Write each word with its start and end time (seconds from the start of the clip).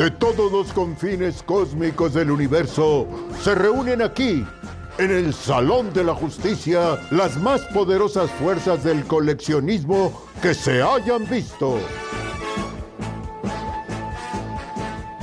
de 0.00 0.10
todos 0.10 0.50
los 0.50 0.72
confines 0.72 1.42
cósmicos 1.42 2.14
del 2.14 2.30
universo 2.30 3.06
se 3.42 3.54
reúnen 3.54 4.00
aquí, 4.00 4.46
en 4.96 5.10
el 5.10 5.34
Salón 5.34 5.92
de 5.92 6.02
la 6.02 6.14
Justicia, 6.14 6.98
las 7.10 7.36
más 7.36 7.60
poderosas 7.74 8.30
fuerzas 8.30 8.82
del 8.82 9.04
coleccionismo 9.04 10.22
que 10.40 10.54
se 10.54 10.80
hayan 10.80 11.28
visto. 11.28 11.78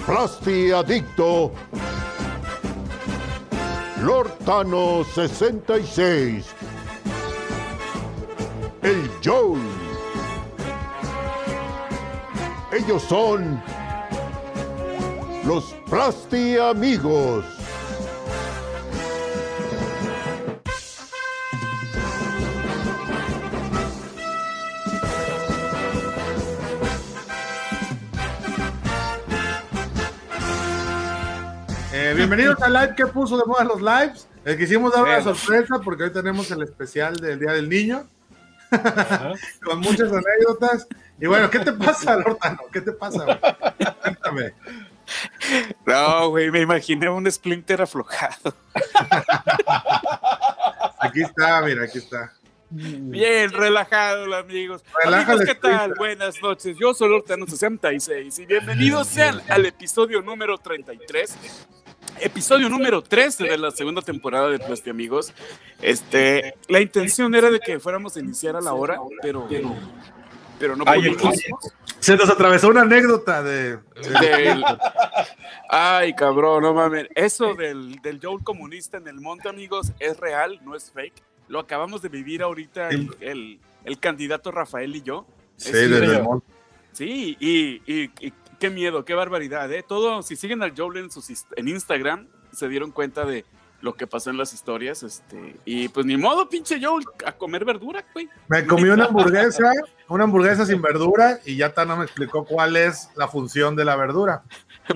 Plasti 0.05 0.71
Adicto, 0.71 1.51
Lord 4.03 4.31
Thanos 4.45 5.07
66, 5.15 6.45
el 8.83 9.11
Joel. 9.25 9.59
Ellos 12.71 13.01
son 13.01 13.59
los 15.47 15.63
Plasti 15.89 16.57
Amigos. 16.57 17.45
Eh, 31.93 32.13
bienvenidos 32.13 32.61
al 32.61 32.73
live 32.73 32.95
que 32.95 33.07
puso 33.07 33.37
de 33.37 33.45
moda 33.45 33.63
los 33.63 33.81
lives. 33.81 34.27
Les 34.43 34.57
quisimos 34.57 34.91
dar 34.91 35.03
una 35.03 35.21
sorpresa 35.21 35.79
porque 35.81 36.03
hoy 36.03 36.11
tenemos 36.11 36.51
el 36.51 36.63
especial 36.63 37.15
del 37.15 37.39
Día 37.39 37.53
del 37.53 37.69
Niño. 37.69 38.05
Con 39.63 39.79
muchas 39.79 40.11
anécdotas. 40.11 40.87
Y 41.21 41.25
bueno, 41.25 41.49
¿qué 41.49 41.59
te 41.59 41.71
pasa, 41.71 42.17
Lortano? 42.17 42.59
¿Qué 42.71 42.81
te 42.81 42.91
pasa? 42.91 43.39
Cuéntame. 44.01 44.53
No, 45.85 46.29
güey, 46.29 46.51
me 46.51 46.61
imaginé 46.61 47.09
un 47.09 47.29
Splinter 47.31 47.81
aflojado. 47.81 48.53
Aquí 50.99 51.21
está, 51.21 51.61
mira, 51.61 51.83
aquí 51.83 51.99
está. 51.99 52.33
Bien, 52.69 53.49
relajado, 53.51 54.33
amigos. 54.35 54.83
Relájale, 55.03 55.33
amigos, 55.33 55.45
¿qué 55.45 55.55
tal? 55.55 55.93
Buenas 55.97 56.41
noches. 56.41 56.75
Yo 56.77 56.93
soy 56.93 57.09
Lortano66 57.09 58.39
y 58.39 58.45
bienvenidos 58.45 59.07
sean 59.07 59.41
al 59.47 59.65
episodio 59.65 60.21
número 60.21 60.57
33. 60.57 61.37
Episodio 62.19 62.67
número 62.67 63.01
13 63.01 63.45
de 63.45 63.57
la 63.57 63.71
segunda 63.71 64.01
temporada 64.01 64.49
de 64.49 64.59
Plasti 64.59 64.89
Amigos. 64.89 65.33
Este, 65.81 66.55
la 66.67 66.81
intención 66.81 67.35
era 67.35 67.51
de 67.51 67.59
que 67.59 67.79
fuéramos 67.79 68.17
a 68.17 68.19
iniciar 68.19 68.55
a 68.55 68.61
la 68.61 68.73
hora, 68.73 68.97
pero, 69.21 69.47
pero 70.59 70.75
no 70.75 70.83
Ay. 70.87 71.15
Se 71.99 72.15
nos 72.15 72.29
atravesó 72.29 72.67
una 72.69 72.81
anécdota 72.81 73.41
de. 73.43 73.77
Del- 74.21 74.63
Ay, 75.69 76.13
cabrón, 76.13 76.63
no 76.63 76.73
mames. 76.73 77.07
Eso 77.15 77.53
del, 77.55 77.95
del 78.01 78.19
Joel 78.21 78.43
comunista 78.43 78.97
en 78.97 79.07
el 79.07 79.19
monte, 79.19 79.49
amigos, 79.49 79.91
es 79.99 80.17
real, 80.19 80.59
no 80.63 80.75
es 80.75 80.91
fake. 80.91 81.21
Lo 81.47 81.59
acabamos 81.59 82.01
de 82.01 82.09
vivir 82.09 82.43
ahorita 82.43 82.89
el, 82.89 83.09
el- 83.19 83.59
el 83.85 83.99
candidato 83.99 84.51
Rafael 84.51 84.95
y 84.95 85.01
yo. 85.01 85.25
Sí, 85.55 85.71
desde 85.71 86.17
el 86.17 86.23
monte. 86.23 86.45
Sí, 86.93 87.35
y, 87.39 87.81
y- 87.91 88.11
y 88.19 88.33
qué 88.59 88.69
miedo, 88.69 89.05
qué 89.05 89.13
barbaridad, 89.13 89.71
¿eh? 89.71 89.83
Todo, 89.87 90.21
si 90.21 90.35
siguen 90.35 90.61
al 90.63 90.73
Joel 90.77 90.97
en, 90.97 91.11
sus, 91.11 91.27
en 91.55 91.67
Instagram, 91.67 92.27
se 92.51 92.67
dieron 92.67 92.91
cuenta 92.91 93.25
de 93.25 93.45
lo 93.81 93.93
que 93.93 94.07
pasó 94.07 94.29
en 94.29 94.37
las 94.37 94.53
historias, 94.53 95.03
este, 95.03 95.55
y 95.65 95.87
pues 95.89 96.05
ni 96.05 96.17
modo, 96.17 96.49
pinche 96.49 96.79
Joel, 96.83 97.05
a 97.25 97.31
comer 97.31 97.63
verdura, 97.63 98.03
güey. 98.13 98.27
Me 98.47 98.65
comí 98.65 98.89
una 98.89 99.05
hamburguesa, 99.05 99.71
una 100.07 100.23
hamburguesa 100.23 100.65
sin 100.65 100.81
verdura 100.81 101.39
y 101.45 101.57
ya 101.57 101.73
Tana 101.73 101.95
me 101.95 102.05
explicó 102.05 102.43
cuál 102.45 102.75
es 102.75 103.09
la 103.15 103.27
función 103.27 103.75
de 103.75 103.85
la 103.85 103.95
verdura. 103.95 104.43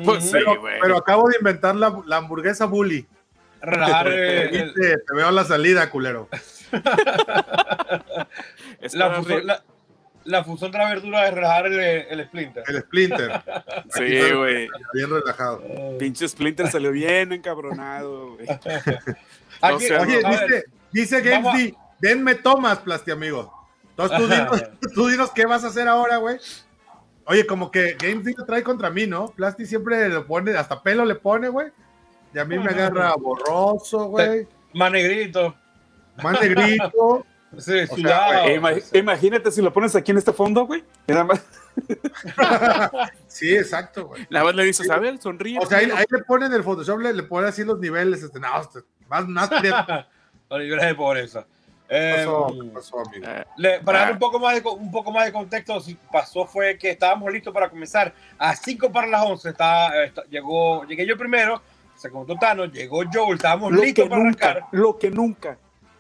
Pues 0.05 0.23
sí, 0.23 0.29
Pero, 0.31 0.57
güey. 0.61 0.79
pero 0.81 0.95
acabo 0.97 1.27
de 1.27 1.35
inventar 1.37 1.75
la, 1.75 2.01
la 2.05 2.15
hamburguesa 2.15 2.65
bully. 2.65 3.05
Viste, 3.61 4.73
te 4.73 5.13
veo 5.13 5.27
a 5.27 5.31
la 5.33 5.43
salida, 5.43 5.89
culero. 5.89 6.29
Es 8.79 8.93
la, 8.95 9.21
la, 9.43 9.63
la 10.23 10.43
función 10.43 10.71
de 10.71 10.77
la 10.77 10.89
verdura 10.89 11.27
es 11.27 11.33
relajar 11.33 11.65
el, 11.67 11.79
el 11.79 12.25
splinter. 12.25 12.63
El 12.67 12.81
Splinter. 12.81 13.41
Sí, 13.93 14.17
Aquí 14.17 14.33
güey. 14.33 14.67
Bien 14.93 15.09
relajado. 15.09 15.61
Pinche 15.99 16.27
Splinter 16.27 16.67
salió 16.69 16.91
bien 16.91 17.33
encabronado, 17.33 18.35
güey. 18.35 18.47
Oye, 19.61 20.23
dice, 20.23 20.63
dice 20.91 21.21
Games 21.21 21.53
D, 21.53 21.75
denme 21.99 22.35
tomas, 22.35 22.79
Plasti 22.79 23.11
amigo. 23.11 23.51
Entonces 23.89 24.17
tú 24.17 24.27
dinos, 24.27 24.63
tú 24.93 25.07
dinos 25.07 25.31
qué 25.31 25.45
vas 25.45 25.63
a 25.63 25.67
hacer 25.67 25.87
ahora, 25.87 26.17
güey. 26.17 26.37
Oye, 27.25 27.45
como 27.45 27.69
que 27.69 27.95
Games 27.99 28.23
D 28.23 28.33
lo 28.37 28.45
trae 28.45 28.63
contra 28.63 28.89
mí, 28.89 29.05
¿no? 29.07 29.27
Plasti 29.27 29.65
siempre 29.65 30.09
le 30.09 30.21
pone, 30.21 30.51
hasta 30.51 30.81
pelo 30.81 31.05
le 31.05 31.15
pone, 31.15 31.49
güey. 31.49 31.67
Y 32.33 32.39
a 32.39 32.45
mí 32.45 32.57
me 32.57 32.69
agarra 32.69 33.13
borroso, 33.15 34.05
güey. 34.05 34.47
más 34.73 34.91
negrito. 34.91 35.53
Más 36.23 36.41
negrito. 36.41 37.25
Sí, 37.57 37.85
sudado. 37.87 38.47
Eh, 38.47 38.55
ima- 38.59 38.97
imagínate 38.97 39.51
si 39.51 39.61
lo 39.61 39.73
pones 39.73 39.95
aquí 39.95 40.11
en 40.11 40.17
este 40.17 40.31
fondo, 40.31 40.65
güey. 40.65 40.83
Nada 41.07 41.25
más, 41.25 41.43
Sí, 43.27 43.53
exacto, 43.55 44.07
güey. 44.07 44.25
nada 44.29 44.45
más 44.45 44.55
le 44.55 44.63
dices, 44.63 44.89
a 44.89 44.97
ver, 44.97 45.17
sonríe. 45.21 45.59
O 45.59 45.65
sea, 45.65 45.79
ahí, 45.79 45.89
ahí 45.95 46.05
le 46.09 46.23
ponen 46.23 46.53
el 46.53 46.63
Photoshop, 46.63 46.99
le, 46.99 47.13
le 47.13 47.23
ponen 47.23 47.49
así 47.49 47.63
los 47.63 47.79
niveles. 47.79 48.23
Este, 48.23 48.39
no, 48.39 48.47
este, 48.61 48.79
más, 49.07 49.27
más 49.27 49.49
niveles 50.49 50.85
de 50.85 50.95
pobreza. 50.95 51.45
¿Qué 51.89 51.97
Eh, 51.97 52.15
pasó? 52.25 52.47
¿Qué 52.61 52.69
pasó, 52.69 52.99
amigo? 53.05 53.25
Eh, 53.27 53.45
le- 53.57 53.79
para 53.81 53.99
dar 53.99 54.07
Ah. 54.09 54.11
un 54.13 54.19
poco, 54.19 54.39
más 54.39 54.55
de, 54.63 54.69
un 54.69 54.91
poco 54.91 55.11
más 55.11 55.25
de 55.25 55.33
contexto, 55.33 55.79
si 55.81 55.95
pasó 56.11 56.45
fue 56.45 56.77
que 56.77 56.91
estábamos 56.91 57.31
listos 57.33 57.53
para 57.53 57.69
comenzar. 57.69 58.13
A 58.37 58.55
5 58.55 58.91
para 58.91 59.07
las 59.07 59.25
11 59.25 59.49
está, 59.49 60.03
está- 60.05 60.23
llegó, 60.29 60.85
llegué 60.85 61.05
yo 61.05 61.17
primero, 61.17 61.61
se 61.97 62.09
contó 62.09 62.35
Tano, 62.35 62.65
llegó 62.65 63.01
Joel, 63.11 63.35
estábamos 63.35 63.73
lo 63.73 63.81
listos 63.83 64.07
para 64.07 64.23
nunca, 64.23 64.45
arrancar. 64.51 64.69
lo 64.71 64.97
que 64.97 65.11
nunca. 65.11 65.57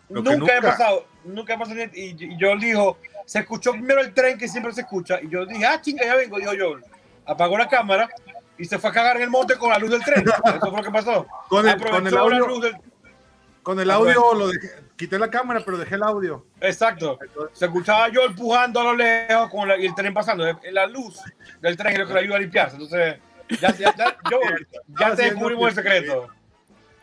Lo 0.09 0.23
que 0.23 0.29
nunca, 0.37 0.53
he 0.53 0.55
nunca. 0.61 0.71
pasado, 0.71 1.05
nunca 1.23 1.53
he 1.53 1.57
pasado. 1.57 1.79
Y, 1.93 2.15
y 2.19 2.37
yo 2.37 2.55
dijo, 2.57 2.97
se 3.25 3.39
escuchó 3.39 3.71
primero 3.73 4.01
el 4.01 4.13
tren 4.13 4.37
que 4.37 4.47
siempre 4.47 4.73
se 4.73 4.81
escucha. 4.81 5.19
Y 5.21 5.29
yo 5.29 5.45
dije, 5.45 5.65
ah, 5.65 5.79
chinga, 5.81 6.05
ya 6.05 6.15
vengo. 6.15 6.37
Dijo 6.37 6.51
Joel. 6.57 6.83
Apagó 7.25 7.57
la 7.57 7.67
cámara 7.67 8.09
y 8.57 8.65
se 8.65 8.77
fue 8.79 8.89
a 8.89 8.93
cagar 8.93 9.15
en 9.17 9.23
el 9.23 9.29
monte 9.29 9.55
con 9.57 9.69
la 9.69 9.77
luz 9.77 9.91
del 9.91 10.03
tren. 10.03 10.23
Eso 10.27 10.59
fue 10.59 10.77
lo 10.77 10.83
que 10.83 10.91
pasó. 10.91 11.25
Con 11.49 11.67
el, 11.67 11.73
Aprovechó 11.75 11.95
con 11.97 12.07
el 12.07 12.13
la 12.13 12.19
audio, 12.21 12.47
luz 12.47 12.61
del. 12.63 12.75
con 13.63 13.79
el 13.79 13.91
audio 13.91 14.33
lo 14.33 14.47
dejé, 14.49 14.69
quité 14.97 15.17
la 15.19 15.29
cámara, 15.29 15.61
pero 15.63 15.77
dejé 15.77 15.95
el 15.95 16.03
audio. 16.03 16.45
Exacto. 16.59 17.17
Se 17.53 17.65
escuchaba 17.65 18.09
yo 18.09 18.23
empujando 18.25 18.79
a 18.81 18.83
lo 18.85 18.95
lejos 18.95 19.49
con 19.49 19.67
la- 19.67 19.77
y 19.77 19.85
el 19.85 19.95
tren 19.95 20.13
pasando. 20.13 20.47
Eh, 20.47 20.55
La 20.71 20.85
luz 20.87 21.19
del 21.61 21.77
tren 21.77 21.93
es 21.93 21.99
lo 21.99 22.07
que 22.07 22.13
le 22.13 22.19
ayuda 22.21 22.35
a 22.35 22.39
limpiarse. 22.39 22.75
Entonces, 22.75 23.17
ya, 23.61 23.71
ya, 23.77 23.95
ya, 23.95 24.17
Joel, 24.29 24.67
ya 24.99 25.15
te 25.15 25.23
descubrimos 25.23 25.69
el 25.69 25.75
secreto. 25.75 26.27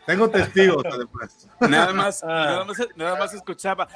Tengo 0.09 0.27
testigos, 0.29 0.83
además. 0.85 1.47
Nada 1.59 1.93
más, 1.93 2.23
Ah. 2.23 2.27
nada 2.27 2.65
más, 2.65 2.77
nada 2.95 3.15
más 3.15 3.33
escuchaba. 3.33 3.87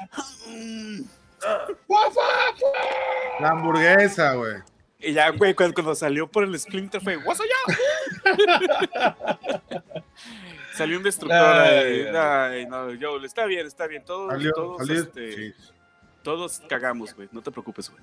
La 3.39 3.49
hamburguesa, 3.49 4.33
güey. 4.35 4.55
Y 4.99 5.13
ya, 5.13 5.29
güey, 5.31 5.53
cuando, 5.55 5.73
cuando 5.73 5.95
salió 5.95 6.27
por 6.27 6.43
el 6.43 6.57
Splinter 6.59 7.01
fue, 7.01 7.17
¿What 7.17 7.35
soy 7.35 7.47
yo? 7.49 7.73
Salió 10.75 10.97
un 10.97 11.03
destructor. 11.03 11.37
Ay, 11.39 12.07
Ay, 12.07 12.15
ay, 12.15 12.65
no, 12.67 12.87
Joel, 12.99 13.25
está 13.25 13.45
bien, 13.45 13.65
está 13.65 13.85
bien. 13.87 14.05
Todos, 14.05 14.31
Salió, 14.31 14.51
todos, 14.53 14.77
salió- 14.87 15.01
este, 15.01 15.31
sí. 15.33 15.53
todos 16.23 16.61
cagamos, 16.69 17.13
güey. 17.15 17.27
No 17.31 17.41
te 17.41 17.51
preocupes, 17.51 17.89
güey. 17.89 18.01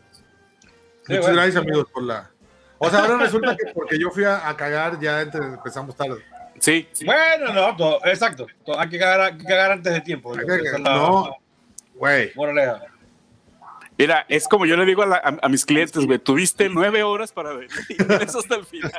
Muchas 1.09 1.21
bueno. 1.25 1.35
gracias, 1.37 1.57
amigos, 1.57 1.87
por 1.93 2.03
la. 2.03 2.31
O 2.79 2.89
sea, 2.91 3.01
ahora 3.01 3.17
resulta 3.19 3.57
que 3.57 3.73
porque 3.73 3.99
yo 3.99 4.11
fui 4.11 4.25
a, 4.25 4.49
a 4.49 4.57
cagar, 4.57 4.99
ya 5.01 5.21
entre- 5.23 5.45
empezamos 5.45 5.97
tarde. 5.97 6.25
Sí, 6.61 6.89
sí. 6.93 7.05
Bueno, 7.05 7.53
no, 7.53 7.75
todo- 7.77 8.01
exacto. 8.05 8.47
Todo- 8.65 8.79
hay, 8.79 8.89
que 8.89 8.99
cagar, 8.99 9.21
hay 9.21 9.39
que 9.39 9.45
cagar 9.45 9.73
antes 9.73 9.93
de 9.93 10.01
tiempo. 10.03 10.33
Que- 10.33 10.45
la- 10.45 10.79
No, 10.79 11.37
güey. 11.95 12.31
moraleja. 12.37 12.83
Mira, 13.99 14.25
es 14.31 14.49
como 14.49 14.65
yo 14.65 14.77
le 14.79 14.87
digo 14.87 15.03
a, 15.03 15.07
la- 15.07 15.17
a- 15.17 15.39
a 15.43 15.49
mis 15.51 15.67
clientes, 15.67 16.07
güey, 16.07 16.19
tuviste 16.19 16.71
nueve 16.71 17.03
horas 17.03 17.33
para 17.33 17.53
ver 17.53 17.69
eso 18.23 18.39
hasta 18.39 18.55
el 18.57 18.65
final. 18.65 18.93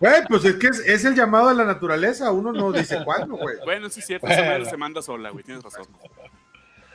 Güey, 0.00 0.24
pues 0.26 0.44
es 0.46 0.54
que 0.56 0.68
es, 0.68 0.78
es 0.80 1.04
el 1.04 1.14
llamado 1.14 1.48
de 1.50 1.54
la 1.54 1.64
naturaleza. 1.64 2.30
Uno 2.30 2.52
no 2.52 2.72
dice 2.72 2.98
cuándo, 3.04 3.36
güey. 3.36 3.56
Bueno, 3.64 3.90
sí 3.90 4.00
es 4.00 4.06
cierto, 4.06 4.26
Bueno. 4.26 4.40
esa 4.42 4.50
madre 4.50 4.64
se 4.70 4.76
manda 4.78 5.02
sola, 5.02 5.30
güey, 5.30 5.44
tienes 5.44 5.62
razón. 5.62 5.86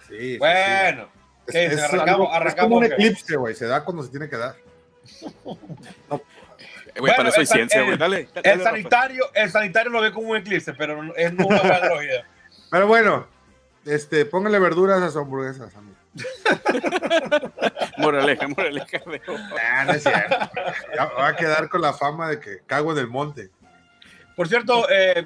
Sí. 0.10 0.38
Bueno, 0.40 1.10
Es, 1.46 1.54
¿qué 1.54 1.66
es 1.66 1.72
dice? 1.72 1.86
algo- 1.98 2.32
Arrancamos- 2.32 2.48
es 2.48 2.56
como 2.56 2.76
un 2.78 2.84
eclipse, 2.86 3.36
güey. 3.36 3.54
Se 3.56 3.66
da 3.68 3.84
cuando 3.84 4.02
se 4.04 4.10
tiene 4.10 4.28
que 4.30 4.38
dar. 4.38 4.56
Eh, 4.56 5.18
Güey, 6.98 7.16
para 7.16 7.30
eso 7.30 7.40
hay 7.40 7.46
ciencia, 7.46 7.82
güey. 7.84 7.98
Dale, 7.98 8.28
dale, 8.34 8.52
El 8.52 8.62
sanitario, 8.62 9.26
el 9.34 9.50
sanitario 9.52 9.92
lo 9.92 10.02
ve 10.02 10.12
como 10.12 10.30
un 10.30 10.38
eclipse, 10.38 10.74
pero 10.74 11.02
no- 11.04 11.16
es 11.16 11.32
una 11.34 11.62
patología. 11.62 12.26
Pero 12.70 12.88
bueno, 12.88 13.28
este, 13.86 14.26
póngale 14.26 14.60
verduras 14.60 15.02
a 15.02 15.10
su 15.12 15.20
hamburguesas, 15.20 15.76
amigo. 15.76 15.96
Moraleja, 17.98 18.48
moraleja. 18.48 18.98
de- 19.06 19.22
Ah, 19.62 19.86
no 19.86 19.94
es 19.94 20.04
cierto. 20.04 20.36
Va 21.20 21.28
a 21.28 21.36
quedar 21.36 21.70
con 21.70 21.82
la 21.82 21.94
fama 21.94 22.30
de 22.30 22.40
que 22.40 22.60
cago 22.66 22.92
en 22.92 22.98
el 23.00 23.08
monte. 23.08 23.50
Por 24.36 24.48
cierto, 24.48 24.88
eh, 24.90 25.26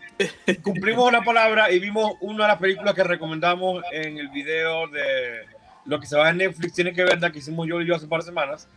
cumplimos 0.62 1.08
una 1.08 1.22
palabra 1.22 1.72
y 1.72 1.80
vimos 1.80 2.14
una 2.20 2.44
de 2.44 2.48
las 2.50 2.58
películas 2.60 2.94
que 2.94 3.04
recomendamos 3.04 3.82
en 3.92 4.18
el 4.18 4.28
video 4.30 4.88
de 4.88 5.46
lo 5.86 6.00
que 6.00 6.08
se 6.08 6.18
va 6.18 6.30
en 6.30 6.38
Netflix. 6.38 6.74
Tiene 6.74 6.92
que 6.94 7.04
ver, 7.06 7.22
la 7.22 7.32
que 7.32 7.40
hicimos 7.40 7.66
yo 7.68 7.80
y 7.82 7.86
yo 7.88 7.96
hace 7.96 8.04
un 8.04 8.10
par 8.10 8.20
de 8.20 8.26
semanas. 8.26 8.68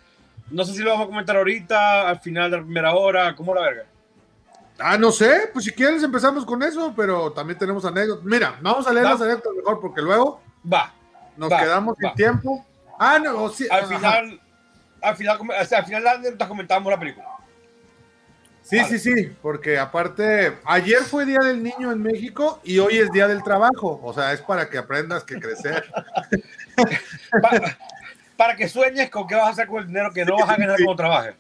No 0.51 0.65
sé 0.65 0.75
si 0.75 0.81
lo 0.81 0.91
vamos 0.91 1.05
a 1.07 1.11
comentar 1.11 1.37
ahorita, 1.37 2.09
al 2.09 2.21
final 2.21 2.51
de 2.51 2.57
la 2.59 2.63
primera 2.65 2.95
hora, 2.95 3.35
¿cómo 3.37 3.55
la 3.55 3.63
verga? 3.63 3.85
Ah, 4.79 4.97
no 4.97 5.13
sé, 5.13 5.51
pues 5.53 5.65
si 5.67 5.73
quieres 5.73 6.03
empezamos 6.03 6.45
con 6.45 6.63
eso, 6.63 6.93
pero 6.97 7.33
también 7.33 7.59
tenemos 7.59 7.85
anécdotas. 7.85 8.25
Mira, 8.25 8.59
vamos 8.61 8.87
a 8.87 8.93
leer 8.93 9.07
Va. 9.07 9.11
las 9.11 9.21
anécdotas 9.21 9.53
mejor 9.55 9.81
porque 9.81 10.01
luego 10.01 10.41
Va. 10.71 10.93
nos 11.37 11.53
Va, 11.53 11.61
quedamos 11.61 11.95
va. 11.95 12.09
sin 12.09 12.15
tiempo. 12.17 12.67
Ah, 12.99 13.19
no, 13.23 13.49
sí. 13.51 13.67
Al 13.71 13.87
final, 13.87 14.41
al 15.03 15.17
final, 15.17 15.39
o 15.41 15.65
sea, 15.65 15.79
al 15.79 15.85
final 15.85 16.03
de 16.03 16.09
la 16.09 16.15
anécdota 16.17 16.49
comentamos 16.49 16.91
la 16.91 16.99
película. 16.99 17.27
Sí, 18.63 18.79
sí, 18.85 18.99
sí, 18.99 19.37
porque 19.43 19.79
aparte, 19.79 20.59
ayer 20.65 21.01
fue 21.03 21.27
Día 21.27 21.41
del 21.43 21.63
Niño 21.63 21.91
en 21.91 22.01
México 22.03 22.61
y 22.63 22.79
hoy 22.79 22.99
es 22.99 23.11
Día 23.11 23.27
del 23.27 23.43
Trabajo. 23.43 24.01
O 24.03 24.13
sea, 24.13 24.33
es 24.33 24.41
para 24.43 24.69
que 24.69 24.79
aprendas 24.79 25.25
que 25.25 25.41
crecer. 25.41 25.85
Pa- 28.41 28.45
para 28.47 28.57
que 28.57 28.69
sueñes 28.69 29.11
con 29.11 29.27
qué 29.27 29.35
vas 29.35 29.47
a 29.47 29.51
hacer 29.51 29.67
con 29.67 29.81
el 29.83 29.87
dinero 29.87 30.11
que 30.13 30.25
no 30.25 30.37
vas 30.37 30.49
a 30.49 30.57
ganar 30.57 30.77
Sí. 30.79 30.85
cuando 30.85 31.03
trabajes. 31.03 31.35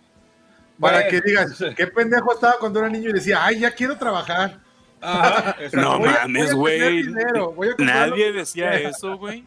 Para 0.79 0.97
Bueno, 0.99 1.11
que 1.11 1.21
digas, 1.21 1.57
sí. 1.57 1.67
qué 1.77 1.87
pendejo 1.87 2.33
estaba 2.35 2.55
cuando 2.59 2.79
era 2.81 2.89
niño 2.89 3.11
y 3.11 3.13
decía, 3.15 3.45
ay, 3.45 3.61
ya 3.61 3.71
quiero 3.71 3.97
trabar. 3.97 4.61
Ajá. 5.01 5.57
No 5.73 5.99
Voy 5.99 6.09
mames, 6.11 6.55
güey. 6.55 7.05
Nadie 7.79 8.33
decía 8.33 8.75
eso, 8.75 9.17
güey. 9.17 9.47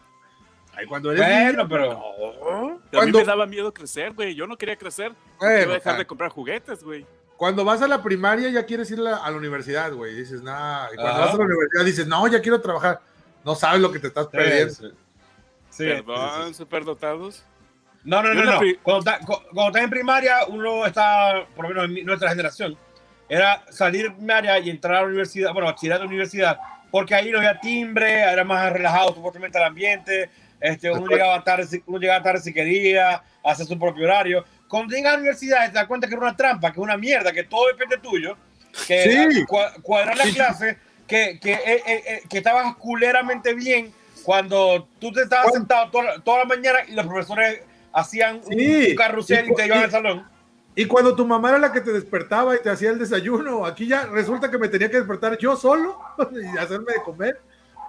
Ay, 0.76 0.88
cuando 0.88 1.12
eres 1.12 1.24
Bueno, 1.24 1.52
niño, 1.52 1.70
pero 1.70 2.80
A 3.00 3.06
mí 3.06 3.12
me 3.12 3.24
daba 3.24 3.46
miedo 3.46 3.72
crecer, 3.72 4.14
güey. 4.14 4.34
Yo 4.34 4.48
no 4.48 4.58
quería 4.58 4.76
crecer. 4.76 5.14
bueno, 5.40 5.72
a 5.72 5.76
dejar 5.76 5.96
ah, 5.96 5.98
de 6.00 6.06
comprar 6.08 6.32
juguetes, 6.32 6.84
güey. 6.84 7.06
Cuando 7.38 7.64
vas 7.64 7.82
a 7.84 7.88
la 7.88 8.02
primaria 8.02 8.50
ya 8.50 8.66
quieres 8.66 8.90
ir 8.90 9.00
a 9.00 9.04
la, 9.04 9.18
a 9.18 9.30
la 9.30 9.38
universidad, 9.38 9.92
güey. 9.94 10.16
Dices, 10.16 10.42
nah. 10.42 10.88
Y 10.92 10.96
cuando 10.96 11.12
Ajá. 11.12 11.26
vas 11.26 11.36
a 11.36 11.38
la 11.38 11.44
universidad 11.46 11.86
dices, 11.86 12.08
no, 12.08 12.28
ya 12.28 12.42
quiero 12.42 12.60
trabajar. 12.62 13.02
No 13.46 13.54
sabes 13.56 13.82
lo 13.82 13.92
que 13.92 14.00
te 14.00 14.08
estás 14.08 14.28
perdiendo. 14.28 14.74
Sí, 14.74 14.92
sí. 15.78 15.86
Perdón, 15.86 16.30
Sí, 16.44 16.48
sí. 16.50 16.54
superdotados. 16.56 17.46
No, 18.04 18.22
no, 18.22 18.34
no, 18.34 18.44
no. 18.44 18.60
Cuando, 18.82 19.00
está- 19.12 19.26
cu- 19.26 19.42
cuando 19.54 19.68
estás 19.68 19.84
en 19.84 19.90
primaria, 19.90 20.40
uno 20.50 20.86
está, 20.86 21.46
por 21.56 21.64
lo 21.64 21.70
menos 21.70 21.86
en 21.86 21.94
mi- 21.94 22.04
nuestra 22.04 22.30
generación, 22.30 22.78
era 23.30 23.64
salir 23.72 24.04
de 24.10 24.12
primaria 24.12 24.60
y 24.60 24.70
entrar 24.70 24.96
a 24.96 25.02
la 25.02 25.08
universidad, 25.08 25.54
bueno, 25.54 25.68
bachillerato 25.68 26.02
a 26.02 26.06
la 26.06 26.10
universidad, 26.10 26.60
porque 26.92 27.16
ahí 27.16 27.32
no 27.32 27.38
había 27.38 27.60
timbre, 27.62 28.20
era 28.22 28.44
más 28.44 28.72
relajado 28.74 29.14
supuestamente 29.16 29.58
el 29.58 29.64
ambiente, 29.64 30.30
este, 30.60 30.92
uno, 30.92 31.08
llegaba 31.08 31.44
tarde, 31.44 31.82
uno 31.88 31.98
llegaba 31.98 32.22
tarde 32.22 32.42
si 32.42 32.54
quería, 32.54 33.24
hacer 33.44 33.66
su 33.66 33.80
propio 33.80 34.04
horario. 34.06 34.44
Cuando 34.68 34.94
llegas 34.96 35.12
a 35.14 35.16
la 35.16 35.20
universidad 35.22 35.66
te 35.68 35.74
das 35.74 35.88
cuenta 35.88 36.08
que 36.08 36.14
era 36.16 36.22
una 36.24 36.36
trampa, 36.36 36.72
que 36.72 36.80
es 36.80 36.84
una 36.84 36.98
mierda, 36.98 37.32
que 37.32 37.44
todo 37.44 37.68
depende 37.68 37.98
tuyo, 37.98 38.36
que 38.88 39.04
Sí. 39.32 39.44
cua- 39.46 39.82
cuadrar 39.82 40.18
la 40.18 40.26
clase, 40.26 40.78
que, 41.08 41.40
que, 41.42 41.54
eh, 41.54 41.84
eh, 41.86 42.04
eh, 42.08 42.22
que 42.30 42.38
estabas 42.40 42.76
culeramente 42.76 43.54
bien 43.54 43.94
cuando 44.24 44.88
tú 45.00 45.12
te 45.12 45.22
estabas 45.24 45.54
sentado 45.54 45.90
toda, 45.92 46.20
toda 46.22 46.40
la 46.40 46.46
mañana 46.46 46.80
y 46.88 46.94
los 46.94 47.06
profesores 47.06 47.62
hacían 47.92 48.38
un- 48.46 48.54
Sí. 48.58 48.88
un, 48.92 48.96
carrusel 48.96 49.50
y, 49.52 49.56
te 49.56 49.66
iban 49.66 49.80
Y- 49.80 49.84
al 49.84 49.92
salón. 49.92 50.28
Y 50.76 50.86
cuando 50.86 51.16
tu 51.16 51.26
mamá 51.26 51.50
era 51.50 51.60
la 51.60 51.72
que 51.72 51.82
te 51.82 51.92
despertaba 51.94 52.56
y 52.56 52.60
te 52.60 52.70
hacía 52.70 52.90
el 52.90 52.98
desayuno, 52.98 53.66
aquí 53.66 53.86
ya 53.88 54.06
resulta 54.08 54.50
que 54.50 54.58
me 54.58 54.68
tenía 54.70 54.90
que 54.90 54.98
despertar 54.98 55.38
yo 55.38 55.56
solo 55.56 56.00
y 56.32 56.58
hacerme 56.58 56.94
de 56.94 57.02
comer. 57.04 57.40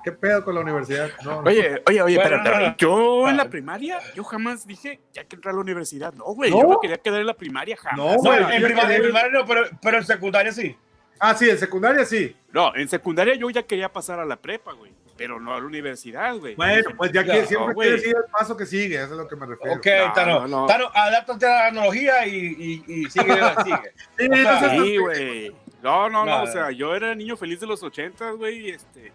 ¿Qué 0.04 0.12
pedo 0.12 0.44
con 0.44 0.54
la 0.54 0.60
universidad? 0.60 1.08
No, 1.24 1.40
no. 1.40 1.48
Oye, 1.48 1.82
oye, 1.86 2.02
oye, 2.02 2.16
Bueno, 2.16 2.36
espérate. 2.36 2.60
no, 2.64 2.68
no. 2.72 2.76
Yo 2.76 3.28
en 3.30 3.38
la 3.38 3.48
primaria, 3.48 3.98
yo 4.14 4.22
jamás 4.22 4.66
dije, 4.66 5.00
ya 5.14 5.24
que 5.24 5.36
entrar 5.36 5.52
a 5.52 5.56
la 5.56 5.62
universidad. 5.62 6.12
No, 6.12 6.24
güey, 6.26 6.50
¿No? 6.50 6.60
yo 6.60 6.68
me 6.68 6.76
quería 6.82 6.98
quedar 6.98 7.20
en 7.22 7.26
la 7.26 7.32
primaria 7.32 7.74
jamás. 7.74 7.96
No, 7.96 8.12
No, 8.16 8.18
bueno, 8.22 8.50
en, 8.50 8.62
primaria, 8.62 8.96
en 8.96 9.02
primaria 9.02 9.30
no, 9.32 9.46
pero, 9.46 9.62
pero 9.80 9.96
en 9.96 10.04
secundaria 10.04 10.52
sí. 10.52 10.76
Ah, 11.18 11.34
sí, 11.34 11.48
en 11.48 11.56
secundaria 11.58 12.04
sí. 12.04 12.36
No, 12.52 12.74
en 12.76 12.86
secundaria 12.86 13.34
yo 13.34 13.48
ya 13.48 13.62
quería 13.62 13.90
pasar 13.90 14.18
a 14.20 14.26
la 14.26 14.36
prepa, 14.36 14.74
güey. 14.74 14.92
Pero 15.16 15.38
no 15.38 15.54
a 15.54 15.60
la 15.60 15.66
universidad, 15.66 16.36
güey. 16.36 16.56
Bueno, 16.56 16.90
pues 16.96 17.12
ya 17.12 17.22
que 17.22 17.42
No, 17.42 17.46
siempre 17.46 17.74
güey. 17.74 17.88
quieres 17.90 18.06
ir 18.08 18.16
al 18.16 18.24
paso 18.32 18.56
que 18.56 18.66
sigue, 18.66 18.96
eso 18.96 19.04
es 19.12 19.18
lo 19.18 19.28
que 19.28 19.36
me 19.36 19.46
refiero. 19.46 19.74
Ok, 19.76 19.86
No, 20.06 20.12
Tano, 20.12 20.40
no, 20.40 20.48
no. 20.62 20.66
Tano, 20.66 20.90
adáptate 20.92 21.46
a 21.46 21.50
la 21.50 21.64
tecnología 21.66 22.26
y, 22.26 22.36
y, 22.36 22.84
y 22.92 23.04
sigue, 23.10 23.32
sigue. 23.64 23.92
Sí, 24.18 24.28
O 24.28 24.34
sea, 24.42 24.70
Sí, 24.70 24.96
güey. 24.98 25.54
No, 25.82 26.08
no, 26.08 26.24
no, 26.24 26.38
No, 26.38 26.42
o 26.42 26.46
sea, 26.48 26.70
yo 26.72 26.94
era 26.96 27.14
niño 27.14 27.36
feliz 27.36 27.60
de 27.60 27.66
los 27.66 27.82
ochentas, 27.82 28.34
güey, 28.36 28.68
y 28.68 28.70
este... 28.70 29.12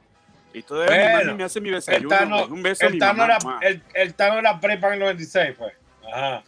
Y 0.54 0.63
todavía 0.63 0.96
mi 0.96 1.04
Bueno, 1.13 1.25
mami 1.28 1.38
me 1.38 1.44
hace 1.44 1.62
mi 1.62 1.69
El 1.69 1.75
desayuno, 1.75 2.10
Tano, 2.10 2.38
güey. 2.40 2.51
Un 2.51 2.63
beso 2.63 2.86
a 2.86 2.90
mi 2.90 2.96
el 2.96 3.00
Tano 3.00 3.13
mamá. 3.19 3.25
era, 3.25 3.38
mamá. 3.44 3.60
el, 3.62 3.84
el 3.94 4.13
Tano 4.16 4.40
era 4.40 4.60
prepa 4.60 4.88
en 4.88 4.94
el 4.94 5.00
96, 5.00 5.56
pues. 5.57 5.74
Ajá. 6.13 6.44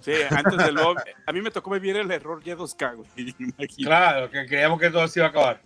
Sí, 0.00 0.12
antes 0.30 0.56
de 0.58 0.72
luego... 0.72 0.94
A 1.26 1.32
mí 1.32 1.40
me 1.42 1.50
tocó 1.50 1.70
vivir 1.70 1.96
el 1.96 2.10
error 2.10 2.42
Y2K, 2.42 2.94
güey. 2.96 3.08
Imagínate. 3.38 3.66
Claro, 3.84 4.30
que 4.30 4.46
creíamos 4.46 4.78
que 4.80 4.90
todo 4.90 5.06
se 5.08 5.18
iba 5.20 5.26
a 5.26 5.30
acabar. 5.30 5.60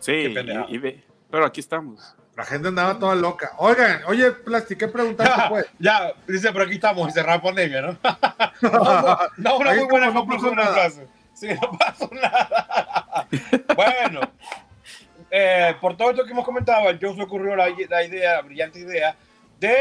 Sí, 0.00 0.12
Qué 0.12 0.30
pendejada. 0.30 0.66
y, 0.68 0.74
y 0.74 0.78
ve. 0.78 1.04
Pero 1.30 1.44
aquí 1.46 1.60
estamos. 1.60 2.14
La 2.40 2.46
gente 2.46 2.68
andaba 2.68 2.98
toda 2.98 3.14
loca. 3.16 3.52
Oigan, 3.58 4.00
oye, 4.06 4.32
Plasti, 4.32 4.74
¿qué 4.74 4.88
preguntaste 4.88 5.42
pues? 5.50 5.66
ya, 5.78 6.10
dice, 6.26 6.50
pero 6.50 6.64
aquí 6.64 6.76
estamos 6.76 7.06
y 7.10 7.12
cerrar 7.12 7.42
pandemia, 7.42 7.82
¿no? 7.82 7.98
no, 8.62 9.18
no, 9.36 9.58
una 9.58 9.74
muy 9.74 9.84
buena 9.84 10.06
no 10.06 10.20
conclusión 10.20 10.56
nada. 10.56 10.72
frase. 10.72 11.06
Sí, 11.34 11.48
no 11.48 11.70
pasó 11.78 12.08
nada. 12.10 13.28
bueno, 13.76 14.20
eh, 15.30 15.76
por 15.82 15.98
todo 15.98 16.12
esto 16.12 16.24
que 16.24 16.30
hemos 16.30 16.46
comentado, 16.46 16.88
a 16.88 16.96
Joe 16.98 17.14
se 17.14 17.20
ocurrió 17.20 17.54
la, 17.54 17.66
la 17.90 18.04
idea, 18.04 18.36
la 18.36 18.40
brillante 18.40 18.78
idea, 18.78 19.14
de 19.58 19.76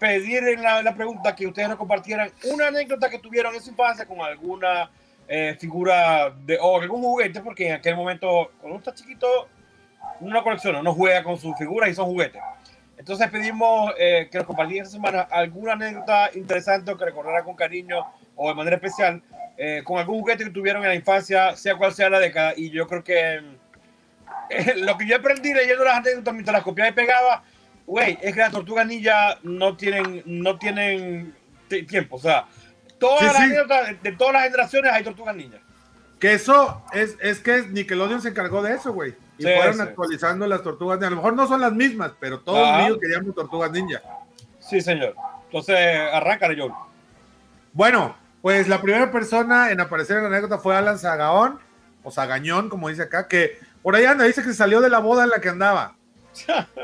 pedir 0.00 0.42
en 0.48 0.60
la, 0.60 0.82
la 0.82 0.92
pregunta 0.92 1.36
que 1.36 1.46
ustedes 1.46 1.68
nos 1.68 1.78
compartieran 1.78 2.32
una 2.52 2.66
anécdota 2.66 3.08
que 3.08 3.20
tuvieron 3.20 3.54
en 3.54 3.62
su 3.62 3.70
infancia 3.70 4.06
con 4.06 4.20
alguna 4.22 4.90
eh, 5.28 5.56
figura 5.60 6.30
de, 6.30 6.58
o 6.60 6.80
algún 6.80 7.00
juguete, 7.00 7.40
porque 7.42 7.68
en 7.68 7.74
aquel 7.74 7.94
momento, 7.94 8.50
cuando 8.58 8.74
uno 8.74 8.78
está 8.78 8.92
chiquito, 8.92 9.48
no 10.20 10.42
colecciona, 10.42 10.82
no 10.82 10.94
juega 10.94 11.22
con 11.22 11.38
sus 11.38 11.56
figuras 11.56 11.90
y 11.90 11.94
son 11.94 12.06
juguetes. 12.06 12.40
Entonces 12.96 13.28
pedimos 13.30 13.92
eh, 13.98 14.28
que 14.30 14.38
nos 14.38 14.46
compartieran 14.46 14.86
esta 14.86 14.96
semana 14.96 15.22
alguna 15.22 15.72
anécdota 15.72 16.30
interesante 16.34 16.92
o 16.92 16.96
que 16.96 17.04
recordara 17.04 17.42
con 17.42 17.54
cariño 17.56 18.04
o 18.36 18.48
de 18.48 18.54
manera 18.54 18.76
especial 18.76 19.20
eh, 19.56 19.82
con 19.84 19.98
algún 19.98 20.20
juguete 20.20 20.44
que 20.44 20.50
tuvieron 20.50 20.82
en 20.82 20.88
la 20.90 20.94
infancia, 20.94 21.56
sea 21.56 21.76
cual 21.76 21.92
sea 21.92 22.08
la 22.08 22.20
década. 22.20 22.54
Y 22.56 22.70
yo 22.70 22.86
creo 22.86 23.02
que 23.04 23.42
eh, 24.50 24.74
lo 24.76 24.96
que 24.96 25.06
yo 25.06 25.16
aprendí 25.16 25.52
leyendo 25.52 25.84
las 25.84 25.98
anécdotas 25.98 26.34
mientras 26.34 26.54
las 26.54 26.62
copiaba 26.62 26.88
y 26.90 26.92
pegaba, 26.92 27.42
güey, 27.86 28.18
es 28.22 28.32
que 28.34 28.40
las 28.40 28.52
tortugas 28.52 28.86
ninja 28.86 29.38
no 29.42 29.76
tienen, 29.76 30.22
no 30.24 30.58
tienen 30.58 31.34
ti- 31.68 31.82
tiempo. 31.84 32.16
O 32.16 32.20
sea, 32.20 32.46
todas 32.98 33.20
Sí, 33.20 33.26
las 33.26 33.36
sí. 33.36 33.42
anécdotas 33.42 33.86
de, 33.88 34.10
de 34.10 34.16
todas 34.16 34.32
las 34.34 34.44
generaciones 34.44 34.92
hay 34.92 35.02
tortugas 35.04 35.36
ninja. 35.36 35.58
Que 36.20 36.32
eso 36.34 36.82
es, 36.92 37.16
es 37.20 37.40
que 37.40 37.62
Nickelodeon 37.62 38.22
se 38.22 38.28
encargó 38.30 38.62
de 38.62 38.74
eso, 38.74 38.92
güey. 38.92 39.14
Y 39.38 39.42
Sí, 39.44 39.48
fueron 39.56 39.74
sí. 39.74 39.80
actualizando 39.82 40.46
las 40.46 40.62
tortugas 40.62 40.98
ninja. 40.98 41.08
A 41.08 41.10
lo 41.10 41.16
mejor 41.16 41.34
no 41.34 41.46
son 41.48 41.60
las 41.60 41.72
mismas, 41.72 42.12
pero 42.20 42.40
todos 42.40 42.60
Ah. 42.62 42.70
los 42.78 42.82
niños 42.82 42.98
queríamos 43.00 43.34
tortugas 43.34 43.70
ninja. 43.72 44.00
Sí, 44.60 44.80
señor. 44.80 45.14
Entonces, 45.46 45.76
arráncale, 46.12 46.56
Joel. 46.58 46.72
Bueno, 47.72 48.16
pues 48.42 48.68
la 48.68 48.80
primera 48.80 49.10
persona 49.10 49.70
en 49.70 49.80
aparecer 49.80 50.16
en 50.18 50.22
la 50.24 50.28
anécdota 50.28 50.58
fue 50.58 50.76
Alan 50.76 50.98
Zagaón, 50.98 51.58
o 52.02 52.10
Zagañón, 52.10 52.68
como 52.68 52.88
dice 52.88 53.02
acá, 53.02 53.26
que 53.28 53.58
por 53.82 53.94
ahí 53.96 54.04
anda, 54.04 54.24
dice 54.24 54.42
que 54.42 54.52
salió 54.54 54.80
de 54.80 54.90
la 54.90 54.98
boda 55.00 55.24
en 55.24 55.30
la 55.30 55.40
que 55.40 55.48
andaba. 55.48 55.96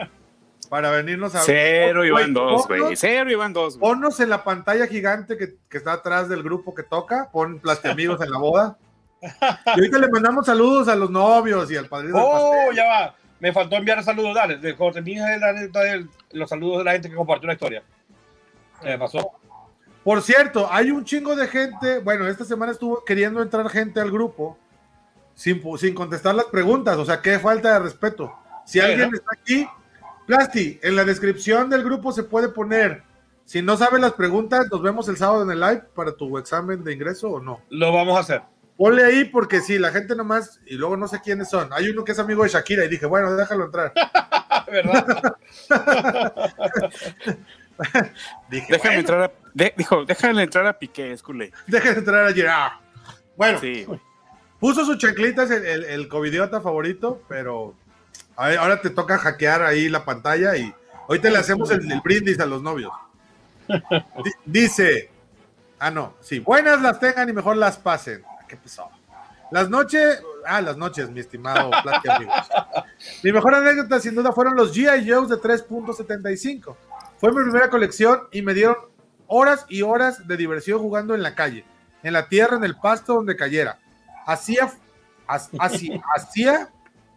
Para 0.68 0.90
venirnos 0.90 1.34
a 1.34 1.40
Cero 1.40 2.00
Güey, 2.00 2.08
iban 2.10 2.32
dos, 2.32 2.68
güey. 2.68 2.94
Cero 2.96 3.28
iban 3.30 3.52
dos, 3.52 3.76
güey. 3.76 3.90
Ponnos 3.92 4.20
en 4.20 4.30
la 4.30 4.44
pantalla 4.44 4.86
gigante 4.86 5.36
que, 5.36 5.56
que 5.68 5.78
está 5.78 5.94
atrás 5.94 6.28
del 6.28 6.44
grupo 6.44 6.74
que 6.74 6.84
toca, 6.84 7.28
pon 7.32 7.58
Plastiamigos 7.58 8.20
en 8.22 8.30
la 8.30 8.38
boda. 8.38 8.76
Y 9.22 9.70
ahorita 9.70 9.98
le 9.98 10.08
mandamos 10.08 10.46
saludos 10.46 10.88
a 10.88 10.96
los 10.96 11.10
novios 11.10 11.70
y 11.70 11.76
al 11.76 11.86
padrino 11.86 12.16
Oh, 12.18 12.72
ya 12.72 12.84
va. 12.86 13.14
Me 13.38 13.52
faltó 13.52 13.76
enviar 13.76 14.02
saludos. 14.04 14.34
Dale, 14.34 14.56
de- 14.58 14.72
anécdota 14.72 15.80
de 15.80 16.06
los 16.32 16.48
saludos 16.48 16.78
de 16.78 16.84
la 16.84 16.92
gente 16.92 17.08
que 17.10 17.16
compartió 17.16 17.46
la 17.46 17.54
historia. 17.54 17.82
¿Qué 18.80 18.88
me 18.88 18.98
pasó? 18.98 19.30
Por 20.04 20.22
cierto, 20.22 20.68
hay 20.70 20.90
un 20.90 21.04
chingo 21.04 21.36
de 21.36 21.46
gente. 21.46 21.98
Bueno, 22.00 22.26
esta 22.28 22.44
semana 22.44 22.72
estuvo 22.72 23.04
queriendo 23.04 23.42
entrar 23.42 23.68
gente 23.68 24.00
al 24.00 24.10
grupo 24.10 24.56
sin, 25.34 25.62
sin 25.78 25.94
contestar 25.94 26.34
las 26.34 26.46
preguntas. 26.46 26.96
O 26.96 27.04
sea, 27.04 27.20
qué 27.20 27.38
falta 27.38 27.72
de 27.74 27.78
respeto. 27.80 28.34
Si 28.64 28.78
alguien 28.80 29.14
está 29.14 29.30
aquí, 29.32 29.66
Plasti, 30.26 30.78
en 30.82 30.96
la 30.96 31.04
descripción 31.04 31.68
del 31.70 31.82
grupo 31.82 32.12
se 32.12 32.22
puede 32.22 32.48
poner. 32.50 33.02
Si 33.44 33.62
no 33.62 33.76
sabes 33.76 34.00
las 34.00 34.12
preguntas, 34.12 34.68
nos 34.70 34.80
vemos 34.80 35.08
el 35.08 35.16
sábado 35.16 35.42
en 35.42 35.50
el 35.50 35.58
live 35.60 35.82
para 35.94 36.12
tu 36.14 36.38
examen 36.38 36.84
de 36.84 36.92
ingreso 36.92 37.30
o 37.30 37.40
no. 37.40 37.60
Lo 37.70 37.92
vamos 37.92 38.16
a 38.16 38.20
hacer. 38.20 38.42
Ponle 38.80 39.04
ahí 39.04 39.26
porque 39.26 39.60
sí, 39.60 39.78
la 39.78 39.90
gente 39.92 40.16
nomás, 40.16 40.58
y 40.64 40.76
luego 40.76 40.96
no 40.96 41.06
sé 41.06 41.20
quiénes 41.20 41.50
son. 41.50 41.70
Hay 41.74 41.90
uno 41.90 42.02
que 42.02 42.12
es 42.12 42.18
amigo 42.18 42.44
de 42.44 42.48
Shakira 42.48 42.82
y 42.82 42.88
dije, 42.88 43.04
bueno, 43.04 43.36
déjalo 43.36 43.66
entrar. 43.66 43.92
¿Verdad? 44.72 45.34
Dije, 48.50 48.66
Déjame 48.72 48.96
bueno, 48.96 49.00
entrar 49.00 49.22
a. 49.22 49.32
de- 49.54 49.74
dijo, 49.76 50.04
déjale 50.04 50.42
entrar 50.42 50.66
a 50.66 50.78
Piqué, 50.78 51.12
es 51.12 51.22
culé. 51.22 51.52
déjame 51.66 51.98
entrar 51.98 52.26
a 52.26 52.32
Gerard. 52.32 52.72
Bueno, 53.36 53.58
Sí, 53.58 53.86
puso 54.58 54.84
sus 54.84 54.98
chanclitas 54.98 55.50
el, 55.50 55.64
el, 55.64 55.84
el 55.84 56.08
covidiota 56.08 56.60
favorito, 56.60 57.22
pero 57.28 57.74
ver, 58.38 58.58
ahora 58.58 58.80
te 58.82 58.90
toca 58.90 59.16
hackear 59.18 59.62
ahí 59.62 59.88
la 59.88 60.04
pantalla 60.04 60.56
y 60.56 60.74
ahorita 61.08 61.30
le 61.30 61.38
hacemos 61.38 61.70
el, 61.70 61.90
el 61.90 62.00
brindis 62.02 62.38
a 62.40 62.46
los 62.46 62.62
novios. 62.62 62.92
Di- 63.68 64.32
dice, 64.44 65.10
ah, 65.78 65.90
no, 65.90 66.14
sí, 66.20 66.38
buenas 66.40 66.82
las 66.82 67.00
tengan 67.00 67.28
y 67.28 67.32
mejor 67.32 67.56
las 67.56 67.78
pasen. 67.78 68.22
¿Qué 68.50 68.56
pasó? 68.56 68.90
Las 69.52 69.70
noches, 69.70 70.20
ah, 70.44 70.60
las 70.60 70.76
noches, 70.76 71.08
mi 71.08 71.20
estimado 71.20 71.70
Plati, 71.84 72.08
amigos. 72.08 72.34
Mi 73.22 73.30
mejor 73.30 73.54
anécdota, 73.54 74.00
sin 74.00 74.16
duda, 74.16 74.32
fueron 74.32 74.56
los 74.56 74.76
G.I. 74.76 75.08
Joes 75.08 75.28
de 75.28 75.36
3.75. 75.36 76.74
Fue 77.18 77.30
mi 77.30 77.42
primera 77.42 77.70
colección 77.70 78.22
y 78.32 78.42
me 78.42 78.52
dieron 78.52 78.76
horas 79.28 79.66
y 79.68 79.82
horas 79.82 80.26
de 80.26 80.36
diversión 80.36 80.80
jugando 80.80 81.14
en 81.14 81.22
la 81.22 81.36
calle, 81.36 81.64
en 82.02 82.12
la 82.12 82.28
tierra, 82.28 82.56
en 82.56 82.64
el 82.64 82.76
pasto, 82.76 83.14
donde 83.14 83.36
cayera. 83.36 83.78
Hacía, 84.26 84.72
así, 85.28 86.00
hacía 86.16 86.70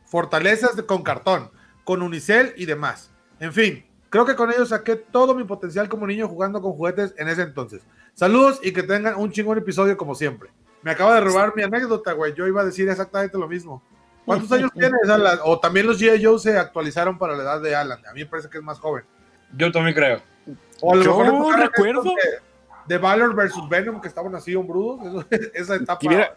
fortalezas 0.05 0.79
con 0.83 1.01
cartón, 1.01 1.49
con 1.83 2.03
unicel 2.03 2.53
y 2.57 2.67
demás. 2.67 3.09
En 3.39 3.53
fin, 3.53 3.87
creo 4.11 4.27
que 4.27 4.35
con 4.35 4.51
ellos 4.51 4.69
saqué 4.69 4.97
todo 4.97 5.33
mi 5.33 5.45
potencial 5.45 5.89
como 5.89 6.05
niño 6.05 6.27
jugando 6.27 6.61
con 6.61 6.73
juguetes 6.73 7.15
en 7.17 7.27
ese 7.27 7.41
entonces. 7.41 7.81
Saludos 8.13 8.59
y 8.61 8.71
que 8.71 8.83
tengan 8.83 9.15
un 9.15 9.31
chingón 9.31 9.57
episodio 9.57 9.97
como 9.97 10.13
siempre. 10.13 10.51
Me 10.83 10.91
acaba 10.91 11.15
de 11.15 11.21
robar 11.21 11.55
mi 11.55 11.63
anécdota, 11.63 12.11
güey. 12.13 12.33
Yo 12.35 12.45
iba 12.47 12.61
a 12.61 12.65
decir 12.65 12.87
exactamente 12.89 13.37
lo 13.37 13.47
mismo. 13.47 13.81
¿Cuántos 14.25 14.51
años 14.51 14.69
tienes, 14.75 15.09
Alan? 15.09 15.39
O 15.43 15.59
también 15.59 15.87
los 15.87 15.99
G.I. 16.01 16.23
Joe 16.23 16.37
se 16.39 16.57
actualizaron 16.57 17.17
para 17.17 17.35
la 17.35 17.43
edad 17.43 17.61
de 17.61 17.75
Alan. 17.75 17.99
A 18.05 18.13
mí 18.13 18.19
me 18.21 18.25
parece 18.25 18.49
que 18.49 18.57
es 18.59 18.63
más 18.63 18.79
joven. 18.79 19.03
Yo 19.57 19.71
también 19.71 19.95
creo. 19.95 20.21
O 20.81 20.93
a 20.93 20.95
lo 20.97 21.03
Yo 21.03 21.17
mejor 21.19 21.59
recuerdo. 21.59 22.03
De, 22.03 22.13
de 22.87 22.97
Valor 22.97 23.33
versus 23.33 23.67
Venom, 23.69 24.01
que 24.01 24.07
estaban 24.09 24.35
así 24.35 24.53
hombrudos. 24.55 25.25
Eso- 25.31 25.51
esa 25.53 25.75
etapa. 25.75 25.99
Mira, 26.03 26.35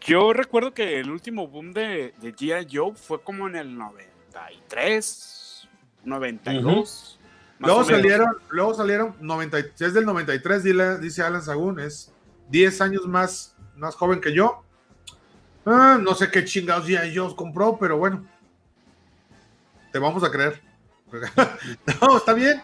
yo 0.00 0.32
recuerdo 0.32 0.72
que 0.72 0.98
el 1.00 1.10
último 1.10 1.46
boom 1.48 1.72
de, 1.72 2.14
de 2.20 2.34
G.I. 2.34 2.68
Joe 2.72 2.94
fue 2.94 3.20
como 3.20 3.46
en 3.48 3.56
el 3.56 3.76
93, 3.76 5.68
92. 6.04 7.18
más 7.58 7.68
luego 7.68 7.80
o 7.82 7.84
menos. 7.84 8.00
salieron, 8.00 8.28
luego 8.50 8.74
salieron 8.74 9.14
90, 9.20 9.60
y- 9.60 9.64
es 9.80 9.94
del 9.94 10.04
93, 10.04 10.64
dile- 10.64 10.98
dice 10.98 11.22
Alan 11.22 11.42
Sagún, 11.42 11.80
es 11.80 12.12
10 12.50 12.80
años 12.80 13.06
más, 13.06 13.54
más 13.78 13.94
joven 13.94 14.20
que 14.20 14.32
yo. 14.34 14.62
Ah, 15.66 15.98
no 16.00 16.14
sé 16.14 16.30
qué 16.30 16.44
chingados 16.44 16.86
G.I. 16.88 17.16
Joe 17.16 17.34
compró, 17.36 17.76
pero 17.78 17.98
bueno. 17.98 18.24
Te 19.92 19.98
vamos 19.98 20.22
a 20.24 20.30
creer. 20.30 20.62
no, 22.00 22.16
está 22.16 22.34
bien. 22.34 22.62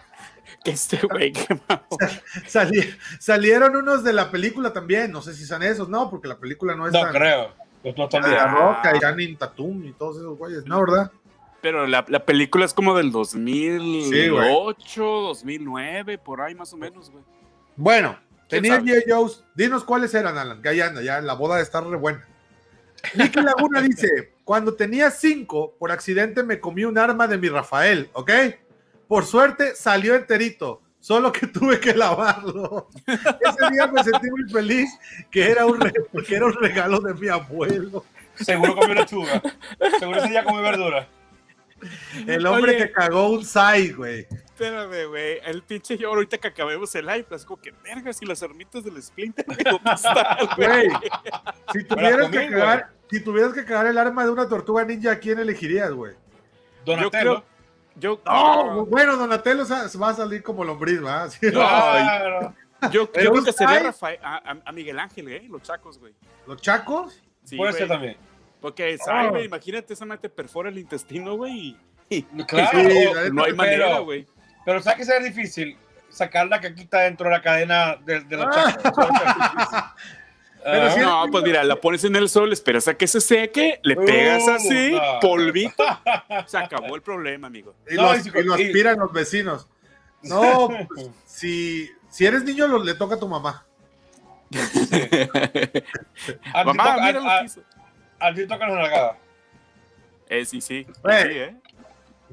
Este 0.63 0.97
güey. 0.97 1.33
Sali- 2.47 2.95
salieron 3.19 3.75
unos 3.75 4.03
de 4.03 4.13
la 4.13 4.31
película 4.31 4.73
también. 4.73 5.11
No 5.11 5.21
sé 5.21 5.33
si 5.33 5.45
son 5.45 5.63
esos, 5.63 5.89
no, 5.89 6.09
porque 6.09 6.27
la 6.27 6.37
película 6.37 6.75
no 6.75 6.87
es 6.87 6.93
No 6.93 7.01
tan. 7.01 7.13
creo. 7.13 7.51
No, 7.83 7.93
no 7.97 8.03
están 8.05 8.23
de 8.23 8.29
bien. 8.29 8.41
La 8.41 8.47
Roca 8.47 8.95
y 8.95 8.99
Channing 8.99 9.37
Tatum 9.37 9.85
y 9.85 9.93
todos 9.93 10.17
esos 10.17 10.37
güeyes, 10.37 10.65
¿no, 10.65 10.79
verdad? 10.81 11.11
Pero 11.61 11.87
la, 11.87 12.05
la 12.07 12.25
película 12.25 12.65
es 12.65 12.73
como 12.73 12.95
del 12.95 13.11
2008, 13.11 14.75
Sí, 14.85 14.99
2009, 14.99 16.17
por 16.19 16.41
ahí 16.41 16.53
más 16.55 16.71
o 16.73 16.77
menos, 16.77 17.09
güey. 17.11 17.23
Bueno, 17.75 18.15
¿Quién 18.15 18.25
tenía? 18.47 18.79
G.I. 18.79 19.03
Joe's. 19.09 19.43
Dinos 19.55 19.83
cuáles 19.83 20.13
eran, 20.13 20.37
Alan, 20.37 20.61
que 20.61 20.69
ahí 20.69 20.81
anda, 20.81 21.01
ya 21.01 21.21
la 21.21 21.33
boda 21.33 21.59
está 21.61 21.81
re 21.81 21.97
buena. 21.97 22.25
Nicky 23.15 23.41
Laguna 23.41 23.81
dice: 23.81 24.33
Cuando 24.43 24.73
tenía 24.75 25.11
cinco, 25.11 25.75
por 25.79 25.91
accidente 25.91 26.43
me 26.43 26.59
comí 26.59 26.85
un 26.85 26.97
arma 26.97 27.27
de 27.27 27.37
mi 27.37 27.49
Rafael, 27.49 28.09
¿ok? 28.13 28.31
Por 29.07 29.25
suerte 29.25 29.75
salió 29.75 30.15
enterito, 30.15 30.81
solo 30.99 31.31
que 31.31 31.47
tuve 31.47 31.79
que 31.79 31.93
lavarlo. 31.93 32.89
Ese 33.07 33.71
día 33.71 33.87
me 33.87 34.03
sentí 34.03 34.29
muy 34.31 34.49
feliz 34.51 34.89
que 35.29 35.51
era 35.51 35.65
un, 35.65 35.79
re- 35.79 35.93
que 36.27 36.35
era 36.35 36.45
un 36.47 36.53
regalo 36.53 36.99
de 36.99 37.13
mi 37.13 37.27
abuelo. 37.27 38.03
Seguro 38.35 38.75
comió 38.75 38.95
lechuga. 38.95 39.41
Seguro 39.99 40.19
ese 40.19 40.29
día 40.29 40.43
comió 40.43 40.61
verdura. 40.61 41.07
El 42.25 42.45
hombre 42.47 42.75
Oye. 42.75 42.87
que 42.87 42.91
cagó 42.91 43.29
un 43.29 43.45
sai, 43.45 43.91
güey. 43.91 44.27
Espérame, 44.57 45.07
güey. 45.09 45.39
El 45.43 45.63
pinche 45.63 45.97
yo 45.97 46.07
ahorita 46.09 46.37
que 46.37 46.47
acabemos 46.47 46.95
el 46.95 47.05
live, 47.05 47.25
es 47.31 47.43
como 47.43 47.61
que 47.61 47.71
vergas 47.83 48.21
y 48.21 48.25
las 48.25 48.41
armitas 48.41 48.83
del 48.85 49.01
Splinter, 49.03 49.43
güey, 49.47 49.57
¿dónde 49.63 49.91
están, 49.93 50.15
Güey, 50.55 50.87
si 51.73 51.83
tuvieras 51.83 52.29
que 52.29 52.49
cagar, 52.49 52.89
si 53.09 53.19
tuvieras 53.19 53.53
que 53.53 53.65
cagar 53.65 53.87
el 53.87 53.97
arma 53.97 54.23
de 54.23 54.29
una 54.31 54.47
tortuga 54.47 54.85
ninja, 54.85 55.11
¿a 55.11 55.19
quién 55.19 55.39
elegirías, 55.39 55.91
güey? 55.91 56.13
Yo 56.85 56.95
Donatello. 56.95 57.11
creo. 57.43 57.43
Yo, 57.97 58.21
No, 58.25 58.85
bueno, 58.85 59.17
Donatello 59.17 59.63
va 59.67 60.09
a 60.09 60.13
salir 60.13 60.41
como 60.41 60.63
lombriz, 60.63 61.03
¿va? 61.03 61.29
Sí. 61.29 61.51
Claro. 61.51 62.53
yo, 62.91 63.11
creo 63.11 63.43
que 63.43 63.51
sería 63.51 63.79
Rafael, 63.83 64.19
a, 64.23 64.35
a- 64.51 64.61
a 64.65 64.71
Miguel 64.71 64.99
Ángel, 64.99 65.27
¿eh? 65.29 65.45
Los 65.49 65.63
chacos, 65.63 65.99
güey. 65.99 66.13
Los 66.47 66.61
chacos, 66.61 67.21
Sí, 67.43 67.57
Puede 67.57 67.71
güey. 67.71 67.79
ser 67.81 67.87
también. 67.89 68.17
Porque, 68.61 68.97
¿sabes, 68.99 69.27
Oh. 69.27 69.31
güey? 69.31 69.45
Imagínate, 69.45 69.93
esa 69.93 70.05
mente 70.05 70.29
perfora 70.29 70.69
el 70.69 70.77
intestino, 70.77 71.35
güey. 71.35 71.77
y- 72.09 72.23
Claro. 72.47 72.79
Sí, 72.79 73.31
No 73.33 73.43
hay 73.43 73.53
manera, 73.53 73.99
güey. 73.99 74.25
Pero 74.65 74.81
¿sabes 74.81 74.99
que 74.99 75.05
será 75.05 75.23
difícil? 75.23 75.77
Sacar 76.09 76.47
la 76.47 76.61
caquita 76.61 76.99
dentro 77.01 77.27
de 77.29 77.35
la 77.35 77.41
cadena 77.41 77.95
de, 78.05 78.21
de 78.21 78.37
los 78.37 78.45
Ah. 78.49 79.93
Pero 80.63 80.85
Ah, 80.87 80.91
sí- 80.91 80.99
No, 80.99 81.25
pues 81.31 81.43
mira, 81.43 81.63
la 81.63 81.75
pones 81.75 82.03
en 82.05 82.15
el 82.15 82.27
sol, 82.27 82.51
esperas 82.51 82.87
a 82.87 82.95
que 82.95 83.05
se 83.05 83.21
seque, 83.21 83.79
le 83.83 83.95
pegas 83.95 84.43
Uh, 84.47 84.51
así, 84.51 84.91
no. 84.93 85.19
polvito, 85.21 85.83
se 86.47 86.57
acabó 86.57 86.95
el 86.95 87.03
problema, 87.03 87.45
amigo. 87.47 87.75
y, 87.89 87.93
No, 87.95 88.15
y 88.15 88.23
lo 88.43 88.57
y- 88.59 88.63
aspiran 88.65 88.97
los 88.97 89.13
vecinos. 89.13 89.67
No, 90.23 90.69
pues, 90.69 90.87
si, 91.27 91.91
si 92.09 92.25
eres 92.25 92.43
niño, 92.43 92.67
lo- 92.67 92.83
le 92.83 92.95
toca 92.95 93.13
a 93.13 93.19
tu 93.19 93.27
mamá. 93.27 93.63
a 94.55 94.57
ti 94.63 95.83
Mamá, 96.65 96.83
toca- 96.83 97.05
mira 97.05 97.19
lo 97.19 97.29
a- 97.29 97.39
que 97.41 97.45
hizo. 97.45 97.61
a 98.19 98.33
ti 98.33 98.47
toca 98.47 98.67
la 98.67 98.75
nalgada. 98.75 99.17
Eh, 100.29 100.45
sí, 100.45 100.61
sí. 100.61 100.83
Sí, 100.85 100.91
¿eh? 101.05 101.55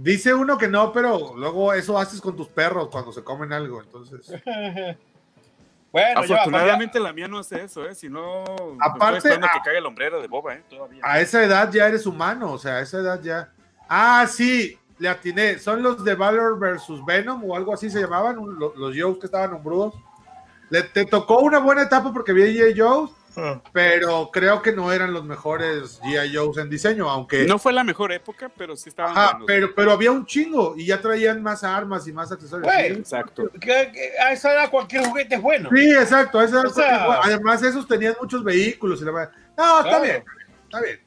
Dice 0.03 0.35
uno 0.35 0.59
que 0.59 0.67
no, 0.69 0.93
pero 0.93 1.35
luego 1.37 1.73
eso 1.73 1.97
haces 1.99 2.21
con 2.21 2.37
tus 2.37 2.49
perros 2.49 2.89
cuando 2.91 3.13
se 3.13 3.23
comen 3.23 3.53
algo. 3.53 3.81
Entonces, 3.81 4.27
Bueno, 5.93 6.25
ya, 6.25 6.35
Afortunadamente 6.37 6.99
la 6.99 7.13
mía 7.13 7.29
no 7.29 7.39
hace 7.39 7.65
eso, 7.65 7.87
¿eh? 7.87 7.95
Si 7.95 8.09
no, 8.09 8.45
Aparte, 8.81 9.19
estoy 9.19 9.33
esperando 9.33 9.47
a- 9.49 9.53
que 9.53 9.61
caiga 9.63 9.79
el 9.79 9.85
hombrero 9.87 10.23
de 10.23 10.27
boba, 10.27 10.55
¿eh? 10.55 10.63
Todavía. 10.69 11.03
a 11.05 11.21
esa 11.21 11.45
edad 11.45 11.71
ya 11.71 11.87
eres 11.87 12.07
humano, 12.07 12.53
o 12.53 12.59
sea, 12.59 12.77
a 12.77 12.81
esa 12.81 12.99
edad 12.99 13.21
ya. 13.23 13.53
Ah, 13.89 14.27
sí, 14.27 14.79
le 14.99 15.09
atiné. 15.11 15.59
Son 15.59 15.83
los 15.83 16.03
de 16.03 16.15
Valor 16.15 16.59
versus 16.59 17.05
Venom 17.05 17.45
o 17.45 17.55
algo 17.55 17.75
así 17.75 17.91
se 17.91 18.01
llamaban, 18.01 18.37
los 18.59 18.97
Joes 18.99 19.19
que 19.19 19.27
estaban 19.27 19.53
hombrudos. 19.53 19.95
Le, 20.71 20.83
te 20.83 21.05
tocó 21.05 21.41
una 21.41 21.59
buena 21.59 21.83
etapa 21.83 22.11
porque 22.11 22.33
vi 22.33 22.59
a. 22.63 22.75
Joes, 22.75 23.11
pero 23.73 24.31
creo 24.33 24.61
que 24.63 24.73
no 24.73 24.93
eran 24.93 25.13
los 25.13 25.25
mejores 25.25 26.01
G.I. 26.03 26.35
Joes 26.37 26.59
en 26.59 26.69
diseño, 26.71 27.09
aunque. 27.09 27.45
No 27.47 27.59
fue 27.59 27.73
la 27.73 27.85
mejor 27.85 28.13
época, 28.13 28.51
pero 28.57 28.77
sí 28.77 28.89
estaban 28.89 29.13
Ajá, 29.17 29.31
buenos. 29.33 29.47
pero, 29.47 29.75
pero 29.75 29.93
había 29.93 30.11
un 30.13 30.27
chingo 30.27 30.75
y 30.77 30.87
ya 30.87 31.01
traían 31.01 31.43
más 31.43 31.65
armas 31.65 32.07
y 32.07 32.13
más 32.13 32.31
accesorios. 32.33 32.73
Güey. 32.73 32.93
Exacto. 32.93 33.51
Que- 33.61 33.91
que 33.93 34.13
a 34.23 34.33
esa 34.33 34.53
edad 34.53 34.71
cualquier 34.71 35.05
juguete 35.07 35.37
es 35.37 35.43
bueno. 35.43 35.71
Sí, 35.75 35.91
exacto. 35.93 36.39
a 36.39 36.45
esa 36.45 36.57
edad 36.57 36.67
O 36.67 36.71
sea- 36.75 37.07
porque, 37.07 37.21
además, 37.33 37.63
esos 37.63 37.87
tenían 37.89 38.15
muchos 38.21 38.45
vehículos. 38.45 39.01
Y 39.01 39.05
la 39.05 39.13
verdad- 39.13 39.33
no, 39.57 39.79
está 39.79 39.83
Claro. 39.89 40.05
bien, 40.05 40.25
está 40.65 40.81
bien. 40.81 41.01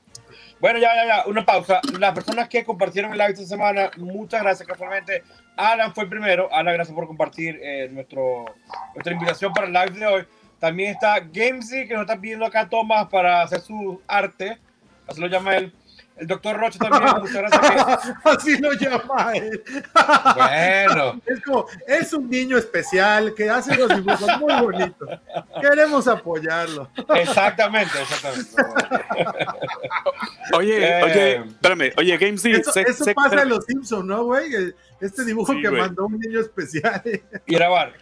Bueno, 0.59 0.79
ya, 0.79 0.95
ya, 0.95 1.05
ya, 1.05 1.23
una 1.29 1.45
pausa. 1.45 1.81
Las 1.99 2.13
personas 2.13 2.47
que 2.49 2.63
compartieron 2.63 3.11
el 3.11 3.17
live 3.17 3.31
esta 3.33 3.45
semana, 3.45 3.91
muchas 3.97 4.41
gracias. 4.41 4.67
Casualmente, 4.67 5.21
Alan 5.57 5.93
fue 5.93 6.05
el 6.05 6.09
primero. 6.09 6.47
Alan, 6.51 6.73
gracias 6.73 6.95
por 6.95 7.05
compartir 7.07 7.59
eh, 7.61 7.89
nuestro, 7.91 8.45
nuestra 8.95 9.13
invitación 9.13 9.53
para 9.53 9.67
el 9.67 9.73
live 9.73 9.99
de 9.99 10.05
hoy. 10.07 10.27
También 10.59 10.91
está 10.91 11.19
Gamesy, 11.19 11.87
que 11.87 11.93
nos 11.93 12.01
está 12.01 12.19
pidiendo 12.19 12.45
acá 12.45 12.67
tomas 12.67 13.07
para 13.07 13.41
hacer 13.43 13.61
su 13.61 14.01
arte. 14.07 14.57
Así 15.07 15.21
lo 15.21 15.27
llama 15.27 15.57
él. 15.57 15.73
El 16.17 16.27
doctor 16.27 16.55
Rocha 16.57 16.79
también, 16.79 17.03
muchas 17.19 17.33
gracias. 17.51 18.13
Así 18.23 18.57
lo 18.57 18.71
llama 18.71 19.33
él. 19.33 19.61
bueno, 20.33 21.21
Es 21.25 21.41
como, 21.43 21.65
es 21.85 22.13
un 22.13 22.29
niño 22.29 22.57
especial 22.57 23.33
que 23.35 23.49
hace 23.49 23.75
los 23.75 23.89
dibujos 23.93 24.39
muy 24.39 24.53
bonitos. 24.61 25.09
Queremos 25.61 26.07
apoyarlo. 26.07 26.89
exactamente, 27.15 27.91
exactamente. 28.01 28.49
Oye, 30.53 30.77
Eh. 30.99 31.03
oye, 31.03 31.35
espérame, 31.47 31.91
oye, 31.97 32.17
Game 32.17 32.37
sí, 32.37 32.51
Eso, 32.51 32.71
sé- 32.71 33.13
pasa 33.13 33.41
en 33.41 33.49
los 33.49 33.65
Simpsons, 33.65 34.05
¿no, 34.05 34.23
güey? 34.23 34.45
Este 35.01 35.25
dibujo 35.25 35.51
Sí, 35.53 35.61
que 35.61 35.67
güey. 35.69 35.81
mandó 35.81 36.05
un 36.05 36.17
niño 36.17 36.39
especial. 36.39 37.01
Y 37.45 37.55
grabar. 37.55 37.93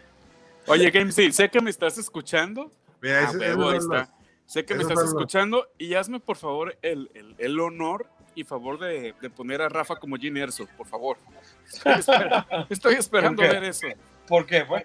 Oye, 0.68 0.90
Game 0.92 1.12
sí, 1.12 1.32
sé 1.32 1.50
que 1.50 1.62
me 1.62 1.70
estás 1.70 1.98
escuchando. 1.98 2.72
Mira, 3.02 3.20
Ah, 3.28 3.32
ese- 3.32 3.46
ahí 3.46 3.78
está. 3.78 4.10
Sé 4.46 4.66
que 4.66 4.76
me 4.76 4.82
estás 4.84 4.98
los- 4.98 5.08
escuchando 5.10 5.68
y 5.78 5.94
hazme 5.96 6.20
por 6.20 6.38
favor 6.38 6.78
el, 6.82 7.10
el, 7.14 7.36
el 7.38 7.60
honor 7.60 8.08
y 8.36 8.44
favor 8.44 8.80
de, 8.80 9.14
de 9.22 9.30
poner 9.30 9.62
a 9.62 9.70
Rafa 9.70 9.96
como 9.98 10.16
Gene 10.18 10.42
Erso, 10.42 10.68
por 10.78 10.88
favor. 10.88 11.18
Estoy, 11.66 11.94
espera- 11.94 12.68
estoy 12.70 12.94
esperando 12.96 13.42
ver 13.42 13.64
eso. 13.64 13.88
¿Por 14.28 14.46
qué? 14.46 14.64
Pues? 14.66 14.84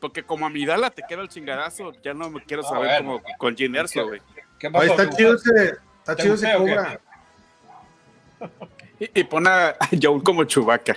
Porque 0.00 0.22
como 0.22 0.46
a 0.46 0.50
mi 0.50 0.66
Dala 0.66 0.90
te 0.90 1.02
queda 1.08 1.22
el 1.22 1.28
chingadazo, 1.28 1.92
ya 2.02 2.12
no 2.14 2.28
me 2.30 2.42
quiero 2.44 2.62
Ah, 2.66 2.68
saber 2.68 2.98
como 2.98 3.22
con 3.38 3.56
Gene 3.56 3.78
Erso, 3.78 4.06
güey. 4.06 4.20
Está 4.60 5.08
¿Te 5.10 5.16
chido 5.16 5.34
ese, 5.34 5.76
está 5.98 6.16
¿Te 6.16 6.22
chido 6.22 6.34
ese 6.34 6.54
cobra. 6.56 7.00
Y, 9.00 9.20
y 9.20 9.24
pon 9.24 9.46
a 9.46 9.74
Joel 10.02 10.22
como 10.22 10.44
Chubaca. 10.44 10.94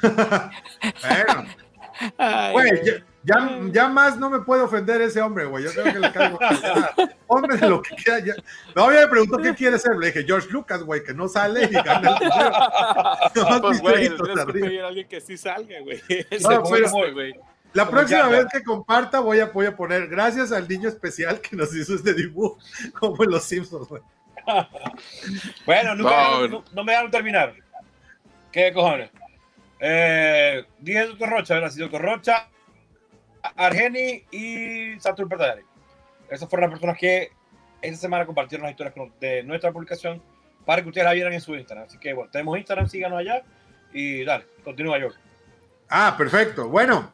Bueno, 0.02 1.44
güey, 2.52 2.70
ya, 2.84 2.92
ya, 3.22 3.60
ya 3.72 3.88
más 3.88 4.16
no 4.18 4.28
me 4.30 4.40
puede 4.40 4.62
ofender 4.62 5.00
ese 5.00 5.20
hombre, 5.20 5.44
güey. 5.46 5.64
Yo 5.64 5.72
creo 5.72 5.92
que 5.92 5.98
le 5.98 6.12
caigo. 6.12 6.38
Hombre, 7.26 7.56
de 7.56 7.68
lo 7.68 7.80
que 7.80 7.94
quiera. 7.96 8.18
Ya. 8.20 8.34
No, 8.74 8.88
me 8.88 9.06
preguntó 9.08 9.38
qué 9.38 9.54
quiere 9.54 9.78
ser. 9.78 9.96
Le 9.96 10.08
dije, 10.08 10.24
George 10.24 10.48
Lucas, 10.50 10.82
güey, 10.82 11.02
que 11.02 11.14
no 11.14 11.28
sale 11.28 11.64
y 11.64 11.72
gana 11.72 12.10
el 12.10 12.18
dinero. 12.18 12.50
Nomás 13.34 13.60
Pues, 13.60 13.72
mis 13.72 13.80
güey, 13.80 14.08
tienes 14.08 14.44
que 14.44 14.52
pedir 14.52 14.80
a 14.82 14.88
alguien 14.88 15.08
que 15.08 15.20
sí 15.20 15.36
salga, 15.36 15.80
güey. 15.80 16.02
No, 16.42 16.62
chiste, 16.64 17.10
güey. 17.12 17.34
La 17.72 17.86
Como 17.86 17.96
próxima 17.98 18.28
vez 18.28 18.46
que 18.52 18.62
comparta 18.62 19.18
voy 19.18 19.40
a, 19.40 19.46
voy 19.46 19.66
a 19.66 19.74
poner 19.74 20.06
gracias 20.06 20.52
al 20.52 20.68
niño 20.68 20.88
especial 20.88 21.40
que 21.40 21.56
nos 21.56 21.74
hizo 21.74 21.94
este 21.96 22.14
dibujo, 22.14 22.58
como 22.98 23.24
en 23.24 23.30
los 23.30 23.42
Simpsons, 23.44 23.88
güey. 23.88 24.02
Bueno, 25.66 25.94
nunca, 25.96 26.10
No, 26.10 26.40
no, 26.42 26.48
no. 26.48 26.64
no 26.72 26.84
me 26.84 26.92
dejaron 26.92 27.10
terminar. 27.10 27.54
¿Qué 28.52 28.72
cojones? 28.72 29.10
Eh, 29.86 30.64
dije 30.78 31.06
Doctor 31.06 31.28
Rocha, 31.28 31.54
¿verdad? 31.54 31.70
Sí, 31.70 31.78
Doctor 31.80 32.00
Rocha, 32.00 32.48
Argeni 33.56 34.24
y 34.30 34.98
Saturn 34.98 35.28
Pertadari. 35.28 35.62
Esas 36.30 36.48
fueron 36.48 36.70
las 36.70 36.78
personas 36.80 36.98
que 36.98 37.30
esta 37.82 37.98
semana 37.98 38.24
compartieron 38.24 38.64
las 38.64 38.70
historias 38.72 38.94
de 39.20 39.42
nuestra 39.42 39.72
publicación 39.72 40.22
para 40.64 40.80
que 40.82 40.88
ustedes 40.88 41.04
la 41.04 41.12
vieran 41.12 41.34
en 41.34 41.40
su 41.42 41.54
Instagram. 41.54 41.84
Así 41.86 41.98
que 41.98 42.14
bueno, 42.14 42.30
tenemos 42.30 42.56
Instagram, 42.56 42.88
síganos 42.88 43.18
allá 43.18 43.42
y 43.92 44.24
dale, 44.24 44.46
continúa 44.64 44.98
yo. 44.98 45.08
Ah, 45.90 46.14
perfecto. 46.16 46.66
Bueno, 46.70 47.12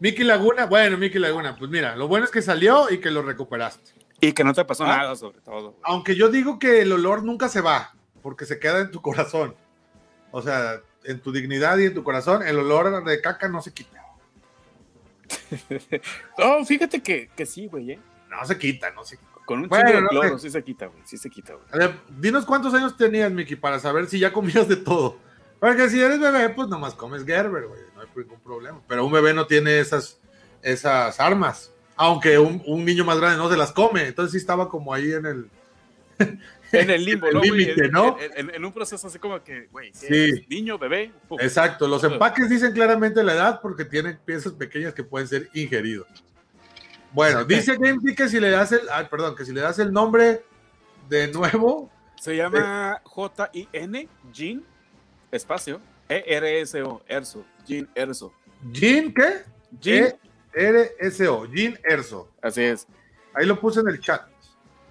Miki 0.00 0.24
Laguna, 0.24 0.66
bueno, 0.66 0.98
Miki 0.98 1.18
Laguna, 1.18 1.56
pues 1.58 1.70
mira, 1.70 1.96
lo 1.96 2.08
bueno 2.08 2.26
es 2.26 2.30
que 2.30 2.42
salió 2.42 2.90
y 2.90 3.00
que 3.00 3.10
lo 3.10 3.22
recuperaste. 3.22 3.92
Y 4.20 4.32
que 4.32 4.44
no 4.44 4.52
te 4.52 4.64
pasó 4.66 4.84
Ah. 4.84 4.98
nada, 4.98 5.16
sobre 5.16 5.40
todo. 5.40 5.70
güey. 5.70 5.82
Aunque 5.84 6.14
yo 6.14 6.28
digo 6.28 6.58
que 6.58 6.82
el 6.82 6.92
olor 6.92 7.24
nunca 7.24 7.48
se 7.48 7.62
va, 7.62 7.94
porque 8.20 8.44
se 8.44 8.58
queda 8.58 8.80
en 8.80 8.90
tu 8.90 9.00
corazón. 9.00 9.56
O 10.30 10.42
sea, 10.42 10.80
en 11.08 11.20
tu 11.20 11.32
dignidad 11.32 11.78
y 11.78 11.86
en 11.86 11.94
tu 11.94 12.04
corazón, 12.04 12.46
el 12.46 12.58
olor 12.58 13.02
de 13.04 13.20
caca 13.20 13.48
no 13.48 13.62
se 13.62 13.72
quita. 13.72 14.02
No, 16.36 16.64
fíjate 16.66 17.02
que, 17.02 17.30
que 17.34 17.46
sí, 17.46 17.66
güey, 17.66 17.92
¿eh? 17.92 17.98
No 18.28 18.44
se 18.44 18.58
quita, 18.58 18.90
no 18.90 19.04
se 19.04 19.16
quita. 19.16 19.28
Con 19.46 19.60
un 19.60 19.68
Bueno, 19.68 19.88
chingo 19.88 20.02
de 20.02 20.08
cloro 20.08 20.38
sí 20.38 20.50
se 20.50 20.62
quita, 20.62 20.86
güey. 20.86 21.00
Sí 21.06 21.16
se 21.16 21.30
quita, 21.30 21.54
güey. 21.54 21.64
A 21.72 21.78
ver, 21.78 21.98
dinos 22.18 22.44
cuántos 22.44 22.74
años 22.74 22.94
tenías, 22.96 23.32
Miki, 23.32 23.56
para 23.56 23.78
saber 23.78 24.06
si 24.06 24.18
ya 24.18 24.30
comías 24.30 24.68
de 24.68 24.76
todo. 24.76 25.16
Porque 25.58 25.88
si 25.88 26.00
eres 26.00 26.20
bebé, 26.20 26.50
pues 26.50 26.68
nomás 26.68 26.94
comes 26.94 27.24
Gerber, 27.24 27.66
güey. 27.66 27.80
No 27.94 28.02
hay 28.02 28.08
ningún 28.14 28.40
problema. 28.40 28.82
Pero 28.86 29.06
un 29.06 29.12
bebé 29.12 29.32
no 29.32 29.46
tiene 29.46 29.80
esas, 29.80 30.20
esas 30.62 31.18
armas. 31.18 31.72
Aunque 31.96 32.38
un, 32.38 32.62
un 32.66 32.84
niño 32.84 33.06
más 33.06 33.18
grande 33.18 33.38
no 33.38 33.50
se 33.50 33.56
las 33.56 33.72
come. 33.72 34.06
Entonces 34.06 34.32
sí 34.32 34.36
estaba 34.38 34.68
como 34.68 34.92
ahí 34.92 35.10
en 35.12 35.24
el. 35.24 35.50
En 36.72 36.90
el 36.90 37.04
limbo, 37.04 37.30
¿no, 37.32 37.40
límite, 37.40 37.86
En- 37.86 37.90
¿no? 37.92 38.16
En, 38.20 38.48
en- 38.48 38.54
en 38.54 38.64
un 38.64 38.72
proceso 38.72 39.06
así 39.06 39.18
como 39.18 39.42
que, 39.42 39.68
güey, 39.70 39.90
niño, 40.48 40.78
bebé. 40.78 41.12
Exacto. 41.40 41.88
Los 41.88 42.04
empaques 42.04 42.48
dicen 42.50 42.72
claramente 42.72 43.22
la 43.22 43.32
edad 43.34 43.60
porque 43.62 43.84
tienen 43.84 44.18
piezas 44.24 44.52
pequeñas 44.52 44.92
que 44.94 45.02
pueden 45.04 45.26
ser 45.28 45.48
ingeridos. 45.54 46.06
Bueno, 47.12 47.44
dice 47.44 47.76
GameKey 47.78 48.14
que 48.14 48.28
si 48.28 48.38
le 48.38 48.50
das 48.50 48.70
el. 48.72 48.82
Ay, 48.92 49.06
perdón, 49.10 49.34
que 49.34 49.44
si 49.44 49.52
le 49.52 49.62
das 49.62 49.78
el 49.78 49.92
nombre 49.92 50.44
de 51.08 51.28
nuevo. 51.28 51.90
Se 52.20 52.36
llama 52.36 53.00
J-I-N, 53.04 54.08
Jean, 54.32 54.62
espacio, 55.30 55.80
E-R-S-O, 56.08 57.02
Erso, 57.08 57.46
Jean 57.66 57.88
Erso. 57.94 58.32
Jean, 58.72 59.14
¿qué? 59.14 59.44
Jean, 59.80 60.14
E-R-S-O. 60.52 61.46
Jean 61.46 61.78
Erso. 61.84 62.30
así 62.42 62.62
es. 62.62 62.86
Ahí 63.34 63.46
lo 63.46 63.58
puse 63.58 63.80
en 63.80 63.88
el 63.88 64.00
chat. 64.00 64.27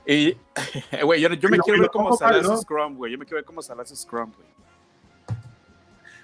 Y, 0.07 0.37
güey, 1.03 1.21
yo, 1.21 1.33
yo 1.33 1.49
me 1.49 1.59
quiero 1.59 1.81
ver 1.81 1.89
como 1.89 2.15
Salas 2.15 2.43
¿no? 2.43 2.57
Scrum, 2.57 2.95
güey. 2.95 3.11
Yo 3.11 3.17
me 3.17 3.25
quiero 3.25 3.35
ver 3.35 3.45
como 3.45 3.61
Salas 3.61 3.89
Scrum, 3.93 4.31
güey. 4.33 4.47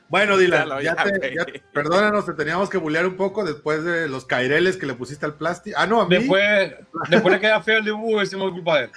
Bueno, 0.07 0.37
Dylan, 0.37 0.69
Ya 0.81 0.95
te- 0.95 1.63
perdónanos, 1.73 2.25
te 2.25 2.33
teníamos 2.33 2.69
que 2.69 2.77
bulear 2.77 3.05
un 3.07 3.17
poco 3.17 3.43
después 3.43 3.83
de 3.83 4.07
los 4.07 4.25
caireles 4.25 4.77
que 4.77 4.85
le 4.85 4.93
pusiste 4.93 5.25
al 5.25 5.33
plástico. 5.33 5.75
Ah, 5.79 5.87
no, 5.87 6.01
a 6.01 6.07
mí. 6.07 6.15
Después, 6.17 6.71
después 7.09 7.33
le 7.33 7.39
queda 7.39 7.61
feo 7.63 7.79
el 7.79 7.85
dibujo 7.85 8.17
y 8.17 8.19
decimos 8.19 8.51
culpa 8.51 8.77
de 8.77 8.83
él. 8.85 8.91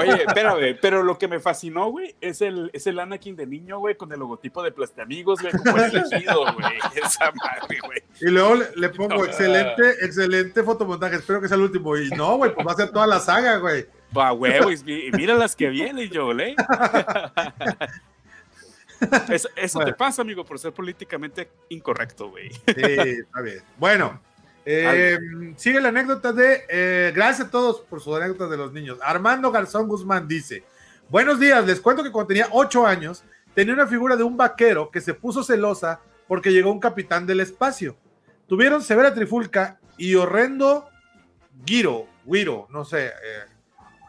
Oye, 0.00 0.24
espérame, 0.26 0.76
pero 0.80 1.02
lo 1.02 1.18
que 1.18 1.28
me 1.28 1.40
fascinó, 1.40 1.90
güey, 1.90 2.14
es 2.20 2.40
el, 2.42 2.70
es 2.72 2.86
el 2.86 2.98
Anakin 2.98 3.36
de 3.36 3.46
niño, 3.46 3.78
güey, 3.78 3.96
con 3.96 4.12
el 4.12 4.18
logotipo 4.18 4.62
de 4.62 4.72
Plastamigos, 4.72 5.40
güey, 5.40 5.52
como 5.52 5.78
elegido, 5.78 6.52
güey. 6.54 6.78
Esa 6.94 7.32
madre, 7.32 7.78
güey. 7.84 8.02
Y 8.20 8.30
luego 8.30 8.54
le, 8.56 8.66
le 8.76 8.88
pongo 8.90 9.16
No. 9.16 9.24
excelente, 9.24 9.90
excelente 10.04 10.62
fotomontaje. 10.62 11.16
Espero 11.16 11.40
que 11.40 11.48
sea 11.48 11.56
el 11.56 11.62
último. 11.62 11.96
Y 11.96 12.10
no, 12.10 12.36
güey, 12.36 12.54
pues 12.54 12.66
va 12.66 12.72
a 12.72 12.76
ser 12.76 12.90
toda 12.90 13.06
la 13.06 13.20
saga, 13.20 13.56
güey. 13.56 13.86
Va, 14.16 14.30
güey, 14.30 14.52
y 14.86 15.10
mira 15.12 15.34
las 15.34 15.54
que 15.54 15.68
vienen, 15.68 16.10
Joel, 16.12 16.40
¿eh? 16.40 16.56
Eso, 19.28 19.48
eso 19.54 19.78
Bueno. 19.78 19.92
te 19.92 19.96
pasa, 19.96 20.22
amigo, 20.22 20.44
por 20.44 20.58
ser 20.58 20.72
políticamente 20.72 21.48
incorrecto, 21.68 22.30
güey. 22.30 22.50
Sí, 22.50 22.62
está 22.76 23.40
bien. 23.42 23.62
Bueno, 23.76 24.20
eh, 24.70 25.18
sigue 25.56 25.80
la 25.80 25.88
anécdota 25.88 26.32
de. 26.32 26.64
eh, 26.68 27.12
gracias 27.14 27.48
a 27.48 27.50
todos 27.50 27.80
por 27.80 28.00
sus 28.00 28.16
anécdotas 28.16 28.50
de 28.50 28.56
los 28.56 28.72
niños. 28.72 28.98
Armando 29.02 29.50
Garzón 29.50 29.88
Guzmán 29.88 30.28
dice: 30.28 30.62
Buenos 31.08 31.40
días, 31.40 31.64
les 31.66 31.80
cuento 31.80 32.02
que 32.02 32.12
cuando 32.12 32.28
tenía 32.28 32.48
ocho 32.50 32.86
años 32.86 33.24
tenía 33.54 33.72
una 33.72 33.86
figura 33.86 34.14
de 34.16 34.24
un 34.24 34.36
vaquero 34.36 34.90
que 34.90 35.00
se 35.00 35.14
puso 35.14 35.42
celosa 35.42 36.00
porque 36.26 36.52
llegó 36.52 36.70
un 36.70 36.80
capitán 36.80 37.26
del 37.26 37.40
espacio. 37.40 37.96
Tuvieron 38.46 38.82
severa 38.82 39.14
trifulca 39.14 39.80
y 39.96 40.14
horrendo 40.14 40.88
giro, 41.64 42.06
guiro, 42.26 42.66
no 42.70 42.84
sé, 42.84 43.06
eh, 43.06 43.12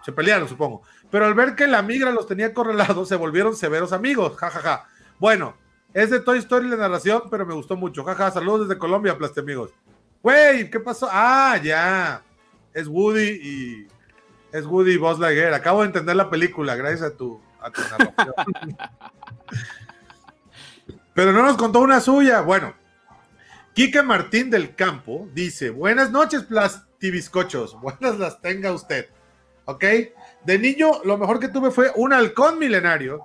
se 0.04 0.12
pelearon, 0.12 0.50
supongo. 0.50 0.82
Pero 1.10 1.26
al 1.26 1.34
ver 1.34 1.56
que 1.56 1.68
la 1.68 1.82
migra 1.82 2.12
los 2.12 2.28
tenía 2.28 2.54
correlados, 2.54 3.08
se 3.08 3.16
volvieron 3.16 3.56
severos 3.56 3.94
amigos, 3.94 4.36
jajaja. 4.38 4.88
Bueno, 5.20 5.56
es 5.94 6.10
de 6.10 6.20
Toy 6.20 6.38
Story 6.40 6.68
la 6.68 6.76
narración, 6.76 7.24
pero 7.32 7.46
me 7.46 7.54
gustó 7.54 7.76
mucho. 7.76 8.04
Jaja, 8.04 8.32
saludos 8.32 8.68
desde 8.68 8.78
Colombia, 8.78 9.18
Plaste 9.18 9.40
amigos. 9.40 9.72
Güey, 10.22 10.70
¿qué 10.70 10.80
pasó? 10.80 11.08
Ah, 11.12 11.58
ya. 11.64 12.22
Es 12.74 12.88
Woody 12.88 13.30
y. 13.42 13.88
Es 14.52 14.66
Woody 14.66 14.94
y 14.94 14.98
Buzz 14.98 15.20
Lightyear. 15.20 15.54
Acabo 15.54 15.82
de 15.82 15.88
entender 15.88 16.16
la 16.16 16.30
película, 16.30 16.76
gracias 16.76 17.04
a 17.12 17.16
tu, 17.16 17.40
a 17.62 17.70
tu 17.72 17.82
narración. 17.82 18.34
pero 21.14 21.32
no 21.34 21.44
nos 21.44 21.58
contó 21.58 21.80
una 21.80 22.00
suya. 22.00 22.42
Bueno, 22.42 22.74
Kike 23.74 24.02
Martín 24.04 24.50
del 24.50 24.76
Campo 24.76 25.28
dice: 25.34 25.70
Buenas 25.70 26.12
noches, 26.12 26.44
plastibiscochos. 26.44 27.80
Buenas 27.80 28.18
las 28.18 28.42
tenga 28.42 28.72
usted. 28.74 29.10
¿Ok? 29.66 29.84
De 30.46 30.58
niño, 30.58 31.04
lo 31.04 31.18
mejor 31.18 31.40
que 31.40 31.48
tuve 31.50 31.70
fue 31.72 31.92
un 31.96 32.12
halcón 32.14 32.58
milenario 32.58 33.24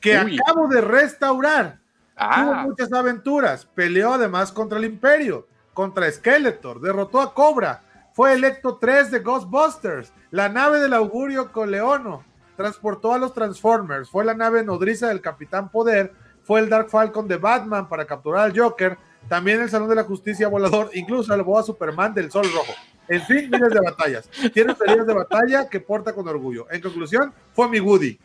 que 0.00 0.18
Uy. 0.18 0.38
acabo 0.42 0.66
de 0.68 0.80
restaurar. 0.80 1.78
Tuvo 2.16 2.26
Ah, 2.52 2.62
muchas 2.66 2.92
aventuras. 2.92 3.64
Peleó 3.64 4.14
además 4.14 4.50
contra 4.52 4.78
el 4.78 4.84
Imperio, 4.84 5.46
contra 5.74 6.10
Skeletor, 6.10 6.80
derrotó 6.80 7.20
a 7.20 7.34
Cobra. 7.34 7.82
Fue 8.14 8.32
electo 8.32 8.76
3 8.76 9.10
de 9.10 9.18
Ghostbusters. 9.18 10.12
La 10.30 10.48
nave 10.48 10.78
del 10.80 10.94
augurio 10.94 11.50
Coleono. 11.52 12.24
Transportó 12.56 13.12
a 13.12 13.18
los 13.18 13.34
Transformers. 13.34 14.08
Fue 14.08 14.24
la 14.24 14.34
nave 14.34 14.62
nodriza 14.62 15.08
del 15.08 15.20
Capitán 15.20 15.68
Poder. 15.68 16.14
Fue 16.44 16.60
el 16.60 16.68
Dark 16.68 16.88
Falcon 16.88 17.26
de 17.26 17.36
Batman 17.36 17.88
para 17.88 18.06
capturar 18.06 18.44
al 18.44 18.58
Joker. 18.58 18.96
También 19.28 19.60
el 19.60 19.68
Salón 19.68 19.88
de 19.88 19.96
la 19.96 20.04
Justicia 20.04 20.46
Volador. 20.46 20.90
Incluso 20.94 21.24
salvó 21.24 21.58
a 21.58 21.64
Superman 21.64 22.14
del 22.14 22.30
Sol 22.30 22.46
Rojo. 22.54 22.72
En 23.08 23.20
fin, 23.22 23.50
miles 23.50 23.70
de 23.70 23.80
batallas. 23.80 24.28
Tiene 24.52 24.76
heridas 24.86 25.06
de 25.06 25.14
batalla 25.14 25.68
que 25.68 25.80
porta 25.80 26.12
con 26.12 26.28
orgullo. 26.28 26.66
En 26.70 26.80
conclusión, 26.80 27.34
fue 27.52 27.68
mi 27.68 27.80
Woody. 27.80 28.18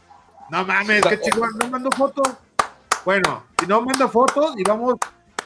No 0.52 0.66
mames, 0.66 1.06
qué 1.06 1.20
chingón. 1.20 1.50
No 1.60 1.70
mando 1.70 1.90
foto. 1.92 2.22
Bueno, 3.06 3.44
si 3.60 3.66
no 3.66 3.82
manda 3.82 4.08
fotos 4.08 4.54
y 4.58 4.64
vamos, 4.64 4.96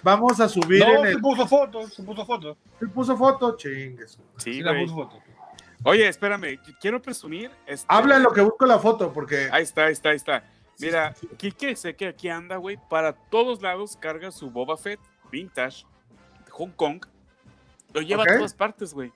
vamos 0.03 0.39
a 0.39 0.47
subir 0.49 0.79
No, 0.85 0.97
en 0.97 1.01
se 1.03 1.09
el. 1.11 1.21
puso 1.21 1.47
foto, 1.47 1.87
se 1.87 2.03
puso 2.03 2.25
foto. 2.25 2.57
¿Sí 2.79 2.85
puso 2.87 3.17
foto? 3.17 3.55
Chingues. 3.57 4.11
sí, 4.37 4.53
Sí, 4.55 4.61
la 4.61 4.77
puso 4.79 4.95
foto. 4.95 5.19
Oye, 5.85 6.07
espérame, 6.07 6.59
quiero 6.79 7.01
presumir. 7.01 7.51
este- 7.65 7.85
Habla 7.89 8.17
en 8.17 8.23
lo 8.23 8.31
que 8.31 8.41
busco 8.41 8.65
la 8.65 8.79
foto, 8.79 9.11
porque. 9.11 9.49
Ahí 9.51 9.63
está, 9.63 9.85
ahí 9.85 9.93
está, 9.93 10.09
ahí 10.09 10.15
está. 10.15 10.43
Mira, 10.79 11.13
Kike 11.37 11.75
sé 11.75 11.95
que 11.95 12.07
aquí 12.07 12.29
anda, 12.29 12.57
güey. 12.57 12.77
Para 12.89 13.13
todos 13.13 13.61
lados 13.61 13.95
carga 13.97 14.31
su 14.31 14.49
Boba 14.49 14.75
Fett 14.77 14.99
vintage 15.31 15.85
de 16.45 16.51
Hong 16.51 16.71
Kong. 16.71 17.03
Lo 17.93 18.01
lleva 18.01 18.23
a 18.23 18.37
todas 18.37 18.53
partes, 18.53 18.93
güey. 18.93 19.11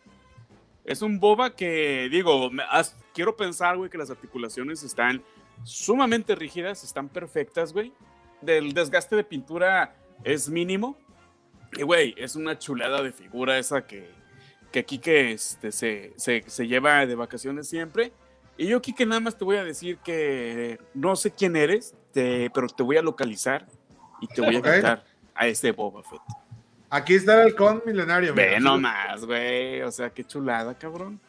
Es 0.85 1.01
un 1.01 1.19
Boba 1.19 1.55
que, 1.55 2.07
digo, 2.11 2.49
me- 2.51 2.63
as- 2.69 2.95
quiero 3.13 3.35
pensar, 3.35 3.75
güey, 3.77 3.89
que 3.89 3.97
las 3.97 4.09
articulaciones 4.11 4.83
están 4.83 5.21
sumamente 5.63 6.35
rígidas, 6.35 6.83
están 6.83 7.09
perfectas, 7.09 7.73
güey. 7.73 7.91
Del 8.41 8.73
desgaste 8.73 9.15
de 9.15 9.23
pintura 9.23 9.95
es 10.23 10.49
mínimo. 10.49 10.97
Y, 11.73 11.83
güey, 11.83 12.13
es 12.17 12.35
una 12.35 12.57
chulada 12.57 13.01
de 13.03 13.11
figura 13.11 13.57
esa 13.57 13.85
que, 13.85 14.09
que 14.71 14.85
Kike 14.85 15.31
este, 15.31 15.71
se, 15.71 16.13
se, 16.15 16.43
se 16.47 16.67
lleva 16.67 17.05
de 17.05 17.15
vacaciones 17.15 17.67
siempre. 17.67 18.13
Y 18.57 18.67
yo, 18.67 18.81
Kike, 18.81 19.05
nada 19.05 19.19
más 19.19 19.37
te 19.37 19.45
voy 19.45 19.57
a 19.57 19.63
decir 19.63 19.97
que 19.97 20.79
no 20.93 21.15
sé 21.15 21.31
quién 21.31 21.55
eres, 21.55 21.93
te- 22.11 22.49
pero 22.53 22.67
te 22.67 22.83
voy 22.83 22.97
a 22.97 23.01
localizar 23.01 23.67
y 24.21 24.27
te 24.27 24.41
voy 24.41 24.55
a 24.55 24.61
quitar 24.61 25.03
a 25.35 25.47
ese 25.47 25.71
Boba 25.71 26.01
Fett. 26.03 26.21
Aquí 26.89 27.15
está 27.15 27.33
el 27.35 27.47
halcón 27.49 27.83
milenario. 27.85 28.33
Ve 28.33 28.59
nomás, 28.59 29.25
güey. 29.25 29.81
O 29.81 29.91
sea, 29.91 30.09
qué 30.09 30.23
chulada, 30.23 30.73
cabrón. 30.73 31.19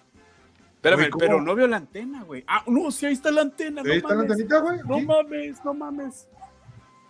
Espérame, 0.76 1.10
pero 1.18 1.40
no 1.42 1.54
veo 1.56 1.66
la 1.66 1.78
antena, 1.78 2.22
güey. 2.22 2.44
Ah, 2.46 2.62
no, 2.68 2.92
sí, 2.92 3.04
ahí 3.04 3.12
está 3.12 3.32
la 3.32 3.40
antena. 3.42 3.82
Ahí 3.82 3.88
no 3.88 3.92
está 3.94 4.08
la 4.10 4.14
mames. 4.14 4.30
antenita, 4.30 4.58
güey. 4.60 4.78
No 4.86 5.00
mames, 5.00 5.64
no 5.64 5.74
mames. 5.74 6.28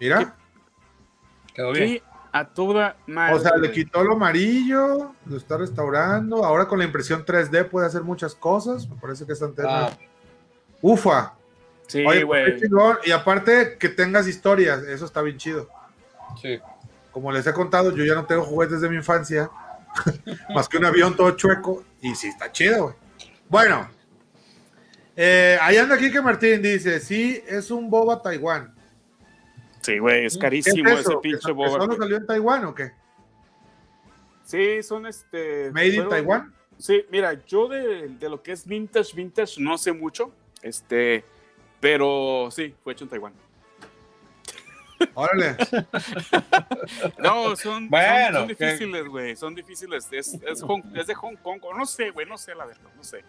Mira. 0.00 0.34
Quedó 1.58 1.72
bien. 1.72 1.88
Qué 1.88 2.02
a 2.30 2.46
toda 2.46 2.96
madre. 3.08 3.34
O 3.34 3.40
sea, 3.40 3.56
le 3.56 3.72
quitó 3.72 4.04
lo 4.04 4.12
amarillo, 4.12 5.12
lo 5.26 5.36
está 5.36 5.56
restaurando. 5.56 6.44
Ahora 6.44 6.68
con 6.68 6.78
la 6.78 6.84
impresión 6.84 7.24
3D 7.26 7.68
puede 7.68 7.88
hacer 7.88 8.02
muchas 8.02 8.36
cosas. 8.36 8.88
Me 8.88 8.94
parece 8.94 9.26
que 9.26 9.32
esta 9.32 9.46
antena. 9.46 9.86
Ah, 9.86 9.98
Ufa. 10.80 11.34
Sí, 11.88 12.04
Oye, 12.06 12.22
güey. 12.22 12.60
Y 13.04 13.10
aparte 13.10 13.76
que 13.76 13.88
tengas 13.88 14.28
historias, 14.28 14.82
eso 14.84 15.04
está 15.04 15.20
bien 15.22 15.36
chido. 15.36 15.68
sí. 16.40 16.60
Como 17.10 17.32
les 17.32 17.44
he 17.48 17.52
contado, 17.52 17.90
yo 17.90 18.04
ya 18.04 18.14
no 18.14 18.26
tengo 18.26 18.44
juguetes 18.44 18.80
de 18.80 18.88
mi 18.88 18.94
infancia, 18.94 19.50
más 20.54 20.68
que 20.68 20.76
un 20.76 20.84
avión 20.84 21.16
todo 21.16 21.32
chueco, 21.32 21.82
y 22.00 22.14
sí 22.14 22.28
está 22.28 22.52
chido, 22.52 22.84
güey. 22.84 22.94
Bueno, 23.48 23.88
eh, 25.16 25.58
ahí 25.60 25.78
anda 25.78 25.98
Kike 25.98 26.20
Martín, 26.20 26.62
dice, 26.62 27.00
sí, 27.00 27.42
es 27.48 27.72
un 27.72 27.90
boba 27.90 28.22
Taiwán. 28.22 28.77
Sí, 29.82 29.98
güey, 29.98 30.26
es 30.26 30.32
¿Qué 30.32 30.38
es 30.38 30.42
carísimo 30.42 30.90
ese 30.90 31.10
¿Que 31.10 31.16
pinche 31.18 31.52
boba. 31.52 31.70
¿Solo 31.70 31.96
salió 31.96 32.16
en 32.16 32.26
Taiwán 32.26 32.64
o 32.66 32.74
qué? 32.74 32.92
Sí, 34.44 34.82
son 34.82 35.06
este. 35.06 35.70
¿Made 35.72 35.88
in 35.94 36.08
Taiwán? 36.08 36.54
Sí, 36.78 37.04
mira, 37.10 37.34
yo 37.46 37.68
de, 37.68 38.08
de 38.08 38.28
lo 38.28 38.42
que 38.42 38.52
es 38.52 38.66
vintage, 38.66 39.14
vintage, 39.14 39.60
no 39.60 39.76
sé 39.78 39.92
mucho. 39.92 40.32
Este, 40.62 41.24
pero 41.80 42.48
sí, 42.50 42.74
fue 42.82 42.92
hecho 42.92 43.04
en 43.04 43.10
Taiwán. 43.10 43.32
Órale. 45.14 45.56
No, 47.18 47.54
son, 47.56 47.88
Bueno, 47.88 48.38
son, 48.40 48.48
son 48.48 48.56
que- 48.56 48.64
difíciles, 48.66 49.04
güey. 49.06 49.36
Son 49.36 49.54
difíciles. 49.54 50.08
Es, 50.10 50.34
es, 50.34 50.62
Hong- 50.62 50.96
es 50.96 51.06
de 51.06 51.14
Hong 51.14 51.36
Kong. 51.36 51.60
o 51.62 51.74
No 51.74 51.86
sé, 51.86 52.10
güey. 52.10 52.26
No 52.26 52.36
sé 52.38 52.54
la 52.54 52.64
verdad. 52.64 52.90
No 52.96 53.04
sé. 53.04 53.22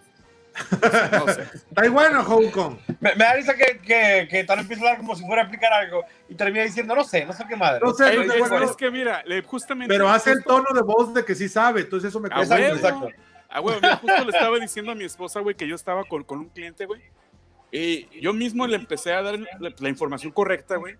No 1.11 1.27
sé. 1.27 1.45
¿Taiwán 1.73 2.15
o 2.17 2.23
Hong 2.23 2.49
Kong? 2.51 2.77
Me, 2.99 3.15
me 3.15 3.23
da 3.23 3.33
risa 3.33 3.55
que, 3.55 3.79
que, 3.79 4.27
que 4.29 4.43
tal 4.43 4.59
empieza 4.59 4.83
a 4.83 4.87
hablar 4.87 4.97
como 4.99 5.15
si 5.15 5.25
fuera 5.25 5.41
a 5.41 5.45
explicar 5.45 5.71
algo 5.73 6.03
y 6.27 6.35
termina 6.35 6.63
diciendo, 6.63 6.95
no 6.95 7.03
sé, 7.03 7.25
no 7.25 7.33
sé 7.33 7.43
qué 7.47 7.55
madre. 7.55 7.79
No 7.83 7.93
sé, 7.93 8.15
no 8.15 8.23
sé, 8.23 8.39
es, 8.39 8.49
bueno, 8.49 8.65
es 8.65 8.75
que 8.75 8.91
mira, 8.91 9.23
justamente. 9.45 9.93
Pero 9.93 10.09
hace 10.09 10.31
el 10.31 10.43
tono 10.43 10.67
de 10.73 10.81
voz 10.81 11.13
de 11.13 11.23
que 11.23 11.35
sí 11.35 11.47
sabe, 11.47 11.81
entonces 11.81 12.09
eso 12.09 12.19
me 12.19 12.27
Ah, 12.31 12.35
causa 12.35 12.55
huevo. 12.55 12.75
exacto. 12.75 13.09
Ah, 13.49 13.59
güey, 13.61 13.75
mira, 13.81 13.97
justo 13.97 14.23
le 14.25 14.31
estaba 14.31 14.57
diciendo 14.59 14.91
a 14.91 14.95
mi 14.95 15.05
esposa, 15.05 15.39
güey, 15.39 15.55
que 15.55 15.67
yo 15.67 15.75
estaba 15.75 16.03
con, 16.03 16.23
con 16.23 16.39
un 16.39 16.49
cliente, 16.49 16.85
güey. 16.85 17.01
Y 17.71 18.19
yo 18.19 18.33
mismo 18.33 18.67
le 18.67 18.75
empecé 18.75 19.13
a 19.13 19.21
dar 19.21 19.39
la, 19.39 19.73
la 19.77 19.89
información 19.89 20.31
correcta, 20.31 20.75
güey. 20.75 20.95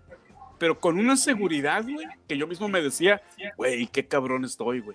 Pero 0.60 0.78
con 0.78 0.98
una 0.98 1.16
seguridad, 1.16 1.82
güey, 1.82 2.06
que 2.28 2.36
yo 2.36 2.46
mismo 2.46 2.68
me 2.68 2.82
decía, 2.82 3.22
güey, 3.56 3.86
qué 3.86 4.06
cabrón 4.06 4.44
estoy, 4.44 4.80
güey. 4.80 4.94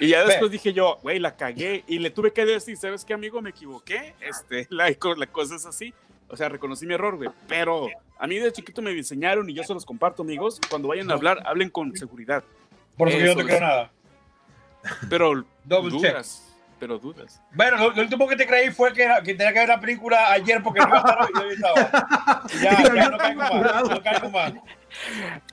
Y 0.00 0.08
ya 0.08 0.24
después 0.24 0.50
dije 0.50 0.72
yo, 0.72 0.96
güey, 1.02 1.18
la 1.18 1.36
cagué. 1.36 1.84
Y 1.86 1.98
le 1.98 2.08
tuve 2.08 2.32
que 2.32 2.46
decir, 2.46 2.74
¿sabes 2.78 3.04
qué, 3.04 3.12
amigo? 3.12 3.42
Me 3.42 3.50
equivoqué. 3.50 4.14
Este, 4.22 4.66
la, 4.70 4.88
la 4.88 5.26
cosa 5.26 5.56
es 5.56 5.66
así. 5.66 5.92
O 6.28 6.36
sea, 6.38 6.48
reconocí 6.48 6.86
mi 6.86 6.94
error, 6.94 7.16
güey. 7.16 7.28
Pero 7.46 7.88
a 8.18 8.26
mí 8.26 8.38
de 8.38 8.50
chiquito 8.50 8.80
me 8.80 8.94
diseñaron 8.94 9.50
y 9.50 9.52
yo 9.52 9.62
se 9.64 9.74
los 9.74 9.84
comparto, 9.84 10.22
amigos. 10.22 10.58
Cuando 10.70 10.88
vayan 10.88 11.10
a 11.10 11.14
hablar, 11.14 11.42
hablen 11.44 11.68
con 11.68 11.94
seguridad. 11.94 12.42
Por 12.96 13.10
eso 13.10 13.18
que 13.18 13.26
yo 13.26 13.34
no 13.34 13.40
te 13.42 13.46
creo 13.48 13.60
nada. 13.60 13.92
Pero 15.10 15.44
Double 15.62 16.00
check. 16.00 16.24
Pero 16.78 16.98
dudas. 16.98 17.42
Bueno, 17.52 17.76
lo, 17.76 17.90
lo 17.90 18.02
último 18.02 18.28
que 18.28 18.36
te 18.36 18.46
creí 18.46 18.70
fue 18.70 18.92
que, 18.92 19.02
era- 19.02 19.20
que 19.22 19.34
tenía 19.34 19.52
que 19.52 19.58
ver 19.58 19.68
la 19.68 19.80
película 19.80 20.30
ayer 20.30 20.62
porque 20.62 20.80
no 20.80 20.88
iba 20.88 20.96
a 20.96 21.00
estar 21.00 21.18
hoy 21.22 21.28
y 21.34 21.38
hoy 21.38 21.54
estaba. 21.54 22.44
Y 22.54 22.58
Ya, 22.62 22.82
Yo 22.88 22.94
ya 22.94 23.08
no 23.10 23.18
caigo 23.18 23.40
más. 23.40 23.88
No 23.90 24.02
caigo 24.02 24.30
más. 24.30 24.52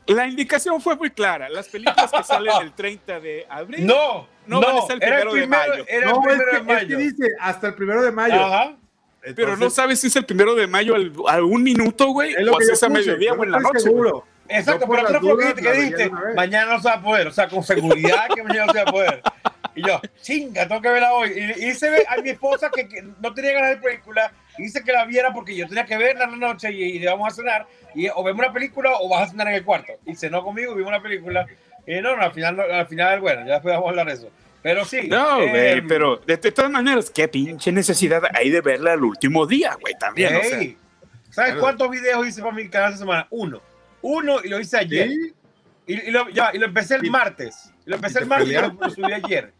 La 0.07 0.27
indicación 0.27 0.79
fue 0.81 0.95
muy 0.95 1.09
clara. 1.09 1.49
Las 1.49 1.67
películas 1.67 2.11
que 2.11 2.23
salen 2.23 2.53
el 2.61 2.73
30 2.73 3.19
de 3.19 3.45
abril. 3.49 3.85
No, 3.85 4.27
No 4.45 4.61
no, 4.61 4.67
van 4.67 4.77
a 4.77 4.81
ser 4.81 4.97
el 4.97 5.03
era 5.03 5.21
el 5.21 5.29
primero 5.29 5.33
de 5.33 5.41
primero, 5.41 5.69
mayo. 5.71 5.85
era 5.87 6.09
No, 6.11 6.11
el 6.11 6.17
es 6.17 6.23
primero 6.37 6.51
que, 6.51 6.51
de 6.51 6.57
es 6.73 6.79
que 6.79 6.95
mayo. 6.95 6.97
dice 6.97 7.27
hasta 7.39 7.67
el 7.67 7.73
primero 7.75 8.01
de 8.03 8.11
mayo. 8.11 8.45
Ajá. 8.45 8.75
Pero 9.21 9.47
no 9.47 9.53
Entonces, 9.55 9.75
sabes 9.75 9.99
si 10.01 10.07
es 10.07 10.15
el 10.15 10.25
primero 10.25 10.53
de 10.53 10.67
mayo 10.67 10.93
al- 10.93 11.11
a 11.27 11.43
un 11.43 11.63
minuto, 11.63 12.07
güey. 12.09 12.33
es 12.33 12.47
O 12.47 12.51
yo 12.51 12.57
es 12.73 12.83
a 12.83 12.89
mediodía 12.89 13.31
yo 13.33 13.39
o 13.39 13.43
en 13.43 13.51
la 13.51 13.59
noche. 13.59 13.71
güey. 13.73 13.83
seguro. 13.83 14.25
Exacto, 14.47 14.81
Yo 14.81 14.85
por 14.87 14.95
pero 14.97 15.09
las 15.09 15.21
tú 15.21 15.27
lo 15.29 15.37
que 15.37 15.43
dudas 15.45 15.55
que 15.59 15.71
dijiste, 15.71 16.11
mañana 16.35 16.73
no 16.73 16.79
se 16.79 16.87
va 16.87 16.93
a 16.93 17.01
poder, 17.01 17.25
o 17.27 17.31
sea, 17.31 17.49
con 17.49 17.63
seguridad 17.63 18.27
que 18.35 18.43
mañana 18.43 18.67
no 18.67 18.73
se 18.73 18.83
va 18.83 18.89
a 18.89 18.91
poder. 18.93 19.21
Y 19.75 19.85
yo, 19.85 19.99
chinga, 20.21 20.67
tengo 20.67 20.81
que 20.81 20.89
verla 20.89 21.13
hoy. 21.13 21.29
Y, 21.31 21.65
ve 21.87 22.05
a 22.07 22.21
mi 22.21 22.29
esposa 22.29 22.69
que, 22.73 22.87
que 22.87 23.01
no 23.01 23.33
tenía 23.33 23.53
ganas 23.53 23.69
de 23.71 23.77
película, 23.77 24.31
y 24.57 24.63
dice 24.63 24.83
que 24.83 24.93
la 24.93 25.05
viera 25.05 25.33
porque 25.33 25.55
yo 25.55 25.67
tenía 25.67 25.85
que 25.85 25.97
verla 25.97 26.23
en 26.25 26.31
la 26.39 26.47
noche 26.47 26.71
y, 26.71 26.81
y 26.83 26.99
le 26.99 27.07
vamos 27.07 27.31
a 27.31 27.35
cenar, 27.35 27.67
y 27.93 28.07
o 28.07 28.23
vemos 28.23 28.39
una 28.45 28.53
película 28.53 28.91
o 28.99 29.09
vas 29.09 29.27
a 29.27 29.31
cenar 29.31 29.49
en 29.49 29.55
el 29.55 29.65
cuarto. 29.65 29.93
Y 30.05 30.15
cenó 30.15 30.43
conmigo 30.43 30.71
y 30.73 30.75
vimos 30.77 30.89
una 30.89 31.01
película. 31.01 31.45
Y 31.85 32.01
no, 32.01 32.15
no, 32.15 32.23
al 32.23 32.31
final, 32.33 32.55
no, 32.55 32.63
al 32.63 32.87
final, 32.87 33.19
bueno, 33.19 33.45
ya 33.45 33.53
después 33.55 33.73
vamos 33.73 33.87
a 33.87 33.89
hablar 33.89 34.07
de 34.07 34.13
eso. 34.13 34.29
Pero 34.63 34.83
sí. 34.85 35.07
No, 35.07 35.41
eh, 35.41 35.49
güey, 35.49 35.81
pero 35.87 36.17
de, 36.17 36.37
de 36.37 36.51
todas 36.51 36.71
maneras, 36.71 37.11
qué 37.11 37.27
pinche 37.27 37.71
necesidad 37.71 38.23
hay 38.33 38.49
de 38.49 38.61
verla 38.61 38.93
el 38.93 39.03
último 39.03 39.45
día, 39.45 39.75
güey, 39.79 39.93
también. 39.99 40.35
o 40.35 40.41
sea. 40.41 40.59
Ey, 40.59 40.77
¿Sabes 41.29 41.51
Claro. 41.51 41.61
cuántos 41.61 41.89
videos 41.91 42.25
hice 42.27 42.41
para 42.41 42.53
mi 42.53 42.69
canal 42.69 42.93
esta 42.93 42.99
semana? 43.03 43.27
Uno. 43.29 43.61
Uno 44.01 44.37
y 44.43 44.47
lo 44.47 44.59
hice 44.59 44.77
ayer. 44.77 45.09
Sí, 45.09 45.33
Y, 45.87 45.93
y 46.07 46.11
lo, 46.11 46.29
ya, 46.29 46.49
y 46.53 46.57
lo 46.57 46.65
empecé 46.65 46.95
el 46.95 47.11
martes. 47.11 47.71
Lo 47.85 47.95
empecé 47.97 48.19
el 48.19 48.25
martes 48.25 48.49
y 48.49 48.53
lo 48.53 48.89
subí 48.89 49.11
ayer. 49.13 49.51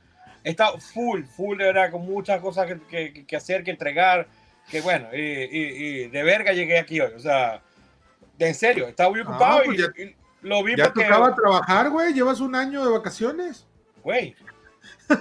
Está 0.46 0.72
full, 0.80 1.24
full, 1.26 1.58
de 1.58 1.66
verdad, 1.66 1.92
con 1.92 2.06
muchas 2.06 2.40
cosas 2.40 2.68
que, 2.68 3.12
que- 3.12 3.26
que 3.26 3.36
hacer, 3.36 3.64
que 3.64 3.72
entregar. 3.72 4.28
Que 4.72 4.80
bueno, 4.82 5.08
y, 5.14 5.20
y- 5.20 6.04
y 6.06 6.08
de 6.08 6.24
verga 6.24 6.54
llegué 6.54 6.80
aquí 6.80 7.02
hoy. 7.02 7.12
O 7.14 7.20
sea, 7.20 7.62
de 8.38 8.48
en 8.48 8.56
serio, 8.56 8.88
estaba 8.88 9.10
muy 9.10 9.20
ocupado 9.20 9.62
pues 9.66 9.78
y, 9.80 9.82
ya- 9.82 10.04
y 10.04 10.16
lo 10.42 10.64
vi 10.64 10.76
ya 10.78 10.86
porque. 10.86 11.04
tocaba 11.04 11.36
trabajar, 11.36 11.90
güey. 11.90 12.14
Llevas 12.14 12.40
un 12.40 12.56
año 12.56 12.86
de 12.86 12.92
vacaciones. 12.92 13.68
Güey, 14.04 14.36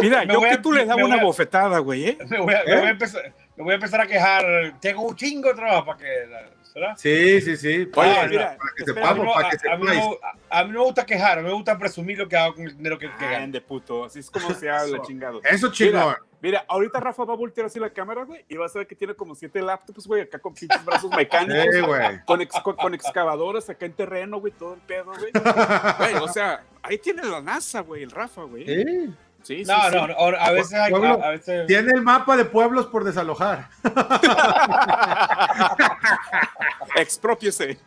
Mira, 0.00 0.24
Me 0.24 0.32
yo 0.34 0.40
que 0.40 0.50
a- 0.50 0.62
tú 0.62 0.72
le 0.72 0.84
daba 0.84 1.00
voy 1.02 1.10
una 1.10 1.20
a- 1.20 1.24
bofetada, 1.24 1.78
güey, 1.78 2.10
¿eh? 2.10 2.18
me 2.28 2.38
voy, 2.40 2.54
a, 2.54 2.62
me 2.64 2.72
¿Eh? 2.72 2.76
voy 2.78 2.86
a 2.86 2.90
empezar, 2.90 3.32
me 3.56 3.62
voy 3.64 3.72
a 3.72 3.74
empezar 3.76 4.00
a 4.00 4.06
quejar. 4.06 4.44
Tengo 4.80 5.02
un 5.02 5.16
chingo 5.16 5.48
de 5.48 5.54
trabajo 5.54 5.86
para 5.86 5.98
que. 5.98 6.53
Sí, 6.96 7.40
sí, 7.40 7.56
sí. 7.56 7.88
Oye, 7.94 8.10
Ah, 8.18 8.26
mira, 8.28 8.56
para 8.58 8.70
que 8.76 8.82
A 8.82 8.86
sepamos, 8.86 9.24
no, 9.26 9.32
para 9.32 9.50
que 9.50 9.68
a- 9.68 9.72
a 9.72 9.76
mí 9.76 9.82
sepáis. 9.86 10.04
no- 10.04 10.18
a- 10.50 10.60
a 10.60 10.64
mí 10.64 10.72
no 10.72 10.78
me 10.80 10.84
gusta 10.86 11.06
quejar, 11.06 11.42
me 11.42 11.52
gusta 11.52 11.78
presumir 11.78 12.18
lo 12.18 12.28
que 12.28 12.36
hago 12.36 12.54
con 12.54 12.64
el 12.66 12.76
dinero 12.76 12.98
que, 12.98 13.08
que 13.16 13.30
gano. 13.30 13.52
de 13.52 13.60
puto, 13.60 14.04
así 14.04 14.18
es 14.18 14.30
como 14.30 14.52
se 14.54 14.68
habla, 14.68 15.00
chingado. 15.02 15.40
Eso 15.44 15.70
chingón. 15.70 16.16
Mira, 16.42 16.62
ahorita 16.68 17.00
Rafa 17.00 17.24
va 17.24 17.32
a 17.32 17.36
voltear 17.36 17.68
así 17.68 17.78
la 17.80 17.88
cámara, 17.88 18.24
güey, 18.24 18.44
y 18.48 18.56
va 18.56 18.66
a 18.66 18.68
saber 18.68 18.86
que 18.86 18.94
tiene 18.94 19.14
como 19.14 19.34
siete 19.34 19.62
laptops, 19.62 20.06
güey, 20.06 20.20
acá 20.22 20.38
con 20.38 20.52
pinches 20.52 20.84
brazos 20.84 21.10
mecánicos, 21.16 21.74
Sí, 21.74 21.80
güey. 21.80 22.24
con, 22.26 22.40
ex- 22.42 22.60
con, 22.60 22.76
con 22.76 22.92
excavadoras 22.92 23.70
acá 23.70 23.86
en 23.86 23.92
terreno, 23.94 24.40
güey, 24.40 24.52
todo 24.52 24.74
el 24.74 24.80
pedo, 24.80 25.06
güey. 25.06 25.32
Güey, 25.98 26.14
o 26.22 26.28
sea, 26.28 26.62
ahí 26.82 26.98
tiene 26.98 27.22
la 27.22 27.40
NASA, 27.40 27.80
güey, 27.80 28.02
el 28.02 28.10
Rafa, 28.10 28.42
güey. 28.42 28.66
Sí. 28.66 29.14
Sí, 29.44 29.62
sí, 29.64 29.70
No, 29.70 29.90
sí. 29.90 29.96
no, 29.96 30.06
no, 30.08 30.14
a 30.38 30.50
veces 30.52 30.72
hay. 30.72 30.90
Pueblo, 30.90 31.22
A, 31.22 31.26
a 31.26 31.30
veces... 31.32 31.66
Tiene 31.66 31.92
el 31.94 32.00
mapa 32.02 32.34
de 32.36 32.46
pueblos 32.46 32.86
por 32.86 33.04
desalojar. 33.04 33.68
Expropiese. 36.96 37.78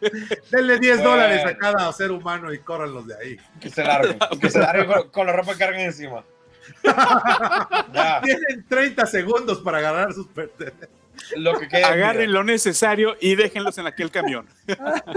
Denle 0.52 0.80
10 0.80 0.98
Bueno. 0.98 1.12
dólares 1.12 1.46
a 1.46 1.58
cada 1.58 1.92
ser 1.94 2.12
humano 2.12 2.52
y 2.54 2.60
córranlos 2.60 3.08
de 3.08 3.16
ahí. 3.16 3.38
Que 3.60 3.70
se 3.70 3.84
larguen. 3.84 4.18
que 4.42 4.50
se 4.50 4.60
larguen 4.60 4.86
con, 4.88 5.10
con 5.10 5.28
la 5.28 5.34
ropa 5.34 5.54
que 5.54 5.60
cargan 5.60 5.82
encima. 5.82 6.24
ya, 6.84 8.22
Tienen 8.24 8.66
30 8.68 9.06
segundos 9.06 9.60
para 9.62 9.78
agarrar 9.80 10.14
sus 10.14 10.28
pertenencias. 10.28 10.90
lo 11.38 11.58
que 11.60 11.68
quede. 11.68 11.84
Agarren 11.84 12.32
lo 12.34 12.44
necesario 12.44 13.16
y 13.22 13.36
déjenlos 13.36 13.78
en 13.78 13.88
aquel 13.88 14.12
camión. 14.12 14.48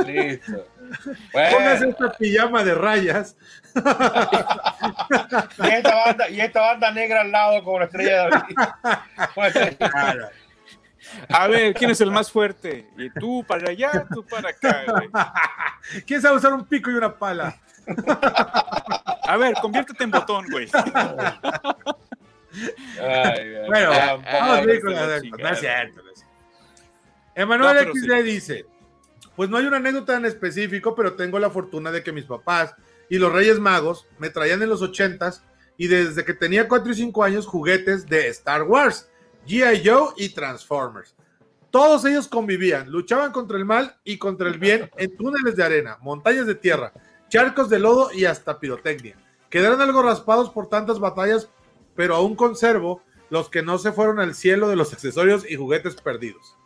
Listo. 0.06 0.66
Póngase 1.32 1.86
Bueno, 1.86 1.90
esta 1.90 2.12
pijama 2.18 2.64
de 2.64 2.74
rayas. 2.74 3.36
y, 3.74 5.68
esta 5.68 5.94
banda, 5.94 6.28
y 6.28 6.40
esta 6.40 6.60
banda 6.60 6.90
negra 6.90 7.20
al 7.20 7.30
lado 7.30 7.62
con 7.62 7.80
la 7.80 7.86
estrella 7.86 8.24
de 8.24 8.30
David. 8.30 8.56
A 11.28 11.46
ver, 11.48 11.74
¿quién 11.74 11.90
es 11.90 12.00
el 12.00 12.10
más 12.10 12.30
fuerte? 12.30 12.86
Y 12.96 13.10
tú 13.10 13.44
para 13.46 13.70
allá, 13.70 14.06
tú 14.12 14.24
para 14.24 14.50
acá, 14.50 14.84
güey. 14.86 15.08
¿Quién 16.06 16.20
sabe 16.22 16.36
usar 16.36 16.52
un 16.52 16.64
pico 16.64 16.90
y 16.90 16.94
una 16.94 17.16
pala? 17.16 17.56
A 19.24 19.36
ver, 19.36 19.54
conviértete 19.54 20.04
en 20.04 20.10
botón, 20.10 20.46
güey. 20.50 20.68
Ay, 23.00 23.54
Bueno, 23.66 23.90
ah, 23.92 24.18
vamos 24.24 24.58
ay, 24.58 24.66
bien 24.66 24.80
con 24.80 24.94
la. 24.94 25.20
No 25.20 25.48
es 25.48 25.60
cierto. 25.60 26.02
Emanuel 27.34 27.76
No, 27.76 27.80
pero 27.80 27.94
XD 27.94 28.16
sí. 28.16 28.22
dice: 28.22 28.66
Pues 29.40 29.48
no 29.48 29.56
hay 29.56 29.64
una 29.64 29.78
anécdota 29.78 30.18
en 30.18 30.26
específico, 30.26 30.94
pero 30.94 31.14
tengo 31.14 31.38
la 31.38 31.48
fortuna 31.48 31.90
de 31.90 32.02
que 32.02 32.12
mis 32.12 32.26
papás 32.26 32.74
y 33.08 33.16
los 33.16 33.32
Reyes 33.32 33.58
Magos 33.58 34.06
me 34.18 34.28
traían 34.28 34.60
en 34.60 34.68
los 34.68 34.82
80s 34.82 35.40
y 35.78 35.86
desde 35.86 36.26
que 36.26 36.34
tenía 36.34 36.68
4 36.68 36.92
y 36.92 36.94
5 36.94 37.24
años 37.24 37.46
juguetes 37.46 38.06
de 38.06 38.28
Star 38.28 38.64
Wars, 38.64 39.08
G.I. 39.46 39.80
Joe 39.82 40.12
y 40.18 40.34
Transformers. 40.34 41.16
Todos 41.70 42.04
ellos 42.04 42.28
convivían, 42.28 42.90
luchaban 42.90 43.32
contra 43.32 43.56
el 43.56 43.64
mal 43.64 43.96
y 44.04 44.18
contra 44.18 44.46
el 44.46 44.58
bien 44.58 44.90
en 44.98 45.16
túneles 45.16 45.56
de 45.56 45.64
arena, 45.64 45.96
montañas 46.02 46.46
de 46.46 46.56
tierra, 46.56 46.92
charcos 47.30 47.70
de 47.70 47.78
lodo 47.78 48.12
y 48.12 48.26
hasta 48.26 48.60
pirotecnia. 48.60 49.16
Quedaron 49.48 49.80
algo 49.80 50.02
raspados 50.02 50.50
por 50.50 50.68
tantas 50.68 51.00
batallas, 51.00 51.48
pero 51.96 52.14
aún 52.14 52.36
conservo 52.36 53.02
los 53.30 53.48
que 53.48 53.62
no 53.62 53.78
se 53.78 53.92
fueron 53.92 54.20
al 54.20 54.34
cielo 54.34 54.68
de 54.68 54.76
los 54.76 54.92
accesorios 54.92 55.50
y 55.50 55.56
juguetes 55.56 55.94
perdidos. 55.94 56.59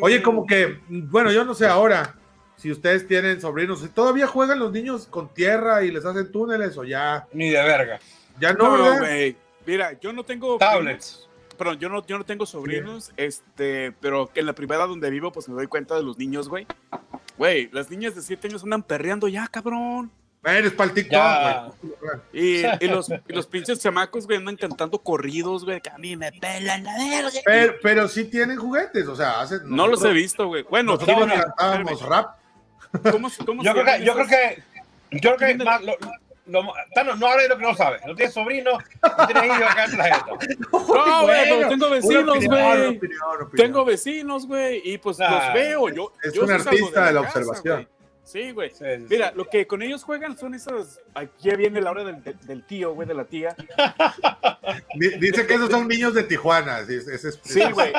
Oye, 0.00 0.22
como 0.22 0.46
que, 0.46 0.78
bueno, 0.88 1.32
yo 1.32 1.44
no 1.44 1.54
sé 1.54 1.66
ahora 1.66 2.14
si 2.56 2.70
ustedes 2.70 3.06
tienen 3.08 3.40
sobrinos, 3.40 3.80
si 3.80 3.88
todavía 3.88 4.26
juegan 4.26 4.58
los 4.60 4.72
niños 4.72 5.06
con 5.06 5.28
tierra 5.34 5.82
y 5.84 5.90
les 5.90 6.04
hacen 6.04 6.30
túneles 6.30 6.76
o 6.76 6.84
ya, 6.84 7.26
Ni 7.32 7.50
de 7.50 7.62
verga. 7.62 7.98
ya 8.38 8.52
no, 8.52 8.98
güey. 8.98 9.36
Mira, 9.66 9.98
yo 10.00 10.12
no 10.12 10.24
tengo. 10.24 10.58
Tablets. 10.58 11.28
Perdón, 11.58 11.78
yo 11.78 11.88
no, 11.88 12.04
yo 12.06 12.18
no 12.18 12.24
tengo 12.24 12.46
sobrinos, 12.46 13.12
este, 13.16 13.92
pero 14.00 14.30
en 14.34 14.46
la 14.46 14.52
privada 14.54 14.86
donde 14.86 15.10
vivo, 15.10 15.30
pues 15.30 15.48
me 15.48 15.54
doy 15.54 15.66
cuenta 15.66 15.94
de 15.94 16.02
los 16.02 16.18
niños, 16.18 16.48
güey. 16.48 16.66
Güey, 17.36 17.68
las 17.72 17.90
niñas 17.90 18.14
de 18.14 18.22
7 18.22 18.48
años 18.48 18.64
andan 18.64 18.82
perreando 18.82 19.28
ya, 19.28 19.46
cabrón. 19.48 20.10
Eres 20.44 20.72
para 20.72 20.90
el 20.90 20.94
TikTok. 20.94 21.74
Y, 22.32 22.64
y 22.80 22.88
los, 22.88 23.08
y 23.10 23.32
los 23.32 23.46
pinches 23.46 23.78
chamacos, 23.80 24.26
güey, 24.26 24.38
andan 24.38 24.56
cantando 24.56 24.98
corridos, 24.98 25.64
güey, 25.64 25.80
que 25.80 25.90
a 25.90 25.98
mí 25.98 26.16
me 26.16 26.32
pelan 26.32 26.82
la 26.82 26.96
verga. 26.98 27.30
Pero, 27.44 27.74
pero 27.82 28.08
sí 28.08 28.24
tienen 28.24 28.56
juguetes, 28.58 29.06
o 29.06 29.14
sea, 29.14 29.40
hacen. 29.40 29.60
No 29.64 29.86
los 29.86 30.04
he 30.04 30.10
visto, 30.12 30.46
güey. 30.48 30.64
Bueno, 30.64 30.94
Nosotros 30.94 31.16
tienen- 31.16 31.40
cantábamos 31.40 31.92
espérame, 31.92 32.10
rap. 32.10 32.36
¿cómo, 33.12 33.28
cómo 33.46 33.62
Yo 33.62 33.72
creo 33.72 33.84
que, 33.84 34.04
yo 34.04 34.14
creo 34.14 34.26
que, 34.26 34.62
yo 35.12 35.36
creo 35.36 35.56
que 35.58 35.64
más, 35.64 35.80
lo, 35.82 35.94
lo- 36.46 36.72
Tano, 36.92 37.14
no 37.14 37.28
hables 37.28 37.44
de 37.44 37.48
lo 37.50 37.58
que 37.58 37.62
no 37.62 37.74
sabes. 37.76 38.02
No 38.06 38.16
tienes 38.16 38.34
sobrino, 38.34 38.72
no 38.72 39.26
tienes 39.28 39.44
hijos 39.44 39.62
acá 39.62 39.84
en 39.84 39.96
la 39.96 40.04
jeta. 40.04 40.26
No, 40.72 41.22
güey, 41.22 41.40
pero 41.44 41.56
Bueno, 41.56 41.68
tengo 41.68 41.90
vecinos, 41.90 42.44
güey. 42.46 43.00
Tengo 43.56 43.84
vecinos, 43.84 44.46
güey, 44.48 44.82
y 44.84 44.98
pues 44.98 45.20
Ah, 45.20 45.30
los 45.46 45.54
veo. 45.54 45.88
Yo, 45.90 46.12
es 46.24 46.32
yo 46.32 46.42
un 46.42 46.48
sí 46.48 46.54
artista 46.54 47.06
de 47.06 47.12
la 47.12 47.22
casa, 47.22 47.38
observación. 47.38 47.88
Sí, 48.24 48.52
güey. 48.52 48.70
Sí, 48.70 48.84
sí, 48.98 49.06
Mira, 49.10 49.30
sí. 49.30 49.34
lo 49.36 49.44
que 49.48 49.66
con 49.66 49.82
ellos 49.82 50.04
juegan 50.04 50.38
son 50.38 50.54
esos. 50.54 51.00
Aquí 51.14 51.50
ya 51.50 51.56
viene 51.56 51.80
la 51.80 51.90
hora 51.90 52.04
del, 52.04 52.64
tío, 52.66 52.94
güey, 52.94 53.06
de 53.08 53.14
la 53.14 53.24
tía. 53.24 53.54
Di- 54.94 55.18
Dice 55.18 55.46
que 55.46 55.54
esos 55.54 55.70
son 55.70 55.88
niños 55.88 56.14
de 56.14 56.22
Tijuana. 56.22 56.84
sí, 56.86 56.94
ese 56.94 57.14
es- 57.28 57.40
Sí, 57.42 57.62
güey. 57.72 57.92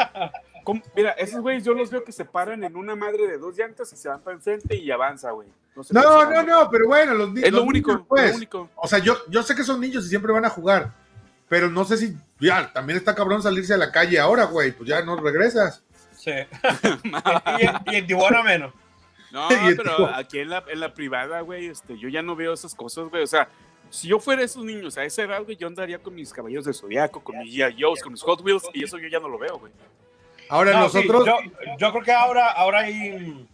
Mira, 0.96 1.12
esos 1.12 1.42
güeyes 1.42 1.66
yo 1.66 1.74
los 1.74 1.92
veo 1.92 2.04
que 2.06 2.14
se 2.14 2.24
paran 2.24 2.64
en 2.64 2.76
una 2.78 2.96
madre 2.96 3.28
de 3.28 3.38
dos 3.38 3.58
llantas 3.58 3.92
y 3.92 3.98
se 3.98 4.08
van 4.08 4.22
para 4.22 4.36
enfrente 4.38 4.78
y 4.78 4.90
avanza, 4.92 5.32
güey. 5.32 5.50
sé 5.84 5.94
No, 5.94 6.02
no, 6.02 6.32
sea, 6.32 6.44
no, 6.44 6.70
pero 6.70 6.88
bueno, 6.88 7.14
los, 7.16 7.34
ni- 7.34 7.42
Es 7.44 7.52
lo 7.52 7.64
único, 7.64 7.92
niños, 7.92 8.06
pues. 8.08 8.32
lo 8.32 8.38
único. 8.38 8.70
O 8.76 8.88
sea, 8.88 9.00
yo, 9.00 9.18
yo 9.28 9.44
sé 9.44 9.56
que 9.56 9.64
son 9.64 9.82
niños 9.82 10.06
y 10.06 10.10
siempre 10.10 10.32
van 10.32 10.46
a 10.46 10.50
jugar, 10.50 10.94
pero 11.50 11.70
no 11.70 11.84
sé 11.84 11.98
si 11.98 12.16
ya 12.40 12.72
también 12.72 12.98
está 12.98 13.14
cabrón 13.14 13.44
salirse 13.44 13.74
a 13.74 13.78
la 13.78 13.92
calle 13.92 14.20
ahora, 14.20 14.46
güey, 14.46 14.72
pues 14.72 14.88
ya 14.88 15.02
no 15.04 15.18
regresas. 15.18 15.84
Sí. 16.16 16.32
y 17.92 17.96
en 17.96 18.08
Tijuana 18.08 18.42
menos. 18.42 18.74
No, 19.50 19.50
pero 19.76 20.06
aquí 20.14 20.40
en 20.40 20.50
la, 20.50 20.64
en 20.68 20.80
la 20.80 20.94
privada, 20.94 21.42
güey, 21.42 21.66
este, 21.66 21.98
yo 21.98 22.08
ya 22.08 22.22
no 22.22 22.36
veo 22.36 22.54
esas 22.54 22.76
cosas, 22.76 23.10
güey. 23.10 23.24
O 23.24 23.28
sea, 23.28 23.50
si 23.90 24.08
yo 24.08 24.20
fuera 24.20 24.44
esos 24.44 24.64
niños 24.64 24.96
a 24.98 25.04
esa 25.04 25.24
edad, 25.24 25.44
güey, 25.44 25.58
yo 25.58 25.68
andaría 25.68 25.98
con 25.98 26.14
mis 26.14 26.32
caballeros 26.32 26.66
de 26.66 26.74
zodiaco, 26.74 27.24
con 27.24 27.38
mis 27.40 27.54
G.I. 27.56 27.82
Joes, 27.82 28.02
con 28.04 28.12
mis 28.14 28.22
Hot 28.22 28.42
Wheels, 28.42 28.64
y 28.74 28.84
eso 28.84 28.98
yo 29.00 29.08
ya 29.08 29.20
no 29.20 29.28
lo 29.28 29.38
veo, 29.40 29.58
güey. 29.60 29.72
Ahora 30.50 30.74
No, 30.74 30.90
sí, 30.90 30.98
nosotros, 31.08 31.26
yo, 31.26 31.38
yo 31.80 31.92
creo 31.92 32.04
que 32.04 32.12
ahora, 32.12 32.52
ahora 32.52 32.82
hay, 32.82 33.48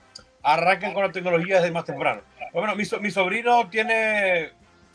arrancan 0.43 0.93
con 0.93 1.03
la 1.03 1.11
tecnología 1.11 1.57
desde 1.57 1.71
más 1.71 1.85
temprano. 1.85 2.21
Bueno, 2.53 2.75
mi, 2.75 2.83
so- 2.83 2.99
mi 2.99 3.11
sobrino 3.11 3.69
tiene, 3.69 4.49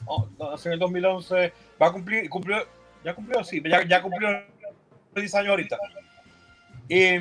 oh, 0.06 0.28
en 0.64 0.72
el 0.72 0.78
2011, 0.78 1.52
va 1.80 1.86
a 1.86 1.92
cumplir, 1.92 2.28
cumplió, 2.28 2.58
ya 3.04 3.14
cumplió, 3.14 3.42
sí, 3.44 3.62
ya, 3.64 3.84
ya 3.86 4.02
cumplió 4.02 4.28
10 5.14 5.34
años 5.36 5.50
ahorita. 5.50 5.78
Y, 6.88 7.14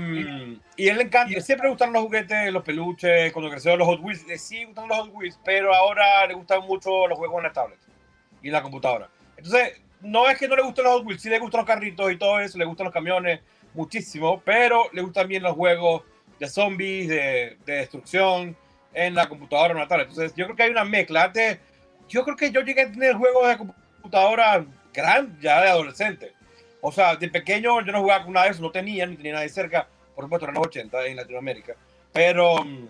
y 0.76 0.88
él 0.89 0.97
le 0.97 1.04
encanta, 1.04 1.39
siempre 1.39 1.67
le 1.67 1.69
gustan 1.69 1.93
los 1.93 2.04
juguetes, 2.04 2.52
los 2.52 2.63
peluches, 2.63 3.32
cuando 3.32 3.49
creció 3.49 3.78
los 3.78 3.88
Hot 3.88 4.02
Wheels, 4.02 4.26
le 4.28 4.38
siguen 4.38 4.67
gustando 4.67 4.95
los 4.95 5.08
Hot 5.08 5.15
Wheels, 5.15 5.39
pero 5.45 5.73
ahora 5.73 6.28
le 6.28 6.34
gustan 6.34 6.65
mucho 6.65 7.08
los 7.08 7.17
juegos 7.17 7.38
en 7.38 7.43
la 7.43 7.54
tablet 7.54 7.80
y 8.41 8.47
en 8.47 8.54
la 8.54 8.62
computadora. 8.62 9.10
Entonces, 9.38 9.82
no 10.02 10.30
es 10.30 10.38
que 10.38 10.47
no 10.47 10.56
le 10.56 10.63
gusten 10.63 10.84
los 10.84 10.93
Hot 10.95 11.06
Wheels, 11.06 11.21
sí 11.21 11.30
le 11.30 11.39
gustan 11.39 11.60
los 11.60 11.67
carritos 11.67 12.12
y 12.12 12.17
todo 12.17 12.39
eso, 12.39 12.58
le 12.58 12.65
gustan 12.65 12.86
los 12.86 12.93
camiones 12.93 13.39
muchísimo, 13.73 14.41
pero 14.43 14.89
le 14.91 15.02
gustan 15.02 15.28
bien 15.28 15.43
los 15.43 15.54
juegos 15.54 16.04
de 16.39 16.47
zombies, 16.47 17.08
de, 17.08 17.58
de 17.65 17.73
destrucción 17.73 18.58
en 18.93 19.15
la 19.15 19.28
computadora 19.28 19.73
en 19.73 19.80
la 19.80 19.88
tablet. 19.88 20.10
Entonces, 20.10 20.36
yo 20.36 20.45
creo 20.45 20.56
que 20.58 20.63
hay 20.63 20.71
una 20.71 20.84
mezcla. 20.84 21.23
Antes, 21.23 21.60
yo 22.10 22.23
creo 22.23 22.36
que 22.36 22.52
yo 22.52 22.62
llegué 22.62 22.82
a 22.82 22.91
tener 22.91 23.15
juegos 23.15 23.47
de 23.47 23.58
computadora 23.58 24.65
gran, 24.93 25.39
ya 25.39 25.62
de 25.62 25.69
adolescente. 25.69 26.34
O 26.86 26.91
sea, 26.91 27.15
de 27.15 27.30
pequeño 27.30 27.80
yo 27.82 27.91
no 27.93 28.02
jugaba 28.02 28.26
con 28.26 28.34
nada 28.34 28.48
de 28.48 28.52
eso, 28.52 28.62
no 28.62 28.69
tenía 28.69 29.06
ni 29.06 29.15
tenía 29.15 29.34
nadie 29.36 29.48
cerca, 29.48 29.88
por 30.13 30.26
supuesto, 30.26 30.46
eran 30.46 30.56
los 30.56 30.67
80 30.67 31.06
en 31.08 31.15
Latinoamérica. 31.15 31.76
Pero, 32.12 32.62
mm, 32.63 32.88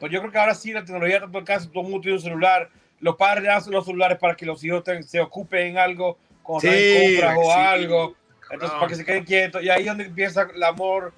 pues 0.00 0.10
yo 0.10 0.20
creo 0.20 0.32
que 0.32 0.38
ahora 0.38 0.54
sí 0.54 0.72
la 0.72 0.82
tecnología 0.82 1.20
tanto 1.20 1.36
alcanza, 1.38 1.68
todo 1.68 1.80
el 1.82 1.90
mundo 1.90 2.00
tiene 2.00 2.16
un 2.16 2.22
celular. 2.22 2.70
Los 3.00 3.16
padres 3.16 3.48
hacen 3.50 3.72
los 3.74 3.84
celulares 3.84 4.16
para 4.18 4.34
que 4.34 4.46
los 4.46 4.64
hijos 4.64 4.82
te- 4.82 5.02
se 5.02 5.20
ocupen 5.20 5.66
en 5.66 5.78
algo, 5.78 6.18
cuando 6.42 6.62
Sí, 6.62 6.68
en 6.74 7.12
compras 7.12 7.36
o 7.38 7.42
sí. 7.44 7.50
algo. 7.52 8.14
Entonces, 8.50 8.72
No. 8.72 8.78
para 8.80 8.88
que 8.88 8.94
se 8.96 9.04
queden 9.04 9.24
quietos. 9.24 9.62
Y 9.62 9.68
ahí 9.68 9.80
es 9.82 9.86
donde 9.88 10.04
empieza 10.04 10.48
el 10.54 10.62
amor, 10.62 11.12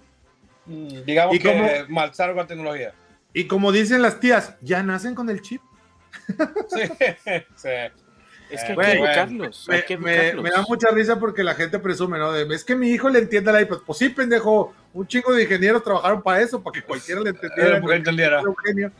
mm, 0.66 1.02
digamos 1.04 1.36
¿Y 1.36 1.38
que 1.38 1.84
malzar 1.88 2.30
con 2.30 2.38
la 2.38 2.46
tecnología. 2.48 2.92
y 3.34 3.46
como 3.46 3.70
dicen 3.70 4.02
las 4.02 4.18
tías, 4.18 4.56
ya 4.62 4.82
nacen 4.82 5.14
con 5.14 5.30
el 5.30 5.40
chip. 5.42 5.62
Sí, 6.70 6.80
sí. 7.54 7.68
Es 8.50 8.62
que 8.62 8.72
hay 8.72 8.76
que 8.76 8.92
educarlos, 8.92 9.68
hay 9.68 9.78
Me, 9.78 9.84
que 9.84 9.98
me- 9.98 10.14
educarlos. 10.14 10.42
me 10.44 10.50
da 10.50 10.62
mucha 10.68 10.88
risa 10.90 11.18
porque 11.18 11.42
la 11.42 11.54
gente 11.54 11.78
presume, 11.78 12.18
¿no? 12.18 12.32
De, 12.32 12.46
es 12.54 12.64
que 12.64 12.76
mi 12.76 12.90
hijo 12.90 13.08
le 13.08 13.18
entiende 13.18 13.50
al 13.50 13.62
iPad. 13.62 13.78
Pues 13.84 13.98
sí, 13.98 14.08
pendejo, 14.08 14.74
un 14.92 15.06
chingo 15.06 15.32
de 15.34 15.42
ingenieros 15.42 15.82
trabajaron 15.82 16.22
para 16.22 16.40
eso, 16.40 16.62
para 16.62 16.74
que 16.74 16.82
cualquiera 16.82 17.20
le 17.20 17.30
entendiera. 17.30 17.68
Era 17.70 17.80
porque 17.80 17.96
entendiera. 17.96 18.40
Eugenio. 18.40 18.92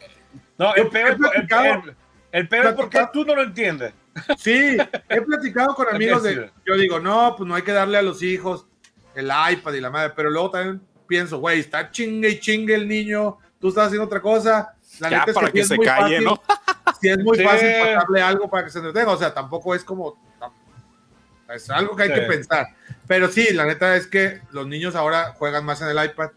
No, 0.58 0.74
el 0.74 0.88
peor, 0.88 1.10
es 1.10 1.16
el, 1.16 1.56
el- 1.86 1.96
el 2.32 2.48
peor 2.48 2.66
es 2.66 2.72
porque 2.72 3.06
tú 3.12 3.24
no 3.24 3.34
lo 3.34 3.42
entiendes. 3.42 3.92
Sí, 4.38 4.76
he 5.08 5.20
platicado 5.22 5.74
con 5.74 5.86
amigos 5.94 6.22
de. 6.22 6.50
Yo 6.66 6.74
digo, 6.76 6.98
no, 6.98 7.34
pues 7.36 7.46
no 7.46 7.54
hay 7.54 7.62
que 7.62 7.72
darle 7.72 7.98
a 7.98 8.02
los 8.02 8.22
hijos 8.22 8.66
el 9.14 9.26
iPad 9.52 9.72
y 9.74 9.80
la 9.80 9.90
madre, 9.90 10.12
pero 10.16 10.28
luego 10.30 10.50
también 10.50 10.80
pienso, 11.06 11.38
güey, 11.38 11.60
está 11.60 11.90
chingue 11.90 12.28
y 12.30 12.40
chingue 12.40 12.74
el 12.74 12.88
niño, 12.88 13.38
tú 13.60 13.68
estás 13.68 13.86
haciendo 13.86 14.04
otra 14.06 14.20
cosa. 14.20 14.74
La 15.00 15.10
Ya, 15.10 15.18
neta 15.18 15.30
es 15.30 15.34
para 15.34 15.46
sí 15.48 15.52
que 15.52 15.60
es 15.60 15.68
se 15.68 15.76
muy 15.76 15.86
calle, 15.86 16.16
fácil- 16.20 16.24
¿no? 16.24 16.42
Si 17.00 17.08
es 17.08 17.18
muy 17.18 17.36
Sí. 17.36 17.44
fácil 17.44 17.68
pasarle 17.80 18.22
algo 18.22 18.48
para 18.48 18.64
que 18.64 18.70
se 18.70 18.78
entretenga, 18.78 19.10
o 19.12 19.16
sea, 19.18 19.34
tampoco 19.34 19.74
es 19.74 19.84
como. 19.84 20.16
Es 21.54 21.68
algo 21.70 21.94
que 21.94 22.04
hay 22.04 22.08
Sí. 22.08 22.14
que 22.14 22.22
pensar. 22.22 22.66
Pero 23.06 23.28
sí, 23.28 23.52
la 23.52 23.64
neta 23.66 23.94
es 23.96 24.06
que 24.06 24.40
los 24.50 24.66
niños 24.66 24.94
ahora 24.96 25.34
juegan 25.38 25.64
más 25.64 25.80
en 25.82 25.88
el 25.88 26.04
iPad. 26.04 26.30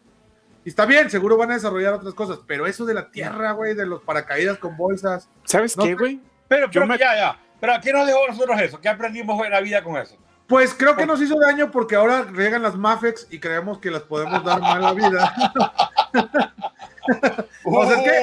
Y 0.66 0.70
está 0.70 0.86
bien, 0.86 1.10
seguro 1.10 1.38
van 1.38 1.52
a 1.52 1.54
desarrollar 1.56 1.94
otras 1.94 2.14
cosas, 2.14 2.40
pero 2.46 2.68
eso 2.68 2.86
de 2.86 2.94
la 2.94 3.10
tierra, 3.10 3.54
güey, 3.54 3.74
de 3.74 3.86
los 3.86 4.02
paracaídas 4.04 4.58
con 4.60 4.76
bolsas. 4.78 5.28
¿Sabes 5.46 5.76
No 5.78 5.84
qué, 5.86 5.96
güey? 5.96 6.20
Pero, 6.48 6.68
pero 6.72 6.86
me- 6.86 6.98
ya, 6.98 7.16
ya. 7.16 7.40
Pero 7.60 7.74
¿a 7.74 7.82
qué 7.82 7.92
nos 7.94 8.06
dejó 8.06 8.26
a 8.26 8.28
nosotros 8.28 8.62
eso? 8.62 8.80
¿Qué 8.82 8.90
aprendimos 8.90 9.44
en 9.46 9.52
la 9.52 9.62
vida 9.62 9.84
con 9.84 9.98
eso? 9.98 10.16
Pues 10.48 10.74
creo 10.74 10.96
que 10.96 11.06
nos 11.06 11.22
hizo 11.22 11.40
daño 11.40 11.70
porque 11.72 11.96
ahora 11.96 12.24
riegan 12.24 12.62
las 12.64 12.76
Mafex 12.76 13.28
y 13.30 13.40
creemos 13.40 13.78
que 13.80 13.92
las 13.92 14.02
podemos 14.04 14.44
dar 14.44 14.60
mal 14.62 14.82
la 14.82 14.94
vida. 14.94 15.34
o 17.66 17.86
sea, 17.86 17.98
es 17.98 18.04
que 18.04 18.19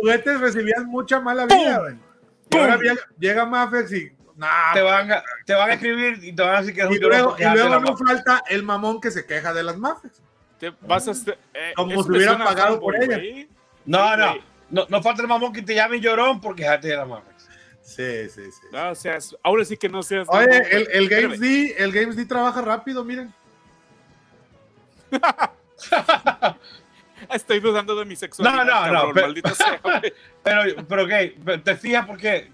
juguetes 0.00 0.40
recibían 0.40 0.86
mucha 0.86 1.20
mala 1.20 1.46
vida, 1.46 1.78
güey. 1.80 1.94
Y 2.50 2.56
llega, 2.82 2.94
llega 3.18 3.46
Mafex 3.46 3.92
y. 3.92 4.12
Nah, 4.36 4.72
te, 4.72 4.80
van 4.82 5.10
a, 5.10 5.22
te 5.44 5.52
van 5.54 5.70
a 5.70 5.72
escribir 5.74 6.20
y 6.22 6.32
te 6.32 6.42
van 6.42 6.54
a 6.54 6.60
decir 6.60 6.72
que 6.74 6.82
es 6.82 6.86
un 6.86 6.92
y 6.94 6.98
luego, 6.98 7.34
y 7.38 7.42
luego 7.44 7.80
no 7.80 7.96
falta 7.96 8.44
el 8.48 8.62
mamón 8.62 9.00
que 9.00 9.10
se 9.10 9.26
queja 9.26 9.52
de 9.52 9.64
las 9.64 9.76
Mafex. 9.76 10.22
Te 10.60 10.72
vas 10.82 11.08
a 11.08 11.10
hacer- 11.10 11.38
eh, 11.54 11.72
Como 11.74 12.02
si 12.04 12.10
hubieran 12.10 12.38
pagado 12.38 12.78
por 12.80 12.94
ella. 12.96 13.16
No, 13.16 13.20
Sí, 13.20 13.48
no, 13.86 14.16
no. 14.70 14.86
No 14.88 15.02
falta 15.02 15.22
el 15.22 15.28
mamón 15.28 15.52
que 15.52 15.62
te 15.62 15.74
llame 15.74 15.98
llorón 16.00 16.40
porque 16.40 16.66
antes 16.68 16.90
era 16.90 17.04
Mafex. 17.04 17.48
Sí, 17.82 18.28
sí, 18.28 18.44
sí. 18.52 18.66
No, 18.70 18.90
o 18.90 18.94
sea, 18.94 19.16
es- 19.16 19.34
ahora 19.42 19.64
sí 19.64 19.76
que 19.76 19.88
no 19.88 20.02
seas. 20.02 20.28
Oye, 20.30 20.46
mamón, 20.46 20.66
el, 20.92 21.08
Games. 21.08 21.40
D, 21.40 21.74
el 21.78 21.90
Games 21.90 22.14
D 22.16 22.24
trabaja 22.26 22.60
rápido, 22.62 23.02
miren. 23.04 23.32
Estoy 27.34 27.60
dudando 27.60 27.94
de 27.96 28.04
mi 28.04 28.16
sexualidad. 28.16 28.64
No, 28.64 28.64
no, 28.64 28.86
no, 28.86 28.92
cabrón, 28.94 29.10
pero- 29.14 29.26
maldito 29.26 29.54
sea. 29.54 29.80
Pero, 30.42 30.62
pero 30.88 31.06
¿qué? 31.06 31.36
Pero 31.44 31.62
Te 31.62 31.76
fijas 31.76 32.06
porque 32.06 32.50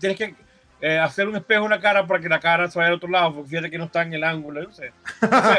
tienes 0.00 0.16
que 0.16 0.34
eh, 0.80 0.98
hacer 0.98 1.28
un 1.28 1.36
espejo 1.36 1.64
en 1.64 1.70
la 1.70 1.80
cara 1.80 2.06
para 2.06 2.20
que 2.20 2.28
la 2.28 2.40
cara 2.40 2.68
se 2.70 2.78
vaya 2.78 2.88
al 2.88 2.94
otro 2.94 3.08
lado, 3.10 3.34
porque 3.34 3.50
fíjate 3.50 3.70
que 3.70 3.76
no 3.78 3.84
está 3.84 4.02
en 4.02 4.14
el 4.14 4.24
ángulo. 4.24 4.62
No 4.62 4.72
sé. 4.72 4.92
No 5.20 5.28
sé. 5.28 5.52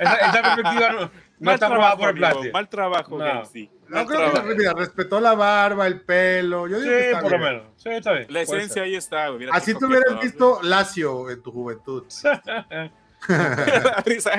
Esa, 0.00 0.14
esa 0.16 0.42
perspectiva 0.42 0.88
no, 0.92 1.00
no 1.02 1.10
Mal 1.38 1.54
está 1.54 1.68
trabajo, 1.68 1.92
aprobada 1.92 1.96
por 1.96 2.08
el 2.08 2.14
plástico. 2.16 2.52
Mal 2.52 2.68
trabajo, 2.68 3.18
No. 3.18 3.44
Sí. 3.44 3.70
No 3.88 3.96
Mal 3.98 4.06
creo 4.06 4.18
que 4.18 4.30
trabajo. 4.32 4.54
mira, 4.56 4.72
respetó 4.74 5.20
la 5.20 5.34
barba, 5.34 5.86
el 5.86 6.00
pelo. 6.00 6.66
Yo 6.66 6.80
Sí, 6.80 6.88
que 6.88 7.10
está 7.10 7.20
por 7.20 7.30
lo 7.32 7.38
menos. 7.38 7.62
Sí, 7.76 7.88
está 7.90 8.12
bien. 8.12 8.26
La 8.30 8.40
esencia 8.40 8.82
ahí 8.82 8.96
está. 8.96 9.30
Mira 9.30 9.52
Así 9.54 9.74
te 9.78 9.84
hubieras 9.84 10.20
visto 10.20 10.58
Lacio 10.62 11.30
en 11.30 11.40
tu 11.42 11.52
juventud. 11.52 12.04
risa, 14.04 14.30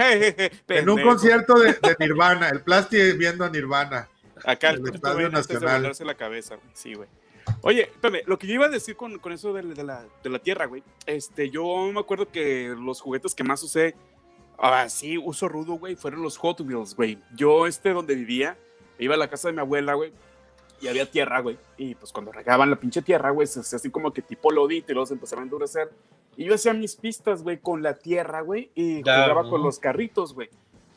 En 0.68 0.90
un 0.90 1.02
concierto 1.02 1.60
de, 1.60 1.74
de 1.74 1.96
Nirvana, 2.00 2.50
el 2.50 2.62
Plasti 2.62 3.14
viendo 3.14 3.46
a 3.46 3.50
Nirvana. 3.50 4.08
Acá 4.46 4.72
el 4.72 4.88
Estadio 4.88 5.28
de 5.28 5.30
Nacional. 5.30 5.82
volarse 5.82 6.06
la 6.06 6.16
cabeza. 6.16 6.58
Sí, 6.74 6.94
güey. 6.94 7.10
Oye, 7.62 7.84
espérame, 7.84 8.24
lo 8.26 8.38
que 8.38 8.48
yo 8.48 8.56
iba 8.56 8.66
a 8.66 8.70
decir 8.70 8.96
con, 8.96 9.20
con 9.20 9.32
eso 9.32 9.54
de, 9.54 9.62
de 9.62 9.84
la, 9.84 10.06
de 10.24 10.30
la 10.30 10.40
tierra, 10.40 10.66
güey. 10.66 10.84
Este, 11.06 11.50
yo 11.50 11.90
me 11.94 12.00
acuerdo 12.00 12.30
que 12.30 12.76
los 12.78 13.02
juguetes 13.02 13.34
que 13.34 13.44
más 13.44 13.64
usé, 13.64 13.96
ah, 14.58 14.88
sí, 14.90 15.18
uso 15.18 15.48
rudo, 15.48 15.74
güey, 15.74 15.96
fueron 15.96 16.22
los 16.22 16.38
Hot 16.38 16.62
Wheels, 16.62 16.96
güey. 16.96 17.18
Yo, 17.36 17.66
este, 17.68 17.92
donde 17.92 18.16
vivía, 18.16 18.58
iba 19.00 19.16
a 19.16 19.18
la 19.18 19.30
casa 19.30 19.48
de 19.48 19.54
mi 19.54 19.62
abuela, 19.62 19.94
güey, 19.94 20.12
y 20.82 20.88
había 20.88 21.10
tierra, 21.10 21.40
güey. 21.40 21.58
Y 21.78 21.96
pues 21.96 22.12
cuando 22.12 22.32
regaban 22.32 22.70
la 22.70 22.76
pinche 22.76 23.02
tierra, 23.02 23.32
güey, 23.32 23.48
se 23.48 23.62
hacía 23.62 23.78
así 23.78 23.90
como 23.90 24.14
que 24.14 24.22
tipo 24.22 24.52
lodito 24.52 24.92
y 24.92 24.96
luego 24.96 25.08
se 25.08 25.14
empezaba 25.14 25.42
a 25.42 25.46
endurecer. 25.46 25.90
Y 26.38 26.46
yo 26.46 26.54
hacía 26.54 26.74
mis 26.74 26.96
pistas, 26.96 27.42
güey, 27.42 27.58
con 27.58 27.82
la 27.82 27.96
tierra, 27.96 28.42
güey, 28.42 28.72
y 28.76 29.04
Ya, 29.04 29.24
jugaba 29.24 29.50
con 29.50 29.64
los 29.64 29.80
carritos, 29.80 30.36
güey. 30.36 30.50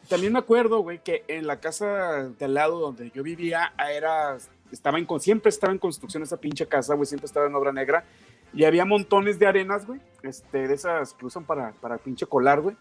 También 0.08 0.34
me 0.34 0.38
acuerdo, 0.38 0.80
güey, 0.80 1.02
que 1.02 1.24
en 1.28 1.46
la 1.46 1.60
casa 1.60 2.28
de 2.28 2.44
al 2.44 2.54
lado 2.54 2.78
donde 2.78 3.10
yo 3.10 3.22
vivía 3.22 3.72
era, 3.90 4.36
estaba 4.70 4.98
en, 4.98 5.08
siempre 5.18 5.48
estaba 5.48 5.72
en 5.72 5.78
construcción 5.78 6.22
esa 6.22 6.36
pinche 6.36 6.66
casa, 6.66 6.94
güey, 6.94 7.06
siempre 7.06 7.26
estaba 7.26 7.46
en 7.46 7.54
obra 7.54 7.72
negra. 7.72 8.04
Y 8.52 8.64
había 8.64 8.84
montones 8.84 9.38
de 9.38 9.46
arenas, 9.46 9.86
güey, 9.86 10.00
este, 10.22 10.68
de 10.68 10.74
esas 10.74 11.14
que 11.14 11.24
usan 11.24 11.44
para, 11.44 11.72
para 11.80 11.96
pinche 11.96 12.26
colar, 12.26 12.60
güey. 12.60 12.76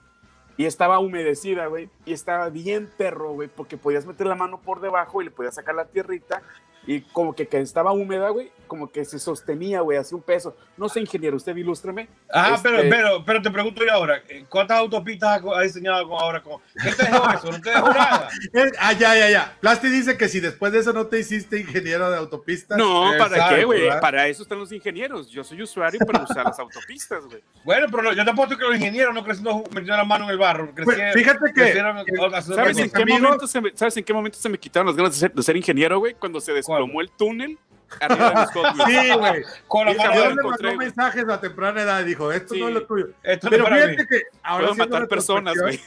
Y 0.57 0.65
estaba 0.65 0.99
humedecida, 0.99 1.67
güey. 1.67 1.89
Y 2.03 2.11
estaba 2.11 2.49
bien 2.49 2.89
perro, 2.97 3.31
güey, 3.31 3.47
porque 3.47 3.77
podías 3.77 4.05
meter 4.05 4.27
la 4.27 4.35
mano 4.35 4.59
por 4.59 4.81
debajo 4.81 5.21
y 5.21 5.25
le 5.25 5.31
podías 5.31 5.55
sacar 5.55 5.75
la 5.75 5.85
tierrita. 5.85 6.41
Y 6.89 7.01
como 7.01 7.35
que, 7.35 7.47
que 7.47 7.59
estaba 7.59 7.91
húmeda, 7.91 8.29
güey, 8.29 8.51
como 8.65 8.91
que 8.91 9.05
se 9.05 9.19
sostenía, 9.19 9.81
güey, 9.81 9.99
hacía 9.99 10.15
un 10.15 10.23
peso. 10.23 10.57
No 10.75 10.89
sé, 10.89 10.99
ingeniero, 10.99 11.37
usted 11.37 11.55
ilústreme. 11.55 12.07
Ah, 12.33 12.53
Este- 12.55 12.67
pero, 12.67 12.89
pero, 12.89 13.25
pero 13.25 13.41
te 13.43 13.51
pregunto 13.51 13.85
yo 13.85 13.93
ahora, 13.93 14.23
¿cuántas 14.49 14.79
autopistas 14.79 15.39
ha- 15.55 15.61
diseñado 15.61 16.17
ahora? 16.17 16.41
Con... 16.41 16.59
¿Qué 16.81 16.91
te 16.91 17.03
dejó 17.03 17.29
eso? 17.31 17.51
¿No 17.51 17.61
te 17.61 17.69
dejó 17.69 17.89
nada? 17.89 18.29
Eh, 18.53 18.71
ah, 18.79 18.93
ya, 18.93 19.15
ya, 19.15 19.29
ya. 19.29 19.57
Plasti 19.59 19.89
dice 19.89 20.17
que 20.17 20.27
si 20.27 20.39
después 20.39 20.71
de 20.71 20.79
eso 20.79 20.91
no 20.91 21.05
te 21.05 21.19
hiciste 21.19 21.59
ingeniero 21.59 22.09
de 22.09 22.17
autopistas. 22.17 22.75
No, 22.77 23.11
¿para 23.19 23.35
Exacto, 23.35 23.55
qué, 23.55 23.65
güey? 23.65 23.89
Para 24.01 24.27
eso 24.27 24.41
están 24.41 24.57
los 24.57 24.71
ingenieros. 24.71 25.29
Yo 25.29 25.43
soy 25.43 25.61
usuario 25.61 25.99
para 26.07 26.23
usar 26.23 26.45
las 26.45 26.57
autopistas, 26.57 27.25
güey. 27.25 27.43
Bueno, 27.63 27.85
pero 27.91 28.01
no, 28.01 28.13
yo 28.13 28.23
te 28.25 28.31
apuesto 28.31 28.57
que 28.57 28.63
los 28.63 28.75
ingenieros 28.75 29.13
no 29.13 29.23
crecieron 29.23 29.61
metiendo 29.69 29.95
la 29.97 30.03
mano 30.05 30.25
en 30.25 30.31
el 30.31 30.37
barro. 30.39 30.71
Pues, 30.73 30.87
Crecieron, 30.87 31.13
fíjate 31.13 31.45
que. 31.53 31.61
crecieron 31.61 32.05
¿Sabes 32.41 32.77
en, 32.79 32.89
qué 32.89 33.05
momento 33.05 33.45
se 33.45 33.61
me, 33.61 33.71
¿Sabes 33.75 33.97
en 33.97 34.03
qué 34.03 34.13
momento 34.13 34.39
se 34.39 34.49
me 34.49 34.57
quitaron 34.57 34.87
las 34.87 34.95
ganas 34.95 35.13
de 35.13 35.19
ser, 35.19 35.33
de 35.33 35.43
ser 35.43 35.55
ingeniero, 35.55 35.99
güey? 35.99 36.15
Cuando 36.15 36.39
se 36.39 36.51
desplomó 36.79 37.01
el 37.01 37.09
túnel 37.11 37.57
arriba 38.01 38.29
de 38.29 38.35
mis 38.41 38.49
Hot 38.53 38.75
Wheels. 38.87 39.07
Sí, 39.07 39.13
güey. 39.17 39.43
Con 39.67 39.85
la 39.87 39.93
le 39.93 40.35
mandó 40.43 40.75
mensajes 40.75 41.27
a 41.27 41.41
temprana 41.41 41.81
edad. 41.81 42.03
Dijo, 42.03 42.31
esto 42.31 42.53
Sí. 42.53 42.59
no 42.59 42.67
es 42.67 42.73
lo 42.75 42.85
tuyo. 42.85 43.07
Esto 43.23 43.47
no 43.47 43.51
Pero 43.51 43.63
es 43.63 43.69
para 43.69 43.81
fíjate 43.87 44.01
mí. 44.03 44.07
que 44.09 44.23
ahora 44.43 44.59
Puedo 44.67 44.71
haciendo 44.73 44.95
matar 44.95 45.07
personas, 45.07 45.55
güey. 45.59 45.79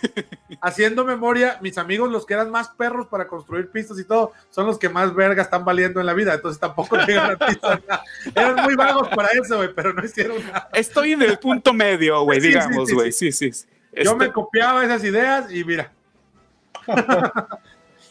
Haciendo 0.60 1.04
memoria, 1.04 1.58
mis 1.60 1.78
amigos, 1.78 2.10
los 2.10 2.26
que 2.26 2.34
eran 2.34 2.50
más 2.50 2.70
perros 2.70 3.06
para 3.06 3.28
construir 3.28 3.70
pistas 3.70 3.98
y 4.00 4.04
todo, 4.04 4.32
son 4.50 4.66
los 4.66 4.78
que 4.80 4.88
más 4.88 5.14
verga 5.14 5.42
están 5.42 5.64
valiendo 5.64 6.00
en 6.00 6.06
la 6.06 6.14
vida. 6.14 6.34
Entonces 6.34 6.58
tampoco 6.60 6.96
llegan 6.96 7.32
a 7.40 7.46
pistas. 7.46 7.80
nada. 7.88 8.02
Eran 8.34 8.64
muy 8.64 8.74
vagos 8.74 9.08
para 9.10 9.28
eso, 9.30 9.58
güey, 9.58 9.72
pero 9.72 9.92
no 9.92 10.04
hicieron 10.04 10.44
nada. 10.44 10.68
Estoy 10.72 11.12
en 11.12 11.22
el 11.22 11.38
punto 11.38 11.72
medio, 11.72 12.22
güey, 12.24 12.40
Sí, 12.40 12.48
digamos, 12.48 12.88
sí, 12.88 12.94
güey. 12.94 13.12
Sí, 13.12 13.30
sí. 13.30 13.52
sí. 13.52 13.66
Yo 13.94 14.02
Este- 14.12 14.14
me 14.16 14.32
copiaba 14.32 14.84
esas 14.84 15.04
ideas 15.04 15.52
y 15.52 15.64
mira. 15.64 15.92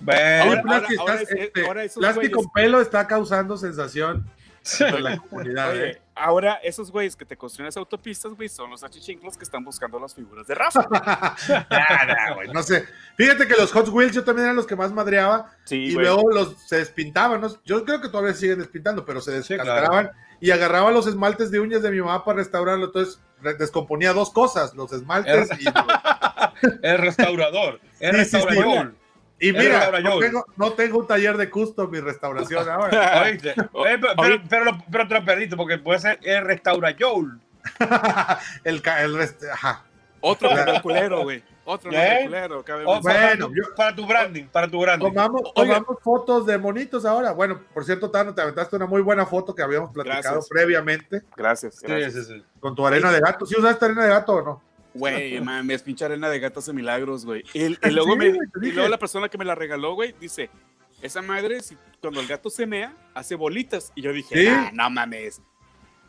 Ve, 0.02 0.40
Ahora- 0.42 0.84
estás- 0.90 1.22
este, 1.32 1.66
ahora 1.66 1.84
esos 1.84 2.02
Plasky 2.02 2.28
güeyes- 2.28 2.32
con 2.36 2.52
pelo 2.52 2.82
está 2.82 3.08
causando 3.08 3.58
sensación 3.58 4.26
en 4.80 5.04
la 5.04 5.18
comunidad. 5.18 5.72
Oye, 5.72 5.90
¿eh? 5.92 6.02
ahora 6.16 6.54
esos 6.64 6.92
güeyes 6.92 7.16
que 7.16 7.26
te 7.26 7.36
construyen 7.36 7.66
las 7.68 7.78
autopistas, 7.78 8.32
güey, 8.34 8.48
son 8.50 8.70
los 8.70 8.84
achichinclos 8.84 9.38
que 9.38 9.44
están 9.44 9.64
buscando 9.64 10.00
las 10.00 10.14
figuras 10.14 10.46
de 10.48 10.56
Rafa. 10.56 10.88
Nah, 11.70 12.34
güey, 12.36 12.48
no 12.50 12.62
sé. 12.64 12.86
Fíjate 13.18 13.48
que 13.48 13.56
los 13.56 13.72
Hot 13.72 13.88
Wheels 13.90 14.14
yo 14.14 14.24
también 14.24 14.46
eran 14.46 14.56
los 14.56 14.68
que 14.68 14.76
más 14.76 14.92
madreaba 14.92 15.52
Sí, 15.66 15.78
y 15.78 15.94
güey. 15.94 16.06
luego 16.06 16.32
los 16.32 16.58
se 16.68 16.78
despintaban. 16.78 17.42
¿no? 17.42 17.48
Yo 17.66 17.84
creo 17.86 18.02
que 18.02 18.10
todavía 18.10 18.34
siguen 18.34 18.60
despintando, 18.60 19.04
pero 19.06 19.20
se 19.22 19.32
Sí, 19.44 19.54
descascaraban 19.56 20.12
y 20.40 20.52
agarraba 20.52 20.92
los 20.92 21.08
esmaltes 21.08 21.50
de 21.52 21.60
uñas 21.60 21.82
de 21.82 21.92
mi 21.92 22.00
mamá 22.00 22.24
para 22.26 22.38
restaurarlo. 22.38 22.86
Entonces 22.86 23.20
descomponía 23.60 24.14
dos 24.14 24.32
cosas: 24.32 24.74
los 24.76 24.92
esmaltes 24.94 25.50
y. 25.60 25.66
el 26.84 26.98
restaurador. 27.00 27.80
El 28.00 28.16
Sí, 28.18 28.26
sí, 28.26 28.30
sí. 28.30 28.38
restaurador. 28.48 28.94
Y 29.42 29.52
mira, 29.54 30.00
no 30.02 30.20
tengo, 30.20 30.46
no 30.56 30.72
tengo 30.74 31.00
un 31.00 31.08
taller 31.08 31.36
de 31.36 31.50
custom 31.50 31.94
y 31.96 32.00
restauración 32.00 32.70
ahora. 32.70 33.24
¿Oíste? 33.24 33.50
Eh, 33.52 33.56
pero, 33.74 34.42
pero, 34.48 34.78
pero, 34.92 35.08
te 35.08 35.14
lo 35.16 35.26
perdiste 35.26 35.56
porque 35.58 35.78
puede 35.80 36.00
ser 36.00 36.20
el 36.22 36.46
restaurador. 36.46 37.38
el, 38.64 38.82
ca- 38.82 39.02
el 39.04 39.16
rest- 39.16 39.44
ajá. 39.52 39.84
Otro 40.24 40.50
culero, 40.84 41.24
güey. 41.24 41.44
Otro 41.66 41.92
¿Eh? 41.94 42.22
culero, 42.26 42.64
para, 42.64 42.84
Bueno, 43.02 43.48
tu, 43.48 43.56
yo- 43.56 43.76
para 43.76 43.96
tu 43.96 44.06
branding, 44.06 44.46
para 44.46 44.68
tu 44.68 44.80
branding. 44.80 45.08
Tomamos, 45.08 45.54
tomamos 45.54 45.98
fotos 46.04 46.46
de 46.46 46.58
monitos 46.58 47.06
ahora. 47.06 47.32
Bueno, 47.32 47.62
por 47.74 47.84
cierto, 47.86 48.10
Tano, 48.12 48.34
te 48.36 48.42
aventaste 48.42 48.76
una 48.76 48.86
muy 48.86 49.02
buena 49.02 49.26
foto 49.26 49.54
que 49.56 49.62
habíamos 49.64 49.92
platicado 49.92 50.22
Gracias. 50.36 50.50
previamente 50.50 51.22
Gracias, 51.36 51.76
Sí, 51.80 51.86
gracias. 51.88 52.14
sí, 52.28 52.34
sí. 52.36 52.44
con 52.60 52.76
tu 52.76 52.86
arena 52.86 53.12
de 53.12 53.20
gato. 53.20 53.46
¿Sí 53.46 53.56
usaste 53.58 53.86
arena 53.86 54.04
de 54.04 54.10
gato 54.10 54.34
o 54.36 54.42
no? 54.44 54.64
Güey, 54.94 55.40
mames, 55.42 55.84
pinche 55.84 56.04
arena 56.06 56.30
de 56.30 56.40
gato 56.40 56.60
hace 56.60 56.74
milagros, 56.74 57.26
güey. 57.26 57.44
Y, 57.54 57.70
luego 57.90 58.16
me- 58.16 58.38
y 58.62 58.72
la 58.72 58.98
persona 58.98 59.30
que 59.30 59.38
me 59.38 59.46
la 59.46 59.56
regaló, 59.56 59.94
güey, 59.94 60.14
dice, 60.20 60.50
esa 61.02 61.22
madre, 61.22 61.62
si- 61.62 61.78
cuando 62.02 62.20
el 62.20 62.28
gato 62.28 62.50
se 62.50 62.66
mea, 62.66 62.96
hace 63.14 63.36
bolitas. 63.36 63.92
Y 63.96 64.02
yo 64.02 64.12
dije, 64.14 64.36
Sí. 64.36 64.48
ah, 64.48 64.70
no 64.74 64.90
mames. 64.90 65.42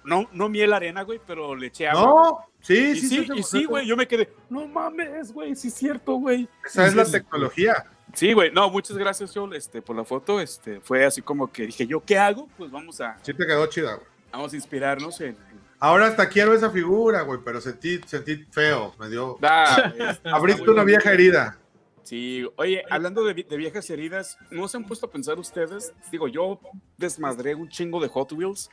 No, 0.05 0.29
no 0.33 0.49
miel 0.49 0.73
arena, 0.73 1.03
güey, 1.03 1.21
pero 1.25 1.55
le 1.55 1.69
eché 1.69 1.87
agua. 1.87 2.03
No, 2.03 2.39
sí, 2.61 2.97
sí, 2.99 3.07
sí, 3.09 3.29
y 3.37 3.43
sí, 3.45 3.65
güey, 3.67 3.87
yo 3.87 3.97
me 3.97 4.09
quedé, 4.09 4.29
no 4.51 4.67
mames, 4.67 5.33
güey, 5.33 5.55
sí 5.55 5.69
es 5.69 5.75
cierto, 5.75 6.15
güey. 6.15 6.49
Esa 6.67 6.89
es 6.89 6.97
la 6.97 7.05
tecnología. 7.05 7.85
Sí, 8.13 8.33
güey, 8.33 8.51
no, 8.51 8.69
muchas 8.69 8.99
gracias, 8.99 9.33
Joel, 9.33 9.55
este, 9.55 9.81
por 9.81 9.95
la 9.95 10.05
foto, 10.05 10.41
este, 10.41 10.81
fue 10.81 11.05
así 11.05 11.23
como 11.23 11.51
que 11.53 11.67
dije, 11.67 11.87
¿yo 11.87 12.01
qué 12.05 12.19
hago? 12.19 12.49
Pues 12.59 12.71
vamos 12.73 13.01
a, 13.01 13.17
Sí 13.23 13.33
te 13.33 13.47
quedó 13.47 13.65
chida, 13.69 13.95
güey. 13.95 14.07
vamos 14.33 14.53
a 14.53 14.57
inspirarnos 14.57 15.21
en... 15.21 15.37
Ahora 15.85 16.07
hasta 16.07 16.29
quiero 16.29 16.55
esa 16.55 16.71
figura, 16.71 17.23
güey, 17.23 17.41
pero 17.45 17.61
sentí, 17.61 18.01
sentí 18.07 18.37
feo. 18.53 18.95
Me 19.01 19.09
dio. 19.09 19.37
Este, 19.99 20.29
Abriste 20.31 20.71
una 20.71 20.85
vieja 20.85 21.13
herida. 21.13 21.59
Sí, 22.05 22.47
oye, 22.55 22.85
hablando 22.89 23.25
de, 23.25 23.35
de 23.35 23.57
viejas 23.57 23.91
heridas, 23.91 24.39
¿no 24.53 24.69
se 24.69 24.77
han 24.77 24.85
puesto 24.85 25.07
a 25.07 25.11
pensar 25.11 25.41
ustedes? 25.41 25.93
Digo, 26.13 26.29
yo 26.29 26.61
desmadré 26.99 27.57
un 27.57 27.69
chingo 27.69 28.01
de 28.01 28.07
Hot 28.09 28.31
Wheels, 28.31 28.71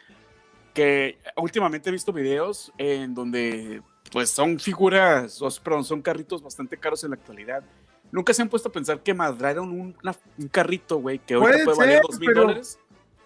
que 0.74 1.18
últimamente 1.36 1.90
he 1.90 1.92
visto 1.92 2.14
videos 2.14 2.72
en 2.78 3.16
donde, 3.16 3.82
pues, 4.12 4.30
son 4.30 4.60
figuras, 4.60 5.42
o, 5.42 5.50
perdón, 5.64 5.84
son 5.86 6.04
carritos 6.04 6.44
bastante 6.44 6.78
caros 6.78 7.04
en 7.04 7.10
la 7.10 7.16
actualidad. 7.16 7.64
¿Nunca 8.12 8.34
se 8.36 8.44
han 8.44 8.50
puesto 8.50 8.70
a 8.70 8.72
pensar 8.72 9.02
que 9.02 9.16
madraron 9.16 9.70
un, 9.72 9.96
una- 10.04 10.16
un 10.38 10.48
carrito, 10.48 10.98
güey, 10.98 11.18
que 11.18 11.34
ahorita 11.34 11.52
Puede 11.52 11.66
puede 11.66 11.78
valer 11.78 12.02
dos 12.08 12.20
mil 12.20 12.34
dólares? 12.34 12.80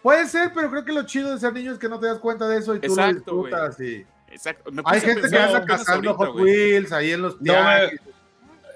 Puede 0.04 0.28
ser, 0.28 0.52
pero 0.54 0.70
creo 0.70 0.86
que 0.86 0.92
lo 0.92 1.04
chido 1.04 1.32
de 1.34 1.40
ser 1.40 1.54
niño 1.54 1.72
es 1.72 1.80
que 1.80 1.90
no 1.90 2.00
te 2.00 2.06
das 2.08 2.20
cuenta 2.20 2.48
de 2.48 2.60
eso 2.60 2.76
y 2.76 2.80
tú 2.80 2.88
Exacto, 2.88 3.32
lo 3.34 3.44
disfrutas. 3.44 3.80
Y... 3.80 4.06
Exacto. 4.30 4.72
me 4.72 4.84
Hay 4.86 5.00
gente 5.02 5.30
que 5.30 5.38
anda 5.38 5.66
cazando 5.66 6.12
ahorita, 6.12 6.26
Hot. 6.32 6.36
Wheels 6.42 6.92
ahí 6.92 7.12
en 7.12 7.22
los 7.22 7.42
No. 7.42 7.54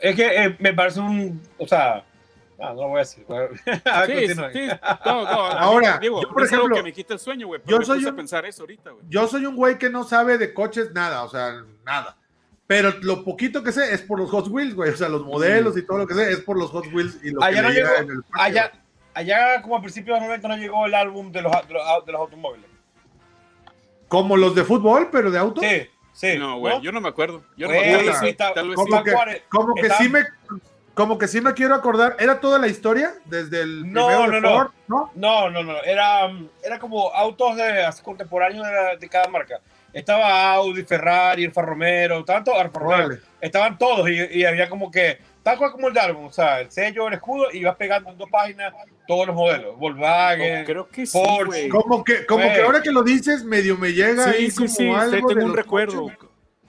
Es 0.01 0.15
que 0.15 0.43
eh, 0.43 0.55
me 0.59 0.73
parece 0.73 0.99
un. 0.99 1.41
O 1.57 1.67
sea. 1.67 2.03
Ah, 2.59 2.69
no 2.73 2.81
lo 2.83 2.87
voy 2.89 2.95
a 2.97 2.99
decir. 2.99 3.23
A 3.29 3.33
ver, 3.33 3.49
Sí, 4.27 4.33
sí, 4.33 4.67
no, 5.05 5.23
no, 5.23 5.29
Ahora, 5.47 5.99
digo, 5.99 6.21
yo, 6.23 6.27
por 6.29 6.37
no 6.39 6.43
es 6.45 6.51
ejemplo, 6.51 6.75
que 6.75 6.83
me 6.83 6.93
quita 6.93 7.13
el 7.13 7.19
sueño, 7.19 7.45
güey, 7.47 7.61
pero 7.63 7.79
yo 7.79 7.85
soy 7.85 7.99
un- 8.03 8.07
a 8.13 8.15
pensar 8.15 8.45
eso 8.45 8.63
ahorita, 8.63 8.91
güey. 8.91 9.03
Yo 9.09 9.27
soy 9.27 9.45
un 9.45 9.55
güey 9.55 9.77
que 9.77 9.89
no 9.91 10.03
sabe 10.03 10.37
de 10.39 10.53
coches 10.55 10.91
nada, 10.93 11.23
o 11.23 11.29
sea, 11.29 11.63
nada. 11.85 12.17
Pero 12.65 12.93
lo 13.01 13.23
poquito 13.23 13.63
que 13.63 13.71
sé 13.71 13.93
es 13.93 14.01
por 14.01 14.19
los 14.19 14.29
Hot 14.31 14.47
Wheels, 14.49 14.73
güey. 14.75 14.91
O 14.91 14.97
sea, 14.97 15.07
los 15.07 15.23
modelos 15.25 15.77
y 15.77 15.83
todo 15.85 15.99
lo 15.99 16.07
que 16.07 16.13
sé 16.15 16.31
es 16.31 16.39
por 16.39 16.57
los 16.57 16.69
Hot 16.71 16.87
Wheels 16.93 17.17
y 17.23 17.29
lo 17.31 17.43
Allá 17.43 17.57
que 17.57 17.67
no 17.67 17.69
llegó- 17.73 17.95
en 17.95 18.09
el 18.11 18.23
patio. 18.23 18.41
Allá, 18.43 18.71
allá, 19.17 19.61
como 19.61 19.75
a 19.77 19.81
principios 19.81 20.15
de 20.15 20.19
los 20.21 20.27
90, 20.27 20.47
no 20.47 20.57
llegó 20.57 20.85
el 20.85 20.93
álbum 20.93 21.31
de 21.31 21.41
los, 21.41 21.51
de 21.67 21.73
los, 21.73 22.05
de 22.05 22.11
los 22.11 22.21
automóviles. 22.21 22.69
Como 24.07 24.37
los 24.37 24.55
de 24.55 24.63
fútbol, 24.63 25.09
pero 25.11 25.29
de 25.31 25.37
auto. 25.39 25.61
Sí, 25.61 25.87
sí. 26.13 26.37
No, 26.37 26.59
güey, 26.59 26.79
yo 26.81 26.91
no 26.91 27.01
me 27.01 27.09
acuerdo. 27.09 27.43
Yo 27.57 27.67
no 27.67 27.73
Güey, 27.73 27.85
me 27.89 27.95
acuerdo. 27.95 28.13
sí, 28.13 28.19
sí, 28.21 28.27
está- 28.29 28.53
tal 28.53 28.67
vez 28.69 28.75
como 28.75 28.97
sí. 28.97 29.03
que, 29.03 29.43
como 29.49 29.75
que 29.75 29.81
está- 29.81 29.97
sí 29.97 30.09
me 30.09 30.23
como 30.93 31.19
que 31.19 31.27
sí 31.27 31.41
me 31.41 31.53
quiero 31.53 31.75
acordar. 31.75 32.15
¿Era 32.19 32.39
toda 32.39 32.57
la 32.57 32.67
historia? 32.67 33.13
Desde 33.25 33.61
el 33.61 33.91
No, 33.93 34.07
primero 34.07 34.31
de 34.31 34.41
no, 34.41 34.49
no. 34.49 34.55
Ford, 34.55 34.71
¿no? 34.87 35.11
No, 35.13 35.49
no, 35.51 35.63
no. 35.63 35.83
Era, 35.83 36.31
era 36.63 36.79
como 36.79 37.13
autos 37.13 37.55
de, 37.55 37.87
contemporáneos 38.01 38.65
de, 38.65 38.97
de 38.97 39.07
cada 39.09 39.27
marca. 39.27 39.59
Estaba 39.93 40.53
Audi, 40.53 40.83
Ferrari, 40.83 41.45
Alfa 41.45 41.61
Romero, 41.61 42.23
tanto 42.25 42.55
Alfa 42.59 42.79
Romero. 42.79 43.17
Estaban 43.39 43.77
todos 43.77 44.09
y, 44.09 44.39
y 44.39 44.45
había 44.45 44.67
como 44.69 44.89
que, 44.89 45.19
tal 45.47 45.57
cual 45.57 45.71
como 45.71 45.87
el 45.87 45.97
álbum, 45.97 46.25
o 46.25 46.31
sea, 46.31 46.59
el 46.59 46.69
sello, 46.71 47.07
el 47.07 47.13
escudo, 47.13 47.45
y 47.53 47.59
ibas 47.59 47.77
pegando 47.77 48.09
en 48.11 48.17
dos 48.17 48.29
páginas 48.29 48.73
todos 49.07 49.27
los 49.27 49.35
modelos. 49.35 49.77
Volkswagen. 49.79 50.65
Creo 50.65 50.89
que 50.89 51.05
sí, 51.05 51.17
Porsche. 51.17 51.69
Como 51.69 52.03
que, 52.03 52.25
como 52.25 52.43
que 52.43 52.61
ahora 52.61 52.81
que 52.81 52.91
lo 52.91 53.01
dices, 53.01 53.43
medio 53.45 53.77
me 53.77 53.93
llega 53.93 54.25
ahí 54.29 54.51
Sí, 54.51 54.51
sí, 54.51 54.57
como 54.57 54.67
sí, 54.69 54.89
algo 54.89 55.27
de 55.29 55.35
tengo 55.35 55.45
un 55.45 55.55
recuerdo. 55.55 56.01
coches. 56.03 56.17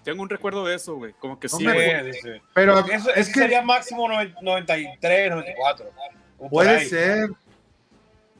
Tengo 0.05 0.23
un 0.23 0.29
recuerdo 0.31 0.65
de 0.65 0.77
eso, 0.77 0.95
güey. 0.95 1.13
Como 1.15 1.41
que 1.41 1.49
No 1.51 1.59
sí, 1.59 1.65
me. 1.67 2.13
Sí, 2.13 2.21
sí. 2.23 2.29
Pero 2.55 2.79
Eso, 2.87 3.13
es 3.15 3.27
que 3.33 3.41
sería 3.41 3.63
máximo 3.63 4.09
noven- 4.09 4.35
93, 4.41 5.31
94. 5.31 5.91
o 6.39 6.43
por 6.43 6.51
puede 6.51 6.71
ahí. 6.79 6.87
ser. 6.87 7.29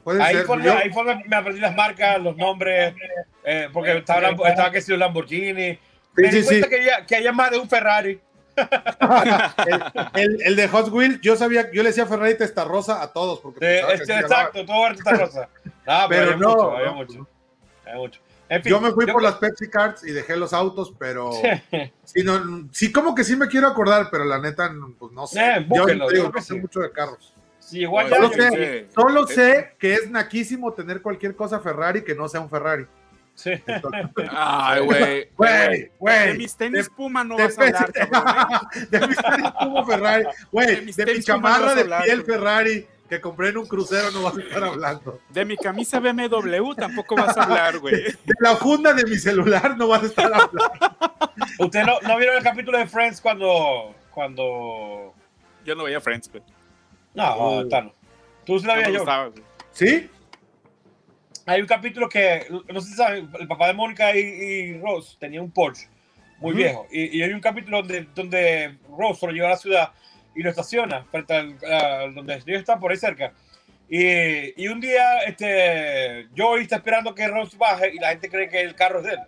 Puede 0.03 0.23
Ahí 0.23 0.35
ser. 0.37 0.45
fue, 0.45 0.63
Yo- 0.63 0.73
ahí 0.77 0.89
fue 0.89 1.03
donde 1.03 1.23
me 1.27 1.35
aprendí 1.35 1.59
las 1.61 1.75
marcas, 1.75 2.19
los 2.21 2.35
nombres, 2.37 2.95
eh, 3.43 3.67
porque 3.73 3.97
estaba, 3.97 4.29
estaba 4.47 4.71
que 4.71 4.81
si 4.81 4.95
Lamborghini. 4.95 5.77
me 6.15 6.31
Sí, 6.31 6.37
di 6.37 6.41
sí, 6.43 6.47
cuenta 6.47 6.67
sí. 6.67 6.69
Que, 6.69 6.75
había, 6.77 7.05
que 7.05 7.15
había 7.17 7.31
más 7.33 7.51
de 7.51 7.57
un 7.59 7.69
Ferrari. 7.69 8.19
el, 9.67 10.21
el- 10.21 10.41
el 10.41 10.55
de 10.55 10.67
Hot 10.67 10.89
Wheels, 10.89 11.19
yo 11.21 11.35
sabía, 11.35 11.71
yo 11.71 11.83
le 11.83 11.89
decía 11.89 12.05
Ferrari 12.05 12.37
Testarrosa 12.37 13.01
a 13.01 13.11
todos. 13.13 13.39
Porque 13.39 13.65
De- 13.65 13.79
este, 13.93 14.19
exacto, 14.19 14.65
todo 14.65 14.85
era 14.87 14.95
esta 14.95 15.11
rosa. 15.13 15.49
Ah, 15.85 16.05
pero, 16.09 16.21
Pero 16.25 16.31
había 16.33 16.37
no, 16.37 16.49
mucho, 16.49 16.77
había 16.77 16.91
mucho. 16.91 17.27
Había 17.85 17.95
mucho. 17.97 18.19
En 18.51 18.63
fin, 18.63 18.71
Yo 18.71 18.81
me 18.81 18.91
fui 18.91 19.05
yo 19.05 19.13
por 19.13 19.21
creo- 19.21 19.29
las 19.31 19.39
Pepsi 19.39 19.69
Cards 19.69 20.03
y 20.03 20.11
dejé 20.11 20.35
los 20.35 20.53
autos, 20.53 20.91
pero 20.97 21.31
sí, 22.03 22.23
no, 22.23 22.67
sí, 22.71 22.91
como 22.91 23.13
que 23.13 23.23
sí 23.23 23.35
me 23.35 23.47
quiero 23.47 23.67
acordar, 23.67 24.07
pero 24.09 24.25
la 24.25 24.39
neta, 24.39 24.71
pues 24.97 25.11
no 25.11 25.27
sé. 25.27 25.39
Eh, 25.39 25.53
yo 25.61 25.67
búsquenlo, 25.67 26.09
digo, 26.09 26.31
no 26.33 26.41
sé 26.41 26.53
sí. 26.55 26.59
mucho 26.59 26.79
de 26.79 26.91
carros. 26.91 27.33
Solo 27.59 28.29
sé, 28.29 28.49
sí. 28.87 28.91
solo 28.95 29.27
Sí. 29.27 29.35
sé 29.35 29.75
que 29.77 29.93
es 29.93 30.09
naquísimo 30.09 30.73
tener 30.73 31.03
cualquier 31.03 31.35
cosa 31.35 31.59
Ferrari 31.59 32.03
que 32.03 32.15
no 32.15 32.27
sea 32.27 32.39
un 32.41 32.49
Ferrari. 32.49 32.87
Sí. 33.41 33.51
Ay, 34.31 34.81
güey. 34.85 35.29
Güey, 35.35 35.69
De 35.79 35.91
güey. 35.99 36.37
mis 36.37 36.55
tenis 36.55 36.89
Puma 36.89 37.23
no 37.23 37.35
de 37.37 37.43
vas 37.45 37.57
a 37.57 37.61
hablar, 37.63 37.91
cabrón. 37.93 38.61
¿eh? 38.75 38.87
de 38.89 39.07
mis 39.07 39.17
tenis 39.17 39.51
como 39.59 39.85
Ferrari. 39.85 40.23
De 40.23 40.29
Güey, 40.51 40.75
de 40.75 40.81
mi 40.81 40.93
Puma 40.93 41.13
no 41.15 41.21
chamarra 41.21 41.75
de 41.75 41.81
hablar, 41.81 42.03
piel 42.03 42.23
güey. 42.23 42.37
Ferrari 42.37 42.87
que 43.09 43.19
compré 43.21 43.49
en 43.49 43.57
un 43.57 43.65
crucero 43.65 44.11
no 44.11 44.21
vas 44.21 44.37
a 44.37 44.41
estar 44.41 44.63
hablando. 44.63 45.19
De 45.29 45.43
mi 45.43 45.57
camisa 45.57 45.99
BMW 45.99 46.73
tampoco 46.75 47.15
vas 47.15 47.35
a 47.35 47.43
hablar, 47.43 47.79
güey. 47.79 47.95
De 47.95 48.33
la 48.39 48.55
funda 48.55 48.93
de 48.93 49.03
mi 49.05 49.17
celular 49.17 49.75
no 49.77 49.87
vas 49.87 50.03
a 50.03 50.05
estar 50.05 50.25
hablando. 50.25 50.71
¿Ustedes 51.57 51.87
no, 51.87 51.99
no 52.01 52.17
vieron 52.17 52.37
el 52.37 52.43
capítulo 52.43 52.77
de 52.77 52.85
Friends 52.85 53.19
cuando. 53.19 53.95
cuando... 54.11 55.15
Yo 55.65 55.73
no 55.73 55.85
veía 55.85 55.99
Friends, 55.99 56.29
güey. 56.31 56.43
No, 57.15 57.61
Uh. 57.61 57.67
Tano. 57.67 57.93
Tú 58.45 58.59
sí 58.59 58.67
la 58.67 58.73
No 58.75 58.77
veías 58.81 58.93
yo. 58.93 58.99
gustaba, 58.99 59.27
güey. 59.29 59.43
¿Sí? 59.71 60.09
Hay 61.49 61.61
un 61.61 61.67
capítulo 61.67 62.07
que, 62.07 62.45
no 62.71 62.79
sé 62.79 62.89
si 62.89 62.93
saben, 62.93 63.27
el 63.39 63.47
papá 63.47 63.65
de 63.65 63.73
Mónica 63.73 64.15
y, 64.15 64.19
y 64.19 64.79
Ross 64.79 65.17
tenía 65.19 65.41
un 65.41 65.49
Porsche 65.49 65.87
muy 66.37 66.51
Ujú. 66.51 66.57
viejo. 66.57 66.87
Y, 66.91 67.17
y 67.17 67.23
hay 67.23 67.33
un 67.33 67.39
capítulo 67.39 67.77
donde, 67.77 68.05
donde 68.13 68.77
Ross 68.95 69.23
lo 69.23 69.31
lleva 69.31 69.47
a 69.47 69.51
la 69.51 69.57
ciudad 69.57 69.91
y 70.35 70.43
lo 70.43 70.51
estaciona 70.51 71.03
frente 71.05 71.33
al 71.33 71.57
a 71.65 72.07
donde 72.13 72.35
ellos 72.35 72.59
están 72.59 72.79
por 72.79 72.91
ahí 72.91 72.97
cerca. 72.97 73.33
Y, 73.89 74.63
y 74.63 74.67
un 74.67 74.79
día, 74.79 75.21
este, 75.25 76.27
Joey 76.37 76.61
está 76.61 76.75
esperando 76.75 77.15
que 77.15 77.27
Ross 77.27 77.57
baje 77.57 77.95
y 77.95 77.97
la 77.97 78.09
gente 78.09 78.29
cree 78.29 78.47
que 78.47 78.61
el 78.61 78.75
carro 78.75 78.99
es 78.99 79.05
de 79.05 79.13
él. 79.13 79.19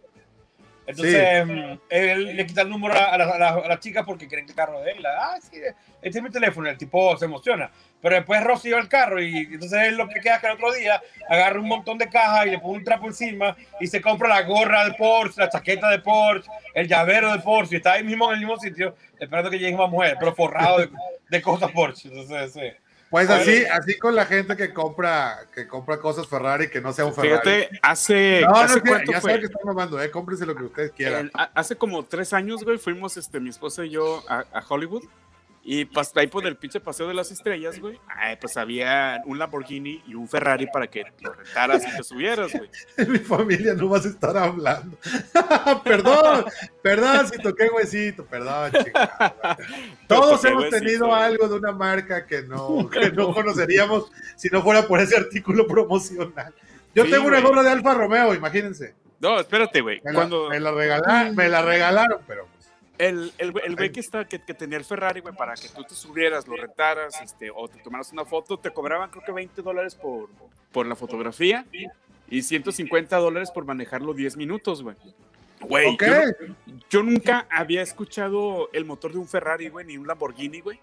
Entonces, 0.91 1.45
mm, 1.45 1.79
él 1.89 2.35
le 2.37 2.45
quita 2.45 2.61
el 2.61 2.69
número 2.69 2.93
a 2.93 3.17
la, 3.17 3.25
a 3.25 3.37
la- 3.37 3.67
la 3.67 3.79
chica 3.79 4.03
porque 4.05 4.27
quieren 4.27 4.45
que 4.45 4.51
el 4.51 4.55
carro 4.55 4.79
de 4.81 4.91
él. 4.91 5.05
Ah, 5.05 5.37
sí, 5.41 5.57
este 6.01 6.17
es 6.19 6.23
mi 6.23 6.29
teléfono. 6.29 6.69
El 6.69 6.77
tipo 6.77 7.17
se 7.17 7.25
emociona. 7.25 7.71
Pero 8.01 8.15
después 8.15 8.43
Rosy 8.43 8.69
lleva 8.69 8.81
el 8.81 8.87
carro 8.89 9.21
y 9.21 9.37
entonces 9.53 9.79
él 9.83 9.95
lo 9.95 10.07
que 10.09 10.19
queda 10.21 10.35
es 10.35 10.41
que 10.41 10.47
el 10.47 10.53
otro 10.53 10.71
día 10.73 10.99
agarra 11.29 11.59
un 11.59 11.67
montón 11.67 11.97
de 11.99 12.09
cajas 12.09 12.47
y 12.47 12.49
le 12.49 12.59
pone 12.59 12.79
un 12.79 12.83
trapo 12.83 13.05
encima 13.07 13.55
y 13.79 13.85
se 13.87 14.01
compra 14.01 14.27
la 14.27 14.41
gorra 14.41 14.85
de 14.85 14.93
Porsche, 14.95 15.39
la 15.41 15.49
chaqueta 15.49 15.87
de 15.89 15.99
Porsche, 15.99 16.49
el 16.73 16.87
llavero 16.87 17.31
de 17.31 17.39
Porsche 17.39 17.75
y 17.75 17.77
está 17.77 17.93
ahí 17.93 18.03
mismo 18.03 18.27
en 18.29 18.33
el 18.33 18.39
mismo 18.39 18.57
sitio 18.57 18.95
esperando 19.19 19.51
que 19.51 19.59
llegue 19.59 19.75
una 19.75 19.85
mujer, 19.85 20.17
pero 20.19 20.33
forrado 20.33 20.79
de, 20.79 20.89
de 21.29 21.41
cosas 21.43 21.69
Porsche. 21.71 22.09
Entonces, 22.09 22.53
sí. 22.53 22.80
Pues 23.11 23.29
así, 23.29 23.65
así 23.65 23.97
con 23.99 24.15
la 24.15 24.25
gente 24.25 24.55
que 24.55 24.73
compra, 24.73 25.41
que 25.53 25.67
compra 25.67 25.97
cosas 25.99 26.25
Ferrari 26.27 26.69
que 26.69 26.79
no 26.79 26.93
sea 26.93 27.05
un 27.05 27.13
Ferrari. 27.13 27.41
Fíjate, 27.43 27.79
hace, 27.81 28.41
no, 28.41 28.51
no, 28.51 28.55
hace 28.55 28.81
cuánto 28.81 29.11
ya 29.11 29.19
fue? 29.19 29.37
que 29.37 29.45
están 29.47 29.61
mamando, 29.65 30.01
eh, 30.01 30.09
cómprense 30.09 30.45
lo 30.45 30.55
que 30.55 30.63
ustedes 30.63 30.91
quieran. 30.93 31.25
El- 31.25 31.49
hace 31.53 31.75
como 31.75 32.05
tres 32.05 32.31
años, 32.31 32.63
güey, 32.63 32.77
fuimos 32.77 33.17
este, 33.17 33.41
mi 33.41 33.49
esposa 33.49 33.83
y 33.85 33.89
yo 33.89 34.23
a, 34.29 34.45
a 34.53 34.63
Hollywood. 34.67 35.03
Y 35.63 35.85
pas, 35.85 36.11
ahí 36.15 36.25
por 36.25 36.45
el 36.47 36.55
pinche 36.57 36.79
paseo 36.79 37.07
de 37.07 37.13
las 37.13 37.29
estrellas, 37.31 37.79
güey. 37.79 37.99
ay, 38.07 38.35
pues 38.41 38.57
había 38.57 39.21
un 39.25 39.37
Lamborghini 39.37 40.01
y 40.07 40.15
un 40.15 40.27
Ferrari 40.27 40.65
para 40.73 40.87
que 40.87 41.03
lo 41.19 41.33
rentaras 41.33 41.83
y 41.87 41.97
te 41.97 42.03
subieras, 42.03 42.51
güey. 42.51 42.69
Mi 43.09 43.19
familia 43.19 43.75
no 43.75 43.87
vas 43.89 44.05
a 44.05 44.09
estar 44.09 44.35
hablando. 44.35 44.97
perdón, 45.83 46.45
perdón 46.81 47.27
si 47.27 47.37
toqué 47.37 47.69
huesito, 47.69 48.25
perdón, 48.25 48.71
chingada. 48.71 49.57
Todos 50.07 50.43
hemos 50.45 50.63
huesito, 50.63 50.79
tenido 50.83 51.07
güey. 51.07 51.21
algo 51.21 51.47
de 51.47 51.55
una 51.55 51.71
marca 51.71 52.25
que 52.25 52.41
no, 52.41 52.89
que 52.89 53.11
no 53.11 53.31
conoceríamos 53.33 54.11
si 54.35 54.49
no 54.49 54.63
fuera 54.63 54.87
por 54.87 54.99
ese 54.99 55.15
artículo 55.17 55.67
promocional. 55.67 56.53
Yo 56.95 57.05
Sí, 57.05 57.11
tengo 57.11 57.27
una 57.27 57.39
gorra 57.39 57.63
de 57.63 57.69
Alfa 57.69 57.93
Romeo, 57.93 58.33
imagínense. 58.33 58.95
No, 59.19 59.39
espérate, 59.39 59.81
güey. 59.81 60.01
Me 60.03 60.11
la, 60.11 60.15
Cuando 60.17 60.49
me 60.49 60.59
la 60.59 60.71
regalaron, 60.71 61.35
me 61.35 61.47
la 61.47 61.61
regalaron, 61.61 62.19
pero 62.27 62.47
pues, 62.55 62.60
el, 63.01 63.33
el, 63.39 63.53
el 63.63 63.75
güey 63.75 63.91
que, 63.91 63.99
está, 63.99 64.25
que, 64.25 64.39
que 64.43 64.53
tenía 64.53 64.77
el 64.77 64.85
Ferrari, 64.85 65.21
güey, 65.21 65.35
para 65.35 65.55
que 65.55 65.67
tú 65.69 65.83
te 65.83 65.95
subieras, 65.95 66.47
lo 66.47 66.55
rentaras, 66.55 67.19
este, 67.21 67.49
o 67.49 67.67
te 67.67 67.79
tomaras 67.79 68.11
una 68.11 68.25
foto, 68.25 68.59
te 68.59 68.71
cobraban 68.71 69.09
creo 69.09 69.23
que 69.23 69.31
20 69.31 69.61
dólares 69.63 69.95
por, 69.95 70.29
por 70.71 70.85
la 70.85 70.95
fotografía 70.95 71.65
y 72.29 72.43
150 72.43 73.17
dólares 73.17 73.49
por 73.49 73.65
manejarlo 73.65 74.13
10 74.13 74.37
minutos, 74.37 74.83
güey. 74.83 74.95
Güey, 75.61 75.93
ok. 75.93 76.03
yo 76.03 76.55
yo 76.89 77.03
nunca 77.03 77.47
había 77.49 77.81
escuchado 77.81 78.69
el 78.71 78.85
motor 78.85 79.11
de 79.13 79.17
un 79.17 79.27
Ferrari, 79.27 79.69
güey, 79.69 79.85
ni 79.85 79.97
un 79.97 80.05
Lamborghini, 80.05 80.61
güey. 80.61 80.79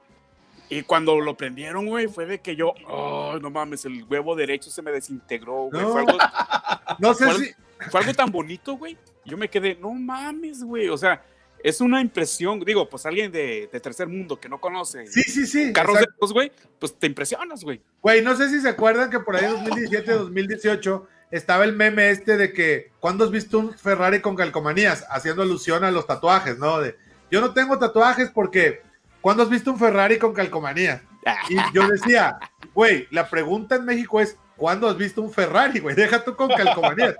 Y 0.70 0.82
cuando 0.82 1.20
lo 1.20 1.36
prendieron, 1.36 1.86
güey, 1.86 2.08
fue 2.08 2.26
de 2.26 2.40
que 2.40 2.56
yo, 2.56 2.74
oh, 2.88 3.38
no 3.40 3.50
mames, 3.50 3.84
el 3.84 4.04
huevo 4.04 4.34
derecho 4.34 4.70
se 4.70 4.82
me 4.82 4.90
desintegró, 4.90 5.68
güey. 5.70 5.82
No. 5.82 5.92
Fue, 5.92 6.00
algo, 6.00 6.18
No 6.98 7.14
sé 7.14 7.24
¿Cuál? 7.24 7.36
si, 7.38 7.54
fue 7.90 8.00
algo 8.00 8.14
tan 8.14 8.30
bonito, 8.30 8.74
güey. 8.74 8.98
Yo 9.24 9.36
me 9.36 9.48
quedé, 9.48 9.76
no 9.76 9.92
mames, 9.92 10.62
güey. 10.62 10.88
O 10.88 10.98
sea, 10.98 11.22
es 11.62 11.80
una 11.80 12.00
impresión, 12.00 12.60
digo, 12.60 12.88
pues 12.88 13.06
alguien 13.06 13.32
de, 13.32 13.68
de 13.72 13.80
tercer 13.80 14.08
mundo 14.08 14.38
que 14.38 14.48
no 14.48 14.60
conoce 14.60 15.06
sí, 15.06 15.22
sí, 15.22 15.46
sí. 15.46 15.72
carros 15.72 15.98
de 15.98 16.06
estos, 16.10 16.32
güey, 16.32 16.52
pues 16.78 16.94
te 16.98 17.06
impresionas, 17.06 17.64
güey. 17.64 17.80
Güey, 18.00 18.22
no 18.22 18.36
sé 18.36 18.48
si 18.48 18.60
se 18.60 18.68
acuerdan 18.68 19.10
que 19.10 19.20
por 19.20 19.36
ahí 19.36 19.46
2017, 19.46 20.12
2018 20.12 21.06
estaba 21.30 21.64
el 21.64 21.74
meme 21.74 22.10
este 22.10 22.36
de 22.36 22.52
que 22.52 22.90
¿cuándo 23.00 23.24
has 23.24 23.30
visto 23.30 23.58
un 23.58 23.74
Ferrari 23.74 24.20
con 24.20 24.36
calcomanías? 24.36 25.04
Haciendo 25.10 25.42
alusión 25.42 25.84
a 25.84 25.90
los 25.90 26.06
tatuajes, 26.06 26.58
¿no? 26.58 26.80
De 26.80 26.96
yo 27.30 27.40
no 27.40 27.52
tengo 27.52 27.78
tatuajes 27.78 28.30
porque 28.30 28.82
¿cuándo 29.20 29.42
has 29.42 29.50
visto 29.50 29.70
un 29.70 29.78
Ferrari 29.78 30.18
con 30.18 30.32
calcomanías? 30.32 31.02
Y 31.50 31.56
yo 31.74 31.86
decía, 31.86 32.38
güey, 32.72 33.06
la 33.10 33.28
pregunta 33.28 33.74
en 33.76 33.84
México 33.84 34.20
es 34.20 34.38
¿cuándo 34.56 34.88
has 34.88 34.96
visto 34.96 35.20
un 35.20 35.30
Ferrari, 35.30 35.80
güey? 35.80 35.94
Deja 35.94 36.24
tú 36.24 36.34
con 36.36 36.48
calcomanías. 36.48 37.16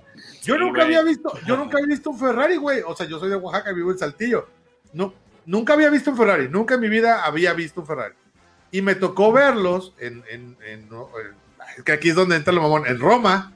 Yo 0.48 0.54
Sí, 0.54 0.60
nunca 0.60 0.84
güey. 0.84 0.96
había 0.96 1.02
visto, 1.02 1.32
yo 1.46 1.56
nunca 1.56 1.76
había 1.76 1.88
visto 1.88 2.10
un 2.10 2.18
Ferrari, 2.18 2.56
güey. 2.56 2.80
O 2.86 2.96
sea, 2.96 3.06
yo 3.06 3.18
soy 3.18 3.28
de 3.30 3.36
Oaxaca, 3.36 3.72
vivo 3.72 3.92
en 3.92 3.98
Saltillo. 3.98 4.48
No, 4.92 5.12
nunca 5.46 5.74
había 5.74 5.90
visto 5.90 6.10
un 6.10 6.16
Ferrari, 6.16 6.48
nunca 6.48 6.74
en 6.76 6.80
mi 6.80 6.88
vida 6.88 7.24
había 7.24 7.52
visto 7.52 7.82
un 7.82 7.86
Ferrari. 7.86 8.14
Y 8.70 8.82
me 8.82 8.94
tocó 8.94 9.30
verlos 9.32 9.94
en, 9.98 10.24
en, 10.30 10.56
en- 10.66 10.88
en- 10.90 11.84
que 11.84 11.92
aquí 11.92 12.08
es 12.10 12.14
donde 12.14 12.36
entra 12.36 12.52
lo 12.52 12.62
mamón, 12.62 12.86
en 12.86 12.98
Roma, 12.98 13.52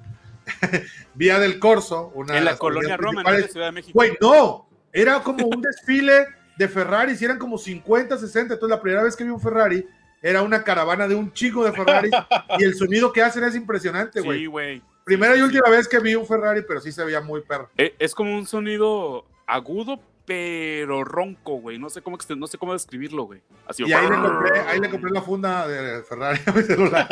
Vía 1.15 1.39
del 1.39 1.59
Corso, 1.59 2.11
una 2.15 2.35
en 2.39 2.45
de 2.45 2.51
la 2.51 2.57
colonia 2.59 2.97
Roma, 2.97 3.13
¿no? 3.15 3.19
en 3.21 3.25
la 3.25 3.31
principales. 3.31 3.53
Ciudad 3.53 3.67
de 3.67 3.73
México. 3.73 3.93
Güey, 3.95 4.13
no, 4.21 4.69
era 4.93 5.21
como 5.23 5.47
un 5.47 5.61
desfile 5.63 6.27
de 6.57 6.69
Ferraris, 6.69 7.21
y 7.23 7.25
eran 7.25 7.39
como 7.39 7.57
50, 7.59 8.19
60. 8.19 8.55
Entonces, 8.55 8.77
la 8.77 8.83
primera 8.83 9.03
vez 9.03 9.17
que 9.17 9.25
vi 9.25 9.31
un 9.31 9.41
Ferrari, 9.41 9.87
era 10.21 10.43
una 10.43 10.63
caravana 10.63 11.09
de 11.09 11.15
un 11.15 11.33
chico 11.33 11.65
de 11.65 11.73
Ferrari, 11.73 12.11
y 12.59 12.65
el 12.65 12.75
sonido 12.75 13.13
que 13.13 13.23
hacen 13.23 13.45
es 13.45 13.55
impresionante, 13.55 14.21
güey. 14.21 14.41
Sí, 14.41 14.47
güey. 14.47 14.83
Primera 15.05 15.37
y 15.37 15.41
última 15.43 15.69
vez 15.69 15.89
que 15.89 15.99
vi 15.99 16.15
un 16.15 16.27
Ferrari, 16.27 16.63
pero 16.67 16.81
sí 16.81 16.93
se 16.93 17.05
veía 17.05 17.21
muy 17.21 17.41
perro. 17.43 17.69
Eh, 17.77 17.95
Es 17.99 18.15
como 18.15 18.35
un 18.37 18.47
sonido 18.47 19.25
agudo, 19.47 20.01
pero 20.25 21.03
ronco, 21.03 21.57
güey. 21.57 21.79
No 21.79 21.91
sé 21.91 22.01
cómo, 22.03 22.17
no 22.37 22.47
sé 22.47 22.57
cómo 22.59 22.73
describirlo, 22.73 23.25
güey. 23.25 23.41
Así, 23.67 23.83
Y 23.85 23.93
ahí 23.93 24.09
le 24.09 24.17
compré, 24.17 24.61
ahí 24.61 24.79
le 24.81 24.89
compré 24.91 25.11
la 25.11 25.21
funda 25.23 25.67
de 25.67 26.03
Ferrari 26.05 26.39
a 26.47 26.53
mi 26.53 26.63
celular. 26.63 27.09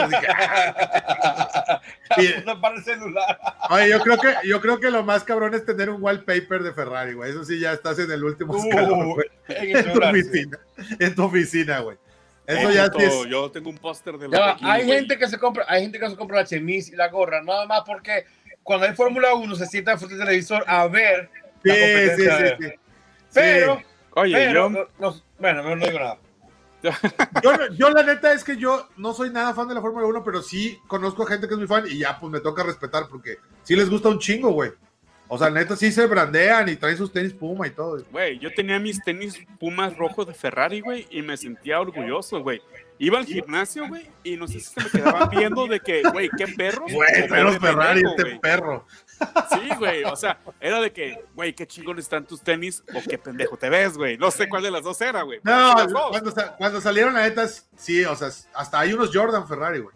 Y- 2.19 2.35
no 2.47 2.61
para 2.61 2.77
el 2.77 2.85
celular. 2.85 3.39
Oye, 3.71 3.91
yo 3.91 4.01
creo 4.01 4.19
que, 4.19 4.35
yo 4.49 4.61
creo 4.61 4.79
que 4.81 4.91
lo 4.91 5.03
más 5.03 5.25
cabrón 5.25 5.55
es 5.55 5.65
tener 5.65 5.91
un 5.91 6.03
wallpaper 6.03 6.63
de 6.63 6.73
Ferrari, 6.73 7.15
güey. 7.15 7.31
Eso 7.31 7.45
sí, 7.45 7.59
ya 7.59 7.73
estás 7.73 7.99
en 7.99 8.11
el 8.11 8.23
último 8.25 8.57
escalón, 8.57 9.07
Uh, 9.11 9.15
güey. 9.15 9.29
en 9.49 9.73
tu 9.73 9.89
celular, 9.91 10.15
sí. 10.15 10.21
oficina. 10.21 10.59
En 10.99 11.15
tu 11.15 11.23
oficina, 11.25 11.81
güey. 11.81 11.99
Eso 12.59 12.71
ya 12.71 12.85
es. 12.87 13.27
Yo 13.29 13.51
tengo 13.51 13.71
un 13.71 13.79
póster 13.79 14.17
de 14.19 14.29
Ya 14.31 14.39
Lamborghini, 14.39 14.71
hay 14.71 14.87
gente 14.87 15.19
que 15.19 15.29
se 15.29 15.39
compra, 15.39 15.65
hay 15.69 15.83
gente 15.83 15.99
que 15.99 16.09
se 16.11 16.17
compra 16.17 16.39
la 16.39 16.45
chemise 16.47 16.93
y 16.93 16.97
la 16.97 17.09
gorra, 17.09 17.43
nada 17.43 17.67
más 17.67 17.83
porque 17.87 18.25
cuando 18.63 18.87
hay 18.87 18.95
Fórmula 18.95 19.35
1 19.35 19.55
se 19.57 19.67
sienta 19.67 19.97
frente 19.97 20.15
al 20.15 20.21
televisor 20.21 20.65
a 20.67 20.87
ver 20.87 21.31
Sí, 21.63 21.69
la 21.69 21.75
sí, 21.75 21.81
competencia 21.81 22.39
sí, 22.39 22.65
sí. 22.69 22.73
Pero, 23.35 23.77
Sí. 23.79 23.85
Oye, 24.15 24.35
pero, 24.35 24.53
yo, 24.53 24.71
no- 24.71 24.87
no- 24.99 25.23
bueno, 25.39 25.63
no, 25.63 25.77
no 25.77 25.87
digo 25.87 25.99
nada. 25.99 26.19
Yo, 27.43 27.53
yo 27.77 27.91
la 27.91 28.03
neta 28.03 28.33
es 28.33 28.43
que 28.43 28.57
yo 28.57 28.89
no 28.97 29.13
soy 29.13 29.29
nada 29.29 29.53
fan 29.53 29.69
de 29.69 29.75
la 29.75 29.83
Fórmula 29.83 30.07
1, 30.07 30.25
pero 30.25 30.41
sí 30.41 30.79
conozco 30.87 31.25
a 31.25 31.27
gente 31.27 31.47
que 31.47 31.53
es 31.53 31.59
muy 31.59 31.67
fan 31.69 31.85
y 31.87 31.99
ya 31.99 32.19
pues 32.19 32.33
me 32.33 32.41
toca 32.41 32.63
respetar 32.63 33.07
porque 33.11 33.37
sí 33.65 33.77
les 33.77 33.91
gusta 33.91 34.09
un 34.09 34.19
chingo, 34.19 34.51
güey. 34.53 34.71
O 35.33 35.39
sea, 35.39 35.49
neta 35.49 35.77
sí 35.77 35.93
se 35.93 36.07
brandean 36.07 36.69
y 36.69 36.75
traen 36.75 36.97
sus 36.97 37.13
tenis 37.13 37.33
Puma 37.33 37.67
y 37.69 37.71
todo. 37.71 38.05
güey, 38.11 38.39
yo 38.41 38.53
tenía 38.53 38.81
mis 38.81 39.01
tenis 39.05 39.39
Pumas 39.61 39.97
rojos 39.97 40.27
de 40.27 40.35
Ferrari, 40.35 40.81
güey, 40.81 41.07
y 41.11 41.23
me 41.23 41.37
sentía 41.37 41.81
orgulloso, 41.81 42.41
güey. 42.43 42.61
Iba 42.99 43.19
al 43.19 43.25
gimnasio, 43.27 43.87
güey, 43.89 44.11
y 44.25 44.37
no 44.37 44.47
sé 44.49 44.55
si 44.55 44.67
se 44.75 44.81
me 44.83 44.91
quedaban 44.91 45.31
viendo 45.31 45.67
de 45.69 45.79
que, 45.81 46.03
güey, 46.03 46.29
qué 46.37 46.49
perros. 46.49 46.93
Güey, 46.93 47.29
pero 47.29 47.53
Ferrari, 47.61 48.03
este 48.05 48.23
güey. 48.25 48.41
perro. 48.41 48.85
Sí, 49.51 49.69
güey, 49.79 50.03
o 50.05 50.17
sea, 50.17 50.39
era 50.61 50.81
de 50.81 50.93
que, 50.93 51.25
güey, 51.35 51.55
qué 51.55 51.67
chingones 51.67 52.07
están 52.07 52.27
tus 52.27 52.43
tenis 52.43 52.83
o 52.93 53.01
qué 53.09 53.17
pendejo 53.17 53.57
te 53.57 53.71
ves, 53.71 53.97
güey. 53.97 54.19
No 54.19 54.31
sé 54.33 54.49
cuál 54.49 54.65
de 54.65 54.71
las 54.73 54.83
dos 54.83 55.01
era, 55.01 55.23
güey. 55.23 55.39
No, 55.45 55.75
las 55.75 55.93
cuando, 55.93 56.31
sa- 56.33 56.57
cuando 56.57 56.81
salieron 56.81 57.15
la 57.15 57.23
neta, 57.23 57.47
sí, 57.77 58.05
o 58.05 58.17
sea, 58.17 58.29
hasta 58.53 58.81
hay 58.81 58.93
unos 58.93 59.11
Jordan 59.15 59.47
Ferrari, 59.47 59.79
güey. 59.79 59.95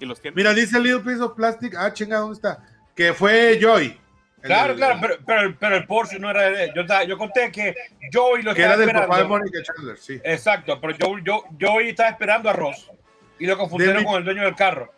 Y 0.00 0.06
los 0.06 0.20
tiene. 0.20 0.34
Mira, 0.34 0.54
dice 0.54 0.80
Little 0.80 1.00
Piece 1.00 1.20
of 1.20 1.34
Plastic. 1.34 1.74
Ah, 1.76 1.92
chinga, 1.92 2.18
¿dónde 2.18 2.34
está? 2.36 2.64
Que 2.94 3.12
fue 3.14 3.58
Joy. 3.60 3.98
Claro, 4.42 4.68
del- 4.68 4.76
claro, 4.78 4.98
pero, 5.02 5.14
pero, 5.26 5.56
pero 5.58 5.76
el 5.76 5.86
Porsche 5.86 6.18
no 6.18 6.30
era 6.30 6.44
de 6.50 6.64
él. 6.64 6.72
Yo, 6.74 6.80
estaba- 6.82 7.04
yo 7.04 7.18
conté 7.18 7.52
que 7.52 7.74
Joey 8.12 8.42
lo 8.42 8.54
Que 8.54 8.62
estaba 8.62 8.74
era 8.74 8.76
del 8.78 8.88
esperando. 8.88 9.08
papá 9.08 9.22
de 9.22 9.28
Mónica 9.28 9.58
Chandler, 9.62 9.98
sí. 9.98 10.18
Exacto, 10.24 10.80
pero 10.80 10.94
yo, 10.96 11.18
yo, 11.22 11.44
Joey 11.60 11.90
estaba 11.90 12.08
esperando 12.08 12.48
a 12.48 12.54
Ross 12.54 12.90
y 13.38 13.46
lo 13.46 13.58
confundieron 13.58 13.98
mi- 13.98 14.04
con 14.04 14.16
el 14.16 14.24
dueño 14.24 14.42
del 14.44 14.54
carro. 14.56 14.90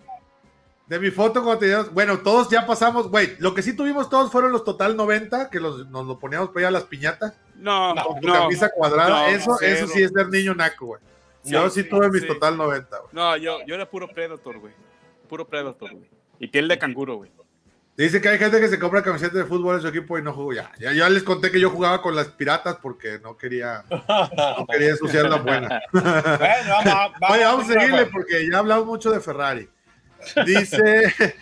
De 0.87 0.99
mi 1.01 1.11
foto 1.11 1.43
cuando 1.43 1.59
te 1.59 1.67
dieron- 1.67 1.93
Bueno, 1.93 2.19
todos 2.19 2.51
ya 2.51 2.67
pasamos, 2.67 3.09
güey. 3.11 3.35
Lo 3.39 3.53
que 3.55 3.63
sí 3.63 3.75
tuvimos 3.75 4.09
todos 4.11 4.31
fueron 4.31 4.53
los 4.53 4.63
total 4.65 4.97
90, 4.97 5.49
que 5.51 5.59
los, 5.59 5.89
nos 5.89 6.07
lo 6.07 6.19
poníamos 6.21 6.51
para 6.51 6.61
ir 6.61 6.67
a 6.67 6.71
las 6.71 6.85
piñatas. 6.85 7.37
No, 7.57 7.95
No, 7.95 8.05
Con 8.05 8.21
tu 8.21 8.29
no, 8.29 8.35
camisa 8.35 8.69
cuadrada. 8.75 9.09
no, 9.09 9.27
eso, 9.27 9.57
cero. 9.59 9.77
eso 9.77 9.87
sí 9.89 10.03
es 10.03 10.13
ser 10.13 10.29
niño 10.29 10.55
naco, 10.55 10.87
güey. 10.87 11.01
Yo 11.45 11.69
sí, 11.71 11.83
sí, 11.83 11.89
tuve 11.89 12.09
mis 12.11 12.23
sí. 12.23 12.29
total 12.29 12.57
90, 12.57 12.97
güey. 12.99 13.09
no, 13.13 13.37
yo, 13.37 13.59
yo 13.67 13.75
era 13.75 13.89
puro 13.91 14.07
Predator, 14.07 14.59
güey. 14.59 14.73
Puro 15.29 15.47
Predator, 15.49 15.91
güey. 15.91 16.09
Y 16.39 16.47
piel 16.47 16.69
de 16.69 16.79
canguro, 16.79 17.17
güey. 17.17 17.31
Dice 17.97 18.21
que 18.23 18.29
hay 18.31 18.39
gente 18.39 18.59
que 18.59 18.69
se 18.69 18.79
compra 18.79 19.03
camisetas 19.03 19.35
de 19.35 19.45
fútbol 19.45 19.77
en 19.77 19.83
su 19.83 19.89
equipo 19.89 20.19
y 20.19 20.23
no 20.23 20.33
juega. 20.33 20.73
Ya, 20.79 20.91
ya, 20.91 20.93
ya 20.95 21.09
les 21.11 21.23
conté 21.23 21.51
que 21.51 21.61
yo 21.61 21.69
jugaba 21.69 22.01
con 22.01 22.17
las 22.17 22.29
piratas 22.29 22.77
porque 22.81 23.19
no 23.23 23.37
quería, 23.37 23.85
no 23.91 24.67
quería 24.67 24.91
ensuciar 24.91 25.29
la 25.29 25.37
buena. 25.37 25.81
Bueno, 25.93 26.75
vamos, 26.85 27.13
vamos, 27.21 27.31
Oye, 27.31 27.45
vamos 27.45 27.65
a 27.65 27.73
seguirle 27.73 28.07
pues. 28.07 28.09
porque 28.13 28.51
ya 28.51 28.59
hablamos 28.59 28.87
mucho 28.87 29.11
de 29.11 29.21
Ferrari. 29.21 29.69
Dice 30.47 31.13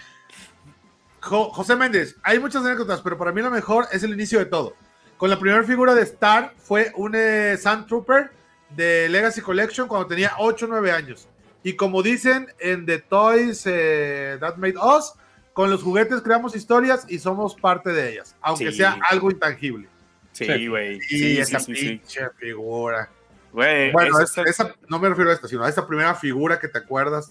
Jo- 1.20 1.50
José 1.50 1.76
Méndez, 1.76 2.16
hay 2.22 2.38
muchas 2.38 2.64
anécdotas, 2.64 3.00
pero 3.00 3.16
para 3.16 3.30
mí 3.32 3.42
lo 3.42 3.50
mejor 3.50 3.86
es 3.92 4.02
el 4.02 4.12
inicio 4.12 4.38
de 4.38 4.46
todo. 4.46 4.74
Con 5.18 5.28
la 5.30 5.38
primera 5.38 5.62
figura 5.62 5.94
de 5.94 6.02
Star 6.02 6.54
fue 6.56 6.90
un 6.96 7.12
eh, 7.14 7.56
Sand 7.60 7.86
Trooper 7.86 8.30
de 8.70 9.08
Legacy 9.08 9.40
Collection 9.42 9.86
cuando 9.86 10.08
tenía 10.08 10.32
8 10.38 10.64
o 10.64 10.68
9 10.68 10.90
años. 10.92 11.28
Y 11.62 11.74
como 11.76 12.02
dicen 12.02 12.48
en 12.58 12.86
The 12.86 12.98
Toys 13.00 13.62
eh, 13.66 14.38
That 14.40 14.56
Made 14.56 14.78
Us, 14.78 15.12
con 15.60 15.70
los 15.70 15.82
juguetes 15.82 16.22
creamos 16.22 16.56
historias 16.56 17.04
y 17.06 17.18
somos 17.18 17.54
parte 17.54 17.90
de 17.90 18.12
ellas, 18.14 18.34
aunque 18.40 18.70
Sí. 18.70 18.78
sea 18.78 18.98
algo 19.10 19.30
intangible. 19.30 19.88
Sí, 20.32 20.68
güey. 20.68 20.98
Sí, 21.02 21.18
sí, 21.18 21.38
esa 21.38 21.60
sí, 21.60 21.74
sí. 21.76 21.88
pinche 21.98 22.30
figura. 22.38 23.10
Güey, 23.52 23.92
Bueno, 23.92 24.18
esa 24.18 24.22
es- 24.22 24.30
está- 24.48 24.64
esa, 24.64 24.74
no 24.88 24.98
me 24.98 25.10
refiero 25.10 25.28
a 25.30 25.34
esta, 25.34 25.48
sino 25.48 25.62
a 25.62 25.68
esa 25.68 25.86
primera 25.86 26.14
figura 26.14 26.58
que 26.58 26.66
te 26.66 26.78
acuerdas. 26.78 27.30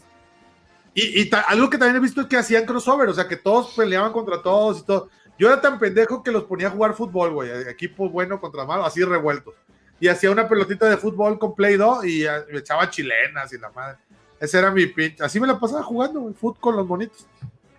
Y, 0.94 1.22
y 1.22 1.26
ta- 1.28 1.42
algo 1.42 1.72
que 1.72 1.80
también 1.80 1.96
he 1.96 2.00
visto 2.00 2.22
es 2.22 2.28
que 2.28 2.38
hacían 2.38 2.68
crossover, 2.68 3.10
o 3.10 3.14
sea, 3.16 3.28
que 3.28 3.36
todos 3.36 3.74
peleaban 3.76 4.12
contra 4.12 4.44
todos 4.44 4.82
y 4.82 4.86
todo. 4.86 5.10
Yo 5.40 5.48
era 5.48 5.60
tan 5.60 5.80
pendejo 5.80 6.22
que 6.22 6.30
los 6.32 6.44
ponía 6.44 6.68
a 6.68 6.70
jugar 6.70 6.94
fútbol, 6.94 7.32
güey. 7.32 7.50
Equipo 7.68 8.10
bueno 8.12 8.40
contra 8.40 8.64
malo, 8.64 8.86
así 8.86 9.04
revueltos. 9.04 9.56
Y 10.00 10.08
hacía 10.08 10.30
una 10.30 10.48
pelotita 10.48 10.88
de 10.88 10.98
fútbol 10.98 11.40
con 11.40 11.56
Play 11.56 11.78
Doh 11.78 12.04
y 12.06 12.26
me 12.52 12.60
echaba 12.60 12.92
chilenas 12.92 13.52
y 13.54 13.58
la 13.58 13.72
madre. 13.72 13.98
Ese 14.40 14.60
era 14.60 14.70
mi 14.70 14.86
pinche. 14.86 15.24
Así 15.24 15.40
me 15.40 15.48
la 15.48 15.60
pasaba 15.60 15.82
jugando, 15.82 16.20
güey, 16.20 16.36
fútbol 16.36 16.60
con 16.62 16.76
los 16.76 16.88
bonitos. 16.88 17.26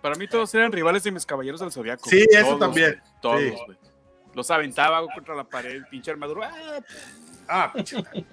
Para 0.01 0.15
mí 0.15 0.27
todos 0.27 0.53
eran 0.55 0.71
rivales 0.71 1.03
de 1.03 1.11
mis 1.11 1.25
caballeros 1.25 1.59
del 1.61 1.71
Zodiaco. 1.71 2.09
Sí, 2.09 2.25
eso 2.31 2.57
también. 2.57 3.01
Todos, 3.21 3.39
Sí. 3.39 3.53
güey. 3.65 3.77
Los 4.33 4.49
aventaba 4.49 5.05
contra 5.13 5.35
la 5.35 5.43
pared, 5.43 5.81
pinche 5.91 6.09
armadura. 6.11 6.51
¡Ah! 6.53 6.79
Ah, 7.47 7.71
pinche. 7.73 7.97
A 7.97 8.01
mí, 8.13 8.25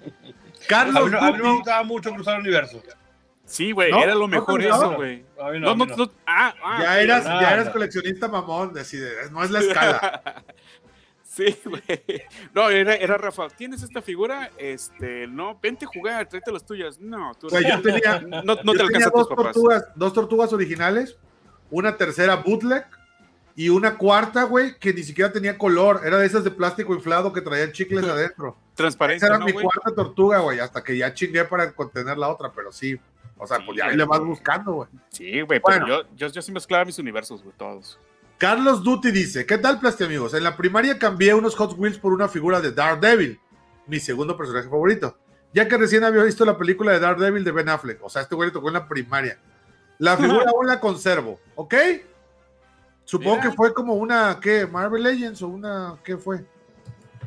Carlos 0.67 1.11
no, 1.11 1.17
a 1.19 1.31
mí 1.31 1.37
no 1.37 1.43
me 1.43 1.55
gustaba 1.57 1.83
mucho 1.83 2.11
cruzar 2.11 2.35
el 2.35 2.41
universo. 2.41 2.81
Sí, 3.45 3.71
güey, 3.71 3.91
¿No? 3.91 4.01
era 4.03 4.13
lo 4.13 4.21
¿No 4.21 4.27
mejor 4.27 4.61
eso, 4.61 4.93
güey. 4.95 5.25
No, 5.59 5.75
no, 5.75 5.85
no. 5.85 6.11
Ah, 6.25 6.53
ah, 6.63 6.79
Ya 6.83 7.01
eras, 7.01 7.23
nada. 7.25 7.41
ya 7.41 7.53
eras 7.53 7.69
coleccionista 7.69 8.27
mamón, 8.27 8.77
así 8.77 8.97
de, 8.97 9.29
no 9.31 9.43
es 9.43 9.51
la 9.51 9.59
escala. 9.59 10.43
Sí, 11.23 11.55
güey. 11.63 11.81
No, 12.53 12.69
era, 12.69 12.95
era 12.95 13.17
Rafa. 13.17 13.47
¿Tienes 13.49 13.81
esta 13.83 14.01
figura? 14.01 14.49
Este, 14.57 15.25
no, 15.27 15.57
vente 15.61 15.85
a 15.85 15.87
jugar, 15.87 16.27
tráete 16.27 16.51
las 16.51 16.65
tuyas. 16.65 16.99
No, 16.99 17.33
tú 17.39 17.47
Güey, 17.49 17.65
yo 17.69 17.81
tenía, 17.81 18.19
no, 18.19 18.41
no 18.41 18.55
yo 18.55 18.55
te 18.55 18.63
tenía 18.63 18.83
alcanza 18.83 19.07
a 19.07 19.11
tus 19.11 19.19
dos 19.21 19.29
papás. 19.29 19.43
tortugas, 19.53 19.85
dos 19.95 20.13
tortugas 20.13 20.51
originales, 20.53 21.17
una 21.71 21.97
tercera 21.97 22.35
bootleg 22.37 22.85
y 23.55 23.69
una 23.69 23.97
cuarta, 23.97 24.43
güey, 24.43 24.77
que 24.79 24.93
ni 24.93 25.03
siquiera 25.03 25.31
tenía 25.31 25.57
color. 25.57 26.01
Era 26.05 26.17
de 26.17 26.25
esas 26.25 26.43
de 26.43 26.51
plástico 26.51 26.93
inflado 26.93 27.33
que 27.33 27.41
traían 27.41 27.71
chicles 27.71 28.05
adentro. 28.05 28.55
Esa 28.67 28.75
Transparencia, 28.75 29.27
era 29.27 29.37
¿no, 29.37 29.45
mi 29.45 29.51
güey? 29.51 29.65
cuarta 29.65 29.93
tortuga, 29.93 30.39
güey, 30.39 30.59
hasta 30.59 30.81
que 30.83 30.97
ya 30.97 31.13
chingué 31.13 31.43
para 31.45 31.71
contener 31.73 32.17
la 32.17 32.29
otra, 32.29 32.51
pero 32.55 32.71
sí. 32.71 32.97
O 33.37 33.45
sea, 33.47 33.57
Sí, 33.57 33.63
pues 33.65 33.77
ya 33.77 33.85
güey. 33.85 33.97
le 33.97 34.05
vas 34.05 34.19
buscando, 34.21 34.73
güey. 34.73 34.89
Sí, 35.09 35.41
güey, 35.41 35.59
Bueno. 35.59 35.85
pero 35.85 36.03
yo, 36.03 36.09
yo, 36.15 36.27
yo 36.27 36.41
sí 36.41 36.51
mezclaba 36.51 36.85
mis 36.85 36.99
universos, 36.99 37.43
güey, 37.43 37.53
todos. 37.57 37.99
Carlos 38.37 38.83
Duty 38.83 39.11
dice, 39.11 39.45
¿qué 39.45 39.57
tal, 39.57 39.79
Plasti 39.81 40.05
amigos? 40.05 40.33
En 40.33 40.43
la 40.45 40.55
primaria 40.55 40.97
cambié 40.97 41.33
unos 41.33 41.55
Hot 41.57 41.75
Wheels 41.77 41.97
por 41.97 42.13
una 42.13 42.29
figura 42.29 42.61
de 42.61 42.71
Daredevil, 42.71 43.37
mi 43.87 43.99
segundo 43.99 44.37
personaje 44.37 44.69
favorito, 44.69 45.17
ya 45.53 45.67
que 45.67 45.77
recién 45.77 46.05
había 46.05 46.23
visto 46.23 46.45
la 46.45 46.57
película 46.57 46.93
de 46.93 46.99
Daredevil 47.01 47.43
de 47.43 47.51
Ben 47.51 47.67
Affleck. 47.67 48.01
O 48.01 48.09
sea, 48.09 48.21
este 48.21 48.35
güey 48.35 48.47
le 48.47 48.53
tocó 48.53 48.67
en 48.69 48.75
la 48.75 48.87
primaria. 48.87 49.39
La 49.99 50.17
figura 50.17 50.45
aún 50.49 50.65
la 50.67 50.79
conservo, 50.79 51.39
¿ok? 51.55 51.75
Supongo 53.05 53.37
Mira. 53.37 53.49
que 53.49 53.55
fue 53.55 53.73
como 53.73 53.93
una, 53.95 54.39
¿qué? 54.41 54.65
Marvel 54.67 55.03
Legends 55.03 55.41
o 55.41 55.47
una, 55.47 55.97
¿qué 56.03 56.17
fue? 56.17 56.45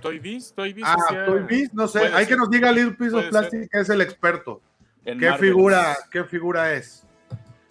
Toy 0.01 0.19
Biz, 0.19 0.53
Toy 0.55 0.73
Biz. 0.73 0.85
Ah, 0.87 0.97
hacía- 1.09 1.27
Toy 1.27 1.43
Biz, 1.43 1.75
no 1.75 1.87
sé. 1.89 2.01
puede 2.01 2.13
Hay 2.15 2.25
ser. 2.25 2.29
que 2.29 2.37
nos 2.37 2.51
diga 2.51 2.73
Little 2.73 2.93
Piece 2.95 3.15
of 3.17 3.25
Plastic, 3.29 3.71
que 3.71 3.81
es 3.81 3.89
el 3.89 4.01
experto. 4.01 4.61
en 5.05 5.19
¿Qué 5.19 5.31
Marvel. 5.31 5.49
figura, 5.51 5.97
¿Qué 6.13 6.25
figura 6.25 6.73
es? 6.75 7.05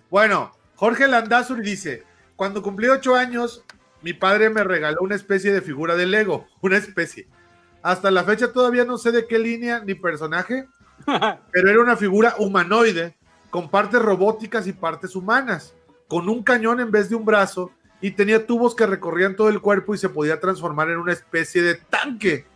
Bueno, 0.10 0.52
Jorge 0.76 1.08
Landazuri 1.08 1.62
dice, 1.62 2.04
cuando 2.36 2.62
cumplí 2.62 2.88
ocho 2.90 3.16
años, 3.16 3.64
mi 4.02 4.12
padre 4.14 4.50
me 4.50 4.64
regaló 4.66 4.98
una 5.02 5.16
especie 5.16 5.54
de 5.54 5.62
figura 5.62 5.96
de 5.96 6.06
Lego, 6.08 6.46
una 6.62 6.76
especie. 6.78 7.28
Hasta 7.82 8.12
la 8.12 8.24
fecha 8.26 8.52
todavía 8.52 8.84
no 8.84 8.98
sé 8.98 9.12
de 9.14 9.26
qué 9.28 9.40
línea 9.40 9.80
ni 9.80 9.96
personaje, 9.96 10.68
pero 11.52 11.70
era 11.70 11.80
una 11.82 11.96
figura 11.96 12.36
humanoide, 12.38 13.16
con 13.52 13.70
partes 13.70 14.02
robóticas 14.02 14.66
y 14.66 14.74
partes 14.74 15.16
humanas, 15.16 15.76
con 16.08 16.28
un 16.28 16.42
cañón 16.42 16.80
en 16.80 16.90
vez 16.90 17.10
de 17.10 17.16
un 17.16 17.26
brazo, 17.26 17.72
y 18.02 18.12
tenía 18.12 18.48
tubos 18.48 18.74
que 18.74 18.88
recorrían 18.88 19.36
todo 19.36 19.50
el 19.50 19.62
cuerpo 19.62 19.94
y 19.94 20.00
se 20.00 20.10
podía 20.10 20.40
transformar 20.40 20.90
en 20.90 20.98
una 20.98 21.14
especie 21.14 21.62
de 21.62 21.76
tanque. 21.76 22.48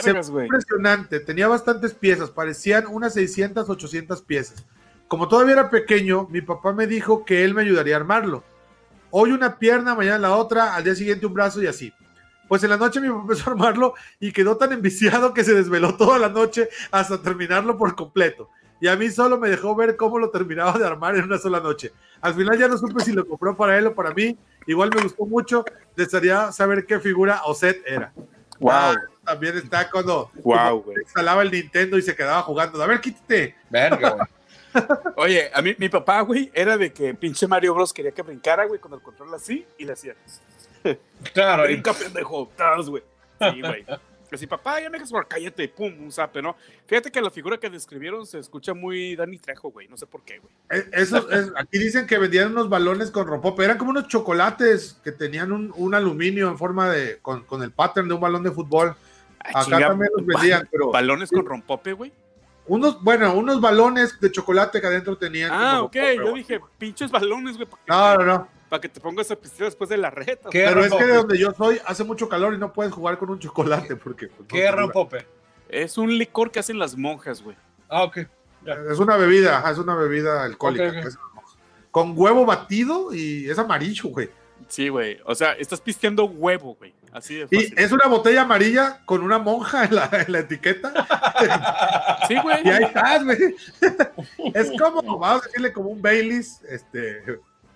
Se 0.00 0.10
impresionante, 0.10 1.20
tenía 1.20 1.48
bastantes 1.48 1.94
piezas, 1.94 2.30
parecían 2.30 2.86
unas 2.88 3.14
600, 3.14 3.70
800 3.70 4.22
piezas. 4.22 4.66
Como 5.06 5.28
todavía 5.28 5.54
era 5.54 5.70
pequeño, 5.70 6.26
mi 6.30 6.42
papá 6.42 6.72
me 6.72 6.86
dijo 6.86 7.24
que 7.24 7.44
él 7.44 7.54
me 7.54 7.62
ayudaría 7.62 7.94
a 7.94 7.98
armarlo. 7.98 8.44
Hoy 9.10 9.32
una 9.32 9.58
pierna, 9.58 9.94
mañana 9.94 10.18
la 10.18 10.36
otra, 10.36 10.74
al 10.74 10.84
día 10.84 10.94
siguiente 10.94 11.24
un 11.24 11.32
brazo 11.32 11.62
y 11.62 11.66
así. 11.66 11.94
Pues 12.48 12.62
en 12.64 12.70
la 12.70 12.76
noche 12.76 13.00
mi 13.00 13.08
papá 13.08 13.20
empezó 13.22 13.48
a 13.48 13.52
armarlo 13.52 13.94
y 14.20 14.32
quedó 14.32 14.56
tan 14.56 14.72
enviciado 14.72 15.32
que 15.32 15.44
se 15.44 15.54
desveló 15.54 15.96
toda 15.96 16.18
la 16.18 16.28
noche 16.28 16.68
hasta 16.90 17.22
terminarlo 17.22 17.78
por 17.78 17.94
completo. 17.94 18.50
Y 18.80 18.88
a 18.88 18.96
mí 18.96 19.10
solo 19.10 19.38
me 19.38 19.48
dejó 19.48 19.74
ver 19.74 19.96
cómo 19.96 20.18
lo 20.18 20.30
terminaba 20.30 20.78
de 20.78 20.86
armar 20.86 21.16
en 21.16 21.24
una 21.24 21.38
sola 21.38 21.60
noche. 21.60 21.92
Al 22.20 22.34
final 22.34 22.58
ya 22.58 22.68
no 22.68 22.78
supe 22.78 23.02
si 23.02 23.12
lo 23.12 23.26
compró 23.26 23.56
para 23.56 23.76
él 23.78 23.86
o 23.88 23.94
para 23.94 24.12
mí. 24.14 24.36
Igual 24.66 24.90
me 24.94 25.02
gustó 25.02 25.26
mucho. 25.26 25.64
Desearía 25.96 26.52
saber 26.52 26.86
qué 26.86 27.00
figura 27.00 27.42
o 27.46 27.54
set 27.54 27.82
era. 27.86 28.12
Wow. 28.60 28.70
Ah, 28.72 28.94
también 29.24 29.56
está 29.56 29.88
cuando 29.90 30.30
Wow, 30.42 30.84
instalaba 31.00 31.42
el 31.42 31.50
Nintendo 31.50 31.96
y 31.98 32.02
se 32.02 32.14
quedaba 32.16 32.42
jugando. 32.42 32.82
A 32.82 32.86
ver, 32.86 33.00
quítate. 33.00 33.56
Verga, 33.70 34.10
güey. 34.10 34.26
Oye, 35.16 35.50
a 35.52 35.62
mí, 35.62 35.74
mi 35.78 35.88
papá, 35.88 36.20
güey, 36.20 36.50
era 36.54 36.76
de 36.76 36.92
que 36.92 37.14
pinche 37.14 37.46
Mario 37.46 37.74
Bros 37.74 37.92
quería 37.92 38.12
que 38.12 38.22
brincara, 38.22 38.66
güey, 38.66 38.78
con 38.80 38.92
el 38.92 39.00
control 39.00 39.34
así 39.34 39.66
y 39.78 39.84
le 39.84 39.92
hacía. 39.92 40.14
Claro, 41.32 41.64
y- 41.64 41.72
Brinca, 41.74 41.92
pendejo. 41.92 42.50
güey. 42.86 43.02
Sí, 43.40 43.60
güey. 43.60 43.84
Así, 44.30 44.46
papá, 44.46 44.80
ya 44.80 44.90
me 44.90 44.98
dejas 44.98 45.10
por 45.10 45.26
cállate, 45.26 45.68
pum, 45.68 45.92
un 46.00 46.12
zape, 46.12 46.42
¿no? 46.42 46.54
Fíjate 46.86 47.10
que 47.10 47.20
la 47.20 47.30
figura 47.30 47.56
que 47.58 47.70
describieron 47.70 48.26
se 48.26 48.38
escucha 48.38 48.74
muy 48.74 49.16
Dani 49.16 49.38
Trejo, 49.38 49.70
güey. 49.70 49.88
No 49.88 49.96
sé 49.96 50.06
por 50.06 50.22
qué, 50.22 50.38
güey. 50.38 50.52
Eso 50.92 51.30
es- 51.30 51.50
aquí 51.56 51.78
dicen 51.78 52.06
que 52.06 52.18
vendían 52.18 52.52
unos 52.52 52.68
balones 52.68 53.10
con 53.10 53.26
rompope. 53.26 53.64
Eran 53.64 53.78
como 53.78 53.90
unos 53.90 54.06
chocolates 54.08 55.00
que 55.02 55.12
tenían 55.12 55.52
un, 55.52 55.72
un 55.76 55.94
aluminio 55.94 56.48
en 56.48 56.58
forma 56.58 56.90
de. 56.90 57.18
Con, 57.22 57.44
con 57.44 57.62
el 57.62 57.70
pattern 57.72 58.08
de 58.08 58.14
un 58.14 58.20
balón 58.20 58.42
de 58.42 58.50
fútbol. 58.50 58.94
Ah, 59.40 59.48
Acá 59.50 59.64
chinga, 59.64 59.88
también 59.88 60.10
los 60.16 60.26
vendían, 60.26 60.68
pero. 60.70 60.90
Balones 60.90 61.30
con 61.30 61.46
rompope, 61.46 61.92
güey. 61.94 62.12
Unos, 62.66 63.02
bueno, 63.02 63.32
unos 63.34 63.62
balones 63.62 64.20
de 64.20 64.30
chocolate 64.30 64.78
que 64.80 64.86
adentro 64.86 65.16
tenían. 65.16 65.50
Ah, 65.52 65.82
ok. 65.82 65.96
Yo 66.16 66.34
dije, 66.34 66.60
pinches 66.76 67.10
balones, 67.10 67.56
güey. 67.56 67.66
No, 67.86 68.16
no, 68.18 68.24
no. 68.24 68.48
Pa' 68.68 68.80
que 68.80 68.88
te 68.88 69.00
pongas 69.00 69.30
a 69.30 69.36
pistear 69.36 69.68
después 69.68 69.90
de 69.90 69.96
la 69.96 70.10
reta. 70.10 70.50
¿Qué 70.50 70.64
Pero 70.66 70.84
es 70.84 70.92
que 70.92 71.04
de 71.04 71.14
donde 71.14 71.38
yo 71.38 71.52
soy 71.52 71.80
hace 71.86 72.04
mucho 72.04 72.28
calor 72.28 72.54
y 72.54 72.58
no 72.58 72.72
puedes 72.72 72.92
jugar 72.92 73.18
con 73.18 73.30
un 73.30 73.38
chocolate 73.38 73.96
porque. 73.96 74.28
pues, 74.28 74.40
no 74.40 74.46
¿Qué 74.46 74.62
dura. 74.62 74.76
rompope? 74.76 75.26
Es 75.68 75.98
un 75.98 76.16
licor 76.16 76.50
que 76.50 76.58
hacen 76.58 76.78
las 76.78 76.96
monjas, 76.96 77.42
güey. 77.42 77.56
Ah, 77.88 78.04
ok. 78.04 78.18
Es 78.90 78.98
una 78.98 79.16
bebida, 79.16 79.64
es 79.70 79.78
una 79.78 79.94
bebida 79.94 80.44
alcohólica. 80.44 81.08
Con 81.90 82.12
huevo 82.16 82.44
batido 82.44 83.14
y 83.14 83.48
es 83.48 83.58
amarillo, 83.58 84.10
güey. 84.10 84.30
Sí, 84.68 84.88
güey. 84.88 85.18
O 85.24 85.34
sea, 85.34 85.52
estás 85.52 85.80
pisteando 85.80 86.24
huevo, 86.26 86.74
güey. 86.74 86.94
Así 87.12 87.36
de 87.36 87.46
Y 87.50 87.72
es 87.76 87.90
una 87.90 88.06
botella 88.06 88.42
amarilla 88.42 89.00
con 89.06 89.22
una 89.22 89.38
monja 89.38 89.84
en 89.84 89.94
la, 89.94 90.10
en 90.12 90.32
la 90.32 90.38
etiqueta. 90.40 90.92
Sí, 92.26 92.36
güey. 92.42 92.66
Y 92.66 92.68
ahí 92.68 92.84
estás, 92.84 93.24
güey. 93.24 93.38
Es 94.54 94.70
como, 94.78 95.18
vamos 95.18 95.42
a 95.42 95.46
decirle 95.46 95.72
como 95.72 95.90
un 95.90 96.02
Baileys. 96.02 96.60
Este, 96.68 97.22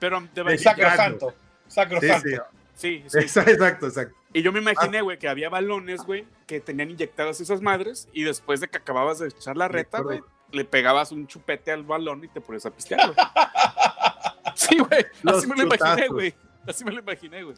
Pero 0.02 0.20
de 0.20 0.28
De 0.34 0.42
vainilla. 0.42 0.70
Sacrosanto. 0.70 1.30
sí, 1.30 1.74
Sacrosanto. 1.74 2.28
sí. 2.28 2.36
Sí, 2.74 3.04
sí. 3.06 3.18
Exacto, 3.18 3.86
exacto. 3.86 4.16
Y 4.32 4.42
yo 4.42 4.50
me 4.50 4.58
imaginé, 4.58 5.02
güey, 5.02 5.18
que 5.18 5.28
había 5.28 5.48
balones, 5.48 6.02
güey, 6.02 6.26
que 6.46 6.58
tenían 6.58 6.90
inyectadas 6.90 7.40
esas 7.40 7.60
madres 7.60 8.08
y 8.12 8.24
después 8.24 8.60
de 8.60 8.66
que 8.68 8.78
acababas 8.78 9.20
de 9.20 9.28
echar 9.28 9.56
la 9.56 9.68
reta, 9.68 10.00
güey, 10.00 10.20
le 10.50 10.64
pegabas 10.64 11.12
un 11.12 11.28
chupete 11.28 11.70
al 11.70 11.84
balón 11.84 12.24
y 12.24 12.28
te 12.28 12.40
ponías 12.40 12.66
a 12.66 12.70
pistear, 12.70 13.00
güey. 13.14 13.16
Sí, 14.54 14.78
güey. 14.78 15.06
Así 15.24 15.46
me 15.46 15.56
lo 15.56 15.62
imaginé, 15.62 16.08
güey. 16.08 16.34
Así 16.66 16.84
me 16.84 16.92
lo 16.92 17.00
imaginé, 17.00 17.42
güey. 17.42 17.56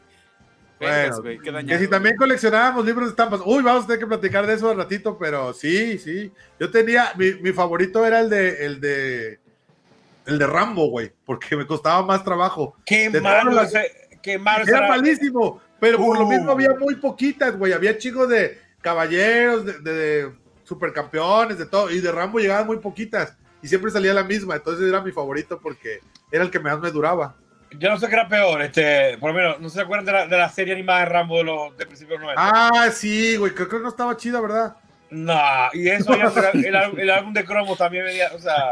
Bueno, 0.79 1.23
güey, 1.23 1.39
qué 1.39 1.45
Que 1.45 1.51
dañado. 1.51 1.81
si 1.81 1.89
también 1.89 2.17
coleccionábamos 2.17 2.85
libros 2.85 3.07
de 3.07 3.11
estampas. 3.11 3.41
Uy, 3.45 3.63
vamos 3.63 3.85
a 3.85 3.87
tener 3.87 4.01
que 4.01 4.07
platicar 4.07 4.47
de 4.47 4.55
eso 4.55 4.71
al 4.71 4.77
ratito, 4.77 5.19
pero 5.19 5.53
sí, 5.55 5.99
sí. 5.99 6.33
Yo 6.61 6.71
tenía, 6.71 7.13
mi, 7.17 7.35
mi 7.35 7.53
favorito 7.53 8.05
era 8.07 8.21
el 8.21 8.31
de, 8.31 8.65
el 8.67 8.81
de, 8.81 9.41
el 10.27 10.39
de 10.39 10.47
Rambo, 10.47 10.87
güey, 10.89 11.13
porque 11.25 11.57
me 11.57 11.67
costaba 11.67 12.03
más 12.05 12.25
trabajo. 12.25 12.77
Qué 12.87 13.11
malo. 13.21 13.61
Qué 14.23 14.41
Era 14.67 14.89
malísimo, 14.89 15.61
pero 15.79 15.99
por 15.99 16.19
lo 16.19 16.25
Uh. 16.27 16.31
mismo 16.31 16.53
había 16.53 16.71
muy 16.79 16.95
poquitas, 16.97 17.57
güey. 17.59 17.73
Había 17.75 17.99
chicos 17.99 18.29
de 18.29 18.59
caballeros, 18.81 19.65
de, 19.67 19.73
de- 19.81 20.33
supercampeones, 20.65 21.59
de 21.59 21.67
todo, 21.67 21.91
y 21.91 22.01
de 22.01 22.11
Rambo 22.11 22.39
llegaban 22.39 22.67
muy 22.67 22.79
poquitas. 22.79 23.37
Y 23.63 23.69
siempre 23.69 23.91
salía 23.91 24.15
la 24.15 24.25
misma, 24.25 24.57
entonces 24.57 24.87
era 24.89 25.01
mi 25.03 25.13
favorito 25.13 25.59
porque 25.63 26.01
era 26.33 26.43
el 26.45 26.51
que 26.51 26.59
más 26.59 26.79
me 26.81 26.91
duraba. 26.91 27.37
Yo 27.79 27.91
no 27.91 27.99
sé 27.99 28.07
qué 28.09 28.15
era 28.15 28.29
peor, 28.29 28.63
este, 28.63 29.19
por 29.19 29.31
lo 29.31 29.37
menos, 29.37 29.61
no 29.61 29.69
se 29.69 29.81
acuerdan 29.81 30.07
de 30.07 30.13
la, 30.13 30.27
de 30.27 30.37
la 30.39 30.49
serie 30.49 30.75
animada 30.75 31.01
de 31.01 31.07
Rambo 31.07 31.39
de 31.39 31.45
los 31.45 31.77
de 31.77 31.87
principios 31.87 32.21
de 32.21 32.27
los 32.27 32.35
90. 32.37 32.71
Ah, 32.73 32.91
sí, 32.93 33.37
güey, 33.37 33.53
creo 33.53 33.69
que 33.69 33.79
no 33.81 33.89
estaba 33.89 34.17
chida, 34.17 34.41
¿verdad? 34.41 34.77
No, 35.15 35.41
y 35.73 35.89
eso 35.89 36.17
ya 36.17 36.31
fue 36.31 36.51
el, 36.55 36.65
el, 36.65 36.75
el 37.01 37.11
álbum 37.11 37.33
de 37.33 37.45
Cromo 37.45 37.77
también 37.77 38.05
venía, 38.05 38.31
o 38.35 38.39
sea, 38.39 38.71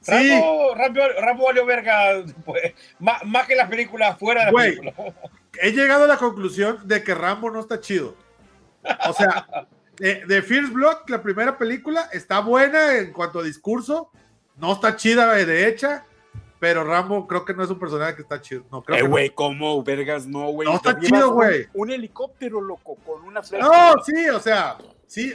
Sí, 0.00 0.30
Rambo, 0.30 0.74
Rambo, 0.74 1.00
Rambo 1.20 1.44
valió 1.44 1.66
verga, 1.66 2.24
pues, 2.44 2.72
más, 2.98 3.22
más 3.24 3.46
que 3.46 3.54
las 3.54 3.68
películas 3.68 4.18
fuera 4.18 4.40
de 4.40 4.46
la 4.46 4.50
Güey. 4.52 4.76
película. 4.76 5.12
he 5.60 5.70
llegado 5.72 6.04
a 6.04 6.08
la 6.08 6.16
conclusión 6.16 6.78
de 6.84 7.02
que 7.04 7.14
Rambo 7.14 7.50
no 7.50 7.60
está 7.60 7.80
chido. 7.80 8.16
O 9.08 9.12
sea, 9.12 9.46
de, 9.98 10.24
de 10.26 10.42
First 10.42 10.72
Blood, 10.72 10.96
la 11.08 11.22
primera 11.22 11.58
película, 11.58 12.08
está 12.12 12.40
buena 12.40 12.96
en 12.96 13.12
cuanto 13.12 13.40
a 13.40 13.42
discurso, 13.42 14.10
no 14.56 14.72
está 14.72 14.96
chida 14.96 15.32
de 15.34 15.68
hecha, 15.68 16.04
pero 16.58 16.82
Rambo 16.84 17.26
creo 17.26 17.44
que 17.44 17.52
no 17.54 17.62
es 17.62 17.70
un 17.70 17.78
personaje 17.78 18.16
que 18.16 18.22
está 18.22 18.40
chido. 18.40 18.64
No, 18.72 18.82
creo 18.82 18.98
Eh, 18.98 19.02
no. 19.02 19.08
güey, 19.10 19.30
¿cómo, 19.30 19.82
vergas? 19.82 20.26
No, 20.26 20.46
güey. 20.48 20.66
No 20.68 20.76
está 20.76 20.98
chido, 20.98 21.28
un- 21.28 21.34
güey. 21.34 21.66
Un, 21.74 21.90
helicóptero, 21.90 22.60
loco, 22.62 22.96
con 23.04 23.22
una 23.24 23.42
flecha. 23.42 23.64
No, 23.66 24.02
sí, 24.02 24.28
o 24.30 24.40
sea, 24.40 24.78
sí. 25.06 25.34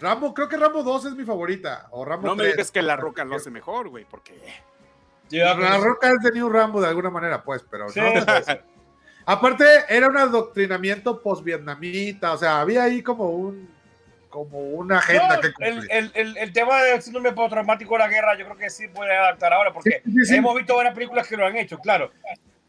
Rambo, 0.00 0.34
creo 0.34 0.48
que 0.48 0.56
Rambo 0.56 0.82
2 0.82 1.06
es 1.06 1.14
mi 1.14 1.24
favorita. 1.24 1.86
O 1.92 2.04
Rambo 2.04 2.26
No 2.28 2.34
me 2.36 2.42
3. 2.44 2.54
digas 2.54 2.70
que 2.72 2.82
la 2.82 2.96
roca 2.96 3.24
lo 3.24 3.36
hace 3.36 3.50
mejor, 3.50 3.88
güey, 3.88 4.04
porque... 4.04 4.34
Sí, 5.28 5.40
ah, 5.40 5.54
La 5.54 5.70
pues, 5.70 5.82
roca 5.82 6.08
es 6.10 6.18
de 6.22 6.32
New 6.32 6.48
Rambo 6.50 6.80
de 6.80 6.88
alguna 6.88 7.10
manera, 7.10 7.42
pues, 7.42 7.64
pero 7.70 7.88
sí, 7.88 8.00
no. 8.00 8.12
pues, 8.24 8.46
Aparte, 9.26 9.64
era 9.88 10.08
un 10.08 10.18
adoctrinamiento 10.18 11.22
post-vietnamita, 11.22 12.32
o 12.32 12.36
sea, 12.36 12.60
había 12.60 12.82
ahí 12.84 13.02
como 13.02 13.30
un 13.30 13.72
como 14.28 14.58
una 14.58 14.98
agenda 14.98 15.36
No, 15.36 15.40
que 15.40 15.46
el, 15.46 15.54
cumplir. 15.54 15.88
el, 15.92 16.10
el, 16.14 16.36
el 16.38 16.52
tema 16.52 16.82
del 16.82 17.00
síndrome 17.00 17.32
postraumático 17.32 17.94
de 17.94 17.98
la 18.00 18.08
guerra, 18.08 18.36
yo 18.36 18.44
creo 18.46 18.56
que 18.56 18.68
sí 18.68 18.88
puede 18.88 19.16
adaptar 19.16 19.52
ahora, 19.52 19.72
porque 19.72 20.02
Sí, 20.04 20.10
sí, 20.12 20.24
sí. 20.26 20.34
hemos 20.34 20.56
visto 20.56 20.74
varias 20.76 20.92
películas 20.92 21.28
que 21.28 21.36
lo 21.36 21.46
han 21.46 21.56
hecho, 21.56 21.78
claro. 21.78 22.10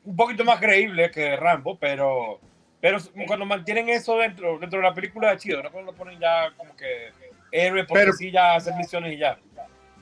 Un 0.04 0.16
poquito 0.16 0.46
más 0.46 0.60
creíble 0.60 1.10
que 1.10 1.36
Rambo, 1.36 1.78
pero, 1.80 2.40
pero 2.86 3.00
cuando 3.26 3.48
mantienen 3.48 3.90
eso 3.90 4.16
dentro, 4.20 4.60
dentro 4.60 4.78
de 4.78 4.84
la 4.84 4.94
película 4.94 5.34
es 5.34 5.42
chido, 5.42 5.64
no 5.64 5.72
cuando 5.72 5.92
lo 5.92 5.98
ponen 5.98 6.20
ya 6.20 6.52
como 6.56 6.76
que 6.76 7.10
héroe, 7.52 7.84
porque 7.84 8.04
Pero- 8.04 8.14
sí 8.14 8.30
ya 8.30 8.54
hacer 8.54 8.76
misiones 8.76 9.14
y 9.14 9.18
ya. 9.18 9.40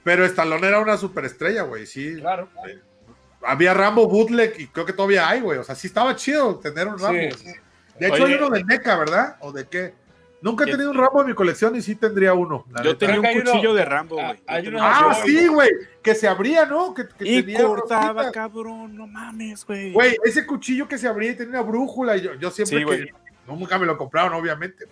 Pero 0.03 0.25
Stallone 0.25 0.67
era 0.67 0.79
una 0.81 0.97
superestrella, 0.97 1.61
güey, 1.61 1.85
sí. 1.85 2.17
Claro. 2.19 2.49
Había 3.41 3.73
Rambo 3.73 4.09
bootleg 4.09 4.55
y 4.59 4.67
creo 4.67 4.85
que 4.85 4.91
todavía 4.91 5.29
hay, 5.29 5.39
güey. 5.39 5.59
O 5.59 5.63
sea, 5.63 5.75
sí 5.75 5.87
estaba 5.87 6.13
chido 6.17 6.59
tener 6.59 6.89
un 6.89 6.99
Rambo. 6.99 7.21
Sí, 7.37 7.45
sí. 7.45 7.53
De 7.99 8.07
hecho, 8.07 8.25
Oye. 8.25 8.33
hay 8.33 8.41
uno 8.41 8.49
de 8.49 8.65
NECA, 8.65 8.97
¿verdad? 8.97 9.37
¿O 9.39 9.53
de 9.53 9.65
qué? 9.65 9.93
Nunca 10.43 10.65
he 10.65 10.67
tenido 10.67 10.91
un 10.91 10.97
Rambo 10.97 11.21
en 11.21 11.27
mi 11.27 11.33
colección 11.33 11.73
y 11.75 11.81
sí 11.81 11.95
tendría 11.95 12.33
uno. 12.33 12.65
Yo 12.75 12.83
neta. 12.83 12.97
tenía 12.97 13.19
un 13.21 13.25
cuchillo 13.41 13.69
uno- 13.71 13.73
de 13.73 13.85
Rambo, 13.85 14.19
ah, 14.19 14.35
güey. 14.47 14.73
Ah, 14.79 15.17
sí, 15.25 15.47
güey. 15.47 15.69
Que 16.03 16.13
se 16.15 16.27
abría, 16.27 16.65
¿no? 16.65 16.93
Que, 16.93 17.07
que 17.07 17.25
Y 17.25 17.43
tenía 17.43 17.63
cortaba, 17.63 18.29
cabrón, 18.31 18.95
no 18.95 19.07
mames, 19.07 19.65
güey. 19.65 19.93
Güey, 19.93 20.17
ese 20.25 20.45
cuchillo 20.45 20.85
que 20.87 20.97
se 20.97 21.07
abría 21.07 21.31
y 21.31 21.35
tenía 21.35 21.61
una 21.61 21.61
brújula. 21.61 22.17
Y 22.17 22.21
yo, 22.21 22.33
yo 22.35 22.51
siempre 22.51 22.79
Sí, 22.79 22.83
que. 22.83 22.85
güey. 22.85 23.09
Nunca 23.47 23.77
me 23.77 23.85
lo 23.85 23.97
compraron, 23.97 24.33
obviamente. 24.33 24.85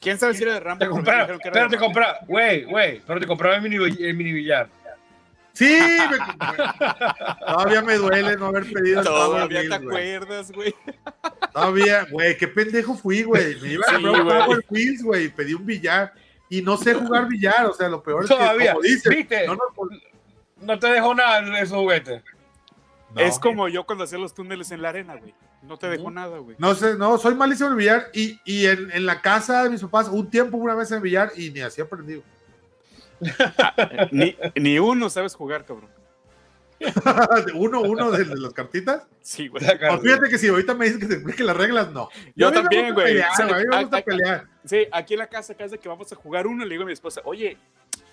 ¿Quién 0.00 0.18
sabe 0.18 0.34
si 0.34 0.42
era 0.42 0.54
de 0.54 0.60
Rambo? 0.60 0.84
Te 0.84 0.88
compraron, 0.90 1.38
pero 1.52 1.68
te 1.68 1.76
compraron, 1.76 2.26
güey, 2.26 2.64
güey, 2.64 3.00
pero 3.06 3.20
te 3.20 3.26
compraron 3.26 3.64
el 3.64 3.70
mini, 3.70 3.84
el 4.04 4.14
mini 4.14 4.32
billar. 4.32 4.68
Sí, 5.52 5.78
me 6.10 6.18
Todavía 7.46 7.82
me 7.82 7.96
duele 7.96 8.36
no 8.36 8.46
haber 8.46 8.70
pedido 8.72 9.00
el 9.00 9.06
Power 9.06 9.48
Todavía 9.48 9.60
te 9.60 9.68
Wheels, 9.68 9.72
acuerdas, 9.74 10.52
güey. 10.52 10.74
Todavía, 11.52 12.06
güey, 12.10 12.36
qué 12.36 12.48
pendejo 12.48 12.94
fui, 12.94 13.22
güey. 13.22 13.60
Me 13.60 13.72
iba 13.72 13.84
a 13.88 13.92
comprar 13.94 14.14
un 14.14 14.24
güey. 14.24 14.38
Power 14.46 14.64
Wheels, 14.70 15.02
güey, 15.02 15.24
y 15.24 15.28
pedí 15.28 15.54
un 15.54 15.66
billar. 15.66 16.12
Y 16.48 16.62
no 16.62 16.76
sé 16.76 16.94
jugar 16.94 17.28
billar, 17.28 17.66
o 17.66 17.72
sea, 17.74 17.88
lo 17.88 18.02
peor 18.02 18.24
es 18.24 18.30
Todavía, 18.30 18.66
que, 18.66 18.70
como 18.72 18.82
dices, 18.82 19.14
¿viste? 19.16 19.46
no 19.46 19.54
nos- 19.54 19.72
No 20.60 20.78
te 20.78 20.86
dejó 20.88 21.14
nada 21.14 21.42
de 21.42 21.60
esos 21.60 21.78
juguetes. 21.78 22.22
no. 23.14 23.20
Es 23.20 23.38
como 23.38 23.68
yo 23.68 23.84
cuando 23.84 24.04
hacía 24.04 24.18
los 24.18 24.34
túneles 24.34 24.70
en 24.70 24.82
la 24.82 24.88
arena, 24.90 25.16
güey. 25.16 25.34
No 25.62 25.76
te 25.76 25.88
dejó 25.88 26.10
nada, 26.10 26.38
güey. 26.38 26.56
No 26.58 26.74
sé, 26.74 26.96
no, 26.96 27.18
soy 27.18 27.34
malísimo 27.34 27.66
en 27.68 27.72
el 27.74 27.78
billar. 27.78 28.06
Y, 28.14 28.40
y 28.46 28.66
en, 28.66 28.90
en 28.92 29.04
la 29.04 29.20
casa 29.20 29.62
de 29.64 29.70
mis 29.70 29.82
papás, 29.82 30.08
un 30.08 30.30
tiempo, 30.30 30.56
una 30.56 30.74
vez 30.74 30.90
en 30.90 30.96
el 30.96 31.02
billar, 31.02 31.32
y 31.36 31.50
ni 31.50 31.60
así 31.60 31.80
aprendí. 31.82 32.22
Ni, 34.10 34.36
ni 34.56 34.78
uno 34.78 35.10
sabes 35.10 35.34
jugar, 35.34 35.64
cabrón. 35.64 35.90
uno, 37.54 37.82
uno 37.82 38.10
de, 38.10 38.24
de 38.24 38.36
las 38.36 38.54
cartitas. 38.54 39.02
Sí, 39.20 39.48
güey. 39.48 39.62
Pues 39.64 40.00
fíjate 40.00 40.28
que 40.30 40.38
si 40.38 40.48
ahorita 40.48 40.72
me 40.74 40.86
dices 40.86 41.00
que 41.00 41.06
te 41.06 41.14
explique 41.14 41.44
las 41.44 41.56
reglas, 41.56 41.90
no. 41.92 42.08
Yo 42.34 42.48
A 42.48 42.50
mí 42.50 42.56
me 42.56 42.62
también, 42.62 42.84
gusta 42.86 42.94
güey. 42.94 43.06
pelear, 43.12 43.30
O 43.30 43.36
sea, 43.36 43.44
a 43.44 43.58
mí 43.58 43.64
me 43.68 43.76
a- 43.76 43.80
gusta 43.82 43.96
a- 43.98 44.02
pelear. 44.02 44.46
Sí, 44.64 44.86
aquí 44.92 45.14
en 45.14 45.18
la 45.18 45.26
casa, 45.26 45.54
cada 45.54 45.68
vez 45.70 45.80
que 45.80 45.88
vamos 45.88 46.10
a 46.10 46.16
jugar 46.16 46.46
uno, 46.46 46.64
le 46.64 46.70
digo 46.70 46.82
a 46.84 46.86
mi 46.86 46.92
esposa, 46.92 47.20
oye, 47.24 47.56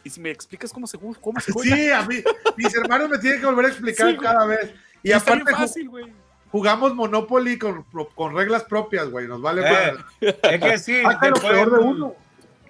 ¿y 0.03 0.09
si 0.09 0.19
me 0.19 0.31
explicas 0.31 0.71
cómo 0.73 0.85
se, 0.87 0.97
cómo 0.97 1.39
se 1.39 1.51
juega? 1.53 1.75
Sí, 1.75 1.91
a 1.91 2.01
mí, 2.03 2.15
mis 2.57 2.75
hermanos 2.75 3.09
me 3.09 3.17
tienen 3.19 3.39
que 3.39 3.45
volver 3.45 3.65
a 3.65 3.69
explicar 3.69 4.09
Sí, 4.09 4.15
güey. 4.15 4.27
cada 4.27 4.45
vez. 4.45 4.73
Y, 5.03 5.09
Y 5.09 5.11
está 5.13 5.31
aparte 5.31 5.43
bien 5.45 5.55
ju- 5.55 5.59
fácil, 5.61 5.89
güey. 5.89 6.13
jugamos 6.51 6.93
Monopoly 6.93 7.57
con, 7.57 7.85
con 8.15 8.35
reglas 8.35 8.63
propias, 8.65 9.09
güey. 9.09 9.27
Nos 9.27 9.41
vale 9.41 9.61
Eh. 9.65 9.93
Es 10.21 10.59
que 10.61 10.77
sí, 10.77 11.01
Hasta 11.05 11.29
lo 11.29 11.35
peor 11.35 11.71
de 11.71 11.79
uno. 11.85 12.15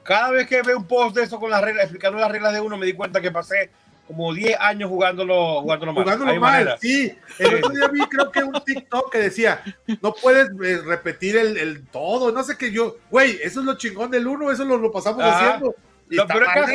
Cada 0.07 0.31
vez 0.31 0.47
que 0.47 0.61
veo 0.61 0.77
un 0.77 0.87
post 0.87 1.15
de 1.15 1.23
eso 1.23 1.37
con 1.39 1.51
las 1.51 1.61
reglas, 1.61 1.83
explicando 1.83 2.17
las 2.17 2.31
reglas 2.31 2.53
de 2.53 2.61
uno, 2.61 2.77
me 2.77 2.85
di 2.85 2.93
cuenta 2.93 3.19
que 3.19 3.29
pasé 3.29 3.69
como 4.07 4.33
10 4.33 4.57
años 4.61 4.89
jugándolo, 4.89 5.61
jugándolo 5.61 5.91
mal. 5.91 6.03
Jugándolo 6.05 6.39
mal, 6.39 6.77
sí. 6.79 7.13
El 7.37 7.55
otro 7.55 7.69
día 7.71 7.87
vi, 7.89 7.99
creo 8.05 8.31
que 8.31 8.41
un 8.41 8.53
TikTok 8.63 9.11
que 9.11 9.17
decía, 9.19 9.61
no 10.01 10.13
puedes 10.13 10.47
eh, 10.63 10.81
repetir 10.85 11.35
el, 11.35 11.57
el 11.57 11.85
todo, 11.87 12.31
no 12.31 12.41
sé 12.41 12.57
qué 12.57 12.71
yo, 12.71 12.95
güey, 13.11 13.37
eso 13.43 13.59
es 13.59 13.65
lo 13.65 13.77
chingón 13.77 14.09
del 14.09 14.25
uno, 14.25 14.49
eso 14.49 14.63
lo, 14.63 14.77
lo 14.77 14.93
pasamos 14.93 15.21
haciendo. 15.25 15.75
Lo 16.09 16.25
peor 16.25 16.45
caso, 16.45 16.71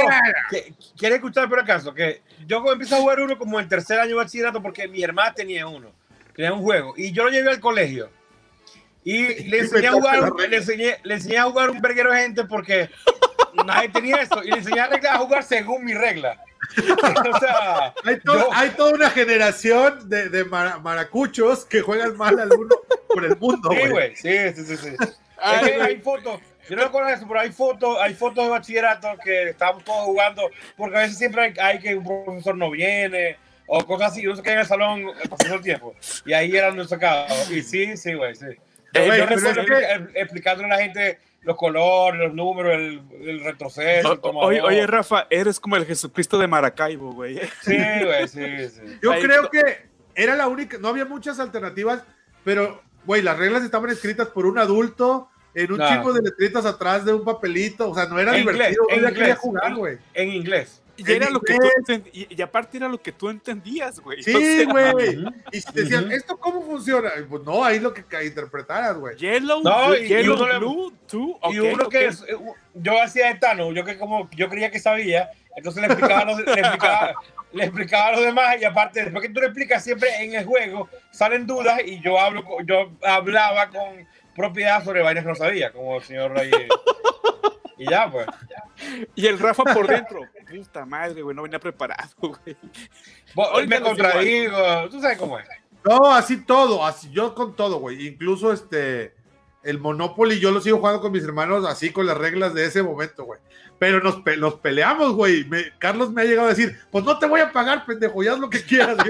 que, 0.50 0.74
¿quiere 0.98 1.14
escuchar 1.14 1.48
por 1.48 1.58
acaso? 1.58 1.94
Que 1.94 2.20
yo 2.46 2.62
empecé 2.70 2.96
a 2.96 2.98
jugar 2.98 3.18
uno 3.20 3.38
como 3.38 3.58
el 3.58 3.66
tercer 3.66 3.98
año 3.98 4.10
de 4.10 4.14
bachillerato 4.16 4.60
porque 4.60 4.86
mi 4.86 5.02
hermana 5.02 5.32
tenía 5.32 5.66
uno, 5.66 5.90
tenía 6.36 6.52
un 6.52 6.60
juego, 6.60 6.92
y 6.98 7.12
yo 7.12 7.24
lo 7.24 7.30
llevé 7.30 7.48
al 7.48 7.60
colegio. 7.60 8.10
Y 9.04 9.44
le 9.48 9.60
enseñé 9.60 9.88
a 9.88 9.92
jugar, 9.92 10.32
un- 10.32 10.50
le 10.50 10.56
enseñé, 10.58 10.98
le 11.02 11.14
enseñé 11.14 11.38
a 11.38 11.44
jugar 11.44 11.70
un 11.70 11.80
verguero 11.80 12.12
de 12.12 12.20
gente 12.20 12.44
porque 12.44 12.90
nadie 13.66 13.88
tenía 13.88 14.16
eso, 14.16 14.42
y 14.42 14.50
le 14.50 14.58
enseñé 14.58 14.80
a, 14.80 14.86
regla- 14.88 15.14
a 15.14 15.18
jugar 15.18 15.42
según 15.42 15.84
mi 15.84 15.94
regla. 15.94 16.42
o 17.34 17.38
sea, 17.38 17.92
Hay, 18.04 18.20
to- 18.20 18.34
yo- 18.38 18.48
hay 18.52 18.70
toda 18.70 18.92
una 18.94 19.10
generación 19.10 20.08
de, 20.08 20.28
de 20.28 20.44
mara- 20.44 20.78
maracuchos 20.78 21.64
que 21.64 21.80
juegan 21.80 22.16
mal 22.16 22.38
al 22.38 22.52
uno 22.52 22.74
por 23.08 23.24
el 23.24 23.36
mundo, 23.36 23.70
sí, 23.72 23.88
güey. 23.88 24.16
sí, 24.16 24.52
sí, 24.54 24.64
sí. 24.64 24.76
sí. 24.76 24.96
Ay, 25.38 25.56
Es 25.66 25.70
que 25.72 25.82
hay 25.82 25.96
fotos, 26.00 26.40
yo 26.68 26.76
no 26.76 27.04
de 27.06 27.12
eso, 27.14 27.26
pero 27.26 27.40
hay 27.40 27.50
fotos, 27.50 27.98
hay 28.00 28.14
fotos 28.14 28.44
de 28.44 28.50
bachillerato 28.50 29.08
que 29.24 29.50
estábamos 29.50 29.84
todos 29.84 30.04
jugando, 30.04 30.48
porque 30.76 30.96
a 30.96 31.00
veces 31.00 31.18
siempre 31.18 31.42
hay, 31.42 31.54
hay 31.60 31.78
que 31.80 31.96
un 31.96 32.04
profesor 32.24 32.56
no 32.56 32.70
viene, 32.70 33.36
o 33.66 33.84
cosas 33.84 34.12
así, 34.12 34.24
uno 34.26 34.36
se 34.36 34.42
queda 34.42 34.54
en 34.54 34.60
el 34.60 34.66
salón 34.66 35.06
pasando 35.28 35.56
el 35.56 35.62
tiempo, 35.62 35.94
y 36.24 36.32
ahí 36.32 36.56
eran 36.56 36.76
los 36.76 36.88
sacados. 36.88 37.50
Y 37.50 37.60
sí, 37.62 37.96
sí, 37.96 38.14
güey, 38.14 38.34
sí. 38.36 38.46
Yo 38.46 38.56
pero 38.92 39.26
recuerdo 39.26 39.60
es 39.62 39.66
que- 39.66 39.72
expli- 39.74 40.10
explicándole 40.14 40.72
a 40.72 40.76
la 40.76 40.82
gente 40.82 41.18
los 41.42 41.56
colores, 41.56 42.20
los 42.20 42.34
números, 42.34 42.72
el, 42.74 43.02
el 43.20 43.44
retroceso, 43.44 44.18
O- 44.22 44.50
el 44.50 44.60
oye, 44.60 44.60
oye, 44.62 44.86
Rafa, 44.86 45.26
eres 45.30 45.58
como 45.58 45.76
el 45.76 45.84
Jesucristo 45.86 46.38
de 46.38 46.46
Maracaibo, 46.46 47.12
güey. 47.12 47.38
Sí, 47.62 47.76
güey, 47.76 48.28
sí, 48.28 48.68
sí. 48.68 48.80
Yo 49.02 49.12
Ahí 49.12 49.22
creo 49.22 49.48
que 49.50 49.88
era 50.14 50.36
la 50.36 50.46
única, 50.48 50.78
no 50.78 50.88
había 50.88 51.04
muchas 51.04 51.40
alternativas, 51.40 52.04
pero, 52.44 52.82
güey, 53.04 53.22
las 53.22 53.38
reglas 53.38 53.62
estaban 53.64 53.90
escritas 53.90 54.28
por 54.28 54.46
un 54.46 54.58
adulto 54.58 55.28
en 55.54 55.72
un 55.72 55.80
chingo 55.86 56.12
de 56.12 56.22
letritas 56.22 56.64
atrás 56.64 57.04
de 57.04 57.12
un 57.12 57.24
papelito, 57.24 57.90
o 57.90 57.94
sea, 57.94 58.06
no 58.06 58.18
era 58.18 58.34
En 58.36 58.42
inglés, 58.42 58.70
divertido, 58.76 58.86
en 58.88 59.08
inglés. 59.08 59.28
que 59.28 59.34
jugar, 59.34 59.74
güey. 59.74 59.98
En 60.14 60.28
inglés. 60.30 60.81
Y 60.96 61.10
era 61.10 61.30
lo 61.30 61.40
que 61.40 61.54
tú 61.54 62.02
y, 62.12 62.34
y 62.36 62.42
aparte 62.42 62.76
era 62.76 62.86
lo 62.88 63.00
que 63.00 63.12
tú 63.12 63.30
entendías, 63.30 63.98
güey. 64.00 64.22
Sí, 64.22 64.64
güey. 64.64 65.24
Y 65.52 65.60
si 65.60 65.72
te 65.72 65.82
decían. 65.82 66.12
¿esto 66.12 66.36
cómo 66.38 66.62
funciona? 66.62 67.10
Y 67.18 67.22
Pues 67.24 67.42
no, 67.44 67.64
ahí 67.64 67.80
lo 67.80 67.94
que 67.94 68.04
que 68.04 68.24
interpretaras, 68.24 68.96
güey. 68.98 69.16
Yellow, 69.16 69.62
No, 69.62 69.94
y- 69.96 70.00
y 70.04 70.08
yellow, 70.08 70.36
uno 70.36 70.48
le- 70.48 70.58
blue, 70.58 70.92
tú, 71.08 71.38
y 71.50 71.58
ok, 71.58 71.72
uno 71.74 71.84
ok. 71.84 71.90
que 71.90 72.06
es- 72.06 72.22
eh, 72.22 72.36
yo 72.74 73.00
hacía 73.02 73.28
de 73.28 73.34
Tano, 73.36 73.72
yo 73.72 73.84
que 73.84 73.96
como 73.98 74.28
yo 74.32 74.48
creía 74.48 74.70
que 74.70 74.78
sabía, 74.80 75.30
entonces 75.56 75.80
le 75.82 75.86
explicaba, 75.88 76.20
a 76.20 76.24
los, 76.26 76.38
le, 76.40 76.60
explicaba, 76.60 77.14
le 77.52 77.64
explicaba 77.64 78.06
a 78.08 78.12
los 78.12 78.20
demás 78.22 78.56
y 78.60 78.64
aparte 78.64 79.02
después 79.04 79.26
que 79.26 79.32
tú 79.32 79.40
le 79.40 79.46
explicas 79.46 79.82
siempre 79.84 80.08
en 80.22 80.34
el 80.34 80.44
juego 80.44 80.88
salen 81.10 81.46
dudas 81.46 81.80
y 81.84 82.00
yo 82.00 82.18
hablo 82.18 82.44
yo 82.66 82.92
hablaba 83.02 83.68
con 83.70 84.06
propiedad 84.34 84.82
sobre 84.84 85.02
vainas 85.02 85.24
que 85.24 85.28
no 85.30 85.34
sabía, 85.36 85.72
como 85.72 85.96
el 85.96 86.02
señor 86.02 86.38
ahí. 86.38 86.50
Y 87.78 87.88
ya 87.88 88.10
pues. 88.10 88.26
Y 89.14 89.26
el 89.26 89.38
Rafa 89.38 89.62
por 89.64 89.86
dentro. 89.86 90.20
Puta 90.50 90.84
madre, 90.84 91.22
güey, 91.22 91.34
no 91.36 91.42
venía 91.42 91.58
preparado, 91.60 92.10
güey. 92.18 92.56
Ahorita 93.36 93.78
me 93.78 93.82
contradigo, 93.82 94.88
tú 94.90 95.00
sabes 95.00 95.18
cómo 95.18 95.38
es. 95.38 95.46
No, 95.84 96.12
así 96.14 96.44
todo, 96.44 96.84
así 96.84 97.10
yo 97.10 97.34
con 97.34 97.54
todo, 97.56 97.78
güey. 97.78 98.06
Incluso 98.06 98.52
este, 98.52 99.14
el 99.62 99.78
Monopoly, 99.78 100.38
yo 100.40 100.50
lo 100.50 100.60
sigo 100.60 100.78
jugando 100.78 101.00
con 101.00 101.12
mis 101.12 101.24
hermanos 101.24 101.64
así 101.66 101.90
con 101.90 102.06
las 102.06 102.16
reglas 102.18 102.54
de 102.54 102.64
ese 102.66 102.82
momento, 102.82 103.24
güey. 103.24 103.40
Pero 103.78 104.00
nos, 104.00 104.16
pe- 104.22 104.36
nos 104.36 104.54
peleamos, 104.54 105.12
güey. 105.14 105.44
Me- 105.44 105.76
Carlos 105.78 106.12
me 106.12 106.22
ha 106.22 106.24
llegado 106.24 106.46
a 106.46 106.50
decir, 106.54 106.78
pues 106.92 107.04
no 107.04 107.18
te 107.18 107.26
voy 107.26 107.40
a 107.40 107.50
pagar, 107.50 107.84
pendejo, 107.84 108.22
ya 108.22 108.32
haz 108.34 108.38
lo 108.38 108.48
que 108.48 108.62
quieras. 108.62 108.96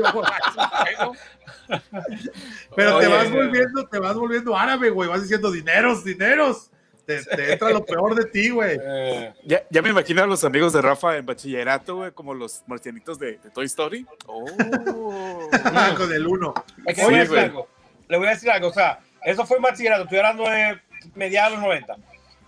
Pero 2.76 2.98
te 2.98 3.06
vas 3.06 3.30
volviendo, 3.30 3.86
te 3.86 3.98
vas 3.98 4.14
volviendo 4.14 4.56
árabe, 4.56 4.90
güey. 4.90 5.08
Vas 5.08 5.22
diciendo 5.22 5.50
dineros, 5.50 6.04
dineros. 6.04 6.70
Te, 7.07 7.24
te 7.24 7.53
entra 7.53 7.70
lo 7.70 7.84
peor 7.84 8.14
de 8.14 8.24
ti, 8.26 8.50
güey. 8.50 8.78
Eh, 8.80 9.32
Ya, 9.44 9.62
ya 9.70 9.82
me 9.82 9.90
imagino 9.90 10.22
a 10.22 10.26
los 10.26 10.44
amigos 10.44 10.72
de 10.72 10.80
Rafa 10.82 11.16
en 11.16 11.26
bachillerato, 11.26 11.96
güey, 11.96 12.12
como 12.12 12.32
los 12.34 12.62
marcianitos 12.66 13.18
de, 13.18 13.38
de 13.38 13.50
Toy 13.50 13.66
Story. 13.66 14.07
Oh. 14.26 14.44
con 15.96 16.12
el 16.12 16.26
uno. 16.26 16.55
es 16.86 16.94
que 16.94 17.03
Sí, 17.05 17.11
le 17.11 17.26
voy 17.28 17.38
a 17.38 17.42
algo. 17.42 17.68
Le 18.09 18.18
voy 18.18 18.26
a 18.26 18.30
decir 18.30 18.50
algo, 18.50 18.68
o 18.68 18.72
sea, 18.72 19.00
eso 19.24 19.44
fue 19.46 19.57
en 19.57 19.62
bachillerato, 19.62 20.03
estoy 20.05 20.18
hablando 20.18 20.44
de 20.44 20.78
mediados 21.14 21.53
de 21.53 21.57
los 21.59 21.66
90. 21.66 21.96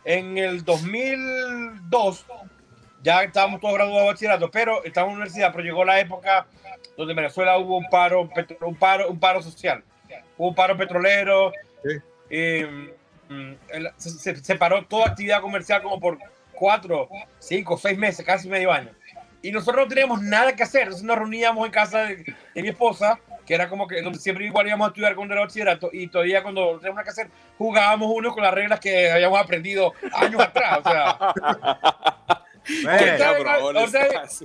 En 0.05 0.37
el 0.39 0.65
2002 0.65 2.27
ya 3.03 3.23
estábamos 3.23 3.61
todos 3.61 3.75
graduados 3.75 4.03
de 4.03 4.09
bachillerato, 4.13 4.51
pero 4.51 4.85
estábamos 4.85 5.15
en 5.15 5.19
la 5.21 5.23
universidad, 5.25 5.53
pero 5.53 5.65
llegó 5.65 5.85
la 5.85 6.01
época 6.01 6.47
donde 6.97 7.13
en 7.13 7.17
Venezuela 7.17 7.59
hubo 7.59 7.79
un 7.79 7.89
paro, 7.91 8.29
un 8.61 8.77
paro, 8.77 9.09
un 9.09 9.19
paro 9.19 9.43
social, 9.43 9.83
hubo 10.37 10.49
un 10.49 10.55
paro 10.55 10.77
petrolero, 10.77 11.53
Sí. 11.83 11.99
y, 12.31 12.63
se, 13.97 14.11
se- 14.11 14.37
se 14.37 14.55
paró 14.57 14.85
toda 14.87 15.07
actividad 15.09 15.41
comercial 15.41 15.83
como 15.83 15.99
por 16.01 16.19
cuatro, 16.53 17.09
cinco, 17.39 17.77
seis 17.79 17.99
meses, 17.99 18.25
casi 18.25 18.49
medio 18.49 18.73
año. 18.73 18.91
Y 19.43 19.53
nosotros 19.53 19.85
no 19.85 19.89
teníamos 19.89 20.23
nada 20.23 20.57
que 20.57 20.63
hacer, 20.63 20.83
entonces 20.85 21.05
nos 21.05 21.19
reuníamos 21.19 21.67
en 21.67 21.73
casa 21.73 22.05
de, 22.05 22.25
de 22.55 22.63
mi 22.63 22.69
esposa, 22.69 23.19
que 23.45 23.55
era 23.55 23.69
como 23.69 23.87
que 23.87 24.01
donde 24.01 24.19
siempre 24.19 24.47
igual 24.47 24.67
íbamos 24.67 24.87
a 24.87 24.89
estudiar 24.89 25.15
con 25.15 25.31
el 25.31 25.39
bachillerato, 25.39 25.91
y 25.93 26.07
todavía 26.07 26.43
cuando 26.43 26.63
no 26.73 26.79
teníamos 26.79 26.95
nada 26.97 27.05
que 27.05 27.11
hacer, 27.11 27.29
jugábamos 27.59 28.11
uno 28.15 28.33
con 28.33 28.43
las 28.43 28.55
reglas 28.55 28.81
que 28.81 29.11
habíamos 29.11 29.39
aprendido 29.39 29.93
años 30.15 30.41
atrás. 30.41 30.79
O 30.79 30.91
sea, 30.91 31.19
Eh, 32.67 33.19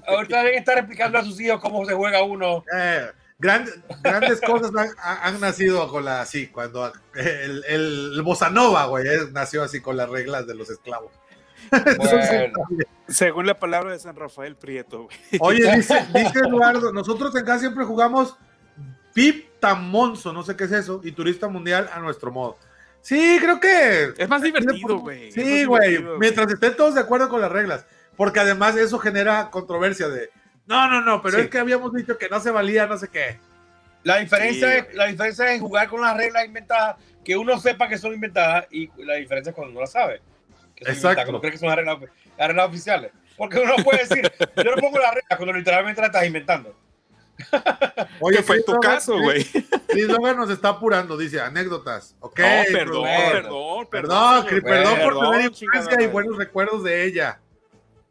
ahorita 0.06 0.44
deben 0.44 0.60
estar 0.60 0.78
explicando 0.78 1.18
a 1.18 1.24
sus 1.24 1.40
hijos 1.40 1.62
cómo 1.62 1.86
se 1.86 1.94
juega 1.94 2.22
uno. 2.22 2.66
eh, 2.76 3.08
grandes 3.40 4.42
cosas 4.46 4.72
han, 5.02 5.40
nacido 5.40 5.88
con 5.88 6.06
la 6.06 6.22
así, 6.22 6.48
cuando 6.48 6.92
el, 7.16 7.64
el, 7.68 8.14
el 8.14 8.22
Bossa 8.22 8.50
Nova, 8.50 8.86
güey, 8.86 9.08
nació 9.32 9.64
así 9.64 9.82
con 9.82 9.98
las 9.98 10.10
reglas 10.10 10.46
de 10.46 10.56
los 10.56 10.70
esclavos. 10.70 11.12
Según 13.08 13.46
la 13.48 13.60
palabra 13.60 13.92
de 13.92 14.00
San 14.00 14.16
Rafael 14.16 14.56
Prieto. 14.56 15.08
Oye, 15.40 15.76
dice, 15.76 16.06
dice, 16.14 16.40
Eduardo, 16.40 16.92
nosotros 16.92 17.36
en 17.36 17.46
casa 17.46 17.60
siempre 17.60 17.86
jugamos 17.86 18.38
Pip 19.14 19.60
Tamonzo, 19.60 20.34
no 20.34 20.44
sé 20.44 20.56
qué 20.56 20.66
es 20.66 20.72
eso, 20.72 21.02
y 21.04 21.12
Turista 21.12 21.48
Mundial 21.48 21.90
a 21.92 22.00
nuestro 22.00 22.32
modo. 22.32 22.58
Sí, 23.02 23.38
creo 23.40 23.60
que... 23.60 24.14
Es 24.18 24.28
más 24.28 24.42
divertido, 24.42 25.00
güey. 25.00 25.32
Sí, 25.32 25.66
güey, 25.66 26.04
mientras 26.20 26.52
estén 26.52 26.76
todos 26.76 26.96
de 26.96 27.02
acuerdo 27.02 27.30
con 27.30 27.42
las 27.42 27.52
reglas, 27.52 27.86
porque 28.16 28.40
además 28.40 28.76
eso 28.76 29.00
genera 29.00 29.50
controversia 29.50 30.10
de... 30.10 30.30
No, 30.70 30.88
no, 30.88 31.02
no, 31.02 31.20
pero 31.20 31.40
es 31.40 31.50
que 31.50 31.58
habíamos 31.58 31.92
dicho 31.96 32.16
que 32.20 32.30
no 32.30 32.40
se 32.40 32.52
valía, 32.52 32.86
no 32.86 32.96
sé 32.96 33.08
qué. 33.10 33.40
La 34.04 34.20
diferencia, 34.20 34.78
es, 34.78 34.94
la 34.94 35.08
diferencia 35.08 35.52
es 35.52 35.60
jugar 35.60 35.90
con 35.90 36.00
las 36.00 36.16
reglas 36.16 36.46
inventadas, 36.46 36.98
que 37.26 37.36
uno 37.36 37.60
sepa 37.60 37.90
que 37.90 37.98
son 37.98 38.14
inventadas, 38.14 38.68
y 38.70 38.88
la 39.04 39.16
diferencia 39.16 39.50
es 39.50 39.56
cuando 39.56 39.74
no 39.74 39.82
la 39.82 39.88
sabe. 39.88 40.22
Exacto. 40.76 41.32
No 41.32 41.42
crees 41.42 41.54
que 41.54 41.66
son 41.66 41.76
reglas, 41.76 41.98
reglas 42.38 42.68
oficiales. 42.70 43.12
Porque 43.36 43.58
uno 43.58 43.78
puede 43.84 44.06
decir, 44.06 44.32
yo 44.64 44.76
no 44.76 44.78
pongo 44.80 45.00
la 45.00 45.10
regla 45.10 45.38
cuando 45.38 45.54
literalmente 45.54 46.02
la 46.02 46.08
estás 46.08 46.28
inventando. 46.28 46.76
Oye, 48.20 48.44
fue 48.44 48.62
tu 48.62 48.80
caso, 48.80 49.20
güey. 49.20 49.48
Liz 49.92 50.08
Logan 50.08 50.38
nos 50.38 50.52
está 50.52 50.70
apurando, 50.70 51.18
dice 51.18 51.42
anécdotas. 51.42 52.16
Ok, 52.20 52.36
perdón, 52.72 53.06
perdón, 53.32 53.88
perdón, 53.90 54.46
perdón, 54.64 55.00
por 55.02 55.32
tener 55.32 55.52
infancia 55.52 56.00
y 56.00 56.08
buenos 56.08 56.38
recuerdos 56.38 56.84
de 56.84 57.06
ella. 57.06 57.40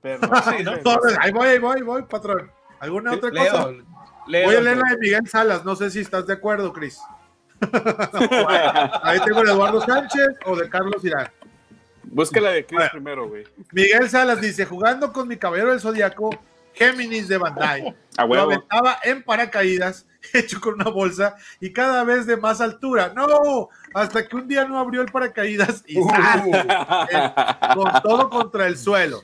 Perdón, 0.03 0.31
ahí 1.21 1.33
voy, 1.33 1.49
ahí 1.49 1.59
voy, 1.59 1.77
ahí 1.77 1.83
voy, 1.83 2.03
patrón. 2.03 2.51
¿Alguna 2.81 3.13
otra 3.13 3.31
cosa? 3.31 3.67
voy 4.27 4.55
a 4.55 4.61
leer 4.61 4.77
la 4.77 4.91
de 4.91 4.99
Miguel 4.99 5.29
Salas, 5.29 5.65
no 5.65 5.75
sé 5.75 5.91
si 5.91 6.01
estás 6.01 6.27
de 6.27 6.35
acuerdo, 6.35 6.73
Cris. 6.73 6.99
ahí 9.03 9.19
tengo 9.25 9.43
de 9.43 9.51
Eduardo 9.51 9.81
Sánchez 9.81 10.29
o 10.47 10.55
de 10.55 10.69
Carlos 10.69 11.05
Irán. 11.05 11.29
Búscala 12.05 12.51
de 12.51 12.65
Chris 12.65 12.89
primero, 12.93 13.29
güey. 13.29 13.45
Miguel 13.73 14.09
Salas 14.09 14.41
dice: 14.41 14.65
jugando 14.65 15.13
con 15.13 15.27
mi 15.27 15.37
caballero 15.37 15.71
del 15.71 15.81
zodiaco, 15.81 16.31
Géminis 16.73 17.27
de 17.27 17.39
Bandai. 17.39 17.95
Lo 18.17 18.41
aventaba 18.41 18.99
en 19.03 19.23
paracaídas, 19.23 20.07
hecho 20.33 20.61
con 20.61 20.75
una 20.75 20.91
bolsa 20.91 21.37
y 21.61 21.73
cada 21.73 22.05
vez 22.05 22.27
de 22.27 22.37
más 22.37 22.61
altura. 22.61 23.13
¡No! 23.15 23.69
Hasta 23.95 24.27
que 24.27 24.37
un 24.37 24.49
día 24.49 24.65
no 24.67 24.79
abrió 24.79 25.03
el 25.03 25.11
paracaídas 25.11 25.83
y 25.87 25.99
uh. 25.99 26.07
con 27.75 28.03
todo 28.03 28.31
contra 28.31 28.67
el 28.67 28.77
suelo. 28.77 29.23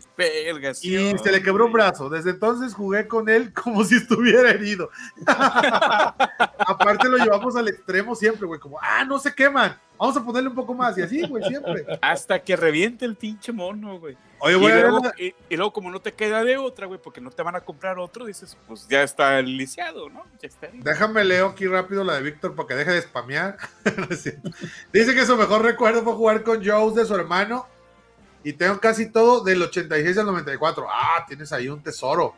y 0.82 1.18
se 1.18 1.32
le 1.32 1.42
quebró 1.42 1.66
un 1.66 1.72
brazo. 1.72 2.08
Desde 2.08 2.30
entonces 2.30 2.74
jugué 2.74 3.06
con 3.06 3.28
él 3.28 3.52
como 3.52 3.84
si 3.84 3.96
estuviera 3.96 4.50
herido. 4.50 4.90
Aparte 5.26 7.08
lo 7.08 7.18
llevamos 7.18 7.56
al 7.56 7.68
extremo 7.68 8.14
siempre, 8.14 8.46
güey, 8.46 8.60
como, 8.60 8.78
ah, 8.80 9.04
no 9.04 9.18
se 9.18 9.34
queman. 9.34 9.78
Vamos 9.98 10.16
a 10.16 10.24
ponerle 10.24 10.48
un 10.48 10.54
poco 10.54 10.74
más 10.74 10.98
y 10.98 11.02
así, 11.02 11.26
güey, 11.26 11.44
siempre. 11.44 11.86
Hasta 12.02 12.42
que 12.42 12.56
reviente 12.56 13.04
el 13.04 13.14
pinche 13.14 13.52
mono, 13.52 13.98
güey. 13.98 14.16
Oye, 14.40 14.56
güey. 14.56 15.34
Y, 15.48 15.56
luego, 15.56 15.72
como 15.72 15.90
no 15.90 16.00
te 16.00 16.12
queda 16.12 16.42
de 16.42 16.56
otra, 16.56 16.86
güey, 16.86 17.00
porque 17.00 17.20
no 17.20 17.30
te 17.30 17.42
van 17.42 17.56
a 17.56 17.60
comprar 17.60 17.98
otro, 17.98 18.26
dices, 18.26 18.56
pues 18.66 18.86
ya 18.88 19.02
está 19.02 19.40
lisiado, 19.40 20.10
¿no? 20.10 20.24
Ya 20.42 20.48
está 20.48 20.68
Déjame 20.72 21.24
leo 21.24 21.48
aquí 21.48 21.66
rápido 21.66 22.04
la 22.04 22.14
de 22.14 22.22
Víctor 22.22 22.54
para 22.54 22.68
que 22.68 22.74
deje 22.74 22.90
de 22.92 23.02
spamear. 23.02 23.56
Dice 24.92 25.14
que 25.14 25.26
su 25.26 25.36
mejor 25.36 25.62
recuerdo 25.62 26.02
fue 26.02 26.14
jugar 26.14 26.42
con 26.42 26.64
Joe 26.64 26.92
de 26.92 27.06
su 27.06 27.14
hermano. 27.14 27.66
Y 28.42 28.52
tengo 28.52 28.78
casi 28.78 29.10
todo 29.10 29.42
del 29.42 29.62
86 29.62 30.18
al 30.18 30.26
94. 30.26 30.86
Ah, 30.90 31.24
tienes 31.26 31.50
ahí 31.52 31.68
un 31.68 31.82
tesoro. 31.82 32.34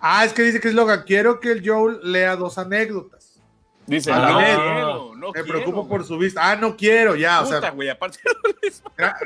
Ah, 0.00 0.24
es 0.24 0.32
que 0.32 0.42
dice 0.42 0.60
que 0.60 0.68
es 0.68 0.74
Logan. 0.74 1.02
Quiero 1.06 1.38
que 1.38 1.52
el 1.52 1.62
Joe 1.68 1.98
lea 2.02 2.34
dos 2.36 2.56
anécdotas. 2.56 3.19
Dice, 3.90 4.12
no, 4.12 4.38
quiero, 4.38 5.14
no 5.16 5.32
Me 5.32 5.42
preocupo 5.42 5.88
por 5.88 6.04
su 6.04 6.16
vista. 6.16 6.48
Ah, 6.48 6.54
no 6.54 6.76
quiero, 6.76 7.16
ya. 7.16 7.40
o 7.40 7.46
sea, 7.46 7.58
aparte 7.58 8.20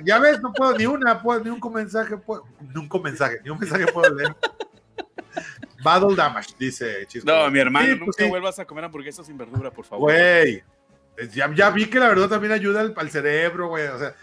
ya 0.02 0.18
ves, 0.18 0.40
no 0.40 0.54
puedo 0.54 0.76
ni 0.76 0.86
una, 0.86 1.22
ni 1.44 1.50
un 1.50 1.72
mensaje, 1.72 2.16
puedo, 2.16 2.46
ni 2.60 2.80
un 2.80 3.02
mensaje, 3.02 3.40
ni 3.44 3.50
un 3.50 3.58
mensaje 3.58 3.86
puedo 3.92 4.14
leer. 4.14 4.34
Battle 5.82 6.16
Damage, 6.16 6.54
dice 6.58 7.04
Chisco. 7.06 7.30
No, 7.30 7.50
mi 7.50 7.58
hermano, 7.58 7.94
nunca 7.94 8.12
pues 8.16 8.30
vuelvas 8.30 8.58
a 8.58 8.64
comer 8.64 8.84
hamburguesas 8.84 9.26
sin 9.26 9.36
verdura, 9.36 9.70
por 9.70 9.84
favor. 9.84 10.10
Güey, 10.10 10.64
ya, 11.32 11.52
ya, 11.54 11.68
vi 11.68 11.84
que 11.86 11.98
la 11.98 12.08
verdad 12.08 12.28
también 12.30 12.52
ayuda 12.52 12.80
al, 12.80 12.94
al 12.96 13.10
cerebro, 13.10 13.68
güey. 13.68 13.86
O 13.88 13.98
sea, 13.98 14.14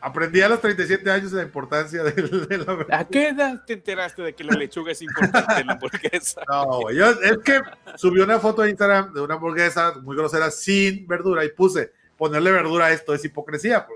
Aprendí 0.00 0.40
a 0.40 0.48
los 0.48 0.60
37 0.60 1.10
años 1.10 1.32
la 1.32 1.42
importancia 1.42 2.02
de, 2.04 2.22
la 2.58 2.74
verdura. 2.74 2.98
¿A 2.98 3.04
qué 3.06 3.28
edad 3.28 3.64
te 3.66 3.72
enteraste 3.72 4.22
de 4.22 4.34
que 4.34 4.44
la 4.44 4.54
lechuga 4.54 4.92
es 4.92 5.02
importante 5.02 5.60
en 5.60 5.66
la 5.66 5.72
hamburguesa? 5.72 6.42
No, 6.48 6.80
güey, 6.82 6.98
es 7.00 7.38
que 7.38 7.60
subió 7.96 8.24
una 8.24 8.38
foto 8.38 8.62
de 8.62 8.70
Instagram 8.70 9.12
de 9.12 9.20
una 9.20 9.34
hamburguesa 9.34 9.94
muy 10.02 10.16
grosera 10.16 10.50
sin 10.50 11.06
verdura 11.06 11.44
y 11.44 11.48
puse 11.48 11.92
ponerle 12.16 12.50
verdura 12.50 12.86
a 12.86 12.92
esto 12.92 13.14
es 13.14 13.24
hipocresía. 13.24 13.86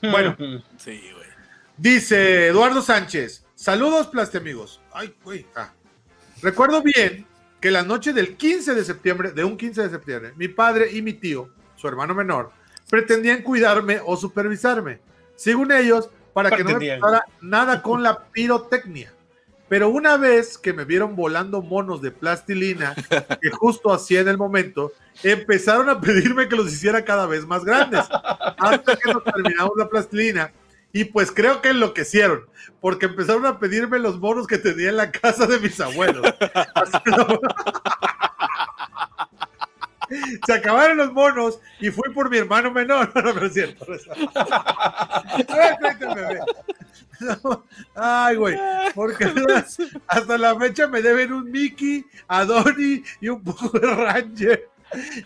Bueno, 0.00 0.36
sí, 0.78 1.02
güey. 1.14 1.28
Dice 1.76 2.48
Eduardo 2.48 2.82
Sánchez, 2.82 3.44
saludos 3.54 4.06
plaste 4.08 4.38
amigos. 4.38 4.80
Ay, 4.92 5.14
güey, 5.24 5.46
ah. 5.56 5.72
Recuerdo 6.40 6.82
bien 6.82 7.26
que 7.60 7.70
la 7.70 7.82
noche 7.82 8.12
del 8.12 8.36
15 8.36 8.74
de 8.74 8.84
septiembre, 8.84 9.32
de 9.32 9.44
un 9.44 9.56
15 9.56 9.82
de 9.82 9.90
septiembre, 9.90 10.32
mi 10.36 10.48
padre 10.48 10.90
y 10.92 11.02
mi 11.02 11.12
tío, 11.12 11.48
su 11.76 11.86
hermano 11.86 12.14
menor, 12.14 12.50
pretendían 12.92 13.40
cuidarme 13.40 14.00
o 14.04 14.18
supervisarme, 14.18 15.00
según 15.34 15.72
ellos, 15.72 16.10
para 16.34 16.50
que 16.50 16.62
no 16.62 16.78
me 16.78 16.98
pasara 16.98 17.24
nada 17.40 17.80
con 17.80 18.02
la 18.02 18.24
pirotecnia. 18.24 19.14
Pero 19.70 19.88
una 19.88 20.18
vez 20.18 20.58
que 20.58 20.74
me 20.74 20.84
vieron 20.84 21.16
volando 21.16 21.62
monos 21.62 22.02
de 22.02 22.10
plastilina, 22.10 22.94
que 23.40 23.50
justo 23.50 23.94
hacía 23.94 24.20
en 24.20 24.28
el 24.28 24.36
momento, 24.36 24.92
empezaron 25.22 25.88
a 25.88 26.02
pedirme 26.02 26.50
que 26.50 26.56
los 26.56 26.70
hiciera 26.70 27.02
cada 27.02 27.24
vez 27.24 27.46
más 27.46 27.64
grandes, 27.64 28.04
hasta 28.10 28.96
que 28.96 29.10
nos 29.10 29.24
terminamos 29.24 29.72
la 29.78 29.88
plastilina. 29.88 30.52
Y 30.92 31.04
pues 31.04 31.32
creo 31.32 31.62
que 31.62 31.70
enloquecieron, 31.70 32.44
porque 32.82 33.06
empezaron 33.06 33.46
a 33.46 33.58
pedirme 33.58 34.00
los 34.00 34.20
monos 34.20 34.46
que 34.46 34.58
tenía 34.58 34.90
en 34.90 34.98
la 34.98 35.10
casa 35.10 35.46
de 35.46 35.58
mis 35.60 35.80
abuelos. 35.80 36.26
se 40.46 40.52
acabaron 40.52 40.96
los 40.96 41.12
monos 41.12 41.60
y 41.80 41.90
fui 41.90 42.12
por 42.12 42.30
mi 42.30 42.38
hermano 42.38 42.70
menor. 42.70 43.12
No, 43.22 43.32
no 43.32 43.46
es 43.46 43.52
cierto. 43.52 43.86
Ay, 47.94 48.36
güey, 48.36 48.58
porque 48.94 49.24
hasta 50.08 50.38
la 50.38 50.58
fecha 50.58 50.88
me 50.88 51.02
deben 51.02 51.32
un 51.32 51.50
Mickey, 51.50 52.04
a 52.26 52.44
Donnie 52.44 53.04
y 53.20 53.28
un 53.28 53.42
poco 53.42 53.78
de 53.78 53.86
Ranger. 53.86 54.68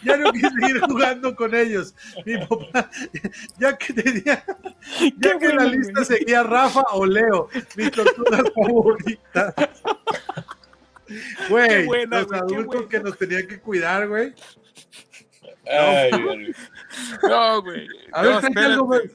Ya 0.04 0.16
no 0.16 0.30
quise 0.32 0.50
seguir 0.50 0.80
jugando 0.80 1.34
con 1.34 1.54
ellos. 1.54 1.94
Mi 2.24 2.36
papá, 2.38 2.90
ya 3.58 3.76
que 3.76 3.94
tenía, 3.94 4.44
ya 5.16 5.38
que 5.38 5.48
la 5.48 5.64
lista 5.64 6.04
seguía 6.04 6.42
Rafa 6.42 6.82
o 6.92 7.06
Leo, 7.06 7.48
mis 7.76 7.90
tortugas 7.90 8.42
favoritas. 8.54 9.54
Güey, 11.48 12.06
los 12.06 12.32
adultos 12.32 12.86
que 12.86 13.00
nos 13.00 13.16
tenían 13.16 13.46
que 13.46 13.60
cuidar, 13.60 14.08
güey. 14.08 14.32
No, 17.28 17.62
güey. 17.62 17.88
A 18.12 18.22
ver, 18.22 18.78
güey. 18.78 19.10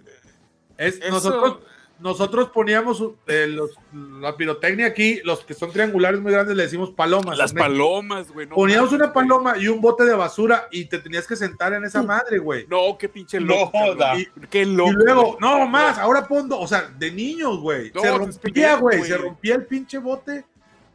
nosotros, 1.09 1.59
nosotros 2.01 2.49
poníamos 2.49 3.03
eh, 3.27 3.47
los, 3.47 3.71
la 3.93 4.35
pirotecnia 4.35 4.87
aquí, 4.87 5.21
los 5.23 5.45
que 5.45 5.53
son 5.53 5.71
triangulares 5.71 6.19
muy 6.19 6.31
grandes, 6.31 6.55
le 6.55 6.63
decimos 6.63 6.91
palomas. 6.91 7.37
Las 7.37 7.53
palomas, 7.53 8.31
güey. 8.31 8.47
poníamos 8.47 8.91
una 8.91 9.13
paloma 9.13 9.57
y 9.57 9.67
un 9.67 9.81
bote 9.81 10.03
de 10.03 10.13
basura 10.13 10.67
y 10.71 10.85
te 10.85 10.99
tenías 10.99 11.27
que 11.27 11.35
sentar 11.35 11.73
en 11.73 11.85
esa 11.85 12.01
madre, 12.03 12.39
güey. 12.39 12.65
No, 12.67 12.97
qué 12.97 13.07
pinche 13.07 13.39
loco. 13.39 13.77
y, 14.17 14.27
qué 14.47 14.65
loco. 14.65 14.91
Y 14.91 14.93
luego, 14.93 15.37
no 15.39 15.67
más, 15.67 15.97
ahora 15.97 16.27
pongo, 16.27 16.59
o 16.59 16.67
sea, 16.67 16.91
de 16.97 17.11
niños, 17.11 17.59
güey. 17.59 17.91
se 17.91 18.17
rompía, 18.17 18.75
güey. 18.75 19.03
Se 19.03 19.17
rompía 19.17 19.55
el 19.55 19.65
pinche 19.65 19.97
bote. 19.99 20.45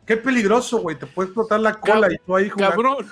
Qué 0.07 0.17
peligroso, 0.17 0.79
güey. 0.79 0.97
Te 0.97 1.07
puede 1.07 1.29
explotar 1.29 1.61
la 1.61 1.75
cola 1.75 2.09
y 2.13 2.17
tú 2.19 2.37
ahí 2.37 2.49
jugando. 2.49 2.77
Cabrón. 2.77 3.07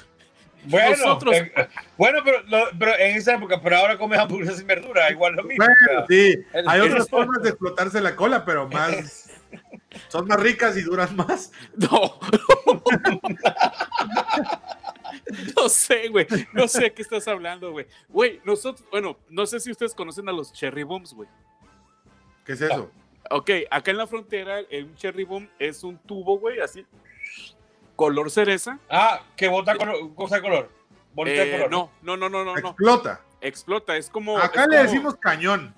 Bueno, 0.66 0.96
Nosotros... 0.96 1.34
Eh, 1.34 1.52
bueno 1.98 2.20
pero, 2.24 2.38
pero, 2.78 2.98
en 2.98 3.16
esa 3.16 3.34
época, 3.34 3.60
pero 3.60 3.76
ahora 3.76 3.98
comes 3.98 4.18
hamburguesas 4.18 4.58
sin 4.58 4.66
verdura, 4.66 5.10
igual 5.10 5.34
lo 5.34 5.44
mismo. 5.44 5.64
Bueno, 5.64 6.06
sí, 6.08 6.36
hay 6.66 6.80
otras 6.80 7.08
formas 7.10 7.42
de 7.42 7.50
explotarse 7.50 8.00
la 8.00 8.16
cola, 8.16 8.44
pero 8.44 8.66
más. 8.72 9.30
son 10.08 10.26
más 10.26 10.40
ricas 10.40 10.76
y 10.76 10.82
duran 10.82 11.14
más. 11.16 11.52
No. 11.76 12.18
no 15.56 15.68
sé, 15.68 16.08
güey. 16.08 16.26
No 16.52 16.66
sé 16.66 16.92
qué 16.92 17.02
estás 17.02 17.28
hablando, 17.28 17.72
güey. 17.72 17.86
Güey, 18.08 18.40
nosotros, 18.44 18.86
bueno, 18.90 19.18
no 19.28 19.44
sé 19.46 19.60
si 19.60 19.70
ustedes 19.70 19.94
conocen 19.94 20.28
a 20.28 20.32
los 20.32 20.52
cherry 20.52 20.82
bombs, 20.82 21.12
güey. 21.12 21.28
¿Qué 22.44 22.52
es 22.52 22.60
eso? 22.62 22.90
Ok, 23.30 23.50
acá 23.70 23.90
en 23.90 23.96
la 23.96 24.06
frontera, 24.06 24.58
un 24.70 24.94
cherry 24.96 25.24
bomb 25.24 25.48
es 25.58 25.82
un 25.82 25.98
tubo, 25.98 26.38
güey, 26.38 26.60
así, 26.60 26.86
color 27.96 28.30
cereza. 28.30 28.78
Ah, 28.88 29.22
que 29.36 29.48
bota 29.48 29.74
cosa 30.14 30.36
de 30.36 30.42
color. 30.42 30.70
Bonita 31.14 31.50
color. 31.50 31.70
No, 31.70 31.90
no, 32.02 32.16
no, 32.16 32.28
no, 32.28 32.44
no. 32.44 32.56
Explota. 32.56 33.20
Explota, 33.40 33.96
es 33.96 34.08
como. 34.08 34.38
Acá 34.38 34.66
le 34.66 34.78
decimos 34.78 35.16
cañón. 35.16 35.74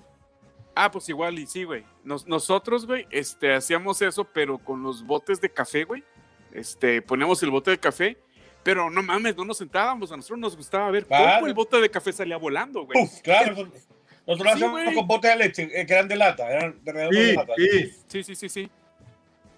Ah, 0.75 0.91
pues 0.91 1.09
igual, 1.09 1.39
y 1.39 1.47
sí, 1.47 1.63
güey. 1.63 1.83
nosotros, 2.03 2.85
güey, 2.85 3.07
este, 3.09 3.53
hacíamos 3.55 3.99
eso, 4.03 4.23
pero 4.25 4.59
con 4.59 4.83
los 4.83 5.03
botes 5.03 5.41
de 5.41 5.49
café, 5.49 5.85
güey. 5.85 6.03
este, 6.51 7.01
poníamos 7.01 7.41
el 7.41 7.49
bote 7.49 7.71
de 7.71 7.79
café, 7.79 8.15
pero 8.61 8.89
no 8.91 9.01
mames, 9.01 9.35
no 9.35 9.43
nos 9.43 9.57
sentábamos, 9.57 10.11
a 10.11 10.15
nosotros 10.15 10.37
nos 10.39 10.55
gustaba 10.55 10.91
ver 10.91 11.07
cómo 11.07 11.47
el 11.47 11.53
bote 11.55 11.81
de 11.81 11.89
café 11.89 12.13
salía 12.13 12.37
volando, 12.37 12.85
güey. 12.85 13.03
Uf, 13.03 13.21
claro. 13.21 13.55
Nosotros 14.27 14.53
Sí, 14.57 14.63
hacíamos 14.65 14.93
con 14.93 15.07
botes 15.07 15.31
de 15.31 15.37
leche 15.37 15.69
eh, 15.73 15.85
que 15.85 15.93
eran 15.93 16.07
de 16.07 16.15
lata, 16.17 16.49
eran 16.51 16.75
de 16.83 16.91
redondo 16.91 17.17
de 17.19 17.29
Sí, 17.29 17.35
lata. 17.35 17.53
sí. 17.57 17.93
Sí, 18.07 18.23
sí, 18.23 18.35
sí, 18.35 18.49
sí. 18.49 18.71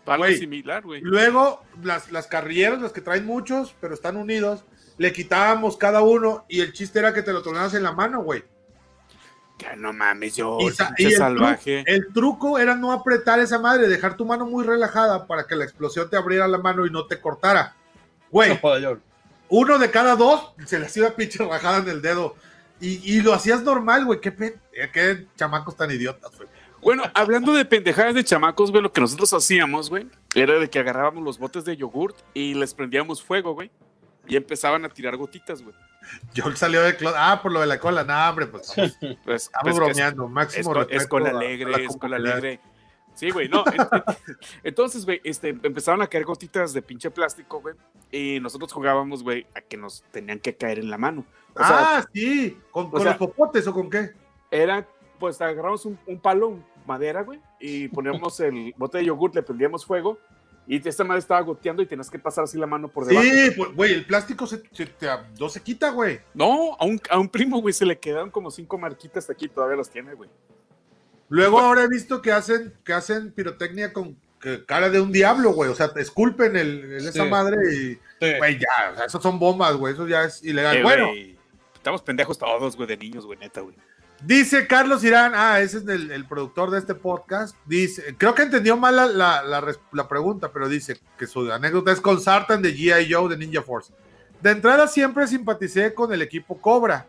Algo 0.05 0.23
Güey. 0.25 0.37
similar, 0.37 0.83
güey. 0.83 1.01
Luego, 1.01 1.63
las, 1.83 2.11
las 2.11 2.25
carrilleras, 2.27 2.81
las 2.81 2.91
que 2.91 3.01
traen 3.01 3.25
muchos, 3.25 3.75
pero 3.81 3.93
están 3.93 4.15
unidos, 4.17 4.63
le 4.97 5.11
quitábamos 5.13 5.77
cada 5.77 6.01
uno 6.01 6.45
y 6.47 6.61
el 6.61 6.73
chiste 6.73 6.99
era 6.99 7.13
que 7.13 7.21
te 7.21 7.31
lo 7.33 7.41
tornabas 7.43 7.73
en 7.75 7.83
la 7.83 7.91
mano, 7.91 8.21
güey. 8.23 8.43
Que 9.57 9.75
no 9.75 9.91
mames, 9.91 10.35
yo, 10.37 10.57
Y, 10.61 11.03
y 11.03 11.05
el, 11.07 11.13
salvaje. 11.17 11.81
tru- 11.81 11.83
el 11.85 12.13
truco 12.13 12.57
era 12.57 12.75
no 12.75 12.91
apretar 12.93 13.39
esa 13.39 13.59
madre, 13.59 13.87
dejar 13.89 14.15
tu 14.15 14.25
mano 14.25 14.45
muy 14.45 14.63
relajada 14.65 15.27
para 15.27 15.45
que 15.45 15.55
la 15.55 15.65
explosión 15.65 16.09
te 16.09 16.15
abriera 16.15 16.47
la 16.47 16.57
mano 16.59 16.85
y 16.85 16.89
no 16.91 17.05
te 17.07 17.19
cortara. 17.19 17.75
Güey, 18.31 18.57
No 18.63 18.99
uno 19.49 19.77
de 19.79 19.91
cada 19.91 20.15
dos 20.15 20.53
se 20.65 20.79
le 20.79 20.85
hacía 20.85 21.15
pinche 21.15 21.43
rajada 21.45 21.79
en 21.79 21.89
el 21.89 22.01
dedo. 22.01 22.35
Y, 22.81 23.13
y 23.17 23.21
lo 23.21 23.33
hacías 23.33 23.61
normal, 23.63 24.05
güey. 24.05 24.21
Qué, 24.21 24.29
eh, 24.73 24.89
qué 24.93 25.25
chamacos 25.35 25.75
tan 25.75 25.91
idiotas, 25.91 26.35
güey. 26.37 26.47
Bueno, 26.81 27.03
hablando 27.13 27.53
de 27.53 27.65
pendejadas 27.65 28.15
de 28.15 28.23
chamacos, 28.23 28.71
güey, 28.71 28.81
lo 28.81 28.93
que 28.93 29.01
nosotros 29.01 29.33
hacíamos, 29.33 29.89
güey, 29.89 30.07
era 30.33 30.57
de 30.57 30.69
que 30.69 30.79
agarrábamos 30.79 31.21
los 31.23 31.37
botes 31.37 31.65
de 31.65 31.75
yogurt 31.75 32.15
y 32.33 32.53
les 32.53 32.73
prendíamos 32.73 33.21
fuego, 33.21 33.53
güey. 33.53 33.69
Y 34.27 34.37
empezaban 34.37 34.85
a 34.85 34.89
tirar 34.89 35.17
gotitas, 35.17 35.61
güey. 35.61 35.75
Yo 36.33 36.55
salió 36.55 36.81
de 36.83 36.97
clo- 36.97 37.13
Ah, 37.15 37.39
por 37.41 37.51
lo 37.51 37.59
de 37.59 37.67
la 37.67 37.79
cola. 37.79 38.03
No, 38.03 38.29
hombre, 38.29 38.47
pues 38.47 38.71
Pues, 39.25 39.43
estamos 39.43 39.63
pues, 39.63 39.73
es- 39.73 39.79
bromeando. 39.79 40.25
Es, 40.25 40.29
Máximo 40.31 40.71
es 40.71 40.77
respeto 40.87 41.09
con 41.09 41.25
a- 41.25 41.29
a 41.29 41.31
alegre, 41.31 41.71
la 41.71 41.77
es 41.79 41.87
comunidad. 41.97 42.31
alegre. 42.31 42.59
Sí, 43.19 43.31
güey, 43.31 43.49
no. 43.49 43.63
en- 43.67 43.81
en- 43.81 43.87
entonces, 44.63 45.05
güey, 45.05 45.19
este, 45.23 45.49
empezaron 45.49 46.01
a 46.01 46.07
caer 46.07 46.23
gotitas 46.25 46.73
de 46.73 46.81
pinche 46.81 47.11
plástico, 47.11 47.59
güey. 47.61 47.75
Y 48.11 48.39
nosotros 48.39 48.71
jugábamos, 48.71 49.23
güey, 49.23 49.45
a 49.55 49.61
que 49.61 49.75
nos 49.77 50.03
tenían 50.11 50.39
que 50.39 50.55
caer 50.55 50.79
en 50.79 50.89
la 50.89 50.97
mano. 50.97 51.25
O 51.53 51.59
sea, 51.59 51.97
ah, 51.97 52.05
sí. 52.13 52.57
¿Con, 52.71 52.89
con 52.89 53.01
sea- 53.01 53.11
los 53.11 53.17
popotes 53.19 53.67
o 53.67 53.73
con 53.73 53.89
qué? 53.89 54.11
era, 54.51 54.87
pues 55.19 55.39
agarramos 55.41 55.85
un, 55.85 55.99
un 56.07 56.17
palo, 56.19 56.57
madera, 56.87 57.21
güey, 57.23 57.39
y 57.59 57.87
poníamos 57.89 58.39
el 58.39 58.73
bote 58.77 58.97
de 58.99 59.05
yogurt, 59.05 59.35
le 59.35 59.43
prendíamos 59.43 59.85
fuego. 59.85 60.17
Y 60.65 60.87
esta 60.87 61.03
madre 61.03 61.19
estaba 61.19 61.41
goteando 61.41 61.81
y 61.81 61.87
tenías 61.87 62.09
que 62.11 62.19
pasar 62.19 62.43
así 62.43 62.55
la 62.57 62.67
mano 62.67 62.87
por 62.89 63.03
debajo. 63.05 63.27
Sí, 63.27 63.51
pues, 63.57 63.75
güey, 63.75 63.93
el 63.93 64.05
plástico 64.05 64.45
se, 64.47 64.61
se- 64.71 64.85
te- 64.85 65.07
no 65.39 65.49
se 65.49 65.61
quita, 65.61 65.89
güey. 65.89 66.19
No, 66.35 66.75
a 66.79 66.85
un, 66.85 67.01
a 67.09 67.17
un 67.19 67.27
primo, 67.27 67.59
güey, 67.59 67.73
se 67.73 67.85
le 67.87 67.97
quedaron 67.99 68.29
como 68.31 68.49
cinco 68.51 68.77
marquitas 68.77 69.29
aquí, 69.31 69.49
todavía 69.49 69.77
las 69.77 69.89
tiene, 69.89 70.13
güey. 70.13 70.29
Luego 71.29 71.59
ahora 71.59 71.83
he 71.83 71.87
visto 71.87 72.21
que 72.21 72.31
hacen, 72.31 72.73
que 72.83 72.93
hacen 72.93 73.31
pirotecnia 73.31 73.93
con 73.93 74.17
cara 74.65 74.89
de 74.89 74.99
un 75.01 75.11
diablo, 75.11 75.51
güey. 75.51 75.69
O 75.69 75.75
sea, 75.75 75.93
te 75.93 76.01
esculpen 76.01 76.55
el, 76.55 76.93
el- 76.93 77.07
esa 77.07 77.25
madre 77.25 77.57
y, 77.73 77.99
Sí. 78.21 78.33
güey, 78.37 78.57
ya, 78.59 78.91
o 78.93 78.95
sea, 78.97 79.05
esos 79.05 79.21
son 79.23 79.37
bombas, 79.39 79.75
güey. 79.75 79.93
Eso 79.93 80.07
ya 80.07 80.23
es 80.23 80.43
ilegal. 80.43 80.77
Eh, 80.77 80.83
bueno, 80.83 81.09
estamos 81.75 82.01
pendejos 82.01 82.37
todos, 82.37 82.75
güey, 82.75 82.87
de 82.87 82.97
niños, 82.97 83.25
güey, 83.25 83.37
neta, 83.39 83.61
güey. 83.61 83.75
dice 84.21 84.67
Carlos 84.67 85.01
Irán, 85.05 85.31
ah, 85.35 85.61
ese 85.61 85.77
es 85.77 85.87
el, 85.87 86.11
el 86.11 86.25
productor 86.27 86.71
de 86.71 86.79
este 86.79 86.93
podcast. 86.95 87.55
Dice, 87.65 88.15
creo 88.17 88.35
que 88.35 88.41
entendió 88.41 88.75
mal 88.75 88.95
la, 88.95 89.07
la- 89.07 89.75
la 89.93 90.07
pregunta, 90.09 90.51
pero 90.51 90.67
dice 90.67 90.99
que 91.17 91.25
su 91.27 91.49
anécdota 91.51 91.91
es 91.93 92.01
con 92.01 92.19
Sartan 92.19 92.61
de 92.61 92.75
G.I. 92.75 93.13
Joe 93.13 93.29
de 93.29 93.37
Ninja 93.37 93.61
Force. 93.61 93.93
De 94.41 94.51
entrada 94.51 94.87
siempre 94.87 95.27
simpaticé 95.27 95.93
con 95.93 96.11
el 96.13 96.21
equipo 96.21 96.59
Cobra, 96.61 97.07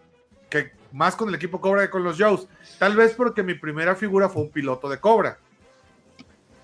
que 0.48 0.72
más 0.92 1.16
con 1.16 1.28
el 1.28 1.34
equipo 1.34 1.60
Cobra 1.60 1.82
que 1.82 1.90
con 1.90 2.02
los 2.04 2.18
Joes. 2.18 2.46
Tal 2.78 2.96
vez 2.96 3.14
porque 3.14 3.42
mi 3.42 3.54
primera 3.54 3.94
figura 3.94 4.28
fue 4.28 4.42
un 4.42 4.50
piloto 4.50 4.88
de 4.88 4.98
Cobra. 4.98 5.38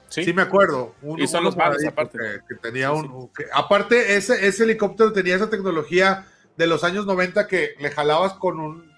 Sí, 0.09 0.25
Sí, 0.25 0.33
me 0.33 0.43
acuerdo. 0.43 0.95
Y 1.19 1.27
son 1.27 1.45
los 1.45 1.57
moradito 1.57 1.89
aparte. 1.91 2.19
Que, 2.19 2.55
que 2.55 2.61
tenía 2.61 2.91
Sí, 2.91 2.95
un. 2.97 3.29
que- 3.29 3.47
aparte, 3.53 4.17
ese, 4.17 4.47
ese 4.47 4.65
helicóptero 4.65 5.13
tenía 5.13 5.35
esa 5.35 5.51
tecnología 5.51 6.27
de 6.57 6.67
los 6.67 6.85
años 6.85 7.07
90 7.07 7.47
que 7.49 7.75
le 7.81 7.91
jalabas 7.91 8.35
con 8.35 8.61
un. 8.61 8.93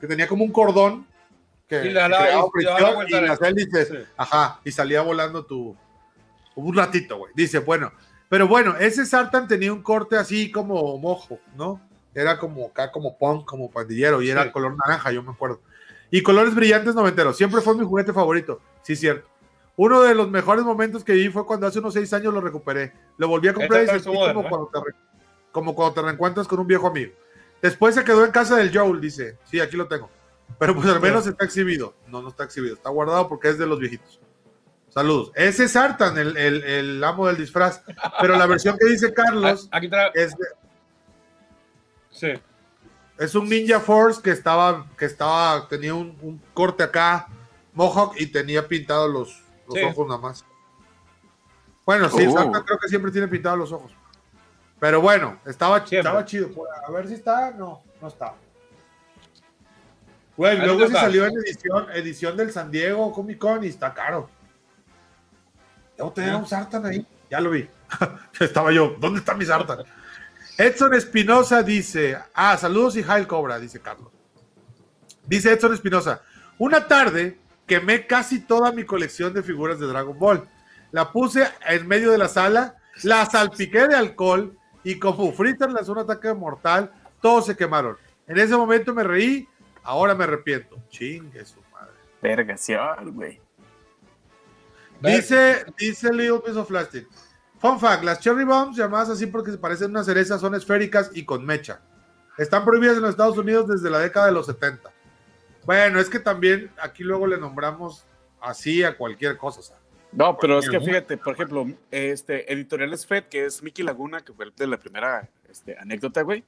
que 0.00 0.06
tenía 0.06 0.26
como 0.26 0.44
un 0.44 0.52
cordón. 0.52 1.06
Que, 1.68 1.86
Y 1.86 1.94
jalaba- 1.94 2.24
creaba 2.52 2.90
y- 2.90 2.92
y 2.92 2.94
vuelta 2.94 3.16
y 3.18 3.20
de- 3.20 3.28
las 3.28 3.42
hélices. 3.42 3.88
Sí. 3.88 3.96
Ajá, 4.16 4.60
y 4.64 4.72
salía 4.72 5.02
volando 5.02 5.44
tu. 5.46 5.76
Un 6.56 6.76
ratito, 6.76 7.16
güey. 7.18 7.32
Dice, 7.36 7.60
bueno. 7.60 7.92
Pero 8.28 8.46
bueno, 8.48 8.76
ese 8.76 9.06
Sartan 9.06 9.46
tenía 9.48 9.72
un 9.72 9.82
corte 9.82 10.16
así 10.16 10.50
como 10.52 10.98
mojo, 10.98 11.38
¿no? 11.56 11.80
Era 12.14 12.38
como 12.38 12.66
acá, 12.66 12.90
como 12.90 13.16
punk, 13.18 13.46
como 13.46 13.70
pandillero, 13.70 14.20
y 14.22 14.30
era 14.30 14.50
color 14.52 14.76
naranja, 14.76 15.12
yo 15.12 15.22
me 15.22 15.30
acuerdo. 15.30 15.60
Y 16.10 16.22
colores 16.22 16.54
brillantes 16.54 16.94
noventeros. 16.94 17.36
Siempre 17.36 17.60
fue 17.60 17.76
mi 17.76 17.84
juguete 17.84 18.12
favorito. 18.12 18.60
Sí, 18.82 18.96
cierto. 18.96 19.28
Uno 19.76 20.02
de 20.02 20.14
los 20.14 20.28
mejores 20.30 20.64
momentos 20.64 21.04
que 21.04 21.12
vi 21.12 21.28
fue 21.28 21.46
cuando 21.46 21.66
hace 21.66 21.78
unos 21.78 21.94
seis 21.94 22.12
años 22.12 22.34
lo 22.34 22.40
recuperé. 22.40 22.92
Lo 23.16 23.28
volví 23.28 23.48
a 23.48 23.54
comprar 23.54 23.80
y 23.82 23.84
Esta 23.84 23.96
es 23.96 24.02
sentí 24.02 24.18
como, 24.18 24.42
cuando 24.48 24.66
te 24.72 24.78
re- 24.80 24.96
como 25.52 25.74
cuando 25.74 25.94
te 25.94 26.02
reencuentras 26.02 26.48
con 26.48 26.58
un 26.58 26.66
viejo 26.66 26.86
amigo. 26.88 27.12
Después 27.62 27.94
se 27.94 28.04
quedó 28.04 28.24
en 28.24 28.32
casa 28.32 28.56
del 28.56 28.76
Joel, 28.76 29.00
dice. 29.00 29.38
Sí, 29.44 29.60
aquí 29.60 29.76
lo 29.76 29.86
tengo. 29.86 30.10
Pero 30.58 30.74
pues 30.74 30.88
al 30.88 31.00
menos 31.00 31.26
está 31.26 31.44
exhibido. 31.44 31.94
No, 32.08 32.20
no 32.20 32.28
está 32.28 32.44
exhibido. 32.44 32.74
Está 32.74 32.90
guardado 32.90 33.28
porque 33.28 33.48
es 33.48 33.58
de 33.58 33.66
los 33.66 33.78
viejitos. 33.78 34.20
Saludos. 34.88 35.30
Ese 35.36 35.64
es 35.64 35.70
Sartan, 35.72 36.18
el, 36.18 36.36
el- 36.36 36.64
el 36.64 37.04
amo 37.04 37.28
del 37.28 37.36
disfraz. 37.36 37.82
Pero 38.20 38.36
la 38.36 38.46
versión 38.46 38.76
que 38.76 38.86
dice 38.90 39.14
Carlos 39.14 39.68
Aquí 39.72 39.88
es, 40.14 40.30
de- 40.36 40.46
Sí. 42.20 42.32
es 43.18 43.34
un 43.34 43.48
Ninja 43.48 43.80
Force 43.80 44.20
que 44.22 44.30
estaba, 44.30 44.86
que 44.98 45.04
estaba, 45.06 45.66
tenía 45.68 45.94
un, 45.94 46.16
un 46.20 46.40
corte 46.54 46.82
acá, 46.82 47.28
Mohawk, 47.72 48.14
y 48.18 48.26
tenía 48.26 48.66
pintados 48.66 49.10
los, 49.10 49.42
los 49.66 49.74
Sí. 49.78 49.82
ojos 49.84 50.06
nada 50.06 50.20
más. 50.20 50.44
Bueno, 51.86 52.08
sí, 52.10 52.26
Oh. 52.28 52.32
Sartan 52.32 52.62
creo 52.64 52.78
que 52.78 52.88
siempre 52.88 53.10
tiene 53.10 53.26
pintados 53.28 53.58
los 53.58 53.72
ojos. 53.72 53.92
Pero 54.78 55.00
bueno, 55.00 55.38
estaba, 55.46 55.78
Siempre. 55.78 55.98
estaba 55.98 56.24
chido. 56.24 56.48
A 56.86 56.90
ver 56.90 57.08
si 57.08 57.14
está, 57.14 57.50
no, 57.50 57.82
no 58.00 58.08
está. 58.08 58.34
Güey, 60.36 60.58
luego 60.58 60.80
sí 60.80 60.84
está. 60.86 61.00
salió 61.00 61.26
en 61.26 61.32
edición, 61.36 61.86
edición 61.92 62.36
del 62.36 62.50
San 62.50 62.70
Diego 62.70 63.12
Comic 63.12 63.38
Con 63.38 63.62
y 63.64 63.66
está 63.68 63.92
caro. 63.92 64.30
Debo 65.96 66.12
tener 66.12 66.34
un 66.34 66.46
Sartan 66.46 66.86
ahí. 66.86 67.06
Ya 67.30 67.40
lo 67.40 67.50
vi. 67.50 67.68
Estaba 68.40 68.72
yo. 68.72 68.96
¿Dónde 68.98 69.18
está 69.20 69.34
mi 69.34 69.44
Sartan? 69.44 69.80
Edson 70.60 70.92
Espinosa 70.92 71.62
dice: 71.62 72.18
Ah, 72.34 72.54
saludos 72.58 72.94
y 72.94 73.02
Jail 73.02 73.26
Cobra, 73.26 73.58
dice 73.58 73.80
Carlos. 73.80 74.12
Dice 75.24 75.52
Edson 75.52 75.72
Espinosa: 75.72 76.20
Una 76.58 76.86
tarde 76.86 77.38
quemé 77.66 78.06
casi 78.06 78.40
toda 78.40 78.70
mi 78.70 78.84
colección 78.84 79.32
de 79.32 79.42
figuras 79.42 79.80
de 79.80 79.86
Dragon 79.86 80.18
Ball. 80.18 80.46
La 80.92 81.12
puse 81.12 81.48
en 81.66 81.88
medio 81.88 82.10
de 82.10 82.18
la 82.18 82.28
sala, 82.28 82.76
la 83.04 83.24
salpiqué 83.24 83.88
de 83.88 83.94
alcohol 83.94 84.54
y 84.84 84.98
como 84.98 85.32
Freezer 85.32 85.70
lanzó 85.70 85.92
un 85.92 86.00
ataque 86.00 86.34
mortal, 86.34 86.92
todos 87.22 87.46
se 87.46 87.56
quemaron. 87.56 87.96
En 88.26 88.38
ese 88.38 88.54
momento 88.54 88.92
me 88.92 89.02
reí, 89.02 89.48
ahora 89.82 90.14
me 90.14 90.24
arrepiento. 90.24 90.76
Chingue 90.90 91.42
su 91.46 91.62
madre. 91.72 91.94
Vergación, 92.20 93.14
güey. 93.14 93.40
Dice, 95.00 95.64
dice 95.78 96.12
Little 96.12 96.40
Piece 96.40 96.58
of 96.58 96.68
Plastic. 96.68 97.08
Fun 97.60 97.78
fact, 97.78 98.02
las 98.04 98.20
Cherry 98.20 98.44
Bombs, 98.44 98.76
llamadas 98.76 99.10
así 99.10 99.26
porque 99.26 99.50
se 99.50 99.58
parecen 99.58 99.88
a 99.88 99.90
una 99.90 100.04
cereza, 100.04 100.38
son 100.38 100.54
esféricas 100.54 101.10
y 101.12 101.24
con 101.24 101.44
mecha. 101.44 101.80
Están 102.38 102.64
prohibidas 102.64 102.96
en 102.96 103.02
los 103.02 103.10
Estados 103.10 103.36
Unidos 103.36 103.68
desde 103.68 103.90
la 103.90 103.98
década 103.98 104.26
de 104.26 104.32
los 104.32 104.46
70. 104.46 104.90
Bueno, 105.66 106.00
es 106.00 106.08
que 106.08 106.18
también 106.18 106.70
aquí 106.80 107.04
luego 107.04 107.26
le 107.26 107.36
nombramos 107.36 108.06
así 108.40 108.82
a 108.82 108.96
cualquier 108.96 109.36
cosa. 109.36 109.60
o 109.60 109.62
sea. 109.62 109.76
No, 110.12 110.38
pero 110.38 110.58
es 110.58 110.68
que 110.68 110.80
fíjate, 110.80 111.18
por 111.18 111.34
ejemplo, 111.34 111.66
este 111.90 112.50
Editoriales 112.52 113.06
Fed, 113.06 113.24
que 113.24 113.44
es 113.44 113.62
Mickey 113.62 113.84
Laguna, 113.84 114.22
que 114.22 114.32
fue 114.32 114.46
de 114.56 114.66
la 114.66 114.78
primera 114.78 115.28
este, 115.48 115.76
anécdota, 115.78 116.22
güey, 116.22 116.42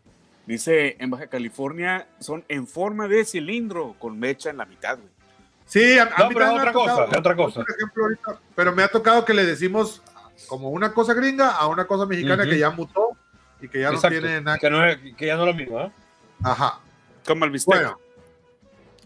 dice 0.46 0.96
en 0.98 1.10
Baja 1.10 1.28
California 1.28 2.08
son 2.18 2.44
en 2.48 2.66
forma 2.66 3.06
de 3.06 3.24
cilindro 3.24 3.94
con 3.98 4.18
mecha 4.18 4.50
en 4.50 4.56
la 4.56 4.64
mitad, 4.64 4.96
güey. 4.98 5.10
Sí, 5.66 5.98
a, 5.98 6.04
a 6.04 6.18
No, 6.18 6.28
mí 6.28 6.34
pero 6.34 6.54
otra 6.54 6.72
cosa, 6.72 6.96
tocado, 7.04 7.18
otra 7.20 7.36
cosa. 7.36 7.60
Por 7.60 7.76
ejemplo, 7.76 8.04
ahorita, 8.04 8.40
pero 8.56 8.72
me 8.72 8.82
ha 8.82 8.88
tocado 8.88 9.24
que 9.24 9.34
le 9.34 9.44
decimos 9.44 10.02
como 10.48 10.70
una 10.70 10.92
cosa 10.92 11.14
gringa 11.14 11.50
a 11.50 11.66
una 11.66 11.86
cosa 11.86 12.06
mexicana 12.06 12.42
Ujú. 12.42 12.50
que 12.50 12.58
ya 12.58 12.70
mutó 12.70 13.10
y 13.60 13.68
que 13.68 13.80
ya 13.80 13.88
Exacto. 13.88 14.16
no 14.16 14.20
tiene 14.20 14.40
nada. 14.40 14.58
Que, 14.58 14.70
no 14.70 14.84
es, 14.84 14.98
que 15.16 15.26
ya 15.26 15.36
no 15.36 15.42
es 15.42 15.48
lo 15.48 15.54
mismo, 15.54 15.80
¿eh? 15.80 15.92
Ajá. 16.42 16.80
Como 17.26 17.44
el 17.44 17.50
bistec. 17.50 17.74
Bueno, 17.74 17.98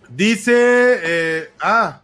dice, 0.08 1.00
eh, 1.02 1.50
ah, 1.60 2.00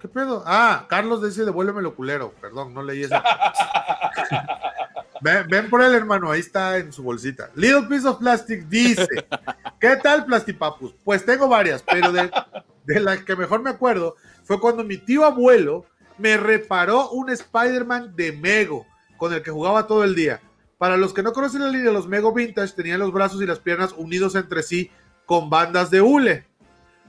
¿qué 0.00 0.08
pedo? 0.08 0.42
Ah, 0.46 0.86
Carlos 0.88 1.22
dice, 1.22 1.44
devuélveme 1.44 1.80
el 1.80 1.92
culero, 1.92 2.32
perdón, 2.40 2.72
no 2.72 2.82
leí 2.82 3.02
eso. 3.02 3.16
ven, 5.20 5.46
ven 5.48 5.68
por 5.68 5.82
él, 5.82 5.94
hermano, 5.94 6.30
ahí 6.30 6.40
está 6.40 6.78
en 6.78 6.92
su 6.92 7.02
bolsita. 7.02 7.50
Little 7.54 7.82
Piece 7.88 8.06
of 8.06 8.18
Plastic 8.18 8.66
dice, 8.68 9.08
¿qué 9.80 9.96
tal, 9.96 10.24
Plastipapus? 10.24 10.94
Pues 11.04 11.24
tengo 11.24 11.48
varias, 11.48 11.82
pero 11.82 12.12
de, 12.12 12.30
de 12.84 13.00
la 13.00 13.24
que 13.24 13.34
mejor 13.34 13.62
me 13.62 13.70
acuerdo 13.70 14.14
fue 14.44 14.60
cuando 14.60 14.84
mi 14.84 14.98
tío 14.98 15.24
abuelo 15.24 15.84
me 16.18 16.36
reparó 16.36 17.10
un 17.10 17.30
Spider-Man 17.30 18.14
de 18.16 18.32
Mego, 18.32 18.86
con 19.16 19.32
el 19.32 19.42
que 19.42 19.50
jugaba 19.50 19.86
todo 19.86 20.04
el 20.04 20.14
día. 20.14 20.40
Para 20.78 20.96
los 20.96 21.12
que 21.12 21.22
no 21.22 21.32
conocen 21.32 21.62
la 21.62 21.70
línea, 21.70 21.90
los 21.92 22.06
Mego 22.06 22.32
Vintage 22.32 22.74
tenían 22.74 23.00
los 23.00 23.12
brazos 23.12 23.42
y 23.42 23.46
las 23.46 23.58
piernas 23.58 23.92
unidos 23.96 24.34
entre 24.34 24.62
sí 24.62 24.90
con 25.26 25.50
bandas 25.50 25.90
de 25.90 26.00
hule, 26.00 26.46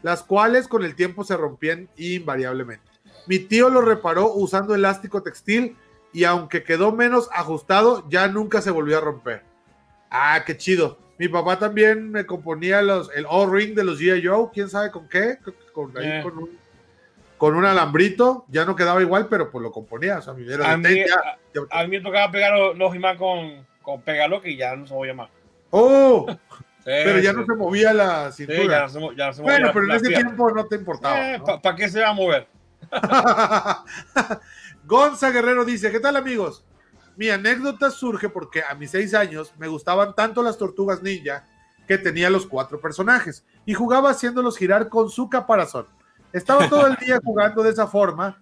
las 0.02 0.24
cuales 0.24 0.68
con 0.68 0.84
el 0.84 0.96
tiempo 0.96 1.24
se 1.24 1.38
rompían 1.38 1.88
invariablemente. 1.98 2.84
Mi 3.28 3.40
tío 3.40 3.70
lo 3.70 3.82
reparó 3.82 4.34
usando 4.34 4.74
elástico 4.74 5.22
textil 5.22 5.76
y 6.12 6.24
aunque 6.24 6.64
quedó 6.64 6.92
menos 6.92 7.30
ajustado, 7.32 8.08
ya 8.10 8.28
nunca 8.28 8.62
se 8.62 8.72
volvió 8.72 8.98
a 8.98 9.02
romper. 9.02 9.44
Ah, 10.10 10.44
qué 10.46 10.58
chido. 10.58 10.98
Mi 11.20 11.28
papá 11.28 11.60
también 11.60 12.10
me 12.10 12.26
componía 12.26 12.82
los, 12.82 13.12
el 13.14 13.26
O-ring 13.30 13.76
de 13.76 13.84
los 13.84 14.00
G.I. 14.00 14.26
Joe, 14.26 14.50
quién 14.54 14.70
sabe 14.70 14.90
con 14.90 15.08
qué, 15.08 15.38
con, 15.74 15.96
ahí 15.98 16.06
Eh. 16.08 16.22
con, 16.24 16.38
un, 16.40 16.59
con 17.40 17.56
un 17.56 17.66
alambrito, 17.66 18.46
ya 18.50 18.66
no 18.66 18.76
quedaba 18.76 19.02
igual, 19.02 19.28
pero 19.30 19.50
pues 19.50 19.64
lo 19.64 19.72
componía. 19.72 20.20
O 20.20 20.22
sea, 20.22 20.34
mi 20.34 20.44
A 20.44 20.58
de 20.58 20.78
mí, 20.78 20.84
ten, 20.84 21.08
ya- 21.08 21.16
a, 21.16 21.38
ya- 21.56 21.80
a 21.80 21.84
mí 21.86 21.90
me 21.98 22.02
tocaba 22.02 22.30
pegar 22.32 22.54
los, 22.56 22.78
los 22.78 22.94
imán 22.94 23.18
con, 23.18 23.66
con 23.82 24.02
pegalo 24.02 24.40
que 24.42 24.56
ya 24.56 24.76
no 24.76 24.86
se 24.86 24.94
voy 24.94 25.08
a 25.08 25.12
llamar. 25.14 25.30
¡Oh! 25.72 26.28
Sí, 26.80 26.86
Pero 27.04 27.20
ya 27.20 27.32
sí. 27.32 27.36
no 27.38 27.46
se 27.46 27.56
movía 27.56 27.94
la 27.94 28.32
Sí, 28.32 28.46
cintura. 28.46 28.78
ya 28.78 28.82
no 28.84 28.90
se, 28.90 29.00
mo- 29.00 29.12
ya 29.12 29.28
no 29.28 29.34
se 29.34 29.42
bueno, 29.42 29.60
movía 29.68 29.74
pero 29.74 29.86
en 29.86 29.92
ese 29.92 30.08
pierna. 30.08 30.26
tiempo 30.28 30.52
no 30.52 30.66
te 30.66 30.76
importaba. 30.78 31.34
Eh, 31.34 31.38
¿no? 31.46 31.62
¿Para 31.62 31.76
qué 31.76 31.90
se 31.90 32.00
va 32.02 32.10
a 32.10 32.14
mover? 32.14 32.48
Gonza 34.86 35.30
Guerrero 35.32 35.66
dice, 35.66 35.92
¿qué 35.92 36.00
tal 36.00 36.16
amigos? 36.16 36.64
Mi 37.16 37.30
anécdota 37.30 37.92
surge 37.92 38.30
porque 38.30 38.64
a 38.64 38.74
mis 38.76 38.92
seis 38.92 39.14
años 39.14 39.54
me 39.58 39.68
gustaban 39.68 40.16
tanto 40.16 40.42
las 40.42 40.58
tortugas 40.58 41.04
ninja 41.04 41.46
que 41.88 41.98
tenía 41.98 42.30
los 42.30 42.46
cuatro 42.48 42.80
personajes 42.80 43.46
y 43.66 43.74
jugaba 43.74 44.12
haciéndolos 44.12 44.58
girar 44.58 44.88
con 44.90 45.10
su 45.10 45.30
caparazón. 45.30 45.86
Estaba 46.34 46.70
todo 46.70 46.88
el 46.88 46.96
día 47.06 47.20
jugando 47.24 47.64
de 47.64 47.72
esa 47.72 47.88
forma 47.88 48.38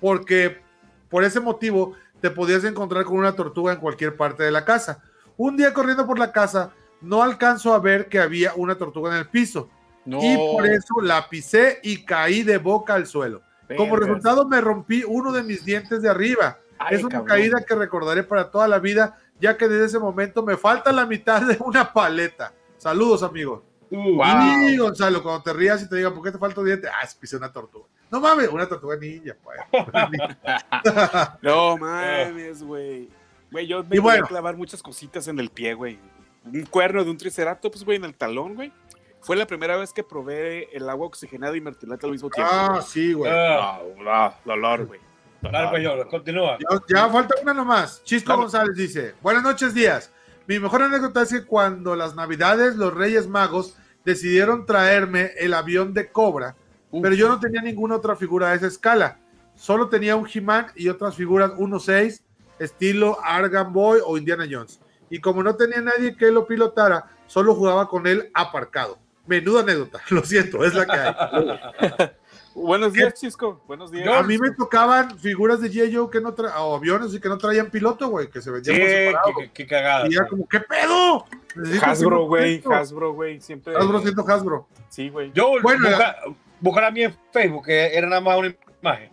porque 0.00 0.60
por 1.08 1.24
ese 1.24 1.40
motivo 1.40 1.94
te 2.20 2.30
podías 2.30 2.64
encontrar 2.64 3.04
con 3.04 3.16
una 3.18 3.32
tortuga 3.34 3.72
en 3.72 3.78
cualquier 3.80 4.16
parte 4.16 4.42
de 4.42 4.50
la 4.50 4.64
casa. 4.64 5.02
Un 5.36 5.56
día 5.56 5.72
corriendo 5.72 6.06
por 6.06 6.18
la 6.18 6.32
casa 6.32 6.72
no 7.00 7.22
alcanzo 7.22 7.72
a 7.74 7.78
ver 7.78 8.08
que 8.08 8.18
había 8.18 8.54
una 8.54 8.74
tortuga 8.76 9.12
en 9.12 9.18
el 9.18 9.28
piso 9.28 9.70
No. 10.04 10.18
y 10.20 10.36
por 10.36 10.66
eso 10.66 11.00
la 11.00 11.28
pisé 11.28 11.78
y 11.82 12.04
caí 12.04 12.42
de 12.42 12.58
boca 12.58 12.94
al 12.94 13.06
suelo. 13.06 13.42
Como 13.76 13.96
resultado 13.96 14.48
me 14.48 14.60
rompí 14.60 15.04
uno 15.06 15.30
de 15.30 15.42
mis 15.42 15.64
dientes 15.64 16.00
de 16.02 16.08
arriba. 16.08 16.58
Ay, 16.78 16.96
es 16.96 17.02
una 17.02 17.18
cabrón. 17.18 17.26
caída 17.28 17.64
que 17.64 17.74
recordaré 17.74 18.22
para 18.24 18.50
toda 18.50 18.66
la 18.66 18.78
vida, 18.78 19.18
ya 19.40 19.56
que 19.56 19.68
desde 19.68 19.86
ese 19.86 19.98
momento 19.98 20.42
me 20.42 20.56
falta 20.56 20.90
la 20.90 21.04
mitad 21.06 21.42
de 21.42 21.58
una 21.60 21.92
paleta. 21.92 22.52
Saludos, 22.78 23.22
amigos. 23.22 23.62
Uh, 23.90 24.16
Wow. 24.16 24.68
Y 24.68 24.76
Gonzalo, 24.76 25.22
cuando 25.22 25.42
te 25.42 25.52
rías 25.52 25.82
y 25.82 25.88
te 25.88 25.96
digan, 25.96 26.14
¿por 26.14 26.22
qué 26.24 26.30
te 26.32 26.38
falta 26.38 26.60
un 26.60 26.66
diente? 26.66 26.88
Ah, 26.88 27.06
pisé 27.20 27.36
una 27.36 27.52
tortuga. 27.52 27.86
No 28.10 28.20
mames, 28.20 28.48
una 28.48 28.66
tortuga 28.68 28.96
ninja, 28.96 29.34
pues. 29.42 29.58
No 31.42 31.76
mames, 31.76 32.62
güey. 32.62 33.08
Güey, 33.50 33.66
yo 33.66 33.82
me 33.84 33.96
Y 33.96 33.98
bueno. 33.98 34.18
voy 34.20 34.24
a 34.26 34.28
clavar 34.28 34.56
muchas 34.56 34.82
cositas 34.82 35.28
en 35.28 35.38
el 35.38 35.50
pie, 35.50 35.74
güey. 35.74 35.98
Un 36.44 36.64
cuerno 36.66 37.04
de 37.04 37.10
un 37.10 37.16
triceratops, 37.16 37.84
güey, 37.84 37.96
en 37.96 38.04
el 38.04 38.14
talón, 38.14 38.54
güey. 38.54 38.72
Fue 39.20 39.36
la 39.36 39.46
primera 39.46 39.76
vez 39.76 39.92
que 39.92 40.04
probé 40.04 40.68
el 40.76 40.88
agua 40.88 41.06
oxigenada 41.08 41.56
y 41.56 41.60
mertilate 41.60 42.06
al 42.06 42.12
mismo 42.12 42.30
tiempo. 42.30 42.50
ah, 42.54 42.68
güey. 42.72 42.82
sí, 42.82 43.12
güey. 43.12 43.30
ah, 43.34 43.80
Ah, 44.06 44.34
dolor, 44.44 44.86
güey. 44.86 45.00
dale, 45.42 45.68
pues, 45.70 45.82
yo, 45.82 46.08
continúa. 46.08 46.56
Ya, 46.58 46.80
ya 46.88 47.08
falta 47.08 47.34
una 47.42 47.52
nomás. 47.54 48.02
Chisco 48.04 48.26
Claro. 48.26 48.42
González 48.42 48.76
dice: 48.76 49.14
Buenas 49.20 49.42
noches, 49.42 49.74
días. 49.74 50.12
Mi 50.48 50.58
mejor 50.58 50.82
anécdota 50.82 51.20
es 51.20 51.28
que 51.28 51.44
cuando 51.44 51.94
las 51.94 52.14
navidades 52.14 52.74
los 52.76 52.94
Reyes 52.94 53.28
Magos 53.28 53.76
decidieron 54.02 54.64
traerme 54.64 55.32
el 55.36 55.52
avión 55.52 55.92
de 55.92 56.10
Cobra, 56.10 56.56
Uf. 56.90 57.02
pero 57.02 57.14
yo 57.14 57.28
no 57.28 57.38
tenía 57.38 57.60
ninguna 57.60 57.96
otra 57.96 58.16
figura 58.16 58.48
de 58.48 58.56
esa 58.56 58.66
escala. 58.66 59.18
Solo 59.56 59.90
tenía 59.90 60.16
un 60.16 60.26
He-Man 60.26 60.68
y 60.74 60.88
otras 60.88 61.14
figuras 61.16 61.50
1.6, 61.50 62.22
estilo 62.58 63.18
Argan 63.22 63.74
Boy 63.74 64.00
o 64.02 64.16
Indiana 64.16 64.46
Jones. 64.50 64.80
Y 65.10 65.20
como 65.20 65.42
no 65.42 65.54
tenía 65.54 65.82
nadie 65.82 66.16
que 66.16 66.30
lo 66.30 66.46
pilotara, 66.46 67.04
solo 67.26 67.54
jugaba 67.54 67.86
con 67.86 68.06
él 68.06 68.30
aparcado. 68.32 68.98
Menuda 69.26 69.60
anécdota, 69.60 70.00
lo 70.08 70.24
siento, 70.24 70.64
es 70.64 70.72
la 70.72 70.86
que 70.86 70.92
hay. 70.92 72.10
Buenos 72.62 72.92
días, 72.92 73.14
Chisco. 73.14 73.62
Buenos 73.66 73.90
días. 73.90 74.08
A 74.08 74.22
mí 74.22 74.36
me 74.38 74.50
tocaban 74.50 75.18
figuras 75.18 75.60
de 75.60 75.70
G.I. 75.70 75.94
Joe 75.94 76.10
que 76.10 76.20
no 76.20 76.34
tra- 76.34 76.52
o 76.58 76.76
aviones 76.76 77.14
y 77.14 77.20
que 77.20 77.28
no 77.28 77.38
traían 77.38 77.70
piloto, 77.70 78.08
güey, 78.08 78.28
que 78.28 78.40
se 78.40 78.50
Sí, 78.50 78.50
vendían 78.50 78.76
por 78.78 78.86
qué, 78.86 79.06
separado. 79.06 79.32
qué- 79.38 79.50
qué 79.52 79.66
cagada. 79.66 80.06
Y 80.10 80.14
era 80.14 80.26
como, 80.26 80.48
¿qué 80.48 80.60
pedo? 80.60 81.24
Necesito 81.54 81.86
Hasbro, 81.86 82.26
güey. 82.26 82.62
Hasbro, 82.70 83.12
güey. 83.14 83.40
Siempre. 83.40 83.76
Hasbro 83.76 84.00
siendo 84.00 84.28
Hasbro. 84.28 84.68
Sí, 84.88 85.08
güey. 85.08 85.32
Yo 85.32 85.52
Bueno, 85.62 85.88
busca, 85.88 86.16
buscar 86.60 86.84
a 86.84 86.90
mí 86.90 87.02
en 87.04 87.16
Facebook, 87.32 87.66
que 87.66 87.94
era 87.96 88.08
nada 88.08 88.20
más 88.20 88.38
una 88.38 88.54
imagen. 88.82 89.10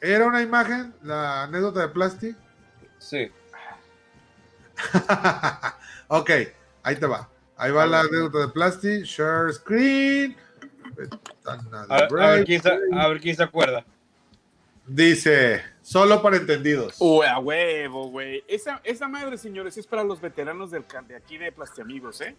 Era 0.00 0.26
una 0.26 0.42
imagen, 0.42 0.94
la 1.02 1.44
anécdota 1.44 1.80
de 1.80 1.88
Plasti. 1.88 2.34
Sí. 2.98 3.30
ok, 6.08 6.30
ahí 6.82 6.96
te 6.96 7.06
va. 7.06 7.28
Ahí 7.56 7.70
va 7.70 7.86
la 7.86 8.00
anécdota 8.00 8.38
de 8.40 8.48
Plasti. 8.48 9.02
Share 9.02 9.52
screen. 9.52 10.36
A, 11.44 12.30
ver 12.32 12.44
quién 12.44 12.62
se, 12.62 12.70
a 12.92 13.08
ver 13.08 13.20
quién 13.20 13.36
se 13.36 13.42
acuerda. 13.42 13.84
Dice, 14.86 15.62
solo 15.80 16.20
para 16.22 16.36
entendidos. 16.36 16.96
Uy, 16.98 17.24
a 17.26 17.38
huevo, 17.38 18.08
güey. 18.10 18.44
Esa, 18.48 18.80
esa 18.84 19.06
madre, 19.06 19.38
señores, 19.38 19.76
es 19.78 19.86
para 19.86 20.02
los 20.02 20.20
veteranos 20.20 20.70
del 20.70 20.84
de 21.06 21.16
aquí 21.16 21.38
de 21.38 21.52
Plastiamigos, 21.52 22.20
¿eh? 22.20 22.34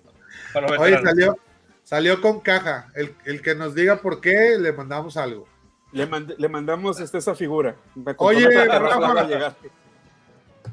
Para 0.54 0.68
los 0.68 0.80
Oye, 0.80 1.02
salió, 1.02 1.38
salió 1.84 2.22
con 2.22 2.42
caja. 2.42 2.90
El, 2.96 3.16
el 3.26 3.42
que 3.42 3.56
nos 3.56 3.76
diga 3.76 4.02
por 4.02 4.20
qué, 4.20 4.58
le 4.60 4.74
mandamos 4.74 5.16
algo. 5.16 5.48
Le, 5.94 6.08
mand- 6.10 6.36
le 6.38 6.50
mandamos 6.50 7.00
este, 7.00 7.18
esa 7.20 7.34
figura. 7.34 7.76
Oye, 8.18 8.48
Rafa. 8.68 9.56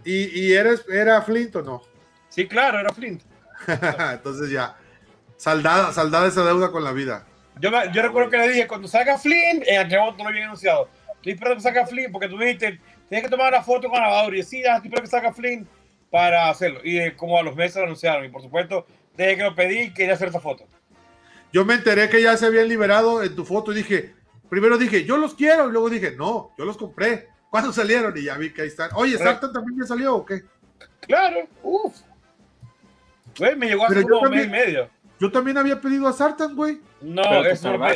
¿Y, 0.05 0.41
y 0.41 0.53
eres, 0.53 0.85
era 0.89 1.21
Flint 1.23 1.55
o 1.57 1.63
no? 1.63 1.83
Sí, 2.29 2.49
claro, 2.49 2.81
era 2.81 2.93
Flint. 2.93 3.23
Entonces 4.13 4.51
ya. 4.51 4.77
Saldada, 5.37 5.93
saldada 5.93 6.27
esa 6.27 6.45
deuda 6.45 6.71
con 6.73 6.83
la 6.85 6.93
vida. 6.93 7.27
Yo, 7.59 7.71
me- 7.71 7.93
yo 7.93 8.03
recuerdo 8.03 8.31
que 8.31 8.39
le 8.39 8.49
dije, 8.49 8.67
cuando 8.67 8.87
salga 8.89 9.19
Flint, 9.19 9.65
en 9.67 9.81
aquel 9.81 9.99
momento 9.99 10.19
no 10.19 10.25
lo 10.25 10.31
había 10.31 10.45
anunciado. 10.47 10.89
Estoy 11.17 11.33
esperando 11.33 11.57
que 11.57 11.63
salga 11.63 11.87
Flint, 11.87 12.13
porque 12.13 12.29
tú 12.29 12.39
dijiste, 12.39 12.81
tienes 13.09 13.25
que 13.25 13.31
tomar 13.31 13.53
una 13.53 13.63
foto 13.63 13.89
con 13.89 13.99
grabador. 13.99 14.35
Y 14.35 14.39
decía, 14.39 14.77
estoy 14.77 14.89
esperando 14.89 15.03
que 15.03 15.07
salga 15.09 15.33
Flint 15.33 15.69
para 16.11 16.49
hacerlo. 16.49 16.81
Y 16.85 16.99
eh, 16.99 17.17
como 17.17 17.39
a 17.39 17.43
los 17.43 17.55
meses 17.57 17.77
lo 17.77 17.85
anunciaron. 17.85 18.25
Y 18.25 18.29
por 18.29 18.43
supuesto, 18.43 18.87
desde 19.17 19.37
que 19.37 19.43
lo 19.43 19.55
pedí, 19.55 19.93
quería 19.93 20.15
hacer 20.15 20.29
esa 20.29 20.41
foto. 20.41 20.65
Yo 21.53 21.65
me 21.65 21.75
enteré 21.75 22.09
que 22.09 22.23
ya 22.23 22.37
se 22.37 22.47
habían 22.47 22.69
liberado 22.69 23.23
en 23.23 23.35
tu 23.35 23.45
foto 23.45 23.73
y 23.73 23.77
dije, 23.77 24.15
primero 24.49 24.79
dije, 24.79 25.05
yo 25.05 25.17
los 25.17 25.35
quiero, 25.35 25.69
y 25.69 25.73
luego 25.73 25.91
dije, 25.91 26.13
no, 26.17 26.53
yo 26.57 26.65
los 26.65 26.77
compré. 26.77 27.29
¿Cuándo 27.51 27.73
salieron? 27.73 28.17
Y 28.17 28.23
ya 28.23 28.37
vi 28.39 28.53
que 28.53 28.63
ahí 28.63 28.69
están. 28.69 28.91
Oye, 28.95 29.19
¿Sartan 29.19 29.53
también 29.53 29.81
ya 29.81 29.87
salió 29.87 30.15
o 30.15 30.25
qué? 30.25 30.43
Claro, 31.01 31.49
uff. 31.65 31.97
Güey, 33.39 33.57
me 33.57 33.67
llegó 33.69 33.85
hace 33.87 34.05
un 34.05 34.31
mes 34.31 34.47
y 34.47 34.49
medio. 34.49 34.89
Yo 35.21 35.31
también 35.31 35.59
había 35.59 35.81
pedido 35.81 36.09
a 36.09 36.13
Sartan, 36.13 36.57
güey. 36.57 36.81
No, 37.01 37.23
Pero 37.23 37.43
te 37.43 37.51
eso 37.53 37.67
no, 37.67 37.73
lo 37.75 37.79
güey. 37.79 37.91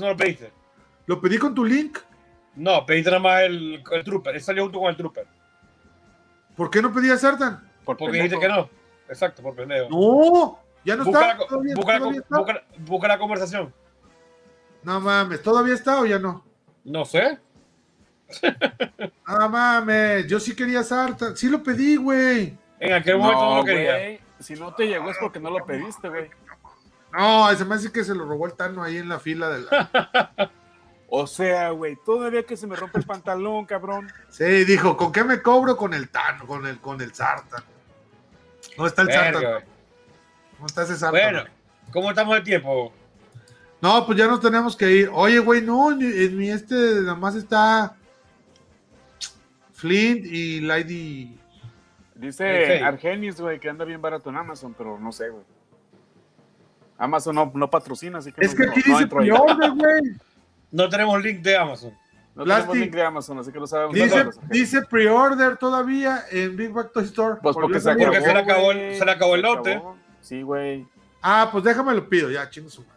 no 0.00 0.16
pediste. 0.16 0.52
Pedí 1.22 1.38
con 1.38 1.54
tu 1.54 1.64
link. 1.64 1.98
No, 2.56 2.84
pediste 2.86 3.10
nada 3.10 3.22
más 3.22 3.42
el, 3.42 3.82
el 3.92 4.04
Trooper. 4.04 4.34
Él 4.34 4.40
salió 4.42 4.62
junto 4.64 4.80
con 4.80 4.88
el 4.90 4.96
Trooper. 4.96 5.26
¿Por 6.56 6.70
qué 6.70 6.82
no 6.82 6.92
pedí 6.92 7.10
a 7.10 7.16
Sartan? 7.18 7.60
Por 7.84 7.96
Porque 7.96 8.18
pendejo. 8.18 8.24
dijiste 8.24 8.40
que 8.40 8.48
no. 8.52 8.68
Exacto, 9.08 9.42
por 9.42 9.54
pendejo. 9.54 9.88
No, 9.90 10.58
ya 10.84 10.96
no 10.96 11.04
busca, 11.04 11.20
está. 11.20 11.38
la, 11.42 11.46
Todavía, 11.48 11.74
busca 11.76 11.92
la- 11.92 11.98
todavía 11.98 12.20
está. 12.20 12.38
busca- 12.38 12.64
busca 12.78 13.08
la 13.08 13.18
conversación. 13.18 13.74
No 14.82 15.00
mames, 15.00 15.42
¿todavía 15.42 15.74
está 15.74 16.00
o 16.00 16.06
ya 16.06 16.18
no? 16.18 16.44
No 16.84 17.04
sé. 17.04 17.38
Ah, 19.30 19.46
mames, 19.48 20.26
yo 20.26 20.40
sí 20.40 20.56
quería 20.56 20.82
Sartan. 20.82 21.36
Sí 21.36 21.48
lo 21.48 21.62
pedí, 21.62 21.96
güey. 21.96 22.56
En 22.80 22.92
aquel 22.94 23.18
momento 23.18 23.44
no, 23.44 23.56
lo 23.58 23.64
quería. 23.64 23.92
güey. 23.98 24.20
Si 24.40 24.54
no 24.54 24.74
te 24.74 24.86
llegó 24.86 25.10
es 25.10 25.16
porque 25.20 25.40
no 25.40 25.50
lo 25.50 25.64
pediste, 25.64 26.08
güey. 26.08 26.30
No, 27.12 27.54
se 27.54 27.64
me 27.64 27.74
hace 27.74 27.90
que 27.90 28.04
se 28.04 28.14
lo 28.14 28.24
robó 28.26 28.46
el 28.46 28.54
Tano 28.54 28.82
ahí 28.82 28.98
en 28.98 29.08
la 29.08 29.18
fila 29.18 29.48
de 29.48 29.60
la... 29.60 30.52
O 31.10 31.26
sea, 31.26 31.70
güey, 31.70 31.96
todavía 32.04 32.42
que 32.42 32.54
se 32.54 32.66
me 32.66 32.76
rompe 32.76 32.98
el 32.98 33.06
pantalón, 33.06 33.64
cabrón. 33.64 34.12
Sí, 34.28 34.44
dijo, 34.64 34.94
¿con 34.94 35.10
qué 35.10 35.24
me 35.24 35.40
cobro? 35.40 35.74
Con 35.74 35.94
el 35.94 36.10
Tano, 36.10 36.46
con 36.46 36.66
el, 36.66 36.78
con 36.80 37.00
el 37.00 37.14
Sartan. 37.14 37.64
¿Dónde 38.76 38.88
está 38.90 39.02
el 39.02 39.08
Verga, 39.08 39.40
güey. 39.40 39.64
¿Dónde 40.52 40.66
está 40.66 40.82
ese 40.82 40.96
Sartan? 40.96 41.32
Bueno, 41.32 41.44
¿cómo 41.92 42.10
estamos 42.10 42.34
de 42.34 42.42
tiempo? 42.42 42.92
No, 43.80 44.04
pues 44.04 44.18
ya 44.18 44.26
nos 44.26 44.40
tenemos 44.40 44.76
que 44.76 44.90
ir. 44.90 45.10
Oye, 45.14 45.38
güey, 45.38 45.62
no, 45.62 45.92
en, 45.92 46.02
en 46.02 46.36
mi 46.36 46.50
este 46.50 46.74
nada 46.74 47.14
más 47.14 47.34
está 47.36 47.96
Flint 49.72 50.26
y 50.26 50.60
Lady. 50.60 51.37
Dice. 52.18 52.80
Argenis, 52.82 53.40
güey, 53.40 53.58
que 53.60 53.68
anda 53.70 53.84
bien 53.84 54.02
barato 54.02 54.28
en 54.28 54.36
Amazon, 54.36 54.74
pero 54.76 54.98
no 54.98 55.12
sé, 55.12 55.28
güey. 55.30 55.44
Amazon 56.98 57.34
no, 57.34 57.50
no 57.54 57.70
patrocina, 57.70 58.18
así 58.18 58.32
que 58.32 58.44
Es 58.44 58.52
no, 58.52 58.58
que 58.58 58.66
no- 58.66 58.72
aquí 58.72 58.82
no 58.86 58.98
dice 58.98 59.08
pre-order, 59.08 59.70
güey. 59.72 60.02
No 60.70 60.86
tenemos 60.90 61.22
link 61.22 61.40
de 61.40 61.56
Amazon. 61.56 61.94
No 62.34 62.44
tenemos 62.44 62.76
link 62.76 62.92
de 62.92 63.02
Amazon, 63.02 63.38
así 63.38 63.50
que 63.50 63.58
no 63.58 63.66
sabemos. 63.66 63.94
Dice, 63.94 64.26
dice 64.50 64.82
pre-order 64.82 65.56
todavía 65.56 66.24
en 66.30 66.56
Big 66.56 66.70
Back 66.70 66.92
Toy 66.92 67.04
Store. 67.04 67.36
Pues 67.42 67.54
Por 67.54 67.62
porque 67.62 67.80
se 67.80 67.90
acabó. 67.90 68.04
Porque 68.12 68.20
se 68.20 68.32
le 68.34 68.38
acabó 68.40 68.72
el- 68.72 68.94
se 68.96 69.04
le 69.06 69.10
acabó 69.10 69.34
el 69.36 69.40
Se 69.40 69.46
lote. 69.46 69.72
acabó. 69.76 69.96
Sí, 70.20 70.42
güey. 70.42 70.86
Ah, 71.22 71.48
pues 71.50 71.64
déjame 71.64 71.94
lo 71.94 72.06
pido, 72.06 72.30
ya, 72.30 72.50
chingo 72.50 72.68
su 72.68 72.82
madre. 72.82 72.94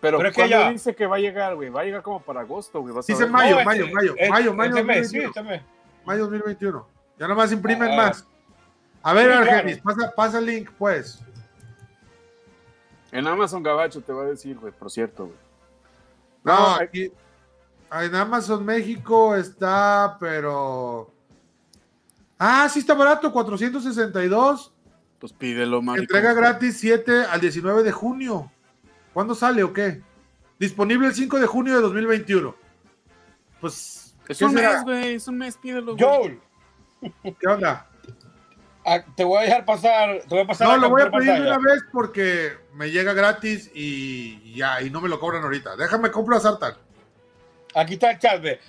Pero, 0.00 0.18
Pero 0.18 0.28
es 0.28 0.34
que 0.36 0.40
¿cuándo 0.42 0.56
ya- 0.60 0.70
dice 0.70 0.94
que 0.94 1.06
va 1.06 1.16
a 1.16 1.18
llegar, 1.18 1.56
güey? 1.56 1.70
Va 1.70 1.80
a 1.80 1.84
llegar 1.84 2.02
como 2.02 2.20
para 2.22 2.40
agosto, 2.42 2.80
güey. 2.80 2.94
Dice 3.04 3.26
mayo, 3.26 3.56
No, 3.58 3.64
mayo, 3.64 3.86
mayo, 3.92 4.14
mayo, 4.30 4.54
mayo 4.54 4.84
mes, 4.84 5.10
sí, 5.10 5.18
2021. 5.18 5.50
mes. 5.50 5.62
Mayo 6.04 6.20
2021. 6.22 6.86
Ya 7.18 7.26
nomás 7.26 7.50
imprimen 7.50 7.90
Ah. 7.92 7.96
más. 7.96 8.27
A 9.08 9.14
ver. 9.14 9.32
Argenis, 9.32 9.78
pasa, 9.78 10.12
pasa 10.14 10.38
el 10.38 10.46
link, 10.46 10.70
pues. 10.78 11.18
En 13.10 13.26
Amazon 13.26 13.62
Gabacho 13.62 14.02
te 14.02 14.12
va 14.12 14.24
a 14.24 14.26
decir, 14.26 14.58
güey, 14.58 14.70
por 14.72 14.90
cierto, 14.90 15.26
güey. 15.26 15.38
No, 16.44 16.58
No, 16.58 16.74
aquí. 16.74 17.10
En 17.90 18.14
Amazon 18.14 18.64
México 18.66 19.34
está, 19.34 20.18
pero. 20.20 21.10
Ah, 22.38 22.68
sí 22.68 22.80
está 22.80 22.92
barato, 22.92 23.32
462. 23.32 24.72
Pues 25.18 25.32
pídelo, 25.32 25.80
marico. 25.80 26.02
Entrega 26.02 26.34
gratis 26.34 26.76
7 26.78 27.22
al 27.30 27.40
19 27.40 27.82
de 27.82 27.92
junio. 27.92 28.52
¿Cuándo 29.14 29.34
sale 29.34 29.62
o 29.62 29.72
qué? 29.72 30.02
Disponible 30.58 31.06
el 31.08 31.14
5 31.14 31.38
de 31.40 31.46
junio 31.46 31.76
de 31.76 31.80
2021. 31.80 32.54
Pues. 33.60 34.14
Es 34.28 34.36
¿qué 34.38 34.44
un 34.44 34.52
será? 34.52 34.72
mes, 34.74 34.84
güey. 34.84 35.14
Es 35.14 35.26
un 35.28 35.38
mes, 35.38 35.56
pídelo. 35.56 35.96
güey. 35.96 36.04
Joel, 36.04 36.40
¿Qué 37.40 37.48
onda? 37.48 37.87
Ah, 38.94 39.04
te 39.16 39.24
voy 39.24 39.38
a 39.38 39.42
dejar 39.42 39.64
pasar. 39.64 40.20
Te 40.20 40.28
voy 40.28 40.40
a 40.40 40.46
pasar 40.46 40.68
No, 40.68 40.76
lo 40.76 40.90
voy 40.90 41.02
a 41.02 41.10
pedir 41.10 41.26
de 41.26 41.32
pantalla. 41.38 41.56
una 41.58 41.72
vez 41.72 41.82
porque 41.92 42.52
me 42.74 42.90
llega 42.90 43.12
gratis 43.12 43.70
y 43.74 44.54
ya, 44.54 44.80
y 44.82 44.90
no 44.90 45.00
me 45.00 45.08
lo 45.08 45.18
cobran 45.20 45.42
ahorita. 45.42 45.76
Déjame 45.76 46.10
compro 46.10 46.36
a 46.36 46.40
Sartan. 46.40 46.74
Aquí 47.74 47.94
está 47.94 48.10
el 48.12 48.18
chat, 48.18 48.40
ve. 48.40 48.60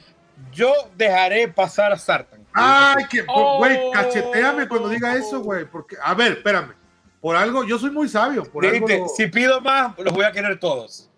Yo 0.51 0.71
dejaré 0.95 1.47
pasar 1.47 1.91
a 1.91 1.97
Sartan. 1.97 2.45
Ay, 2.53 3.05
que, 3.09 3.23
Oh. 3.27 3.57
güey, 3.59 3.79
cacheteame 3.91 4.67
cuando 4.67 4.89
diga 4.89 5.15
eso, 5.15 5.39
güey. 5.41 5.65
Porque, 5.65 5.95
a 6.03 6.13
ver, 6.13 6.33
espérame. 6.33 6.73
Por 7.21 7.35
algo, 7.35 7.63
yo 7.65 7.77
soy 7.77 7.91
muy 7.91 8.07
sabio. 8.07 8.43
Por 8.43 8.65
algo 8.65 8.87
lo- 8.87 9.07
si 9.09 9.27
pido 9.27 9.59
más, 9.61 9.97
los 9.99 10.13
voy 10.13 10.23
a 10.25 10.31
querer 10.31 10.59
todos. 10.59 11.09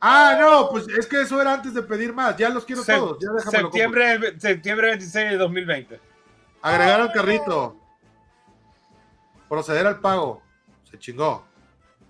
Ah, 0.00 0.36
no, 0.40 0.68
pues 0.70 0.86
es 0.88 1.06
que 1.06 1.22
eso 1.22 1.40
era 1.40 1.54
antes 1.54 1.74
de 1.74 1.82
pedir 1.82 2.12
más. 2.12 2.36
Ya 2.36 2.48
los 2.50 2.64
quiero 2.64 2.82
Se- 2.84 2.92
todos. 2.94 3.18
Ya 3.20 3.50
septiembre, 3.50 4.38
septiembre 4.38 4.88
26 4.90 5.30
de 5.30 5.36
2020. 5.36 6.00
Agregar 6.62 7.00
al 7.00 7.12
carrito. 7.12 7.76
Proceder 9.48 9.86
al 9.86 10.00
pago. 10.00 10.42
Se 10.90 10.98
chingó. 10.98 11.44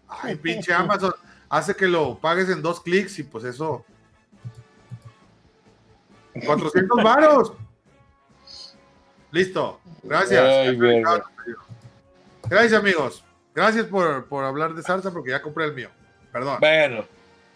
Ay, 0.09 0.36
pinche 0.36 0.72
Amazon. 0.72 1.12
Hace 1.49 1.74
que 1.74 1.86
lo 1.86 2.18
pagues 2.18 2.49
en 2.49 2.62
dos 2.62 2.80
clics 2.80 3.18
y 3.18 3.22
pues 3.22 3.45
eso. 3.45 3.84
400 6.45 7.03
varos. 7.03 7.53
Listo. 9.30 9.80
Gracias. 10.03 10.43
Ay. 10.43 10.78
Gracias, 12.49 12.72
amigos. 12.80 13.24
Gracias 13.55 13.86
por, 13.86 14.26
por 14.26 14.45
hablar 14.45 14.74
de 14.74 14.82
salsa 14.82 15.11
porque 15.11 15.30
ya 15.30 15.43
compré 15.43 15.64
el 15.66 15.74
mío. 15.74 15.91
Perdón. 16.32 16.59
Bueno, 16.61 17.05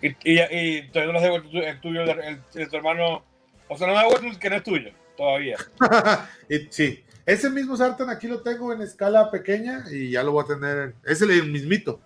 y, 0.00 0.08
y, 0.24 0.40
y 0.50 0.88
todavía 0.88 1.12
no 1.12 1.18
has 1.18 1.24
devuelto 1.24 1.48
el 1.58 1.80
tuyo, 1.80 2.02
el, 2.02 2.10
el- 2.10 2.42
el 2.54 2.68
tu 2.68 2.76
hermano. 2.76 3.22
O 3.68 3.78
sea, 3.78 3.86
no 3.86 3.92
me 3.92 3.98
has 4.00 4.04
devuelto 4.06 4.26
el 4.28 4.38
que 4.38 4.50
no 4.50 4.56
es 4.56 4.62
tuyo, 4.64 4.90
todavía. 5.16 5.56
y, 6.48 6.58
sí. 6.70 7.04
Ese 7.24 7.50
mismo 7.50 7.76
sartén 7.76 8.10
aquí 8.10 8.26
lo 8.26 8.42
tengo 8.42 8.72
en 8.72 8.82
escala 8.82 9.30
pequeña 9.30 9.84
y 9.90 10.10
ya 10.10 10.22
lo 10.22 10.32
voy 10.32 10.44
a 10.44 10.46
tener. 10.48 10.78
en- 10.78 10.94
Es 11.04 11.22
el 11.22 11.50
mismito. 11.50 12.00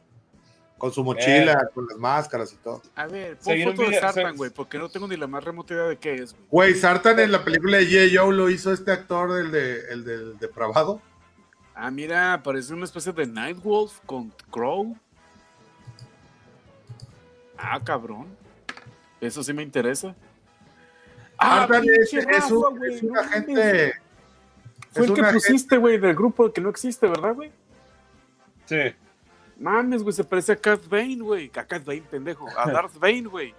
Con 0.78 0.92
su 0.92 1.02
mochila, 1.02 1.70
con 1.72 1.86
las 1.88 1.96
máscaras 1.96 2.52
y 2.52 2.56
todo. 2.56 2.82
A 2.94 3.06
ver, 3.06 3.38
pon 3.38 3.54
foto 3.64 3.88
de 3.90 3.98
Sartan, 3.98 4.36
güey, 4.36 4.50
porque 4.50 4.76
no 4.78 4.90
tengo 4.90 5.08
ni 5.08 5.16
la 5.16 5.26
más 5.26 5.42
remota 5.42 5.72
idea 5.72 5.84
de 5.84 5.96
qué 5.96 6.16
es, 6.16 6.32
güey. 6.34 6.44
Güey, 6.50 6.74
Sartan 6.74 7.18
en 7.18 7.32
la 7.32 7.42
película 7.42 7.78
de 7.78 7.86
G.I. 7.88 8.14
Joe 8.14 8.34
lo 8.34 8.50
hizo 8.50 8.70
este 8.74 8.92
actor, 8.92 9.38
el, 9.40 9.50
de, 9.50 9.80
el 9.90 10.04
del 10.04 10.38
depravado. 10.38 11.00
Ah, 11.74 11.90
mira, 11.90 12.42
parece 12.44 12.74
una 12.74 12.84
especie 12.84 13.10
de 13.14 13.26
Nightwolf 13.26 14.00
con 14.04 14.30
Crow. 14.50 14.94
Ah, 17.56 17.80
cabrón. 17.82 18.26
Eso 19.20 19.42
sí 19.42 19.54
me 19.54 19.62
interesa. 19.62 20.14
Sartan 21.40 21.84
es, 21.88 22.12
es 22.12 22.24
un, 22.24 22.32
Rafa, 22.32 22.76
güey, 22.78 22.94
es 22.96 23.02
un 23.02 23.12
no 23.12 23.20
agente. 23.20 23.94
Fue 24.96 25.04
es 25.04 25.10
el 25.10 25.16
que 25.16 25.22
pusiste, 25.32 25.76
güey, 25.76 25.98
del 25.98 26.14
grupo 26.14 26.52
que 26.52 26.60
no 26.60 26.68
existe, 26.70 27.06
¿verdad, 27.06 27.34
güey? 27.34 27.50
Sí. 28.66 28.80
Mames, 29.58 30.02
güey, 30.02 30.12
se 30.12 30.24
parece 30.24 30.52
a 30.52 30.56
Cat 30.56 30.86
Bane, 30.88 31.16
güey. 31.20 31.50
A 31.56 31.64
Cat 31.64 31.84
Bane, 31.84 32.02
pendejo. 32.02 32.46
A 32.58 32.70
Darth 32.70 32.98
Bane, 32.98 33.22
güey. 33.22 33.54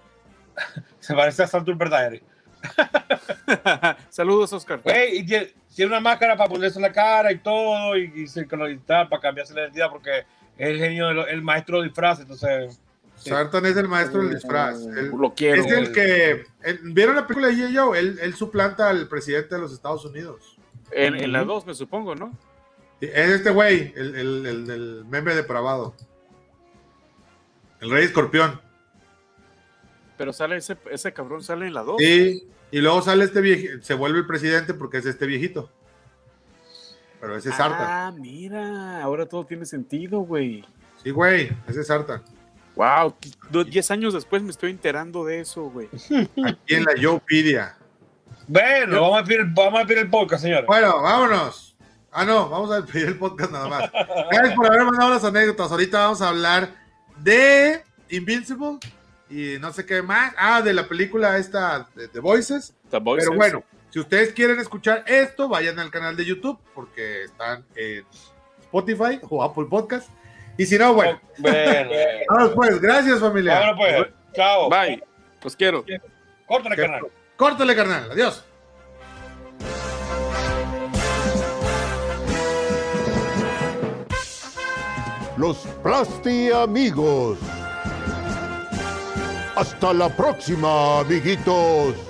Se 0.99 1.13
parece 1.15 1.43
a 1.43 1.47
Santur 1.47 1.77
Diary. 1.77 2.21
Saludos, 4.09 4.51
Oscar. 4.53 4.81
Güey, 4.83 5.25
tiene, 5.25 5.53
tiene 5.75 5.91
una 5.91 5.99
máscara 5.99 6.35
para 6.35 6.49
ponerse 6.49 6.77
en 6.77 6.83
la 6.83 6.91
cara 6.91 7.31
y 7.31 7.37
todo, 7.39 7.95
y, 7.97 8.11
y 8.15 8.27
se 8.27 8.41
y 8.41 8.77
tal, 8.77 9.07
para 9.09 9.21
cambiarse 9.21 9.53
la 9.53 9.61
identidad, 9.61 9.89
porque 9.89 10.19
es 10.57 10.69
el 10.69 10.77
genio, 10.79 11.07
de 11.07 11.13
lo- 11.13 11.27
el 11.27 11.41
maestro 11.41 11.79
de 11.79 11.87
disfraz, 11.87 12.19
entonces. 12.19 12.79
sí. 13.17 13.29
Sartan 13.29 13.65
es 13.65 13.77
el 13.77 13.87
maestro 13.87 14.21
del 14.21 14.33
disfraz. 14.35 14.81
Él- 14.85 15.11
Lo 15.17 15.33
quiero. 15.33 15.61
es 15.61 15.71
el 15.71 15.91
que. 15.91 16.45
el- 16.63 16.79
¿Vieron 16.93 17.15
la 17.15 17.25
película 17.27 17.47
de 17.47 17.53
G.I. 17.55 17.75
Joe? 17.75 17.97
Él, 17.99 18.19
él 18.21 18.33
suplanta 18.35 18.89
al 18.89 19.07
presidente 19.07 19.55
de 19.55 19.61
los 19.61 19.71
Estados 19.73 20.03
Unidos. 20.05 20.56
En, 20.91 21.15
en 21.15 21.31
la 21.31 21.43
2, 21.43 21.65
me 21.65 21.73
supongo, 21.73 22.15
¿no? 22.15 22.31
Es 23.01 23.29
este 23.29 23.51
güey, 23.51 23.93
el, 23.95 24.15
el, 24.15 24.45
el 24.45 24.67
del 24.67 25.05
meme 25.05 25.35
depravado. 25.35 25.93
El 27.79 27.91
rey 27.91 28.05
escorpión. 28.05 28.59
Pero 30.17 30.33
sale 30.33 30.57
ese, 30.57 30.77
ese 30.89 31.13
cabrón, 31.13 31.43
sale 31.43 31.67
en 31.67 31.73
la 31.73 31.83
2. 31.83 31.97
Sí, 31.99 32.47
y 32.71 32.81
luego 32.81 33.01
sale 33.01 33.23
este 33.23 33.41
viejito, 33.41 33.83
se 33.83 33.93
vuelve 33.93 34.19
el 34.19 34.25
presidente 34.25 34.73
porque 34.73 34.97
es 34.97 35.05
este 35.05 35.27
viejito. 35.27 35.71
Pero 37.21 37.35
ese 37.35 37.49
es 37.49 37.55
Sartan. 37.55 37.87
Ah, 37.87 38.13
mira, 38.17 39.03
ahora 39.03 39.25
todo 39.27 39.45
tiene 39.45 39.65
sentido, 39.65 40.19
güey. 40.19 40.65
Sí, 41.03 41.11
güey, 41.11 41.51
ese 41.67 41.81
es 41.81 41.87
Sartan. 41.87 42.23
Wow, 42.75 43.15
10 43.51 43.91
años 43.91 44.13
después 44.13 44.41
me 44.43 44.51
estoy 44.51 44.71
enterando 44.71 45.25
de 45.25 45.39
eso, 45.39 45.63
güey. 45.69 45.87
Aquí 46.45 46.75
en 46.75 46.83
la 46.83 46.93
Joepedia. 46.99 47.76
Bueno, 48.47 49.01
vamos 49.01 49.21
a 49.21 49.23
pedir, 49.25 49.45
vamos 49.53 49.81
a 49.81 49.85
pedir 49.85 49.99
el 50.03 50.09
podcast, 50.09 50.43
señores. 50.43 50.65
Bueno, 50.65 51.01
vámonos. 51.01 51.75
Ah, 52.11 52.23
no, 52.25 52.49
vamos 52.49 52.71
a 52.71 52.85
pedir 52.85 53.07
el 53.09 53.17
podcast 53.17 53.51
nada 53.51 53.67
más. 53.67 53.91
Gracias 54.31 54.55
por 54.55 54.67
haber 54.67 54.85
mandado 54.85 55.11
las 55.13 55.23
anécdotas. 55.23 55.71
Ahorita 55.71 55.99
vamos 55.99 56.21
a 56.21 56.29
hablar 56.29 56.69
de 57.17 57.83
Invincible 58.09 58.77
y 59.29 59.57
no 59.59 59.71
sé 59.73 59.85
qué 59.85 60.01
más. 60.01 60.33
Ah, 60.37 60.61
de 60.61 60.73
la 60.73 60.87
película 60.87 61.37
esta 61.37 61.87
de 61.95 62.07
The 62.07 62.19
Voices. 62.19 62.73
The 62.89 62.99
Voices. 62.99 63.27
Pero 63.29 63.37
bueno, 63.37 63.63
si 63.89 63.99
ustedes 63.99 64.33
quieren 64.33 64.59
escuchar 64.59 65.03
esto, 65.07 65.49
vayan 65.49 65.77
al 65.79 65.91
canal 65.91 66.15
de 66.15 66.25
YouTube 66.25 66.57
porque 66.73 67.25
están 67.25 67.65
en 67.75 68.05
Spotify 68.61 69.19
o 69.29 69.43
Apple 69.43 69.65
Podcast. 69.69 70.09
Y 70.57 70.65
si 70.65 70.77
no, 70.77 70.93
bueno, 70.93 71.19
Bueno, 71.37 71.89
vámonos 72.29 72.55
pues. 72.55 72.79
Gracias, 72.81 73.19
familia. 73.19 73.59
vámonos 73.59 73.77
pues. 73.77 74.07
Chao. 74.33 74.69
Bye. 74.69 75.03
Los 75.43 75.55
quiero. 75.55 75.85
Córtale, 76.47 76.75
canal. 76.77 77.01
Córtale, 77.37 77.75
carnal. 77.75 78.11
Adiós. 78.11 78.43
Los 85.37 85.57
Plasti 85.83 86.51
Amigos. 86.51 87.37
Hasta 89.55 89.93
la 89.93 90.09
próxima, 90.09 90.99
amiguitos. 90.99 92.06